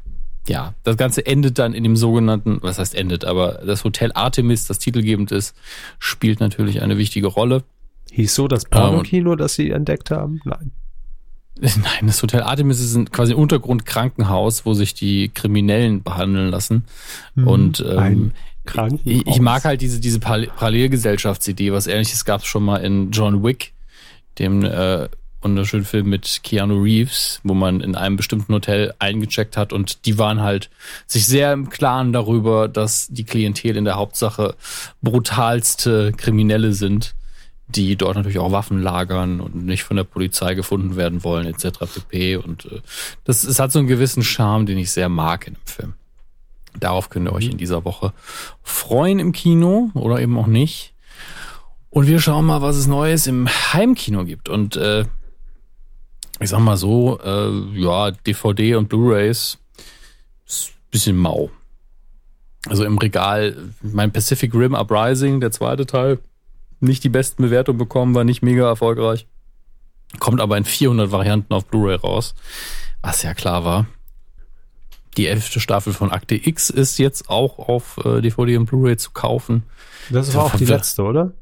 ja, 0.49 0.75
das 0.85 0.97
Ganze 0.97 1.27
endet 1.27 1.59
dann 1.59 1.75
in 1.75 1.83
dem 1.83 1.97
sogenannten, 1.97 2.59
was 2.63 2.79
heißt 2.79 2.95
endet, 2.95 3.25
aber 3.25 3.61
das 3.67 3.85
Hotel 3.85 4.13
Artemis, 4.15 4.67
das 4.67 4.79
titelgebend 4.79 5.33
ist, 5.33 5.57
spielt 5.99 6.41
natürlich 6.41 6.83
eine 6.83 6.99
wichtige 6.99 7.27
Rolle. 7.27 7.65
Hieß 8.13 8.35
so 8.35 8.49
das 8.49 8.65
Pornokino, 8.65 9.35
das 9.37 9.55
sie 9.55 9.71
entdeckt 9.71 10.11
haben? 10.11 10.41
Nein. 10.45 10.71
Nein, 11.61 12.07
das 12.07 12.23
Hotel 12.23 12.43
Artemis 12.43 12.81
ist 12.81 12.95
ein 12.95 13.11
quasi 13.11 13.33
ein 13.33 13.39
Untergrundkrankenhaus, 13.39 14.67
wo 14.67 14.75
sich 14.75 14.93
die 14.93 15.31
Kriminellen 15.31 16.03
behandeln 16.03 16.51
lassen. 16.51 16.85
Und 17.35 17.85
ähm, 17.89 18.33
ich, 19.05 19.27
ich 19.27 19.41
mag 19.41 19.65
halt 19.65 19.81
diese, 19.81 19.99
diese 20.01 20.21
Parallel- 20.21 20.51
Parallelgesellschaftsidee. 20.57 21.73
Was 21.73 21.87
ähnliches 21.87 22.25
gab 22.27 22.43
es 22.43 22.47
schon 22.47 22.63
mal 22.63 22.79
in 22.79 23.11
John 23.11 23.43
Wick, 23.43 23.73
dem 24.39 24.65
äh, 24.65 25.09
wunderschönen 25.51 25.85
Film 25.85 26.09
mit 26.09 26.41
Keanu 26.43 26.83
Reeves, 26.83 27.41
wo 27.45 27.55
man 27.55 27.81
in 27.81 27.95
einem 27.95 28.17
bestimmten 28.17 28.53
Hotel 28.53 28.93
eingecheckt 28.99 29.57
hat 29.57 29.73
und 29.73 30.05
die 30.05 30.19
waren 30.19 30.41
halt 30.41 30.71
sich 31.07 31.27
sehr 31.27 31.53
im 31.53 31.71
Klaren 31.71 32.13
darüber, 32.13 32.69
dass 32.69 33.07
die 33.09 33.25
Klientel 33.25 33.77
in 33.77 33.85
der 33.85 33.95
Hauptsache 33.97 34.57
brutalste 35.03 36.13
Kriminelle 36.13 36.73
sind, 36.73 37.15
die 37.69 37.97
dort 37.97 38.17
natürlich 38.17 38.39
auch 38.39 38.53
Waffen 38.53 38.83
lagern 38.83 39.41
und 39.41 39.55
nicht 39.55 39.85
von 39.85 39.97
der 39.97 40.05
Polizei 40.05 40.55
gefunden 40.55 40.97
werden 40.97 41.23
wollen, 41.25 41.47
etc. 41.47 41.79
pp. 41.95 42.37
Und 42.37 42.67
äh, 42.67 42.81
das 43.25 43.59
hat 43.59 43.73
so 43.73 43.79
einen 43.79 43.89
gewissen 43.89 44.23
Charme, 44.23 44.67
den 44.67 44.79
ich 44.79 44.91
sehr 44.91 45.09
mag 45.09 45.47
in 45.47 45.55
dem 45.55 45.67
Film. 45.67 45.95
Darauf 46.79 47.09
könnt 47.09 47.29
ihr 47.29 47.33
euch 47.33 47.47
in 47.47 47.57
dieser 47.57 47.85
Woche 47.85 48.13
freuen 48.63 49.19
im 49.19 49.33
Kino 49.33 49.91
oder 49.95 50.21
eben 50.21 50.37
auch 50.39 50.47
nicht. 50.47 50.93
Und 51.89 52.07
wir 52.09 52.21
schauen 52.21 52.45
mal, 52.45 52.61
was 52.61 52.77
es 52.77 52.87
Neues 52.87 53.27
im 53.27 53.49
Heimkino 53.49 54.25
gibt. 54.25 54.49
Und 54.51 54.77
äh, 54.77 55.07
ich 56.41 56.51
sag 56.51 56.61
mal 56.61 56.77
so, 56.77 57.19
äh, 57.21 57.81
ja, 57.81 58.11
DVD 58.11 58.77
und 58.77 58.89
Blu-rays 58.89 59.59
ist 60.47 60.69
ein 60.69 60.91
bisschen 60.91 61.17
mau. 61.17 61.51
Also 62.69 62.85
im 62.85 62.99
Regal, 62.99 63.57
mein 63.83 64.13
Pacific 64.13 64.53
Rim 64.55 64.75
Uprising, 64.75 65.41
der 65.41 65.53
zweite 65.53 65.87
Teil, 65.87 66.19
nicht 66.81 67.05
die 67.05 67.09
besten 67.09 67.43
Bewertungen 67.43 67.79
bekommen, 67.79 68.15
war 68.15 68.25
nicht 68.25 68.43
mega 68.43 68.67
erfolgreich. 68.67 69.27
Kommt 70.19 70.41
aber 70.41 70.57
in 70.57 70.65
400 70.65 71.11
Varianten 71.11 71.53
auf 71.53 71.67
Blu-ray 71.67 71.97
raus, 71.97 72.35
was 73.03 73.23
ja 73.23 73.35
klar 73.35 73.65
war. 73.65 73.87
Die 75.17 75.27
elfte 75.29 75.61
Staffel 75.61 75.95
von 75.95 76.11
Akte 76.11 76.35
X 76.35 76.69
ist 76.69 76.99
jetzt 76.99 77.31
auch 77.31 77.59
auf 77.59 77.99
äh, 78.05 78.21
DVD 78.21 78.59
und 78.59 78.67
Blu-ray 78.67 78.99
zu 78.99 79.13
kaufen. 79.13 79.63
Das 80.11 80.35
war 80.35 80.45
auch 80.45 80.57
die 80.57 80.67
letzte, 80.67 81.03
oder? 81.03 81.33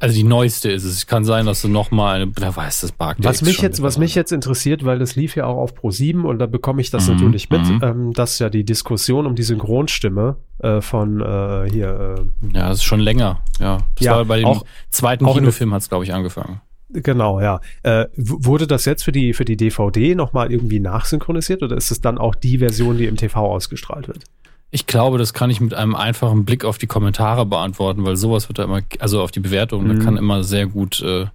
Also 0.00 0.14
die 0.14 0.22
neueste 0.24 0.70
ist 0.70 0.84
es. 0.84 1.06
Kann 1.06 1.24
sein, 1.24 1.46
dass 1.46 1.62
du 1.62 1.68
noch 1.68 1.90
mal 1.90 2.20
eine, 2.20 2.32
wer 2.36 2.54
weiß, 2.54 2.82
das 2.82 2.92
Akte 2.98 3.24
Was 3.24 3.42
mich 3.42 3.60
jetzt, 3.60 3.82
was 3.82 3.98
mich 3.98 4.14
jetzt 4.14 4.30
interessiert, 4.32 4.84
weil 4.84 4.98
das 4.98 5.16
lief 5.16 5.34
ja 5.36 5.46
auch 5.46 5.56
auf 5.56 5.74
Pro 5.74 5.90
7 5.90 6.24
und 6.24 6.38
da 6.38 6.46
bekomme 6.46 6.80
ich 6.80 6.90
das 6.90 7.08
Mhm, 7.08 7.14
natürlich 7.14 7.50
mit, 7.50 7.62
mhm. 7.62 7.80
ähm, 7.82 8.12
dass 8.12 8.38
ja 8.38 8.48
die 8.50 8.64
Diskussion 8.64 9.26
um 9.26 9.34
die 9.34 9.42
Synchronstimme 9.42 10.36
äh, 10.58 10.80
von 10.80 11.20
äh, 11.20 11.68
hier 11.70 12.14
äh, 12.52 12.56
Ja, 12.56 12.68
das 12.68 12.78
ist 12.78 12.84
schon 12.84 13.00
länger. 13.00 13.40
Ja, 13.58 13.78
das 13.96 14.04
Ja, 14.06 14.16
war 14.16 14.24
bei 14.24 14.38
dem 14.38 14.46
auch- 14.46 14.64
zweiten 14.90 15.24
auch 15.26 15.34
Kinofilm 15.34 15.72
hat 15.74 15.82
es, 15.82 15.88
glaube 15.88 16.04
ich, 16.04 16.12
angefangen. 16.14 16.60
Genau, 16.92 17.40
ja. 17.40 17.60
Äh, 17.84 18.06
wurde 18.16 18.66
das 18.66 18.84
jetzt 18.84 19.04
für 19.04 19.12
die, 19.12 19.32
für 19.32 19.44
die 19.44 19.56
DVD 19.56 20.16
nochmal 20.16 20.50
irgendwie 20.52 20.80
nachsynchronisiert 20.80 21.62
oder 21.62 21.76
ist 21.76 21.90
es 21.92 22.00
dann 22.00 22.18
auch 22.18 22.34
die 22.34 22.58
Version, 22.58 22.98
die 22.98 23.04
im 23.06 23.16
TV 23.16 23.40
ausgestrahlt 23.46 24.08
wird? 24.08 24.24
Ich 24.72 24.86
glaube, 24.86 25.18
das 25.18 25.32
kann 25.34 25.50
ich 25.50 25.60
mit 25.60 25.74
einem 25.74 25.94
einfachen 25.96 26.44
Blick 26.44 26.64
auf 26.64 26.78
die 26.78 26.86
Kommentare 26.86 27.44
beantworten, 27.44 28.04
weil 28.04 28.16
sowas 28.16 28.48
wird 28.48 28.58
da 28.58 28.64
immer, 28.64 28.80
also 29.00 29.20
auf 29.22 29.32
die 29.32 29.40
Bewertung, 29.40 29.84
Mhm. 29.84 29.98
da 29.98 30.04
kann 30.04 30.16
immer 30.16 30.44
sehr 30.44 30.66
gut 30.66 31.00
äh, 31.02 31.26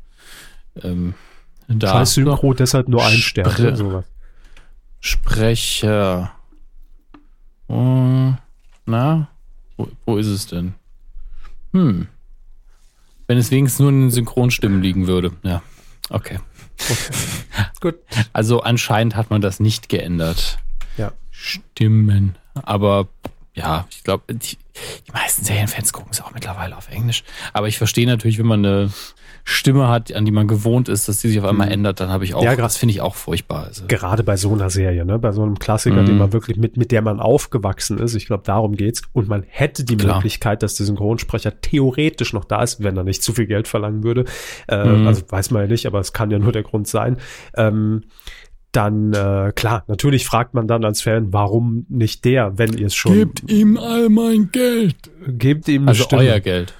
ähm, 0.81 1.13
da 1.67 1.89
Scheiß 1.89 2.13
Synchro, 2.13 2.53
deshalb 2.53 2.87
nur 2.87 3.03
ein 3.03 3.17
Stern. 3.17 3.49
Spre- 3.51 3.61
oder 3.67 3.75
sowas. 3.75 4.05
Sprecher. 5.01 6.31
Oh, 7.67 8.33
na, 8.85 9.27
wo, 9.77 9.87
wo 10.05 10.17
ist 10.17 10.27
es 10.27 10.47
denn? 10.47 10.73
Hm. 11.73 12.07
Wenn 13.27 13.37
es 13.37 13.49
wenigstens 13.51 13.79
nur 13.79 13.89
in 13.89 14.01
den 14.01 14.11
Synchronstimmen 14.11 14.81
liegen 14.81 15.07
würde. 15.07 15.31
Ja, 15.43 15.61
okay. 16.09 16.39
Gut. 17.81 17.95
Also 18.33 18.61
anscheinend 18.61 19.15
hat 19.15 19.29
man 19.31 19.41
das 19.41 19.59
nicht 19.59 19.89
geändert. 19.89 20.59
Ja. 20.97 21.11
Stimmen. 21.31 22.35
Aber 22.63 23.07
ja, 23.53 23.85
ich 23.89 24.03
glaube, 24.03 24.33
die, 24.33 24.57
die 25.07 25.11
meisten 25.13 25.43
Serienfans 25.45 25.93
gucken 25.93 26.09
es 26.11 26.21
auch 26.21 26.33
mittlerweile 26.33 26.75
auf 26.75 26.89
Englisch. 26.91 27.23
Aber 27.53 27.67
ich 27.67 27.77
verstehe 27.77 28.05
natürlich, 28.05 28.37
wenn 28.37 28.45
man 28.47 28.65
eine 28.65 28.89
Stimme 29.47 29.87
hat, 29.87 30.11
an 30.11 30.25
die 30.25 30.31
man 30.31 30.47
gewohnt 30.47 30.89
ist, 30.89 31.07
dass 31.07 31.19
die 31.21 31.27
sich 31.29 31.39
auf 31.39 31.45
einmal 31.45 31.71
ändert, 31.71 31.99
dann 31.99 32.09
habe 32.09 32.25
ich 32.25 32.33
auch, 32.33 32.41
Mhm. 32.41 32.47
Ja, 32.47 32.55
das 32.55 32.77
finde 32.77 32.93
ich 32.93 33.01
auch 33.01 33.13
furchtbar. 33.15 33.65
Also, 33.65 33.83
Gerade 33.87 34.23
bei 34.23 34.35
so 34.37 34.51
einer 34.51 34.69
Serie, 34.71 35.05
ne? 35.05 35.19
bei 35.19 35.31
so 35.31 35.43
einem 35.43 35.59
Klassiker, 35.59 36.01
Mhm. 36.01 36.05
den 36.07 36.17
man 36.17 36.33
wirklich 36.33 36.57
mit, 36.57 36.75
mit 36.77 36.91
der 36.91 37.01
man 37.03 37.19
aufgewachsen 37.19 37.99
ist. 37.99 38.15
Ich 38.15 38.25
glaube, 38.25 38.43
darum 38.43 38.75
geht's. 38.75 39.03
Und 39.13 39.29
man 39.29 39.43
hätte 39.47 39.83
die 39.85 39.97
Klar. 39.97 40.15
Möglichkeit, 40.15 40.63
dass 40.63 40.73
der 40.73 40.87
Synchronsprecher 40.87 41.61
theoretisch 41.61 42.33
noch 42.33 42.43
da 42.45 42.63
ist, 42.63 42.83
wenn 42.83 42.97
er 42.97 43.03
nicht 43.03 43.21
zu 43.23 43.33
viel 43.33 43.45
Geld 43.45 43.67
verlangen 43.67 44.03
würde. 44.03 44.25
Äh, 44.67 44.83
Mhm. 44.83 45.07
Also 45.07 45.21
weiß 45.29 45.51
man 45.51 45.61
ja 45.61 45.67
nicht, 45.67 45.85
aber 45.85 45.99
es 45.99 46.11
kann 46.11 46.31
ja 46.31 46.39
nur 46.39 46.51
der 46.51 46.63
Grund 46.63 46.87
sein. 46.87 47.17
Ähm, 47.55 48.03
dann, 48.75 49.13
äh, 49.13 49.51
klar, 49.55 49.83
natürlich 49.87 50.25
fragt 50.25 50.53
man 50.53 50.67
dann 50.67 50.83
als 50.85 51.01
Fan, 51.01 51.31
warum 51.33 51.85
nicht 51.89 52.25
der, 52.25 52.57
wenn 52.57 52.73
ihr 52.77 52.87
es 52.87 52.95
schon 52.95 53.31
ihm 53.47 53.77
all 53.77 54.09
mein 54.09 54.51
Geld. 54.51 54.95
gebt 55.27 55.67
ihm 55.67 55.83
eine 55.83 55.89
Also 55.91 56.03
Stimme. 56.03 56.21
euer 56.23 56.39
Geld. 56.39 56.73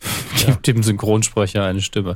Gebt 0.46 0.66
dem 0.68 0.84
Synchronsprecher 0.84 1.64
eine 1.64 1.80
Stimme. 1.80 2.14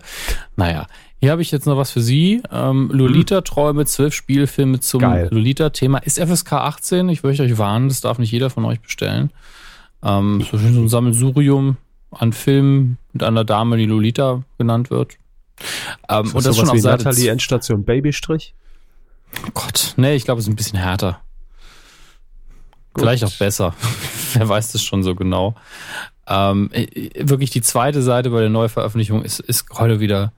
Naja, 0.54 0.86
hier 1.18 1.32
habe 1.32 1.42
ich 1.42 1.50
jetzt 1.50 1.66
noch 1.66 1.76
was 1.76 1.90
für 1.90 2.00
Sie. 2.00 2.40
Ähm, 2.52 2.90
Lolita-Träume, 2.92 3.86
zwölf 3.86 4.14
Spielfilme 4.14 4.78
zum. 4.78 5.02
Lolita-Thema. 5.02 5.98
Ist 5.98 6.20
FSK 6.20 6.52
18, 6.52 7.08
ich 7.08 7.24
möchte 7.24 7.42
euch 7.42 7.58
warnen, 7.58 7.88
das 7.88 8.00
darf 8.00 8.18
nicht 8.20 8.30
jeder 8.30 8.50
von 8.50 8.64
euch 8.66 8.80
bestellen. 8.80 9.32
Ähm, 10.04 10.44
so 10.48 10.58
schön 10.58 10.74
so 10.74 10.80
ein 10.80 10.88
Sammelsurium 10.88 11.76
an 12.12 12.32
Filmen 12.32 12.98
mit 13.12 13.24
einer 13.24 13.44
Dame, 13.44 13.76
die 13.76 13.86
Lolita 13.86 14.44
genannt 14.58 14.90
wird. 14.90 15.16
Ähm, 16.08 16.26
Ist 16.26 16.34
und 16.34 16.46
das 16.46 16.56
schon 16.56 16.68
auf 16.68 16.74
wie 16.76 16.80
Seite 16.80 17.04
Natalie 17.04 17.24
z- 17.24 17.32
Endstation 17.32 17.82
Babystrich. 17.84 18.54
Oh 19.46 19.50
Gott, 19.54 19.94
nee, 19.96 20.14
ich 20.14 20.24
glaube, 20.24 20.40
es 20.40 20.46
ist 20.46 20.52
ein 20.52 20.56
bisschen 20.56 20.78
härter. 20.78 21.20
Vielleicht 22.96 23.24
auch 23.24 23.32
besser. 23.32 23.74
Wer 24.34 24.48
weiß 24.48 24.72
das 24.72 24.82
schon 24.82 25.02
so 25.02 25.14
genau. 25.14 25.54
Ähm, 26.26 26.70
äh, 26.72 27.10
wirklich 27.28 27.50
die 27.50 27.62
zweite 27.62 28.02
Seite 28.02 28.30
bei 28.30 28.40
der 28.40 28.50
Neuveröffentlichung 28.50 29.22
ist, 29.22 29.40
ist 29.40 29.66
heute 29.72 29.98
wieder 30.00 30.32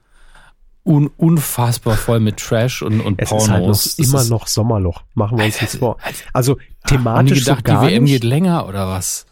un 0.83 1.07
unfassbar 1.17 1.95
voll 1.97 2.19
mit 2.19 2.37
Trash 2.37 2.81
und, 2.81 3.01
und 3.01 3.19
Es 3.21 3.29
Pornos. 3.29 3.45
ist 3.45 3.51
halt 3.51 3.61
noch, 3.63 3.69
Das 3.71 3.99
immer 3.99 4.21
ist- 4.21 4.29
noch 4.29 4.47
Sommerloch. 4.47 5.01
Machen 5.15 5.37
wir 5.37 5.45
uns 5.45 5.59
nichts 5.61 5.77
vor. 5.77 5.97
Also 6.31 6.55
die 6.55 6.95
thematisch 6.95 7.39
so 7.43 7.51
gedacht, 7.51 7.67
die 7.67 7.71
gar 7.71 7.83
WM 7.87 8.03
nicht. 8.03 8.13
geht 8.13 8.23
länger 8.23 8.67
oder 8.67 8.87
was? 8.87 9.25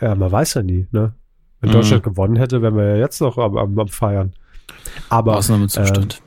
Ja, 0.00 0.14
man 0.14 0.30
weiß 0.30 0.54
ja 0.54 0.62
nie, 0.62 0.86
ne? 0.90 1.14
Wenn 1.60 1.70
Mhm. 1.70 1.74
Deutschland 1.74 2.02
gewonnen 2.02 2.36
hätte, 2.36 2.62
wären 2.62 2.76
wir 2.76 2.84
ja 2.84 2.96
jetzt 2.96 3.20
noch 3.20 3.38
am, 3.38 3.56
am, 3.56 3.78
am 3.78 3.88
Feiern. 3.88 4.32
Aber 5.08 5.36
Ausnahmezustand. 5.36 6.20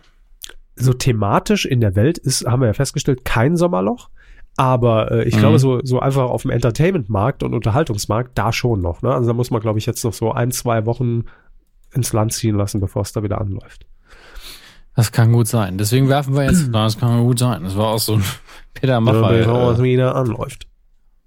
So 0.75 0.93
thematisch 0.93 1.65
in 1.65 1.81
der 1.81 1.95
Welt 1.95 2.17
ist, 2.17 2.45
haben 2.45 2.61
wir 2.61 2.67
ja 2.67 2.73
festgestellt, 2.73 3.25
kein 3.25 3.57
Sommerloch. 3.57 4.09
Aber 4.57 5.11
äh, 5.11 5.23
ich 5.27 5.35
Mhm. 5.35 5.39
glaube, 5.39 5.59
so, 5.59 5.79
so 5.83 5.99
einfach 5.99 6.23
auf 6.29 6.41
dem 6.41 6.51
Entertainment-Markt 6.51 7.43
und 7.43 7.53
Unterhaltungsmarkt, 7.53 8.37
da 8.37 8.51
schon 8.51 8.81
noch. 8.81 9.01
Ne? 9.01 9.13
Also 9.13 9.27
da 9.27 9.33
muss 9.33 9.49
man, 9.51 9.61
glaube 9.61 9.79
ich, 9.79 9.85
jetzt 9.85 10.03
noch 10.03 10.13
so 10.13 10.31
ein, 10.33 10.51
zwei 10.51 10.85
Wochen 10.85 11.23
ins 11.93 12.11
Land 12.13 12.33
ziehen 12.33 12.55
lassen, 12.55 12.79
bevor 12.79 13.01
es 13.03 13.11
da 13.13 13.23
wieder 13.23 13.39
anläuft. 13.39 13.85
das 14.95 15.11
kann 15.13 15.31
gut 15.31 15.47
sein. 15.47 15.77
Deswegen 15.77 16.09
werfen 16.09 16.35
wir 16.35 16.43
jetzt, 16.43 16.67
na, 16.71 16.83
das 16.83 16.99
kann 16.99 17.23
gut 17.23 17.39
sein. 17.39 17.63
Das 17.63 17.77
war 17.77 17.87
auch 17.87 17.99
so 17.99 18.15
ein 18.15 18.23
Peter 18.73 18.99
bevor 18.99 19.31
es 19.31 19.47
Maffay. 19.77 19.83
wieder 19.83 20.15
anläuft. 20.15 20.67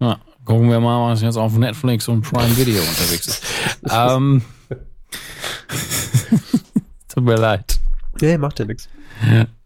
Ja, 0.01 0.19
Gucken 0.45 0.69
wir 0.69 0.79
mal, 0.79 1.11
was 1.11 1.23
jetzt 1.23 1.39
auf 1.39 1.57
Netflix 1.57 2.07
und 2.07 2.21
Prime 2.21 2.55
Video 2.59 2.83
unterwegs 2.83 3.27
ist. 3.29 3.45
ähm, 3.91 4.43
Tut 7.09 7.25
mir 7.25 7.37
leid. 7.37 7.79
Nee, 8.21 8.39
macht 8.39 8.59
ja 8.59 8.65
nichts. 8.67 8.89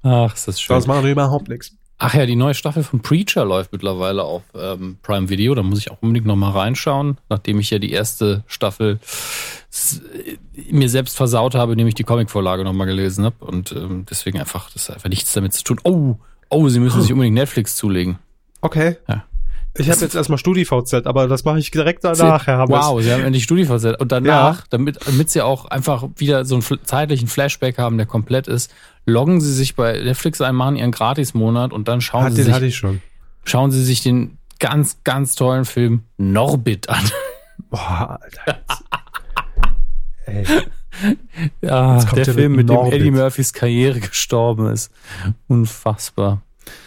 Ach, 0.02 0.34
ist 0.34 0.48
das 0.48 0.60
schön. 0.60 0.74
Das 0.74 0.86
macht 0.86 1.04
überhaupt 1.04 1.48
nichts. 1.48 1.72
Ach 2.00 2.14
ja, 2.14 2.26
die 2.26 2.36
neue 2.36 2.54
Staffel 2.54 2.84
von 2.84 3.00
Preacher 3.00 3.44
läuft 3.44 3.72
mittlerweile 3.72 4.22
auf 4.22 4.42
ähm, 4.54 4.98
Prime 5.02 5.28
Video. 5.28 5.56
Da 5.56 5.64
muss 5.64 5.80
ich 5.80 5.90
auch 5.90 6.00
unbedingt 6.00 6.26
noch 6.26 6.36
mal 6.36 6.52
reinschauen, 6.52 7.18
nachdem 7.28 7.58
ich 7.58 7.70
ja 7.70 7.80
die 7.80 7.90
erste 7.90 8.44
Staffel 8.46 9.00
mir 10.70 10.88
selbst 10.88 11.16
versaut 11.16 11.56
habe, 11.56 11.72
indem 11.72 11.88
ich 11.88 11.94
die 11.94 12.04
Comicvorlage 12.04 12.62
noch 12.62 12.72
mal 12.72 12.84
gelesen 12.84 13.24
habe. 13.24 13.44
Und 13.44 13.72
ähm, 13.72 14.06
deswegen 14.08 14.38
einfach, 14.38 14.70
das 14.70 14.88
hat 14.88 14.96
einfach 14.96 15.08
nichts 15.08 15.32
damit 15.32 15.54
zu 15.54 15.64
tun. 15.64 15.80
Oh, 15.82 16.14
oh, 16.50 16.68
sie 16.68 16.78
müssen 16.78 17.02
sich 17.02 17.12
unbedingt 17.12 17.34
Netflix 17.34 17.74
zulegen. 17.74 18.18
Okay. 18.60 18.96
Ja. 19.08 19.24
Ich 19.78 19.90
habe 19.90 20.00
jetzt 20.00 20.14
erstmal 20.14 20.38
StudiVZ, 20.38 21.06
aber 21.06 21.28
das 21.28 21.44
mache 21.44 21.58
ich 21.58 21.70
direkt 21.70 22.02
danach, 22.04 22.46
Herr 22.46 22.58
Hammers. 22.58 22.86
Wow, 22.86 23.00
Sie 23.00 23.12
haben 23.12 23.22
endlich 23.22 23.44
StudiVZ. 23.44 24.00
Und 24.00 24.10
danach, 24.10 24.58
ja. 24.58 24.64
damit, 24.70 24.98
damit 25.06 25.30
Sie 25.30 25.40
auch 25.40 25.66
einfach 25.66 26.04
wieder 26.16 26.44
so 26.44 26.56
einen 26.56 26.64
zeitlichen 26.84 27.28
Flashback 27.28 27.78
haben, 27.78 27.96
der 27.96 28.06
komplett 28.06 28.48
ist, 28.48 28.72
loggen 29.06 29.40
Sie 29.40 29.52
sich 29.52 29.76
bei 29.76 29.92
Netflix 29.92 30.40
ein, 30.40 30.54
machen 30.54 30.76
Ihren 30.76 30.90
Gratis-Monat 30.90 31.72
und 31.72 31.86
dann 31.88 32.00
schauen 32.00 32.24
Hat, 32.24 32.32
Sie 32.32 32.38
den 32.38 32.46
sich, 32.46 32.54
hatte 32.54 32.66
ich 32.66 32.76
schon. 32.76 33.00
schauen 33.44 33.70
Sie 33.70 33.84
sich 33.84 34.02
den 34.02 34.38
ganz, 34.58 34.98
ganz 35.04 35.34
tollen 35.36 35.64
Film 35.64 36.02
Norbit 36.16 36.88
an. 36.88 37.10
Boah, 37.70 38.18
Alter. 38.20 38.60
Ey. 40.26 40.44
Ja, 41.60 42.02
der 42.04 42.24
Film, 42.24 42.56
mit 42.56 42.66
Norbit. 42.66 42.94
dem 42.94 43.00
Eddie 43.00 43.10
Murphys 43.12 43.52
Karriere 43.52 44.00
gestorben 44.00 44.66
ist. 44.66 44.92
Unfassbar. 45.46 46.42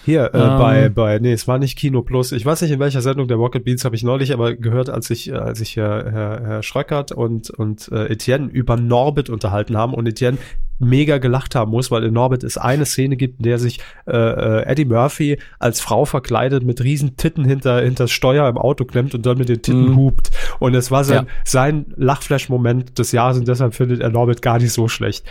Hier, 0.05 0.31
äh, 0.33 0.37
um. 0.37 0.57
bei, 0.57 0.83
ähm. 0.83 0.93
bei, 0.93 1.19
nee, 1.19 1.33
es 1.33 1.47
war 1.47 1.59
nicht 1.59 1.77
Kino 1.77 2.01
Plus. 2.01 2.31
Ich 2.31 2.45
weiß 2.45 2.61
nicht, 2.61 2.71
in 2.71 2.79
welcher 2.79 3.01
Sendung 3.01 3.27
der 3.27 3.37
Rocket 3.37 3.63
Beans 3.63 3.85
habe 3.85 3.95
ich 3.95 4.03
neulich 4.03 4.33
aber 4.33 4.55
gehört, 4.55 4.89
als 4.89 5.09
ich, 5.09 5.29
äh, 5.29 5.33
als 5.33 5.61
ich 5.61 5.77
äh, 5.77 5.81
Herr, 5.81 6.41
Herr 6.43 6.63
Schröckert 6.63 7.11
und, 7.11 7.49
und 7.49 7.91
äh, 7.91 8.07
Etienne 8.07 8.49
über 8.49 8.77
Norbit 8.77 9.29
unterhalten 9.29 9.77
haben 9.77 9.93
und 9.93 10.07
Etienne 10.07 10.37
mega 10.81 11.19
gelacht 11.19 11.55
haben 11.55 11.71
muss, 11.71 11.91
weil 11.91 12.03
in 12.03 12.13
Norbit 12.13 12.43
es 12.43 12.57
eine 12.57 12.85
Szene 12.85 13.15
gibt, 13.15 13.39
in 13.39 13.43
der 13.43 13.59
sich 13.59 13.79
äh, 14.07 14.17
äh, 14.17 14.63
Eddie 14.65 14.85
Murphy 14.85 15.37
als 15.59 15.79
Frau 15.79 16.05
verkleidet 16.05 16.63
mit 16.63 16.83
riesen 16.83 17.15
Titten 17.17 17.45
hinter, 17.45 17.81
hinter 17.81 18.05
das 18.05 18.11
Steuer 18.11 18.49
im 18.49 18.57
Auto 18.57 18.85
klemmt 18.85 19.13
und 19.13 19.25
dann 19.25 19.37
mit 19.37 19.49
den 19.49 19.61
Titten 19.61 19.91
mm. 19.91 19.95
hupt. 19.95 20.31
Und 20.59 20.73
es 20.73 20.89
war 20.89 21.03
sein, 21.03 21.25
ja. 21.27 21.31
sein 21.45 21.85
Lachflash-Moment 21.95 22.97
des 22.97 23.11
Jahres 23.11 23.37
und 23.37 23.47
deshalb 23.47 23.75
findet 23.75 24.01
er 24.01 24.09
Norbit 24.09 24.41
gar 24.41 24.57
nicht 24.57 24.73
so 24.73 24.87
schlecht 24.87 25.23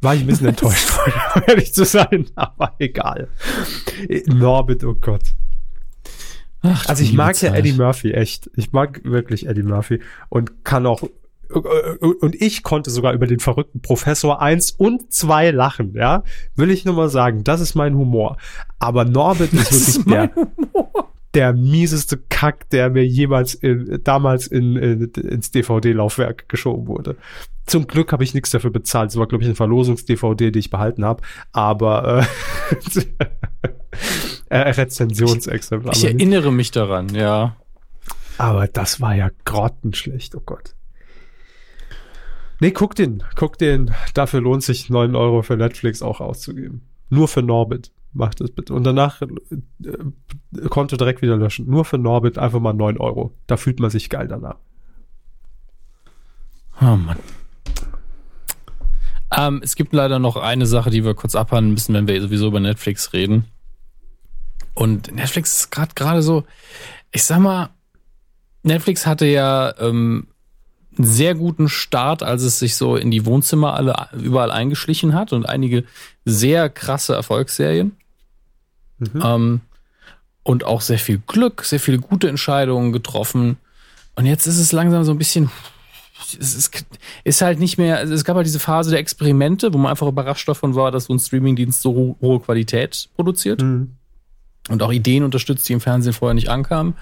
war 0.00 0.14
ich 0.14 0.22
ein 0.22 0.26
bisschen 0.26 0.48
enttäuscht, 0.48 0.90
um 1.34 1.42
ehrlich 1.46 1.74
zu 1.74 1.84
sein, 1.84 2.26
aber 2.34 2.74
egal. 2.78 3.28
Norbit, 4.26 4.84
oh 4.84 4.94
Gott. 4.94 5.34
Ach, 6.62 6.86
also 6.86 7.02
ich 7.02 7.12
mag 7.12 7.36
Zeit. 7.36 7.52
ja 7.52 7.56
Eddie 7.56 7.72
Murphy 7.72 8.12
echt. 8.12 8.50
Ich 8.54 8.72
mag 8.72 9.00
wirklich 9.04 9.46
Eddie 9.46 9.62
Murphy 9.62 10.00
und 10.28 10.64
kann 10.64 10.86
auch 10.86 11.02
und 11.50 12.40
ich 12.40 12.62
konnte 12.62 12.90
sogar 12.90 13.12
über 13.12 13.26
den 13.26 13.40
verrückten 13.40 13.80
Professor 13.80 14.40
eins 14.40 14.70
und 14.70 15.12
zwei 15.12 15.50
lachen, 15.50 15.94
ja. 15.94 16.22
Will 16.54 16.70
ich 16.70 16.84
nur 16.84 16.94
mal 16.94 17.08
sagen, 17.08 17.42
das 17.42 17.60
ist 17.60 17.74
mein 17.74 17.96
Humor. 17.96 18.36
Aber 18.78 19.04
Norbit 19.04 19.52
ist 19.52 19.72
wirklich 19.72 19.88
ist 19.88 20.10
der, 20.10 20.30
der 21.34 21.52
mieseste 21.52 22.16
Kack, 22.16 22.68
der 22.70 22.90
mir 22.90 23.06
jemals 23.06 23.54
in, 23.54 24.00
damals 24.02 24.46
in, 24.46 24.76
in, 24.76 25.04
ins 25.04 25.50
DVD-Laufwerk 25.50 26.48
geschoben 26.48 26.86
wurde. 26.86 27.16
Zum 27.66 27.86
Glück 27.86 28.12
habe 28.12 28.24
ich 28.24 28.34
nichts 28.34 28.50
dafür 28.50 28.70
bezahlt. 28.70 29.10
Es 29.10 29.16
war, 29.16 29.28
glaube 29.28 29.44
ich, 29.44 29.48
eine 29.48 29.54
Verlosungs-DVD, 29.54 30.50
die 30.50 30.58
ich 30.58 30.70
behalten 30.70 31.04
habe. 31.04 31.22
Aber 31.52 32.26
äh, 32.90 33.04
äh, 34.56 34.58
Rezensionsexemplar. 34.58 35.94
Ich, 35.94 36.04
ich 36.04 36.10
erinnere 36.12 36.52
mich 36.52 36.72
daran, 36.72 37.14
ja. 37.14 37.56
Aber 38.38 38.66
das 38.66 39.00
war 39.00 39.14
ja 39.14 39.30
grottenschlecht, 39.44 40.34
oh 40.34 40.42
Gott. 40.44 40.74
Nee, 42.58 42.72
guck 42.72 42.94
den, 42.94 43.22
guck 43.36 43.56
den. 43.56 43.94
Dafür 44.14 44.40
lohnt 44.40 44.62
sich 44.62 44.90
neun 44.90 45.14
Euro 45.14 45.42
für 45.42 45.56
Netflix 45.56 46.02
auch 46.02 46.20
auszugeben. 46.20 46.82
Nur 47.08 47.28
für 47.28 47.42
Norbit. 47.42 47.92
Macht 48.12 48.40
das 48.40 48.50
bitte. 48.50 48.74
Und 48.74 48.84
danach 48.84 49.22
äh, 49.22 49.28
Konto 50.68 50.96
direkt 50.96 51.22
wieder 51.22 51.36
löschen. 51.36 51.68
Nur 51.68 51.84
für 51.84 51.98
Norbit 51.98 52.38
einfach 52.38 52.60
mal 52.60 52.72
neun 52.72 52.98
Euro. 52.98 53.34
Da 53.46 53.56
fühlt 53.56 53.78
man 53.78 53.90
sich 53.90 54.10
geil 54.10 54.26
danach. 54.26 54.56
Oh 56.80 56.96
Mann. 56.96 57.18
Ähm, 59.36 59.60
es 59.62 59.76
gibt 59.76 59.92
leider 59.92 60.18
noch 60.18 60.36
eine 60.36 60.66
Sache, 60.66 60.90
die 60.90 61.04
wir 61.04 61.14
kurz 61.14 61.34
abhandeln 61.36 61.74
müssen, 61.74 61.94
wenn 61.94 62.08
wir 62.08 62.20
sowieso 62.20 62.48
über 62.48 62.60
Netflix 62.60 63.12
reden. 63.12 63.44
Und 64.74 65.14
Netflix 65.14 65.60
ist 65.60 65.70
gerade 65.70 65.94
gerade 65.94 66.22
so, 66.22 66.44
ich 67.12 67.22
sag 67.24 67.38
mal, 67.38 67.70
Netflix 68.62 69.06
hatte 69.06 69.26
ja 69.26 69.74
ähm, 69.78 70.28
einen 70.96 71.06
sehr 71.06 71.34
guten 71.34 71.68
Start, 71.68 72.22
als 72.22 72.42
es 72.42 72.58
sich 72.58 72.76
so 72.76 72.96
in 72.96 73.10
die 73.10 73.24
Wohnzimmer 73.24 73.74
alle 73.74 74.08
überall 74.12 74.50
eingeschlichen 74.50 75.14
hat 75.14 75.32
und 75.32 75.48
einige 75.48 75.84
sehr 76.24 76.68
krasse 76.68 77.14
Erfolgsserien. 77.14 77.96
Mhm. 79.00 79.22
Ähm, 79.24 79.60
und 80.42 80.64
auch 80.64 80.80
sehr 80.80 80.98
viel 80.98 81.20
Glück, 81.26 81.64
sehr 81.64 81.80
viele 81.80 81.98
gute 81.98 82.28
Entscheidungen 82.28 82.92
getroffen. 82.92 83.58
Und 84.14 84.26
jetzt 84.26 84.46
ist 84.46 84.58
es 84.58 84.72
langsam 84.72 85.04
so 85.04 85.12
ein 85.12 85.18
bisschen 85.18 85.50
es 86.38 86.54
ist, 86.54 86.84
ist 87.24 87.42
halt 87.42 87.58
nicht 87.58 87.78
mehr, 87.78 87.96
also 87.96 88.14
es 88.14 88.24
gab 88.24 88.36
halt 88.36 88.46
diese 88.46 88.58
Phase 88.58 88.90
der 88.90 89.00
Experimente, 89.00 89.72
wo 89.72 89.78
man 89.78 89.90
einfach 89.90 90.06
überrascht 90.06 90.48
davon 90.48 90.74
war, 90.74 90.90
dass 90.90 91.04
so 91.04 91.14
ein 91.14 91.18
Streamingdienst 91.18 91.80
so 91.82 92.16
hohe 92.20 92.40
Qualität 92.40 93.08
produziert. 93.16 93.62
Mhm. 93.62 93.96
Und 94.68 94.82
auch 94.82 94.92
Ideen 94.92 95.24
unterstützt, 95.24 95.68
die 95.68 95.72
im 95.72 95.80
Fernsehen 95.80 96.12
vorher 96.12 96.34
nicht 96.34 96.48
ankamen. 96.48 96.94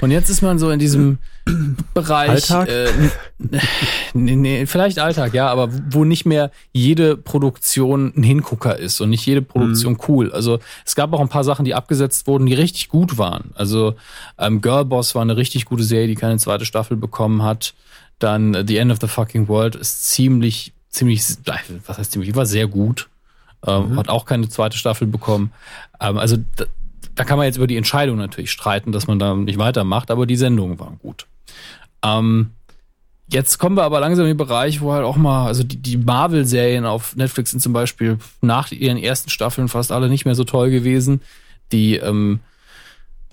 Und 0.00 0.10
jetzt 0.10 0.28
ist 0.28 0.42
man 0.42 0.58
so 0.58 0.70
in 0.70 0.78
diesem 0.78 1.18
Bereich. 1.94 2.50
Alltag? 2.50 2.68
Äh, 2.68 2.88
nee, 4.14 4.36
nee, 4.36 4.66
vielleicht 4.66 4.98
Alltag, 4.98 5.34
ja, 5.34 5.48
aber 5.48 5.68
wo 5.90 6.04
nicht 6.04 6.26
mehr 6.26 6.50
jede 6.72 7.16
Produktion 7.16 8.12
ein 8.16 8.22
Hingucker 8.22 8.76
ist 8.78 9.00
und 9.00 9.10
nicht 9.10 9.24
jede 9.26 9.42
Produktion 9.42 9.94
mhm. 9.94 10.00
cool. 10.08 10.32
Also 10.32 10.58
es 10.84 10.94
gab 10.94 11.12
auch 11.12 11.20
ein 11.20 11.28
paar 11.28 11.44
Sachen, 11.44 11.64
die 11.64 11.74
abgesetzt 11.74 12.26
wurden, 12.26 12.46
die 12.46 12.54
richtig 12.54 12.88
gut 12.88 13.18
waren. 13.18 13.50
Also 13.54 13.94
ähm, 14.38 14.60
Girlboss 14.60 15.14
war 15.14 15.22
eine 15.22 15.36
richtig 15.36 15.66
gute 15.66 15.84
Serie, 15.84 16.08
die 16.08 16.14
keine 16.14 16.38
zweite 16.38 16.64
Staffel 16.64 16.96
bekommen 16.96 17.42
hat. 17.42 17.74
Dann 18.18 18.54
uh, 18.54 18.64
The 18.66 18.78
End 18.78 18.92
of 18.92 18.98
the 19.00 19.08
Fucking 19.08 19.48
World 19.48 19.76
ist 19.76 20.10
ziemlich, 20.10 20.72
ziemlich, 20.88 21.22
was 21.86 21.98
heißt 21.98 22.12
ziemlich, 22.12 22.34
war 22.34 22.46
sehr 22.46 22.66
gut. 22.66 23.08
Ähm, 23.66 23.90
mhm. 23.90 23.96
Hat 23.96 24.08
auch 24.08 24.24
keine 24.24 24.48
zweite 24.48 24.76
Staffel 24.78 25.06
bekommen. 25.06 25.52
Ähm, 26.00 26.18
also 26.18 26.36
da, 27.14 27.24
kann 27.24 27.38
man 27.38 27.46
jetzt 27.46 27.56
über 27.56 27.66
die 27.66 27.76
Entscheidung 27.76 28.16
natürlich 28.16 28.50
streiten, 28.50 28.92
dass 28.92 29.06
man 29.06 29.18
da 29.18 29.34
nicht 29.34 29.58
weitermacht, 29.58 30.10
aber 30.10 30.26
die 30.26 30.36
Sendungen 30.36 30.78
waren 30.78 30.98
gut. 30.98 31.26
Ähm, 32.04 32.50
jetzt 33.28 33.58
kommen 33.58 33.76
wir 33.76 33.84
aber 33.84 34.00
langsam 34.00 34.24
in 34.24 34.32
den 34.32 34.36
Bereich, 34.36 34.80
wo 34.80 34.92
halt 34.92 35.04
auch 35.04 35.16
mal, 35.16 35.46
also 35.46 35.64
die, 35.64 35.76
die 35.76 35.96
Marvel-Serien 35.96 36.84
auf 36.84 37.16
Netflix 37.16 37.50
sind 37.50 37.60
zum 37.60 37.72
Beispiel 37.72 38.18
nach 38.40 38.70
ihren 38.72 38.98
ersten 38.98 39.30
Staffeln 39.30 39.68
fast 39.68 39.92
alle 39.92 40.08
nicht 40.08 40.24
mehr 40.24 40.34
so 40.34 40.44
toll 40.44 40.70
gewesen. 40.70 41.20
Die 41.72 41.96
ähm, 41.96 42.40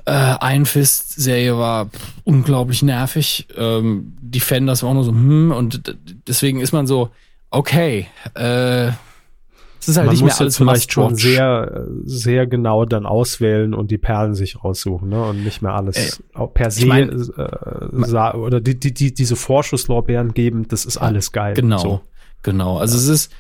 äh, 0.06 0.36
Iron 0.54 0.66
Fist-Serie 0.66 1.58
war 1.58 1.90
unglaublich 2.24 2.82
nervig. 2.82 3.48
Ähm, 3.58 4.14
Defenders 4.22 4.84
war 4.84 4.90
auch 4.90 4.94
nur 4.96 5.04
so, 5.04 5.12
hm, 5.12 5.52
und 5.52 5.96
deswegen 6.28 6.62
ist 6.62 6.72
man 6.72 6.88
so, 6.88 7.10
okay, 7.50 8.08
äh, 8.34 8.92
es 9.82 9.88
ist 9.88 9.98
halt 9.98 10.06
man 10.06 10.16
nicht 10.16 10.24
mehr 10.24 10.40
alles 10.40 10.58
vielleicht 10.58 10.94
schon 10.94 11.16
sehr, 11.16 11.88
sehr 12.06 12.46
genau 12.46 12.86
dann 12.86 13.08
auswählen 13.08 13.74
und 13.74 13.90
die 13.90 13.98
Perlen 13.98 14.36
sich 14.36 14.64
raussuchen, 14.64 15.10
ne? 15.10 15.24
Und 15.24 15.44
nicht 15.44 15.64
mehr 15.64 15.74
alles 15.74 16.22
äh, 16.36 16.48
per 16.54 16.70
se 16.70 16.82
ich 16.82 16.86
mein, 16.86 17.10
äh, 17.10 18.38
oder 18.38 18.62
die, 18.62 18.80
die, 18.80 18.94
die, 18.94 19.14
diese 19.14 19.36
Vorschusslorbeeren 19.36 20.34
geben, 20.36 20.68
das 20.68 20.86
ist 20.86 20.98
alles 20.98 21.32
geil. 21.32 21.56
Genau. 21.56 21.80
So. 21.80 22.02
Genau. 22.44 22.78
Also 22.78 22.96
ja. 22.96 23.04
es 23.04 23.10
ist, 23.10 23.32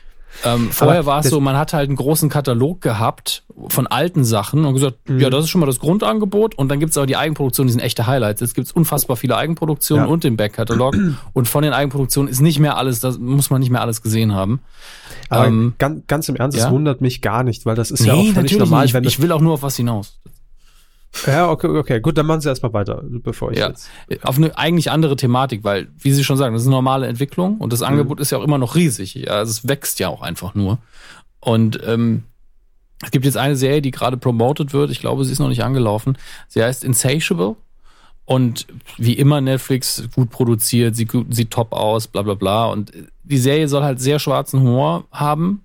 ähm, 0.43 0.71
vorher 0.71 1.05
war 1.05 1.19
es 1.19 1.29
so, 1.29 1.39
man 1.39 1.57
hat 1.57 1.73
halt 1.73 1.89
einen 1.89 1.97
großen 1.97 2.29
Katalog 2.29 2.81
gehabt 2.81 3.43
von 3.67 3.87
alten 3.87 4.23
Sachen 4.23 4.65
und 4.65 4.73
gesagt, 4.73 5.09
mhm. 5.09 5.19
ja, 5.19 5.29
das 5.29 5.45
ist 5.45 5.49
schon 5.49 5.59
mal 5.59 5.67
das 5.67 5.79
Grundangebot 5.79 6.55
und 6.55 6.69
dann 6.69 6.79
gibt 6.79 6.91
es 6.91 6.97
aber 6.97 7.05
die 7.05 7.17
Eigenproduktionen, 7.17 7.67
die 7.67 7.73
sind 7.73 7.81
echte 7.81 8.07
Highlights. 8.07 8.41
Es 8.41 8.53
gibt 8.53 8.73
unfassbar 8.75 9.17
viele 9.17 9.37
Eigenproduktionen 9.37 10.05
ja. 10.05 10.11
und 10.11 10.23
den 10.23 10.37
Backkatalog 10.37 10.95
und 11.33 11.47
von 11.47 11.63
den 11.63 11.73
Eigenproduktionen 11.73 12.31
ist 12.31 12.41
nicht 12.41 12.59
mehr 12.59 12.77
alles, 12.77 12.99
das 12.99 13.19
muss 13.19 13.49
man 13.49 13.59
nicht 13.59 13.69
mehr 13.69 13.81
alles 13.81 14.01
gesehen 14.01 14.33
haben. 14.33 14.61
Aber 15.29 15.47
ähm, 15.47 15.73
ganz, 15.77 16.03
ganz 16.07 16.29
im 16.29 16.35
Ernst, 16.35 16.57
es 16.57 16.65
ja? 16.65 16.71
wundert 16.71 17.01
mich 17.01 17.21
gar 17.21 17.43
nicht, 17.43 17.65
weil 17.65 17.75
das 17.75 17.91
ist 17.91 18.01
nee, 18.01 18.07
ja 18.07 18.13
auch 18.13 18.33
völlig 18.33 18.57
normal. 18.57 18.85
Nicht. 18.85 19.05
ich 19.05 19.21
will 19.21 19.31
auch 19.31 19.41
nur 19.41 19.53
auf 19.53 19.63
was 19.63 19.75
hinaus. 19.75 20.19
Ja, 21.27 21.49
okay, 21.49 21.67
okay, 21.67 21.99
gut, 21.99 22.17
dann 22.17 22.25
machen 22.25 22.41
Sie 22.41 22.49
erstmal 22.49 22.73
weiter, 22.73 23.03
bevor 23.03 23.51
ich 23.51 23.59
ja, 23.59 23.69
jetzt. 23.69 23.89
Auf 24.23 24.37
eine 24.37 24.57
eigentlich 24.57 24.91
andere 24.91 25.15
Thematik, 25.15 25.63
weil, 25.63 25.89
wie 25.99 26.11
Sie 26.13 26.23
schon 26.23 26.37
sagen, 26.37 26.53
das 26.53 26.63
ist 26.63 26.67
eine 26.67 26.75
normale 26.75 27.07
Entwicklung 27.07 27.57
und 27.57 27.73
das 27.73 27.81
Angebot 27.81 28.17
mhm. 28.17 28.21
ist 28.21 28.31
ja 28.31 28.37
auch 28.37 28.43
immer 28.43 28.57
noch 28.57 28.75
riesig. 28.75 29.29
Also 29.29 29.51
es 29.51 29.67
wächst 29.67 29.99
ja 29.99 30.07
auch 30.07 30.21
einfach 30.21 30.55
nur. 30.55 30.79
Und 31.39 31.79
ähm, 31.85 32.23
es 33.03 33.11
gibt 33.11 33.25
jetzt 33.25 33.37
eine 33.37 33.55
Serie, 33.55 33.81
die 33.81 33.91
gerade 33.91 34.17
promoted 34.17 34.73
wird. 34.73 34.91
Ich 34.91 34.99
glaube, 34.99 35.25
sie 35.25 35.31
ist 35.31 35.39
noch 35.39 35.49
nicht 35.49 35.63
angelaufen. 35.63 36.17
Sie 36.47 36.63
heißt 36.63 36.83
Insatiable. 36.83 37.55
Und 38.25 38.67
wie 38.97 39.13
immer 39.13 39.41
Netflix 39.41 40.07
gut 40.15 40.29
produziert, 40.29 40.95
sie 40.95 41.07
sieht 41.29 41.51
top 41.51 41.73
aus, 41.73 42.07
bla 42.07 42.21
bla 42.21 42.35
bla. 42.35 42.67
Und 42.67 42.93
die 43.23 43.37
Serie 43.37 43.67
soll 43.67 43.83
halt 43.83 43.99
sehr 43.99 44.19
schwarzen 44.19 44.61
Humor 44.61 45.05
haben 45.11 45.63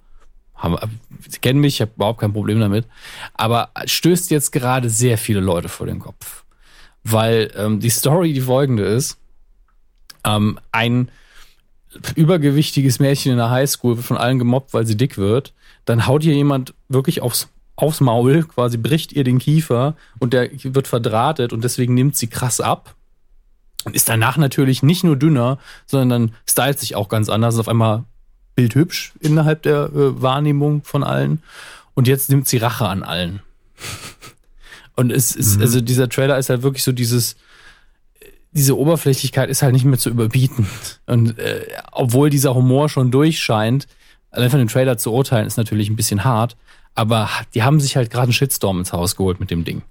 haben, 0.56 0.76
Sie 1.28 1.38
kennen 1.38 1.60
mich, 1.60 1.74
ich 1.74 1.80
habe 1.80 1.92
überhaupt 1.96 2.20
kein 2.20 2.32
Problem 2.32 2.60
damit. 2.60 2.86
Aber 3.34 3.70
stößt 3.84 4.30
jetzt 4.30 4.52
gerade 4.52 4.90
sehr 4.90 5.18
viele 5.18 5.40
Leute 5.40 5.68
vor 5.68 5.86
den 5.86 5.98
Kopf. 5.98 6.44
weil 7.04 7.52
ähm, 7.56 7.80
die 7.80 7.90
Story 7.90 8.32
die 8.32 8.40
folgende 8.40 8.82
ist. 8.84 9.18
Ähm, 10.24 10.58
ein 10.72 11.08
übergewichtiges 12.14 12.98
Mädchen 12.98 13.32
in 13.32 13.38
der 13.38 13.50
Highschool 13.50 13.96
wird 13.96 14.06
von 14.06 14.16
allen 14.16 14.38
gemobbt, 14.38 14.74
weil 14.74 14.86
sie 14.86 14.96
dick 14.96 15.16
wird. 15.16 15.54
Dann 15.84 16.06
haut 16.06 16.24
ihr 16.24 16.34
jemand 16.34 16.74
wirklich 16.88 17.22
aufs, 17.22 17.48
aufs 17.76 18.00
Maul, 18.00 18.42
quasi 18.42 18.76
bricht 18.76 19.12
ihr 19.12 19.24
den 19.24 19.38
Kiefer 19.38 19.94
und 20.18 20.32
der 20.32 20.50
wird 20.52 20.88
verdrahtet 20.88 21.52
und 21.52 21.62
deswegen 21.62 21.94
nimmt 21.94 22.16
sie 22.16 22.26
krass 22.26 22.60
ab. 22.60 22.94
Und 23.84 23.94
ist 23.94 24.08
danach 24.08 24.36
natürlich 24.36 24.82
nicht 24.82 25.04
nur 25.04 25.14
dünner, 25.14 25.58
sondern 25.86 26.34
stylt 26.48 26.80
sich 26.80 26.96
auch 26.96 27.08
ganz 27.08 27.28
anders. 27.28 27.56
Auf 27.56 27.68
einmal 27.68 28.02
bildhübsch 28.56 29.12
innerhalb 29.20 29.62
der 29.62 29.84
äh, 29.84 30.20
Wahrnehmung 30.20 30.82
von 30.82 31.04
allen. 31.04 31.42
Und 31.94 32.08
jetzt 32.08 32.28
nimmt 32.28 32.48
sie 32.48 32.56
Rache 32.56 32.86
an 32.88 33.04
allen. 33.04 33.40
Und 34.96 35.12
es 35.12 35.36
ist, 35.36 35.56
mhm. 35.56 35.62
also 35.62 35.80
dieser 35.80 36.08
Trailer 36.08 36.38
ist 36.38 36.50
halt 36.50 36.62
wirklich 36.62 36.82
so 36.82 36.90
dieses, 36.90 37.36
diese 38.50 38.76
Oberflächlichkeit 38.76 39.50
ist 39.50 39.62
halt 39.62 39.74
nicht 39.74 39.84
mehr 39.84 39.98
zu 39.98 40.10
überbieten. 40.10 40.66
Und 41.06 41.38
äh, 41.38 41.66
obwohl 41.92 42.30
dieser 42.30 42.54
Humor 42.54 42.88
schon 42.88 43.10
durchscheint, 43.10 43.86
allein 44.30 44.50
von 44.50 44.58
dem 44.58 44.68
Trailer 44.68 44.98
zu 44.98 45.12
urteilen, 45.12 45.46
ist 45.46 45.58
natürlich 45.58 45.88
ein 45.90 45.96
bisschen 45.96 46.24
hart. 46.24 46.56
Aber 46.94 47.28
die 47.54 47.62
haben 47.62 47.78
sich 47.78 47.96
halt 47.96 48.10
gerade 48.10 48.24
einen 48.24 48.32
Shitstorm 48.32 48.78
ins 48.78 48.92
Haus 48.92 49.16
geholt 49.16 49.38
mit 49.38 49.50
dem 49.50 49.64
Ding. 49.64 49.82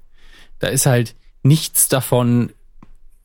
Da 0.59 0.67
ist 0.67 0.87
halt 0.87 1.15
nichts 1.43 1.87
davon 1.87 2.49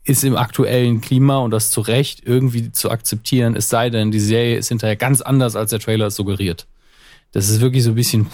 ist 0.04 0.24
im 0.24 0.36
aktuellen 0.36 1.00
Klima 1.00 1.38
und 1.38 1.50
das 1.50 1.70
zu 1.70 1.80
Recht 1.80 2.22
irgendwie 2.24 2.72
zu 2.72 2.90
akzeptieren, 2.90 3.54
es 3.54 3.68
sei 3.68 3.90
denn, 3.90 4.10
die 4.10 4.20
Serie 4.20 4.56
ist 4.56 4.68
hinterher 4.68 4.96
ganz 4.96 5.20
anders, 5.20 5.56
als 5.56 5.70
der 5.70 5.78
Trailer 5.78 6.06
es 6.06 6.16
suggeriert. 6.16 6.66
Das 7.32 7.48
ist 7.48 7.60
wirklich 7.60 7.84
so 7.84 7.90
ein 7.90 7.94
bisschen 7.94 8.26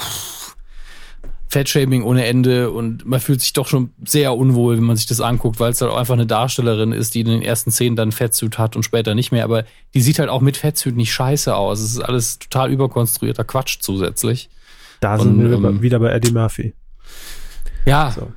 Fettshaming 1.49 2.03
ohne 2.03 2.25
Ende 2.27 2.71
und 2.71 3.07
man 3.07 3.21
fühlt 3.21 3.41
sich 3.41 3.53
doch 3.53 3.67
schon 3.67 3.91
sehr 4.05 4.35
unwohl, 4.37 4.77
wenn 4.77 4.85
man 4.85 4.97
sich 4.97 5.07
das 5.07 5.21
anguckt, 5.21 5.61
weil 5.61 5.71
es 5.73 5.81
halt 5.81 5.91
auch 5.91 5.97
einfach 5.97 6.15
eine 6.15 6.27
Darstellerin 6.27 6.93
ist, 6.93 7.15
die 7.15 7.21
in 7.21 7.29
den 7.29 7.43
ersten 7.43 7.71
Szenen 7.71 7.97
dann 7.97 8.13
Fettsuit 8.13 8.59
hat 8.59 8.77
und 8.77 8.83
später 8.83 9.15
nicht 9.15 9.33
mehr, 9.33 9.45
aber 9.45 9.65
die 9.95 10.01
sieht 10.03 10.19
halt 10.19 10.29
auch 10.29 10.41
mit 10.41 10.57
Fettsuit 10.57 10.97
nicht 10.97 11.13
scheiße 11.13 11.55
aus. 11.55 11.81
Es 11.81 11.93
ist 11.93 12.01
alles 12.01 12.39
total 12.39 12.71
überkonstruierter 12.71 13.45
Quatsch 13.45 13.79
zusätzlich. 13.81 14.51
Da 15.01 15.19
sind 15.19 15.39
und, 15.39 15.51
wir 15.51 15.69
ähm, 15.69 15.83
wieder 15.83 15.99
bei 15.99 16.11
Eddie 16.11 16.33
Murphy. 16.33 16.75
Ja, 17.85 18.13
so. 18.15 18.33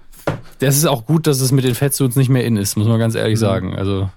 Das 0.60 0.77
ist 0.77 0.85
auch 0.85 1.06
gut, 1.06 1.27
dass 1.27 1.39
es 1.39 1.51
mit 1.51 1.64
den 1.64 1.76
Fettsuits 1.76 2.15
nicht 2.15 2.30
mehr 2.30 2.45
in 2.45 2.57
ist, 2.57 2.77
muss 2.77 2.88
man 2.88 2.99
ganz 2.99 3.15
ehrlich 3.15 3.35
mhm. 3.35 3.41
sagen. 3.41 3.76
Also, 3.76 4.10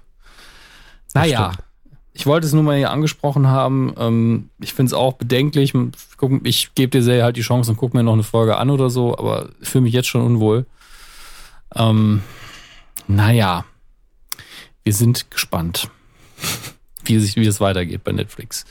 naja. 1.13 1.51
Stimmt 1.53 1.67
ich 2.13 2.27
wollte 2.27 2.45
es 2.45 2.53
nur 2.53 2.63
mal 2.63 2.77
hier 2.77 2.91
angesprochen 2.91 3.47
haben. 3.47 3.93
Ähm, 3.97 4.49
ich 4.59 4.73
finde 4.73 4.89
es 4.89 4.93
auch 4.93 5.13
bedenklich. 5.13 5.73
Ich 6.43 6.75
gebe 6.75 6.91
dir 6.91 7.03
sehr 7.03 7.23
halt 7.23 7.37
die 7.37 7.41
Chance 7.41 7.71
und 7.71 7.77
gucke 7.77 7.97
mir 7.97 8.03
noch 8.03 8.13
eine 8.13 8.23
Folge 8.23 8.57
an 8.57 8.69
oder 8.69 8.89
so, 8.89 9.17
aber 9.17 9.49
ich 9.61 9.69
fühle 9.69 9.83
mich 9.83 9.93
jetzt 9.93 10.07
schon 10.07 10.21
unwohl. 10.21 10.65
Ähm, 11.75 12.21
naja, 13.07 13.65
wir 14.83 14.93
sind 14.93 15.31
gespannt, 15.31 15.89
wie, 17.05 17.19
sich, 17.19 17.35
wie 17.35 17.45
es 17.45 17.61
weitergeht 17.61 18.03
bei 18.03 18.11
Netflix. 18.11 18.65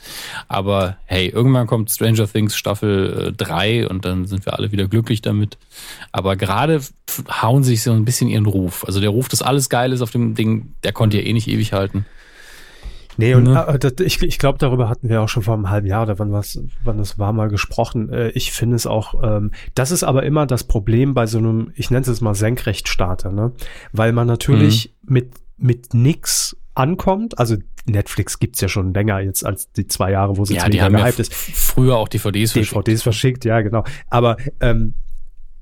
Aber 0.47 0.97
hey, 1.05 1.27
irgendwann 1.27 1.67
kommt 1.67 1.91
Stranger 1.91 2.27
Things 2.27 2.55
Staffel 2.55 3.29
äh, 3.29 3.31
3 3.31 3.87
und 3.87 4.05
dann 4.05 4.25
sind 4.25 4.45
wir 4.45 4.57
alle 4.57 4.71
wieder 4.71 4.87
glücklich 4.87 5.21
damit. 5.21 5.57
Aber 6.11 6.35
gerade 6.35 6.81
hauen 7.41 7.63
sich 7.63 7.83
so 7.83 7.91
ein 7.91 8.05
bisschen 8.05 8.29
ihren 8.29 8.45
Ruf. 8.45 8.85
Also 8.85 8.99
der 8.99 9.09
Ruf, 9.09 9.29
dass 9.29 9.41
alles 9.41 9.69
geil 9.69 9.91
ist 9.93 10.01
auf 10.01 10.11
dem 10.11 10.35
Ding, 10.35 10.73
der 10.83 10.93
konnte 10.93 11.17
ja 11.17 11.23
eh 11.23 11.33
nicht 11.33 11.47
ewig 11.47 11.73
halten. 11.73 12.05
Nee, 13.17 13.35
und 13.35 13.43
ne? 13.43 13.79
äh, 13.81 14.03
ich, 14.03 14.21
ich 14.21 14.39
glaube, 14.39 14.57
darüber 14.57 14.89
hatten 14.89 15.09
wir 15.09 15.21
auch 15.21 15.29
schon 15.29 15.43
vor 15.43 15.53
einem 15.53 15.69
halben 15.69 15.87
Jahr 15.87 16.03
oder 16.03 16.19
wann 16.19 16.31
was, 16.31 16.59
wann 16.83 16.97
das 16.97 17.19
war 17.19 17.33
mal 17.33 17.49
gesprochen. 17.49 18.09
Äh, 18.09 18.29
ich 18.29 18.51
finde 18.51 18.75
es 18.75 18.87
auch, 18.87 19.15
ähm, 19.23 19.51
das 19.75 19.91
ist 19.91 20.03
aber 20.03 20.23
immer 20.23 20.45
das 20.45 20.63
Problem 20.63 21.13
bei 21.13 21.27
so 21.27 21.37
einem, 21.37 21.71
ich 21.75 21.91
nenne 21.91 22.01
es 22.01 22.07
jetzt 22.07 22.21
mal 22.21 22.35
Senkrechtstarter, 22.35 23.31
ne? 23.31 23.51
Weil 23.91 24.13
man 24.13 24.27
natürlich 24.27 24.95
mhm. 25.03 25.13
mit, 25.13 25.31
mit 25.57 25.93
nix 25.93 26.57
ankommt. 26.73 27.37
Also 27.37 27.57
Netflix 27.85 28.39
gibt's 28.39 28.61
ja 28.61 28.67
schon 28.67 28.93
länger 28.93 29.19
jetzt 29.19 29.45
als 29.45 29.71
die 29.71 29.87
zwei 29.87 30.11
Jahre, 30.11 30.37
wo 30.37 30.45
sie 30.45 30.55
ja, 30.55 30.65
jetzt 30.65 30.73
mega 30.73 30.89
gehypt 30.89 31.19
ja 31.19 31.21
ist. 31.21 31.33
Früher 31.33 31.97
auch 31.97 32.07
DVDs 32.07 32.53
verschickt. 32.53 32.87
DVDs 32.87 33.03
verschickt, 33.03 33.45
ja, 33.45 33.61
genau. 33.61 33.83
Aber 34.09 34.37
ähm, 34.61 34.95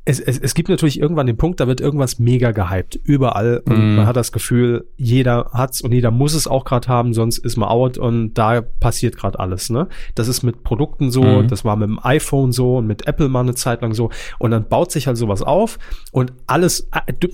es, 0.04 0.20
es, 0.20 0.40
es 0.40 0.56
gibt 0.56 0.70
natürlich 0.70 1.00
irgendwann 1.00 1.28
den 1.28 1.38
Punkt, 1.38 1.60
da 1.60 1.68
wird 1.68 1.80
irgendwas 1.80 2.18
mega 2.18 2.52
gehypt. 2.52 3.00
Überall. 3.04 3.62
Und 3.66 3.94
mm. 3.94 3.96
man 3.98 4.08
hat 4.08 4.16
das 4.16 4.32
Gefühl, 4.32 4.88
jeder 4.98 5.52
hat's 5.54 5.82
und 5.82 5.92
jeder 5.92 6.10
muss 6.10 6.34
es 6.34 6.48
auch 6.48 6.66
gerade 6.66 6.88
haben, 6.88 7.14
sonst 7.14 7.38
ist 7.38 7.56
man 7.56 7.70
out 7.70 8.00
und 8.00 8.34
da 8.34 8.62
passiert 8.62 9.16
gerade 9.16 9.40
alles. 9.40 9.70
Ne? 9.70 9.88
Das 10.16 10.28
ist 10.28 10.42
mit 10.42 10.64
Produkten 10.64 11.12
so, 11.12 11.22
mm. 11.22 11.48
das 11.48 11.64
war 11.66 11.76
mit 11.76 11.88
dem 11.88 12.00
iPhone 12.04 12.52
so 12.52 12.78
und 12.78 12.88
mit 12.88 13.08
Apple 13.08 13.30
mal 13.30 13.42
eine 13.42 13.54
Zeit 13.54 13.84
lang 13.84 13.94
so. 13.94 14.10
Und 14.40 14.50
dann 14.52 14.68
baut 14.68 14.92
sich 14.92 15.06
halt 15.06 15.18
sowas 15.18 15.44
auf 15.44 15.78
und 16.12 16.34
alles, 16.48 16.90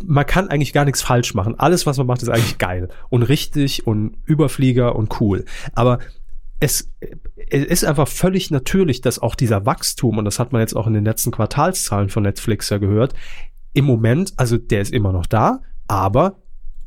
man 0.05 0.25
kann 0.25 0.49
eigentlich 0.49 0.73
gar 0.73 0.83
nichts 0.83 1.01
falsch 1.01 1.33
machen. 1.35 1.55
Alles, 1.57 1.85
was 1.85 1.97
man 1.97 2.07
macht, 2.07 2.21
ist 2.21 2.29
eigentlich 2.29 2.57
geil 2.57 2.89
und 3.09 3.23
richtig 3.23 3.87
und 3.87 4.17
Überflieger 4.25 4.95
und 4.95 5.21
cool. 5.21 5.45
Aber 5.73 5.99
es, 6.59 6.91
es 7.49 7.65
ist 7.65 7.85
einfach 7.85 8.07
völlig 8.07 8.51
natürlich, 8.51 9.01
dass 9.01 9.19
auch 9.19 9.35
dieser 9.35 9.65
Wachstum, 9.65 10.17
und 10.17 10.25
das 10.25 10.39
hat 10.39 10.51
man 10.51 10.61
jetzt 10.61 10.75
auch 10.75 10.87
in 10.87 10.93
den 10.93 11.05
letzten 11.05 11.31
Quartalszahlen 11.31 12.09
von 12.09 12.23
Netflix 12.23 12.69
ja 12.69 12.77
gehört, 12.77 13.13
im 13.73 13.85
Moment, 13.85 14.33
also 14.37 14.57
der 14.57 14.81
ist 14.81 14.91
immer 14.91 15.13
noch 15.13 15.27
da, 15.27 15.61
aber 15.87 16.39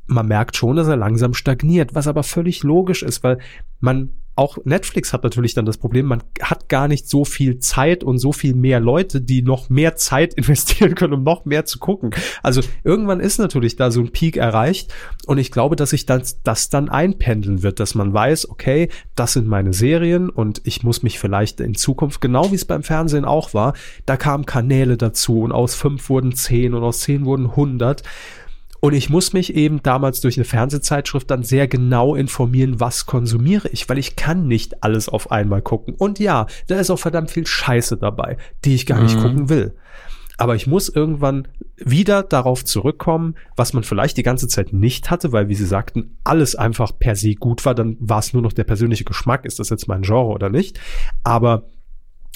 man 0.07 0.27
merkt 0.27 0.57
schon, 0.57 0.77
dass 0.77 0.89
er 0.89 0.97
langsam 0.97 1.35
stagniert, 1.35 1.95
was 1.95 2.09
aber 2.09 2.25
völlig 2.25 2.65
logisch 2.65 3.03
ist, 3.03 3.23
weil 3.23 3.39
man 3.79 4.11
auch 4.37 4.59
Netflix 4.65 5.13
hat 5.13 5.23
natürlich 5.23 5.55
dann 5.55 5.67
das 5.67 5.77
Problem, 5.77 6.07
man 6.07 6.23
hat 6.41 6.69
gar 6.69 6.89
nicht 6.89 7.09
so 7.09 7.25
viel 7.25 7.59
Zeit 7.59 8.03
und 8.05 8.19
so 8.19 8.33
viel 8.33 8.55
mehr 8.55 8.81
Leute, 8.81 9.21
die 9.21 9.43
noch 9.43 9.69
mehr 9.69 9.97
Zeit 9.97 10.35
investieren 10.41 10.95
können, 10.95 11.15
um 11.15 11.23
noch 11.23 11.45
mehr 11.45 11.65
zu 11.65 11.79
gucken. 11.79 12.11
Also 12.43 12.63
irgendwann 12.85 13.21
ist 13.21 13.39
natürlich 13.39 13.77
da 13.77 13.91
so 13.91 14.01
ein 14.01 14.13
Peak 14.13 14.37
erreicht 14.37 14.95
und 15.27 15.39
ich 15.39 15.51
glaube, 15.51 15.77
dass 15.77 15.91
sich 15.91 16.07
das, 16.07 16.43
das 16.43 16.71
dann 16.71 16.89
einpendeln 16.89 17.63
wird, 17.63 17.81
dass 17.81 17.95
man 17.95 18.13
weiß, 18.13 18.49
okay, 18.51 18.89
das 19.15 19.35
sind 19.35 19.47
meine 19.47 19.73
Serien 19.73 20.31
und 20.31 20.63
ich 20.65 20.83
muss 20.83 21.03
mich 21.03 21.19
vielleicht 21.19 21.61
in 21.61 21.75
Zukunft, 21.75 22.21
genau 22.21 22.51
wie 22.51 22.57
es 22.57 22.65
beim 22.65 22.83
Fernsehen 22.83 23.25
auch 23.25 23.55
war, 23.55 23.75
da 24.07 24.17
kamen 24.17 24.47
Kanäle 24.47 24.97
dazu 24.97 25.41
und 25.43 25.53
aus 25.53 25.75
fünf 25.75 26.09
wurden 26.09 26.33
zehn 26.35 26.75
und 26.75 26.83
aus 26.83 27.01
zehn 27.01 27.25
wurden 27.25 27.57
hundert 27.57 28.03
und 28.81 28.95
ich 28.95 29.11
muss 29.11 29.33
mich 29.35 29.55
eben 29.55 29.83
damals 29.83 30.21
durch 30.21 30.39
eine 30.39 30.47
Fernsehzeitschrift 30.47 31.31
dann 31.31 31.43
sehr 31.43 31.69
genau 31.69 32.15
informieren, 32.15 32.81
was 32.81 33.05
konsumiere 33.05 33.69
ich, 33.69 33.89
weil 33.89 33.99
ich 33.99 34.17
kann 34.17 34.47
nicht 34.47 34.83
alles 34.83 35.09
auf 35.09 35.31
einmal 35.31 35.61
gucken. 35.61 35.95
Und 35.97 36.19
ja, 36.19 36.47
da 36.67 36.81
ist 36.81 36.91
auch 36.91 36.99
verdammt 36.99 37.31
viel 37.31 37.47
Scheiße 37.47 37.99
dabei, 37.99 38.39
die 38.65 38.75
ich 38.75 38.87
gar 38.87 39.03
nicht 39.03 39.17
mhm. 39.19 39.23
gucken 39.23 39.49
will. 39.51 39.75
Aber 40.39 40.57
ich 40.57 40.67
muss 40.67 40.89
irgendwann 40.89 41.49
wieder 41.77 42.23
darauf 42.23 42.65
zurückkommen, 42.65 43.35
was 43.57 43.75
man 43.75 43.85
vielleicht 43.85 44.17
die 44.17 44.23
ganze 44.23 44.49
Zeit 44.49 44.73
nicht 44.73 45.11
hatte, 45.11 45.33
weil, 45.33 45.51
wie 45.51 45.55
Sie 45.55 45.67
sagten, 45.67 46.17
alles 46.25 46.57
einfach 46.57 46.99
per 46.99 47.15
se 47.15 47.35
gut 47.35 47.67
war, 47.67 47.75
dann 47.75 47.99
war 48.01 48.21
es 48.21 48.33
nur 48.33 48.41
noch 48.41 48.55
der 48.55 48.65
persönliche 48.65 49.05
Geschmack, 49.05 49.45
ist 49.45 49.59
das 49.59 49.69
jetzt 49.69 49.87
mein 49.87 50.01
Genre 50.01 50.33
oder 50.33 50.49
nicht. 50.49 50.81
Aber 51.25 51.65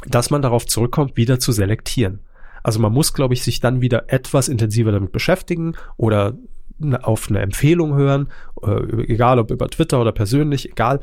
dass 0.06 0.28
man 0.28 0.42
darauf 0.42 0.66
zurückkommt, 0.66 1.16
wieder 1.16 1.40
zu 1.40 1.52
selektieren. 1.52 2.20
Also 2.64 2.80
man 2.80 2.92
muss, 2.92 3.12
glaube 3.12 3.34
ich, 3.34 3.44
sich 3.44 3.60
dann 3.60 3.80
wieder 3.80 4.12
etwas 4.12 4.48
intensiver 4.48 4.90
damit 4.90 5.12
beschäftigen 5.12 5.74
oder 5.96 6.36
auf 7.02 7.28
eine 7.28 7.38
Empfehlung 7.38 7.94
hören, 7.94 8.28
äh, 8.62 9.04
egal 9.04 9.38
ob 9.38 9.52
über 9.52 9.68
Twitter 9.68 10.00
oder 10.00 10.10
persönlich, 10.10 10.70
egal, 10.70 10.98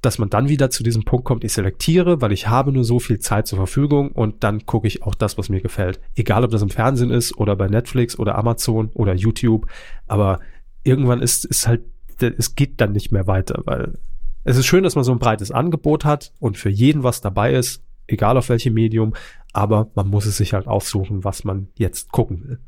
dass 0.00 0.18
man 0.18 0.30
dann 0.30 0.48
wieder 0.48 0.70
zu 0.70 0.82
diesem 0.82 1.04
Punkt 1.04 1.24
kommt, 1.24 1.44
ich 1.44 1.52
selektiere, 1.52 2.20
weil 2.20 2.32
ich 2.32 2.48
habe 2.48 2.72
nur 2.72 2.84
so 2.84 2.98
viel 2.98 3.18
Zeit 3.18 3.46
zur 3.46 3.58
Verfügung 3.58 4.10
und 4.10 4.42
dann 4.42 4.66
gucke 4.66 4.86
ich 4.86 5.02
auch 5.02 5.14
das, 5.14 5.38
was 5.38 5.48
mir 5.48 5.60
gefällt. 5.60 6.00
Egal, 6.16 6.44
ob 6.44 6.50
das 6.50 6.62
im 6.62 6.70
Fernsehen 6.70 7.10
ist 7.10 7.36
oder 7.38 7.56
bei 7.56 7.68
Netflix 7.68 8.18
oder 8.18 8.36
Amazon 8.36 8.90
oder 8.94 9.14
YouTube, 9.14 9.66
aber 10.06 10.40
irgendwann 10.82 11.20
ist 11.20 11.46
es 11.48 11.66
halt, 11.66 11.82
es 12.20 12.54
geht 12.54 12.80
dann 12.80 12.92
nicht 12.92 13.12
mehr 13.12 13.26
weiter, 13.26 13.62
weil 13.64 13.98
es 14.44 14.56
ist 14.56 14.66
schön, 14.66 14.84
dass 14.84 14.94
man 14.94 15.04
so 15.04 15.12
ein 15.12 15.18
breites 15.18 15.50
Angebot 15.50 16.04
hat 16.04 16.32
und 16.40 16.56
für 16.56 16.70
jeden 16.70 17.02
was 17.02 17.20
dabei 17.20 17.52
ist, 17.52 17.82
egal 18.06 18.36
auf 18.36 18.48
welchem 18.48 18.74
Medium, 18.74 19.14
aber 19.52 19.90
man 19.94 20.08
muss 20.08 20.26
es 20.26 20.36
sich 20.36 20.52
halt 20.52 20.66
aussuchen, 20.66 21.24
was 21.24 21.44
man 21.44 21.68
jetzt 21.76 22.12
gucken 22.12 22.44
will. 22.46 22.58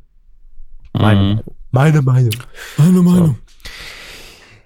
Meine, 0.93 1.35
mhm. 1.35 1.41
meine 1.71 2.01
Meinung. 2.01 2.35
Meine 2.77 3.01
Meinung. 3.01 3.37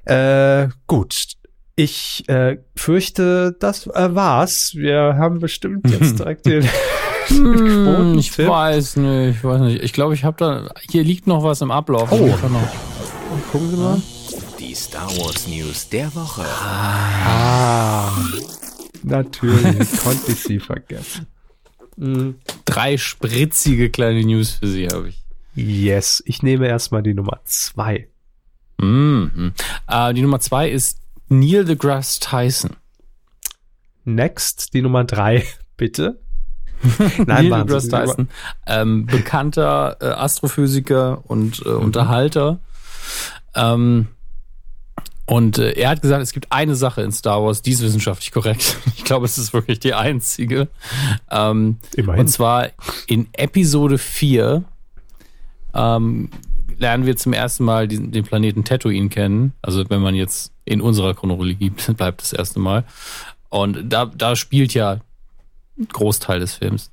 So. 0.08 0.14
Äh, 0.14 0.70
gut. 0.88 1.34
Ich 1.76 2.24
äh, 2.30 2.58
fürchte, 2.76 3.56
das 3.60 3.88
äh, 3.88 4.14
war's. 4.14 4.74
Wir 4.76 5.16
haben 5.18 5.40
bestimmt 5.40 5.90
jetzt 5.90 6.20
direkt 6.20 6.45
den 6.45 6.70
hm, 7.28 8.18
Ich 8.18 8.38
weiß 8.38 8.98
nicht, 8.98 9.38
ich 9.38 9.44
weiß 9.44 9.62
nicht. 9.62 9.84
Ich 9.84 9.94
glaube, 9.94 10.14
ich 10.14 10.24
habe 10.24 10.38
da. 10.38 10.70
Hier 10.90 11.04
liegt 11.04 11.28
noch 11.28 11.44
was 11.44 11.62
im 11.62 11.72
Ablauf. 11.72 12.12
Oh. 12.12 12.18
Noch, 12.18 13.52
gucken 13.52 13.70
Sie 13.70 13.78
mal. 13.78 14.02
Die 14.60 14.76
Star 14.76 15.10
Wars 15.18 15.48
News 15.48 15.90
der 15.90 16.14
Woche. 16.16 16.44
Ah. 16.45 18.12
Natürlich, 19.04 19.98
konnte 20.04 20.32
ich 20.32 20.42
sie 20.42 20.60
vergessen. 20.60 21.28
Mhm. 21.98 22.36
Drei 22.66 22.98
spritzige 22.98 23.90
kleine 23.90 24.24
News 24.24 24.52
für 24.52 24.68
Sie 24.68 24.88
habe 24.88 25.10
ich. 25.10 25.24
Yes, 25.56 26.24
ich 26.26 26.42
nehme 26.42 26.68
erstmal 26.68 27.04
die 27.04 27.14
Nummer 27.14 27.40
zwei. 27.46 28.08
Mhm. 28.80 29.54
Äh, 29.88 30.14
die 30.14 30.22
Nummer 30.22 30.40
zwei 30.40 30.70
ist 30.70 31.00
Neil 31.30 31.66
deGrasse 31.66 32.20
Tyson. 32.20 32.72
Next, 34.06 34.74
die 34.74 34.82
Nummer 34.82 35.04
drei, 35.04 35.46
bitte. 35.78 36.20
Nein, 37.26 37.50
Neil 37.50 37.64
deGrasse 37.64 37.90
Tyson, 37.90 38.30
ähm, 38.66 39.06
bekannter 39.06 39.98
äh, 40.02 40.06
Astrophysiker 40.06 41.24
und 41.30 41.64
äh, 41.66 41.70
mhm. 41.70 41.78
Unterhalter. 41.78 42.60
Ähm, 43.56 44.08
und 45.26 45.58
äh, 45.58 45.72
er 45.72 45.90
hat 45.90 46.02
gesagt, 46.02 46.22
es 46.22 46.34
gibt 46.34 46.52
eine 46.52 46.76
Sache 46.76 47.02
in 47.02 47.12
Star 47.12 47.44
Wars, 47.44 47.62
die 47.62 47.72
ist 47.72 47.82
wissenschaftlich 47.82 48.32
korrekt. 48.32 48.78
Ich 48.95 49.06
glaube, 49.06 49.26
es 49.26 49.38
ist 49.38 49.52
wirklich 49.52 49.80
die 49.80 49.94
einzige. 49.94 50.70
Ähm, 51.30 51.78
Immerhin. 51.94 52.22
Und 52.22 52.28
zwar 52.30 52.70
in 53.06 53.28
Episode 53.34 53.98
4 53.98 54.64
ähm, 55.74 56.30
lernen 56.78 57.06
wir 57.06 57.18
zum 57.18 57.34
ersten 57.34 57.66
Mal 57.66 57.90
diesen, 57.90 58.12
den 58.12 58.24
Planeten 58.24 58.64
Tatooine 58.64 59.10
kennen. 59.10 59.52
Also 59.62 59.84
wenn 59.90 60.02
man 60.02 60.16
jetzt 60.16 60.54
in 60.64 60.80
unserer 60.80 61.14
Chronologie 61.14 61.70
bleibt 61.98 62.22
das 62.22 62.32
erste 62.32 62.60
Mal. 62.60 62.86
Und 63.50 63.91
da, 63.91 64.06
da 64.06 64.38
spielt 64.38 64.74
ja 64.74 65.02
ein 65.78 65.88
Großteil 65.90 66.40
des 66.40 66.56
Films 66.56 66.91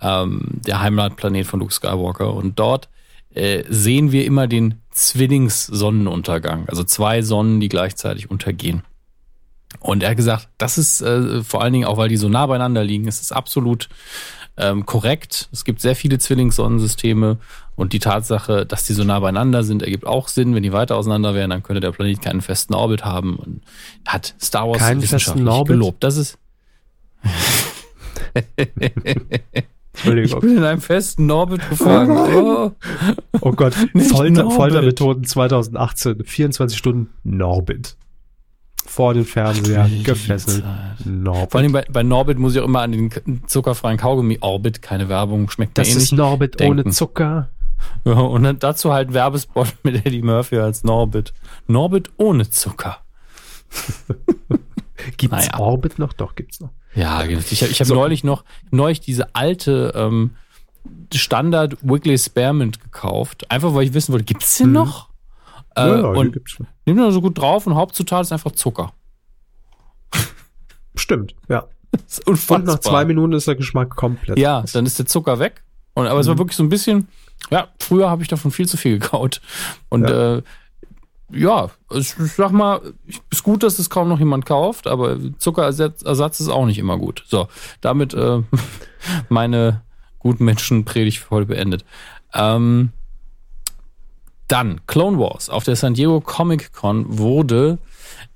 ähm, 0.00 0.60
der 0.66 0.80
Heimatplanet 0.80 1.46
von 1.46 1.60
Luke 1.60 1.72
Skywalker. 1.72 2.32
Und 2.32 2.58
dort 2.58 2.88
äh, 3.34 3.64
sehen 3.68 4.12
wir 4.12 4.24
immer 4.24 4.46
den 4.46 4.80
Zwillings-Sonnenuntergang. 4.90 6.68
Also 6.68 6.84
zwei 6.84 7.22
Sonnen, 7.22 7.60
die 7.60 7.68
gleichzeitig 7.68 8.30
untergehen. 8.30 8.82
Und 9.80 10.02
er 10.02 10.10
hat 10.10 10.16
gesagt, 10.16 10.48
das 10.56 10.78
ist 10.78 11.02
äh, 11.02 11.42
vor 11.42 11.60
allen 11.62 11.72
Dingen 11.72 11.86
auch, 11.86 11.96
weil 11.96 12.08
die 12.08 12.16
so 12.16 12.28
nah 12.28 12.46
beieinander 12.46 12.84
liegen, 12.84 13.08
ist 13.08 13.20
es 13.20 13.32
absolut 13.32 13.88
ähm, 14.56 14.86
korrekt. 14.86 15.48
Es 15.52 15.64
gibt 15.64 15.80
sehr 15.80 15.96
viele 15.96 16.18
Zwillingssonnensysteme 16.18 17.38
und 17.74 17.92
die 17.92 17.98
Tatsache, 17.98 18.64
dass 18.64 18.86
die 18.86 18.92
so 18.92 19.02
nah 19.02 19.18
beieinander 19.18 19.64
sind, 19.64 19.82
ergibt 19.82 20.06
auch 20.06 20.28
Sinn. 20.28 20.54
Wenn 20.54 20.62
die 20.62 20.72
weiter 20.72 20.96
auseinander 20.96 21.34
wären, 21.34 21.50
dann 21.50 21.64
könnte 21.64 21.80
der 21.80 21.90
Planet 21.90 22.22
keinen 22.22 22.40
festen 22.40 22.74
Orbit 22.74 23.04
haben 23.04 23.36
und 23.36 23.62
hat 24.06 24.34
Star 24.40 24.68
Wars 24.68 24.78
Keinen 24.78 25.02
wissenschaftlich 25.02 25.44
festen 25.44 25.48
Orbit? 25.48 25.74
gelobt. 25.74 26.04
Das 26.04 26.16
ist 26.16 26.38
ich 29.94 30.04
Entschuldigung. 30.06 30.40
bin 30.40 30.56
in 30.58 30.64
einem 30.64 30.80
festen 30.80 31.30
Orbit 31.30 31.68
gefangen. 31.70 32.16
Oh. 32.16 32.72
Oh 33.40 33.52
Gott, 33.52 33.74
Nicht 33.94 34.10
Folter, 34.10 34.42
Norbit. 34.42 34.56
Foltermethoden 34.56 35.24
2018, 35.24 36.24
24 36.24 36.76
Stunden 36.78 37.10
Norbit. 37.22 37.96
Vor 38.86 39.14
den 39.14 39.24
Fernseher, 39.24 39.88
gefesselt. 40.02 40.62
Vor 41.02 41.10
Norbit. 41.12 41.54
allem 41.56 41.72
bei, 41.72 41.84
bei 41.90 42.02
Norbit 42.02 42.38
muss 42.38 42.54
ich 42.54 42.60
auch 42.60 42.66
immer 42.66 42.82
an 42.82 42.92
den 42.92 43.10
zuckerfreien 43.46 43.96
Kaugummi 43.98 44.38
Orbit, 44.42 44.82
keine 44.82 45.08
Werbung, 45.08 45.48
schmeckt 45.48 45.76
mir 45.78 45.82
Das 45.84 45.88
eh 45.88 45.96
ist 45.96 46.12
nicht. 46.12 46.18
Norbit 46.18 46.60
denken. 46.60 46.80
ohne 46.80 46.90
Zucker. 46.92 47.48
Ja, 48.04 48.12
und 48.14 48.42
dann 48.44 48.58
dazu 48.58 48.92
halt 48.92 49.12
Werbespot 49.14 49.68
mit 49.84 50.04
Eddie 50.06 50.22
Murphy 50.22 50.58
als 50.58 50.84
Norbit. 50.84 51.32
Norbit 51.66 52.10
ohne 52.18 52.48
Zucker. 52.50 52.98
Gibt's 55.16 55.48
Naja. 55.48 55.58
Orbit 55.58 55.98
noch? 55.98 56.12
Doch, 56.12 56.34
gibt's 56.34 56.60
noch. 56.60 56.70
Ja, 56.94 57.24
ich 57.24 57.34
habe 57.62 57.70
ich 57.72 57.80
hab 57.80 57.86
So. 57.86 57.94
neulich 57.94 58.22
noch 58.24 58.44
neulich 58.70 59.00
diese 59.00 59.34
alte 59.34 59.92
ähm, 59.96 60.30
Standard 61.12 61.76
Wiggly 61.82 62.18
Spearmint 62.18 62.80
gekauft, 62.82 63.50
einfach 63.50 63.74
weil 63.74 63.84
ich 63.84 63.94
wissen 63.94 64.12
wollte, 64.12 64.24
gibt's 64.24 64.58
den 64.58 64.72
noch? 64.72 65.08
Äh, 65.76 65.84
Mhm. 65.86 65.88
Ja, 65.90 65.96
ja, 65.96 66.12
die 66.12 66.18
und 66.18 66.32
gibt's 66.32 66.58
noch. 66.60 66.66
nimm 66.86 66.96
da 66.98 67.10
so 67.10 67.20
gut 67.20 67.36
drauf 67.38 67.66
und 67.66 67.74
Hauptzutat 67.74 68.22
ist 68.22 68.32
einfach 68.32 68.52
Zucker. 68.52 68.92
Stimmt, 70.94 71.34
ja. 71.48 71.64
Ist 72.06 72.20
Und 72.26 72.32
unfassbar. 72.34 72.58
nach 72.74 72.78
zwei 72.80 73.04
Minuten 73.04 73.32
ist 73.34 73.46
der 73.46 73.54
Geschmack 73.54 73.94
komplett. 73.94 74.36
Ja, 74.38 74.64
dann 74.72 74.84
ist 74.86 74.98
der 74.98 75.06
Zucker 75.06 75.38
weg. 75.38 75.62
Und, 75.94 76.06
aber 76.08 76.18
es 76.20 76.26
Mhm. 76.26 76.30
war 76.32 76.38
wirklich 76.38 76.56
so 76.56 76.62
ein 76.64 76.68
bisschen, 76.68 77.06
ja, 77.50 77.68
früher 77.78 78.10
habe 78.10 78.22
ich 78.22 78.28
davon 78.28 78.50
viel 78.50 78.66
zu 78.66 78.76
viel 78.76 78.98
gekaut. 78.98 79.40
Und 79.90 80.08
Ja. 80.08 80.36
äh, 80.38 80.42
ja, 81.30 81.70
ich, 81.92 82.14
sag 82.36 82.52
mal, 82.52 82.80
ist 83.30 83.42
gut, 83.42 83.62
dass 83.62 83.78
es 83.78 83.90
kaum 83.90 84.08
noch 84.08 84.18
jemand 84.18 84.46
kauft, 84.46 84.86
aber 84.86 85.18
Zuckerersatz 85.38 86.02
Ersatz 86.02 86.40
ist 86.40 86.48
auch 86.48 86.66
nicht 86.66 86.78
immer 86.78 86.98
gut. 86.98 87.24
So, 87.26 87.48
damit 87.80 88.14
äh, 88.14 88.42
meine 89.28 89.82
guten 90.18 90.44
Menschen 90.44 90.84
Predigt 90.84 91.18
für 91.18 91.30
heute 91.30 91.46
beendet. 91.46 91.84
Ähm, 92.34 92.90
dann 94.48 94.80
Clone 94.86 95.18
Wars. 95.18 95.48
Auf 95.48 95.64
der 95.64 95.76
San 95.76 95.94
Diego 95.94 96.20
Comic 96.20 96.72
Con 96.72 97.18
wurde 97.18 97.78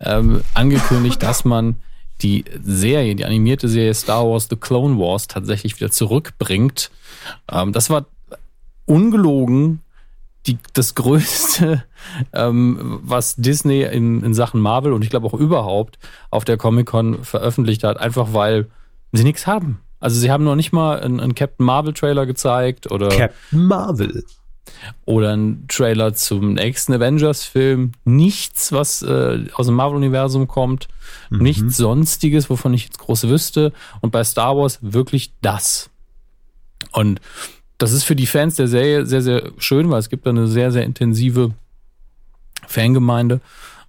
ähm, 0.00 0.42
angekündigt, 0.54 1.22
dass 1.22 1.44
man 1.44 1.76
die 2.22 2.44
Serie, 2.62 3.14
die 3.14 3.24
animierte 3.24 3.68
Serie 3.68 3.94
Star 3.94 4.26
Wars 4.26 4.48
The 4.50 4.56
Clone 4.56 4.98
Wars 4.98 5.28
tatsächlich 5.28 5.76
wieder 5.78 5.90
zurückbringt. 5.90 6.90
Ähm, 7.50 7.72
das 7.72 7.90
war 7.90 8.06
ungelogen 8.86 9.80
die, 10.48 10.58
das 10.72 10.94
Größte, 10.94 11.84
ähm, 12.32 13.00
was 13.02 13.36
Disney 13.36 13.82
in, 13.82 14.22
in 14.22 14.34
Sachen 14.34 14.60
Marvel 14.60 14.92
und 14.92 15.02
ich 15.02 15.10
glaube 15.10 15.26
auch 15.26 15.34
überhaupt 15.34 15.98
auf 16.30 16.44
der 16.44 16.56
Comic-Con 16.56 17.24
veröffentlicht 17.24 17.84
hat, 17.84 17.98
einfach 17.98 18.32
weil 18.32 18.66
sie 19.12 19.24
nichts 19.24 19.46
haben. 19.46 19.80
Also 20.00 20.18
sie 20.18 20.30
haben 20.30 20.44
noch 20.44 20.54
nicht 20.54 20.72
mal 20.72 21.00
einen, 21.00 21.20
einen 21.20 21.34
Captain 21.34 21.66
Marvel 21.66 21.92
Trailer 21.92 22.26
gezeigt 22.26 22.90
oder 22.90 23.08
Captain 23.08 23.66
Marvel. 23.66 24.24
oder 25.04 25.36
ein 25.36 25.64
Trailer 25.68 26.14
zum 26.14 26.54
nächsten 26.54 26.92
Avengers-Film. 26.92 27.92
Nichts, 28.04 28.70
was 28.72 29.02
äh, 29.02 29.46
aus 29.54 29.66
dem 29.66 29.74
Marvel-Universum 29.74 30.46
kommt. 30.46 30.88
Nichts 31.30 31.76
Sonstiges, 31.76 32.48
wovon 32.48 32.74
ich 32.74 32.84
jetzt 32.84 32.98
groß 32.98 33.28
wüsste. 33.28 33.72
Und 34.00 34.12
bei 34.12 34.22
Star 34.22 34.56
Wars 34.56 34.78
wirklich 34.82 35.32
das. 35.40 35.90
Und 36.92 37.20
das 37.78 37.92
ist 37.92 38.04
für 38.04 38.16
die 38.16 38.26
Fans 38.26 38.56
der 38.56 38.68
Serie 38.68 39.06
sehr, 39.06 39.22
sehr 39.22 39.52
schön, 39.58 39.88
weil 39.90 40.00
es 40.00 40.10
gibt 40.10 40.26
da 40.26 40.30
eine 40.30 40.48
sehr, 40.48 40.72
sehr 40.72 40.84
intensive 40.84 41.54
Fangemeinde. 42.66 43.40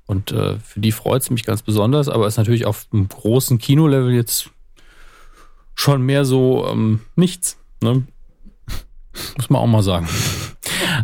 Und 0.06 0.32
äh, 0.32 0.58
für 0.60 0.80
die 0.80 0.92
freut 0.92 1.24
es 1.24 1.30
mich 1.30 1.44
ganz 1.44 1.62
besonders, 1.62 2.08
aber 2.08 2.28
ist 2.28 2.38
natürlich 2.38 2.66
auf 2.66 2.88
einem 2.92 3.10
großen 3.10 3.58
Kinolevel 3.58 4.14
jetzt 4.14 4.50
schon 5.76 6.02
mehr 6.02 6.26
so 6.26 6.68
ähm, 6.68 7.02
nichts. 7.16 7.58
Ne? 7.82 8.04
Muss 9.38 9.50
man 9.50 9.62
auch 9.62 9.68
mal 9.68 9.84
sagen. 9.84 10.08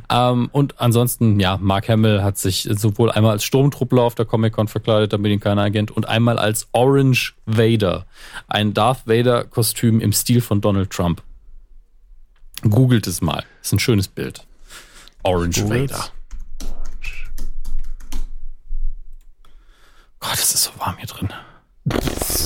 Ähm, 0.10 0.50
und 0.52 0.80
ansonsten, 0.80 1.40
ja, 1.40 1.58
Mark 1.62 1.90
Hamill 1.90 2.24
hat 2.24 2.38
sich 2.38 2.68
sowohl 2.72 3.12
einmal 3.12 3.32
als 3.32 3.44
Sturmtruppler 3.44 4.02
auf 4.04 4.16
der 4.16 4.26
Comic-Con 4.26 4.68
verkleidet, 4.68 5.14
damit 5.14 5.32
ihn 5.32 5.40
keiner 5.40 5.64
erkennt, 5.64 5.92
und 5.92 6.08
einmal 6.08 6.38
als 6.38 6.68
Orange 6.72 7.34
Vader. 7.46 8.06
Ein 8.48 8.74
Darth 8.74 9.08
Vader-Kostüm 9.08 10.00
im 10.02 10.12
Stil 10.12 10.42
von 10.42 10.62
Donald 10.62 10.90
Trump. 10.90 11.22
Googelt 12.70 13.08
es 13.08 13.22
mal. 13.22 13.44
Ist 13.62 13.74
ein 13.74 13.80
schönes 13.80 14.08
Bild. 14.08 14.46
Orange 15.24 15.62
Googles. 15.62 15.92
Vader. 15.92 16.06
Gott, 20.20 20.34
es 20.34 20.56
ist 20.56 20.64
so 20.64 20.72
warm 20.80 20.98
hier 20.98 21.08
drin. 21.08 21.30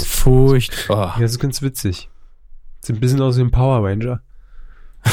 Furchtbar. 0.05 1.15
Ja, 1.15 1.21
das 1.21 1.31
ist 1.31 1.39
ganz 1.39 1.61
witzig. 1.61 2.09
Sieht 2.81 2.97
ein 2.97 2.99
bisschen 2.99 3.21
aus 3.21 3.37
wie 3.37 3.41
ein 3.41 3.51
Power 3.51 3.83
Ranger. 3.87 4.21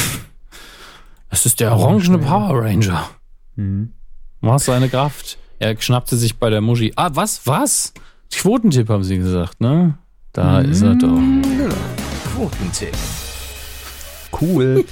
Es 1.28 1.44
ist 1.44 1.60
der 1.60 1.76
orangene 1.76 2.18
Power 2.18 2.62
Ranger. 2.62 3.10
Mhm. 3.56 3.92
Was 4.40 4.66
seine 4.66 4.88
Kraft? 4.88 5.38
Er 5.58 5.78
schnappte 5.78 6.16
sich 6.16 6.38
bei 6.38 6.48
der 6.50 6.60
Muschi. 6.60 6.92
Ah, 6.96 7.10
was? 7.12 7.46
Was? 7.46 7.92
Quotentipp 8.32 8.88
haben 8.88 9.04
sie 9.04 9.18
gesagt, 9.18 9.60
ne? 9.60 9.98
Da 10.32 10.60
ist 10.60 10.82
er 10.82 10.94
doch. 10.94 11.18
Quotentipp. 12.32 12.94
Cool. 14.40 14.84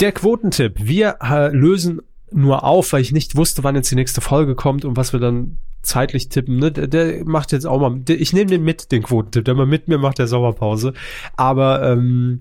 Der 0.00 0.12
Quotentipp. 0.12 0.74
Wir 0.78 1.16
äh, 1.22 1.48
lösen 1.48 2.00
nur 2.30 2.64
auf, 2.64 2.92
weil 2.92 3.00
ich 3.00 3.12
nicht 3.12 3.36
wusste, 3.36 3.64
wann 3.64 3.74
jetzt 3.74 3.90
die 3.90 3.94
nächste 3.96 4.20
Folge 4.20 4.54
kommt 4.54 4.84
und 4.84 4.96
was 4.96 5.12
wir 5.12 5.20
dann 5.20 5.56
zeitlich 5.82 6.28
tippen. 6.28 6.58
Ne? 6.58 6.70
Der, 6.70 6.86
der 6.86 7.24
macht 7.24 7.52
jetzt 7.52 7.66
auch 7.66 7.80
mal. 7.80 7.98
Der, 8.00 8.20
ich 8.20 8.32
nehme 8.32 8.50
den 8.50 8.62
mit, 8.62 8.92
den 8.92 9.02
Quotentipp. 9.02 9.44
Der 9.44 9.54
mal 9.54 9.66
mit 9.66 9.88
mir 9.88 9.98
macht 9.98 10.18
der 10.18 10.26
Sommerpause. 10.28 10.92
Aber 11.36 11.82
ähm, 11.90 12.38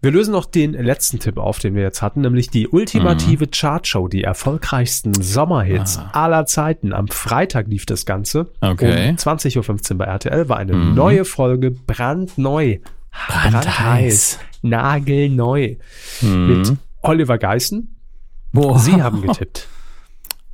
wir 0.00 0.10
lösen 0.12 0.32
noch 0.32 0.46
den 0.46 0.72
letzten 0.72 1.18
Tipp 1.18 1.36
auf, 1.36 1.58
den 1.58 1.74
wir 1.74 1.82
jetzt 1.82 2.00
hatten, 2.00 2.22
nämlich 2.22 2.48
die 2.48 2.68
ultimative 2.68 3.46
Chartshow, 3.48 4.08
die 4.08 4.24
erfolgreichsten 4.24 5.12
Sommerhits 5.12 5.98
Ah. 5.98 6.10
aller 6.14 6.46
Zeiten. 6.46 6.94
Am 6.94 7.08
Freitag 7.08 7.66
lief 7.68 7.84
das 7.84 8.06
Ganze. 8.06 8.50
Okay. 8.62 9.10
Um 9.10 9.16
20.15 9.16 9.92
Uhr 9.92 9.98
bei 9.98 10.06
RTL 10.06 10.48
war 10.48 10.56
eine 10.56 10.72
Mhm. 10.72 10.94
neue 10.94 11.24
Folge, 11.26 11.70
brandneu. 11.72 12.78
Brandheiß. 13.28 14.38
Nagelneu. 14.62 15.76
Mhm. 16.20 16.46
Mit 16.46 16.76
Oliver 17.02 17.38
Geissen. 17.38 17.96
Boah. 18.52 18.78
Sie 18.78 19.02
haben 19.02 19.22
getippt. 19.22 19.68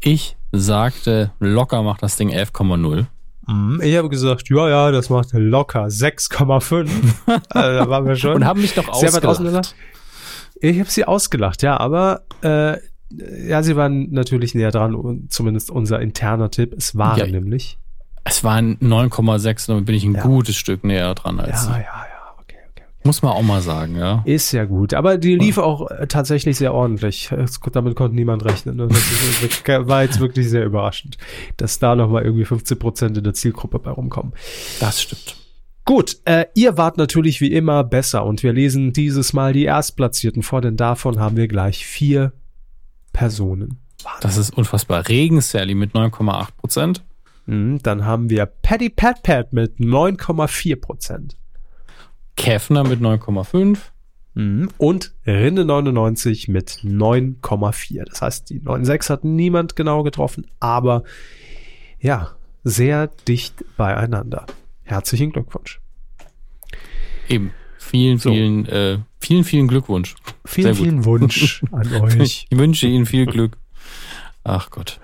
Ich 0.00 0.36
sagte, 0.52 1.32
locker 1.40 1.82
macht 1.82 2.02
das 2.02 2.16
Ding 2.16 2.30
11,0. 2.30 3.06
Mhm. 3.48 3.80
Ich 3.82 3.96
habe 3.96 4.08
gesagt, 4.08 4.48
ja, 4.50 4.68
ja, 4.68 4.90
das 4.92 5.08
macht 5.10 5.30
locker 5.32 5.86
6,5. 5.86 6.88
also, 7.48 7.78
da 7.84 7.88
waren 7.88 8.06
wir 8.06 8.14
schon. 8.14 8.34
Und 8.34 8.44
haben 8.44 8.60
mich 8.60 8.74
doch 8.74 8.94
sehr 8.94 9.12
weit 9.14 9.24
ausgelacht. 9.24 9.74
Ich 10.60 10.78
habe 10.78 10.90
sie 10.90 11.04
ausgelacht, 11.06 11.62
ja, 11.62 11.78
aber 11.80 12.22
äh, 12.42 12.76
ja, 13.48 13.62
sie 13.62 13.74
waren 13.74 14.10
natürlich 14.12 14.54
näher 14.54 14.70
dran, 14.70 15.26
zumindest 15.28 15.70
unser 15.70 16.00
interner 16.00 16.50
Tipp. 16.50 16.74
Es 16.76 16.96
waren 16.96 17.18
Ja. 17.18 17.26
nämlich. 17.26 17.78
Es 18.22 18.44
waren 18.44 18.76
9,6, 18.78 19.66
damit 19.68 19.86
bin 19.86 19.94
ich 19.94 20.04
ein 20.04 20.14
Ja. 20.14 20.22
gutes 20.22 20.56
Stück 20.56 20.84
näher 20.84 21.14
dran 21.14 21.40
als 21.40 21.66
Ja, 21.66 21.72
sie. 21.74 21.80
ja. 21.80 22.05
Muss 23.06 23.22
man 23.22 23.32
auch 23.32 23.42
mal 23.42 23.60
sagen, 23.60 23.96
ja. 23.96 24.22
Ist 24.24 24.52
ja 24.52 24.64
gut, 24.64 24.92
aber 24.92 25.16
die 25.16 25.36
lief 25.36 25.58
auch 25.58 25.90
äh, 25.90 26.06
tatsächlich 26.06 26.56
sehr 26.56 26.74
ordentlich. 26.74 27.30
Damit 27.72 27.94
konnte 27.94 28.16
niemand 28.16 28.44
rechnen. 28.44 28.76
ne? 28.76 28.88
Das 28.88 29.62
war 29.88 30.02
jetzt 30.02 30.18
wirklich 30.20 30.50
sehr 30.50 30.64
überraschend, 30.64 31.16
dass 31.56 31.78
da 31.78 31.94
nochmal 31.94 32.24
irgendwie 32.24 32.44
15 32.44 32.78
Prozent 32.78 33.16
in 33.16 33.24
der 33.24 33.34
Zielgruppe 33.34 33.78
bei 33.78 33.90
rumkommen. 33.90 34.32
Das 34.80 35.00
stimmt. 35.00 35.36
Gut, 35.84 36.16
äh, 36.24 36.46
ihr 36.54 36.76
wart 36.76 36.98
natürlich 36.98 37.40
wie 37.40 37.52
immer 37.52 37.84
besser 37.84 38.26
und 38.26 38.42
wir 38.42 38.52
lesen 38.52 38.92
dieses 38.92 39.32
Mal 39.32 39.52
die 39.52 39.64
Erstplatzierten 39.64 40.42
vor, 40.42 40.60
denn 40.60 40.76
davon 40.76 41.20
haben 41.20 41.36
wir 41.36 41.46
gleich 41.46 41.86
vier 41.86 42.32
Personen. 43.12 43.78
Warte, 44.02 44.18
Das 44.22 44.36
ist 44.36 44.50
unfassbar. 44.50 45.08
Regen 45.08 45.40
Sally 45.40 45.76
mit 45.76 45.94
9,8 45.94 46.48
Prozent. 46.56 47.04
Mhm, 47.46 47.78
dann 47.84 48.04
haben 48.04 48.30
wir 48.30 48.46
Paddy 48.46 48.90
Pat 48.90 49.22
Pat 49.22 49.52
mit 49.52 49.78
9,4 49.78 50.80
Prozent. 50.80 51.36
Käfner 52.36 52.84
mit 52.84 53.00
9,5. 53.00 53.78
Mhm. 54.34 54.68
Und 54.76 55.14
Rinde 55.26 55.64
99 55.64 56.48
mit 56.48 56.80
9,4. 56.84 58.04
Das 58.04 58.20
heißt, 58.22 58.50
die 58.50 58.60
9,6 58.60 59.08
hat 59.10 59.24
niemand 59.24 59.76
genau 59.76 60.02
getroffen, 60.02 60.46
aber 60.60 61.04
ja, 61.98 62.32
sehr 62.62 63.06
dicht 63.28 63.64
beieinander. 63.78 64.44
Herzlichen 64.82 65.32
Glückwunsch. 65.32 65.80
Eben. 67.28 67.52
Vielen, 67.78 68.18
So. 68.18 68.30
vielen, 68.30 68.66
äh, 68.66 68.98
vielen, 69.20 69.44
vielen 69.44 69.68
Glückwunsch. 69.68 70.16
Vielen, 70.44 70.74
vielen 70.74 71.04
Wunsch 71.04 71.62
an 71.72 71.92
euch. 72.02 72.46
Ich 72.50 72.58
wünsche 72.58 72.86
Ihnen 72.88 73.06
viel 73.06 73.26
Glück. 73.26 73.56
Ach 74.44 74.70
Gott. 74.70 75.00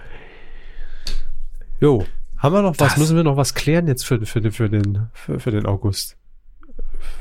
Jo, 1.80 2.04
haben 2.36 2.54
wir 2.54 2.62
noch 2.62 2.72
was? 2.78 2.90
Das- 2.90 2.96
Müssen 2.98 3.16
wir 3.16 3.24
noch 3.24 3.36
was 3.36 3.54
klären 3.54 3.86
jetzt 3.88 4.04
für, 4.04 4.24
für, 4.26 4.50
für, 4.52 4.68
den, 4.68 5.06
für, 5.14 5.40
für 5.40 5.50
den 5.50 5.64
August? 5.66 6.16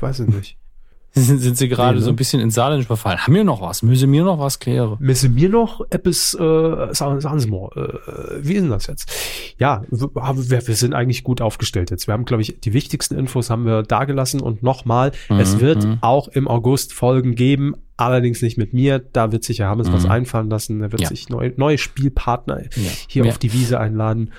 Weiß 0.00 0.20
ich 0.20 0.28
nicht. 0.28 0.56
Sind, 1.14 1.40
sind 1.40 1.58
Sie 1.58 1.68
gerade 1.68 1.92
Nee, 1.92 1.98
ne? 1.98 2.04
so 2.06 2.10
ein 2.10 2.16
bisschen 2.16 2.40
ins 2.40 2.54
Saarländisch 2.54 2.86
verfallen? 2.86 3.18
Haben 3.18 3.34
wir 3.34 3.44
noch 3.44 3.60
was? 3.60 3.82
Müssen 3.82 4.10
mir 4.10 4.24
noch 4.24 4.38
was 4.38 4.60
klären? 4.60 4.96
Müssen 4.98 5.36
wir 5.36 5.50
noch 5.50 5.82
etwas, 5.90 6.32
äh, 6.32 6.94
sagen, 6.94 7.20
sagen 7.20 7.38
Sie 7.38 7.50
mal, 7.50 7.68
äh, 7.76 8.38
wie 8.42 8.54
ist 8.54 8.62
denn 8.62 8.70
das 8.70 8.86
jetzt? 8.86 9.12
Ja, 9.58 9.82
wir, 9.90 10.66
wir 10.66 10.74
sind 10.74 10.94
eigentlich 10.94 11.22
gut 11.22 11.42
aufgestellt 11.42 11.90
jetzt. 11.90 12.06
Wir 12.06 12.14
haben, 12.14 12.24
glaube 12.24 12.40
ich, 12.40 12.60
die 12.60 12.72
wichtigsten 12.72 13.14
Infos 13.18 13.50
haben 13.50 13.66
wir 13.66 13.82
dagelassen 13.82 14.40
und 14.40 14.62
nochmal, 14.62 15.12
es 15.28 15.56
Mhm, 15.56 15.60
wird 15.60 15.84
mhm. 15.84 15.98
auch 16.00 16.28
im 16.28 16.48
August 16.48 16.94
Folgen 16.94 17.34
geben, 17.34 17.74
allerdings 17.98 18.40
nicht 18.40 18.56
mit 18.56 18.72
mir. 18.72 18.98
Da 18.98 19.32
wird 19.32 19.44
sich 19.44 19.58
ja 19.58 19.68
Hammes 19.68 19.92
was 19.92 20.04
Mhm. 20.04 20.10
einfallen 20.12 20.48
lassen. 20.48 20.80
Er 20.80 20.92
wird 20.92 21.02
Ja. 21.02 21.08
sich 21.08 21.28
neue, 21.28 21.52
neue 21.58 21.76
Spielpartner 21.76 22.62
Ja. 22.62 22.68
hier 23.06 23.24
Ja. 23.26 23.32
auf 23.32 23.36
die 23.38 23.52
Wiese 23.52 23.78
einladen. 23.78 24.32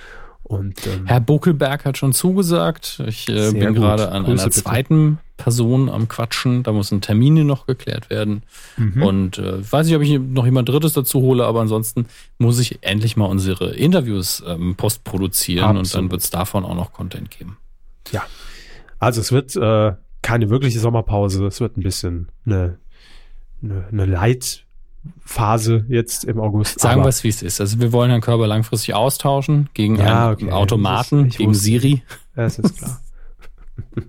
Und 0.43 0.85
ähm, 0.87 1.05
Herr 1.05 1.21
Buckelberg 1.21 1.85
hat 1.85 1.97
schon 1.97 2.11
zugesagt. 2.11 3.01
Ich 3.07 3.29
äh, 3.29 3.51
bin 3.51 3.73
gerade 3.73 4.11
an 4.11 4.25
Grüße 4.25 4.43
einer 4.43 4.49
bitte. 4.49 4.61
zweiten 4.61 5.19
Person 5.37 5.89
am 5.89 6.09
Quatschen. 6.09 6.63
Da 6.63 6.73
müssen 6.73 6.99
Termine 6.99 7.45
noch 7.45 7.65
geklärt 7.65 8.09
werden. 8.09 8.43
mhm. 8.77 9.03
Und 9.03 9.37
äh, 9.37 9.59
ich 9.59 9.71
weiß 9.71 9.87
nicht, 9.87 9.95
ob 9.95 10.01
ich 10.01 10.19
noch 10.19 10.45
jemand 10.45 10.67
Drittes 10.67 10.93
dazu 10.93 11.21
hole, 11.21 11.45
aber 11.45 11.61
ansonsten 11.61 12.07
muss 12.37 12.59
ich 12.59 12.79
endlich 12.81 13.15
mal 13.15 13.25
unsere 13.25 13.73
Interviews 13.73 14.43
ähm, 14.45 14.75
postproduzieren 14.75 15.71
und 15.71 15.77
Absolut. 15.77 16.03
dann 16.03 16.11
wird 16.11 16.21
es 16.21 16.29
davon 16.29 16.65
auch 16.65 16.75
noch 16.75 16.91
Content 16.91 17.31
geben. 17.31 17.57
Ja. 18.11 18.23
Also 18.99 19.21
es 19.21 19.31
wird 19.31 19.55
äh, 19.55 19.93
keine 20.21 20.49
wirkliche 20.49 20.79
Sommerpause, 20.79 21.45
es 21.45 21.61
wird 21.61 21.77
ein 21.77 21.83
bisschen 21.83 22.29
eine, 22.45 22.79
eine, 23.61 23.87
eine 23.91 24.05
Leitphase 25.03 25.85
jetzt 25.89 26.25
im 26.25 26.39
August. 26.39 26.79
Sagen 26.79 27.01
wir 27.01 27.07
es, 27.09 27.23
wie 27.23 27.29
es 27.29 27.41
ist. 27.41 27.59
Also 27.59 27.79
wir 27.79 27.91
wollen 27.91 28.09
Herrn 28.09 28.21
Körber 28.21 28.47
langfristig 28.47 28.93
austauschen 28.93 29.69
gegen 29.73 29.95
Ja, 29.97 30.27
einen 30.27 30.33
okay. 30.33 30.51
Automaten, 30.51 31.27
Ich 31.27 31.37
gegen 31.37 31.49
wusste- 31.51 31.63
Siri. 31.63 32.03
Ja, 32.35 32.43
es 32.45 32.59
ist 32.59 32.77
klar. 32.77 32.99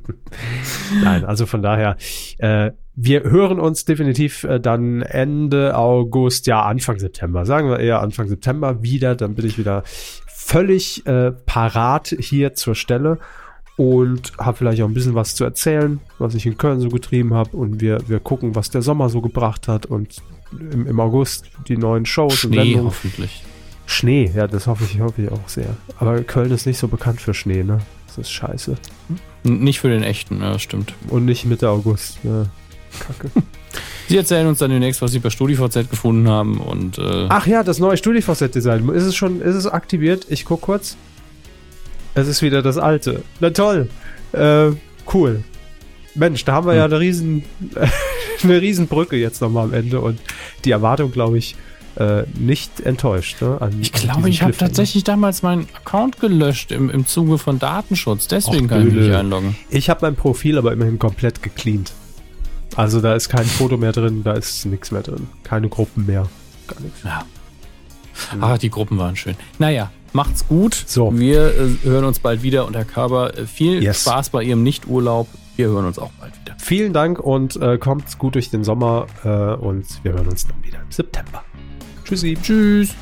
Nein, 1.02 1.24
also 1.24 1.46
von 1.46 1.62
daher, 1.62 1.96
äh, 2.38 2.72
wir 2.94 3.22
hören 3.24 3.58
uns 3.60 3.84
definitiv 3.84 4.44
äh, 4.44 4.60
dann 4.60 5.02
Ende 5.02 5.76
August, 5.76 6.46
ja 6.46 6.62
Anfang 6.62 6.98
September, 6.98 7.46
sagen 7.46 7.68
wir 7.70 7.80
eher 7.80 8.00
Anfang 8.00 8.28
September 8.28 8.82
wieder, 8.82 9.14
dann 9.16 9.34
bin 9.34 9.46
ich 9.46 9.58
wieder 9.58 9.82
völlig 10.26 11.06
äh, 11.06 11.32
parat 11.32 12.14
hier 12.18 12.54
zur 12.54 12.74
Stelle 12.74 13.18
und 13.76 14.32
habe 14.38 14.56
vielleicht 14.56 14.82
auch 14.82 14.88
ein 14.88 14.94
bisschen 14.94 15.14
was 15.14 15.34
zu 15.34 15.44
erzählen, 15.44 16.00
was 16.18 16.34
ich 16.34 16.46
in 16.46 16.56
Köln 16.56 16.80
so 16.80 16.88
getrieben 16.88 17.34
habe 17.34 17.56
und 17.56 17.80
wir, 17.80 17.98
wir 18.08 18.20
gucken, 18.20 18.54
was 18.54 18.70
der 18.70 18.82
Sommer 18.82 19.08
so 19.08 19.20
gebracht 19.20 19.66
hat 19.68 19.86
und 19.86 20.16
im, 20.52 20.86
im 20.86 21.00
August 21.00 21.46
die 21.68 21.76
neuen 21.76 22.06
Shows 22.06 22.44
und 22.44 22.52
Schnee 22.54 22.62
Sendungen. 22.64 22.86
hoffentlich. 22.86 23.42
Schnee, 23.86 24.30
ja, 24.34 24.46
das 24.46 24.66
hoffe 24.66 24.84
ich, 24.84 25.00
hoffe 25.00 25.22
ich 25.22 25.30
auch 25.30 25.46
sehr. 25.48 25.76
Aber 25.98 26.22
Köln 26.22 26.50
ist 26.52 26.66
nicht 26.66 26.78
so 26.78 26.88
bekannt 26.88 27.20
für 27.20 27.34
Schnee, 27.34 27.62
ne? 27.64 27.78
Das 28.06 28.16
ist 28.18 28.30
scheiße. 28.30 28.76
N- 29.44 29.58
Nicht 29.60 29.80
für 29.80 29.88
den 29.88 30.02
echten, 30.04 30.40
ja, 30.40 30.58
stimmt. 30.58 30.94
Und 31.10 31.24
nicht 31.26 31.44
Mitte 31.44 31.68
August. 31.68 32.18
Ja. 32.22 32.46
Kacke. 33.00 33.28
Sie 34.08 34.16
erzählen 34.16 34.46
uns 34.46 34.58
dann 34.60 34.70
demnächst, 34.70 35.02
was 35.02 35.10
Sie 35.12 35.18
bei 35.18 35.30
StudiVZ 35.30 35.90
gefunden 35.90 36.28
haben 36.28 36.58
und 36.60 36.96
äh, 36.98 37.26
Ach 37.28 37.46
ja, 37.46 37.62
das 37.64 37.78
neue 37.80 37.96
StudiVZ-Design. 37.96 38.88
Ist 38.90 39.02
es 39.02 39.16
schon, 39.16 39.40
ist 39.40 39.56
es 39.56 39.66
aktiviert? 39.66 40.26
Ich 40.30 40.44
guck 40.44 40.60
kurz. 40.60 40.96
Es 42.14 42.28
ist 42.28 42.42
wieder 42.42 42.62
das 42.62 42.78
alte. 42.78 43.22
Na 43.40 43.50
toll. 43.50 43.88
Äh, 44.32 44.70
cool. 45.12 45.42
Mensch, 46.14 46.44
da 46.44 46.52
haben 46.54 46.66
wir 46.66 46.72
Hm. 46.72 46.78
ja 46.78 46.84
eine 46.84 47.00
riesen, 47.00 47.44
eine 48.42 48.60
riesen 48.60 48.86
Brücke 48.86 49.16
jetzt 49.16 49.40
nochmal 49.40 49.64
am 49.64 49.72
Ende 49.74 50.00
und 50.00 50.20
die 50.64 50.70
Erwartung, 50.70 51.10
glaube 51.12 51.38
ich, 51.38 51.56
äh, 51.96 52.22
nicht 52.38 52.80
enttäuscht. 52.80 53.40
Ne, 53.40 53.60
an, 53.60 53.78
Ich 53.80 53.92
glaube, 53.92 54.28
ich 54.28 54.42
habe 54.42 54.56
tatsächlich 54.56 55.04
damals 55.04 55.42
meinen 55.42 55.68
Account 55.76 56.20
gelöscht 56.20 56.72
im, 56.72 56.90
im 56.90 57.06
Zuge 57.06 57.38
von 57.38 57.58
Datenschutz. 57.58 58.26
Deswegen 58.28 58.64
Och, 58.66 58.70
kann 58.70 58.88
ich 58.88 58.94
mich 58.94 59.12
einloggen. 59.14 59.56
Ich 59.70 59.90
habe 59.90 60.00
mein 60.02 60.16
Profil 60.16 60.58
aber 60.58 60.72
immerhin 60.72 60.98
komplett 60.98 61.42
gecleant. 61.42 61.92
Also 62.76 63.00
da 63.00 63.14
ist 63.14 63.28
kein 63.28 63.44
Foto 63.44 63.76
mehr 63.76 63.92
drin, 63.92 64.22
da 64.24 64.32
ist 64.32 64.66
nichts 64.66 64.90
mehr 64.90 65.02
drin. 65.02 65.28
Keine 65.44 65.68
Gruppen 65.68 66.06
mehr. 66.06 66.28
Gar 66.66 66.80
nichts. 66.80 67.00
Ja. 67.04 67.24
Ah, 68.40 68.58
die 68.58 68.70
Gruppen 68.70 68.98
waren 68.98 69.14
schön. 69.14 69.36
Naja, 69.60 69.90
macht's 70.14 70.46
gut. 70.48 70.74
So. 70.86 71.18
Wir 71.18 71.48
äh, 71.48 71.68
hören 71.84 72.04
uns 72.04 72.18
bald 72.18 72.42
wieder 72.42 72.66
und 72.66 72.74
Herr 72.74 72.84
Körber, 72.84 73.36
äh, 73.36 73.46
viel 73.46 73.82
Yes. 73.82 74.02
Spaß 74.02 74.30
bei 74.30 74.42
Ihrem 74.42 74.62
Nichturlaub. 74.62 75.28
Wir 75.56 75.68
hören 75.68 75.84
uns 75.84 75.98
auch 75.98 76.10
bald 76.18 76.32
wieder. 76.40 76.56
Vielen 76.58 76.92
Dank 76.92 77.20
und 77.20 77.56
äh, 77.56 77.78
kommt 77.78 78.18
gut 78.18 78.34
durch 78.34 78.50
den 78.50 78.64
Sommer 78.64 79.06
äh, 79.24 79.28
und 79.28 79.86
wir 80.02 80.12
hören 80.12 80.28
uns 80.28 80.46
dann 80.46 80.62
wieder 80.64 80.80
im 80.80 80.90
September. 80.90 81.44
Tschüssi. 82.04 82.36
Tschüss. 82.42 82.94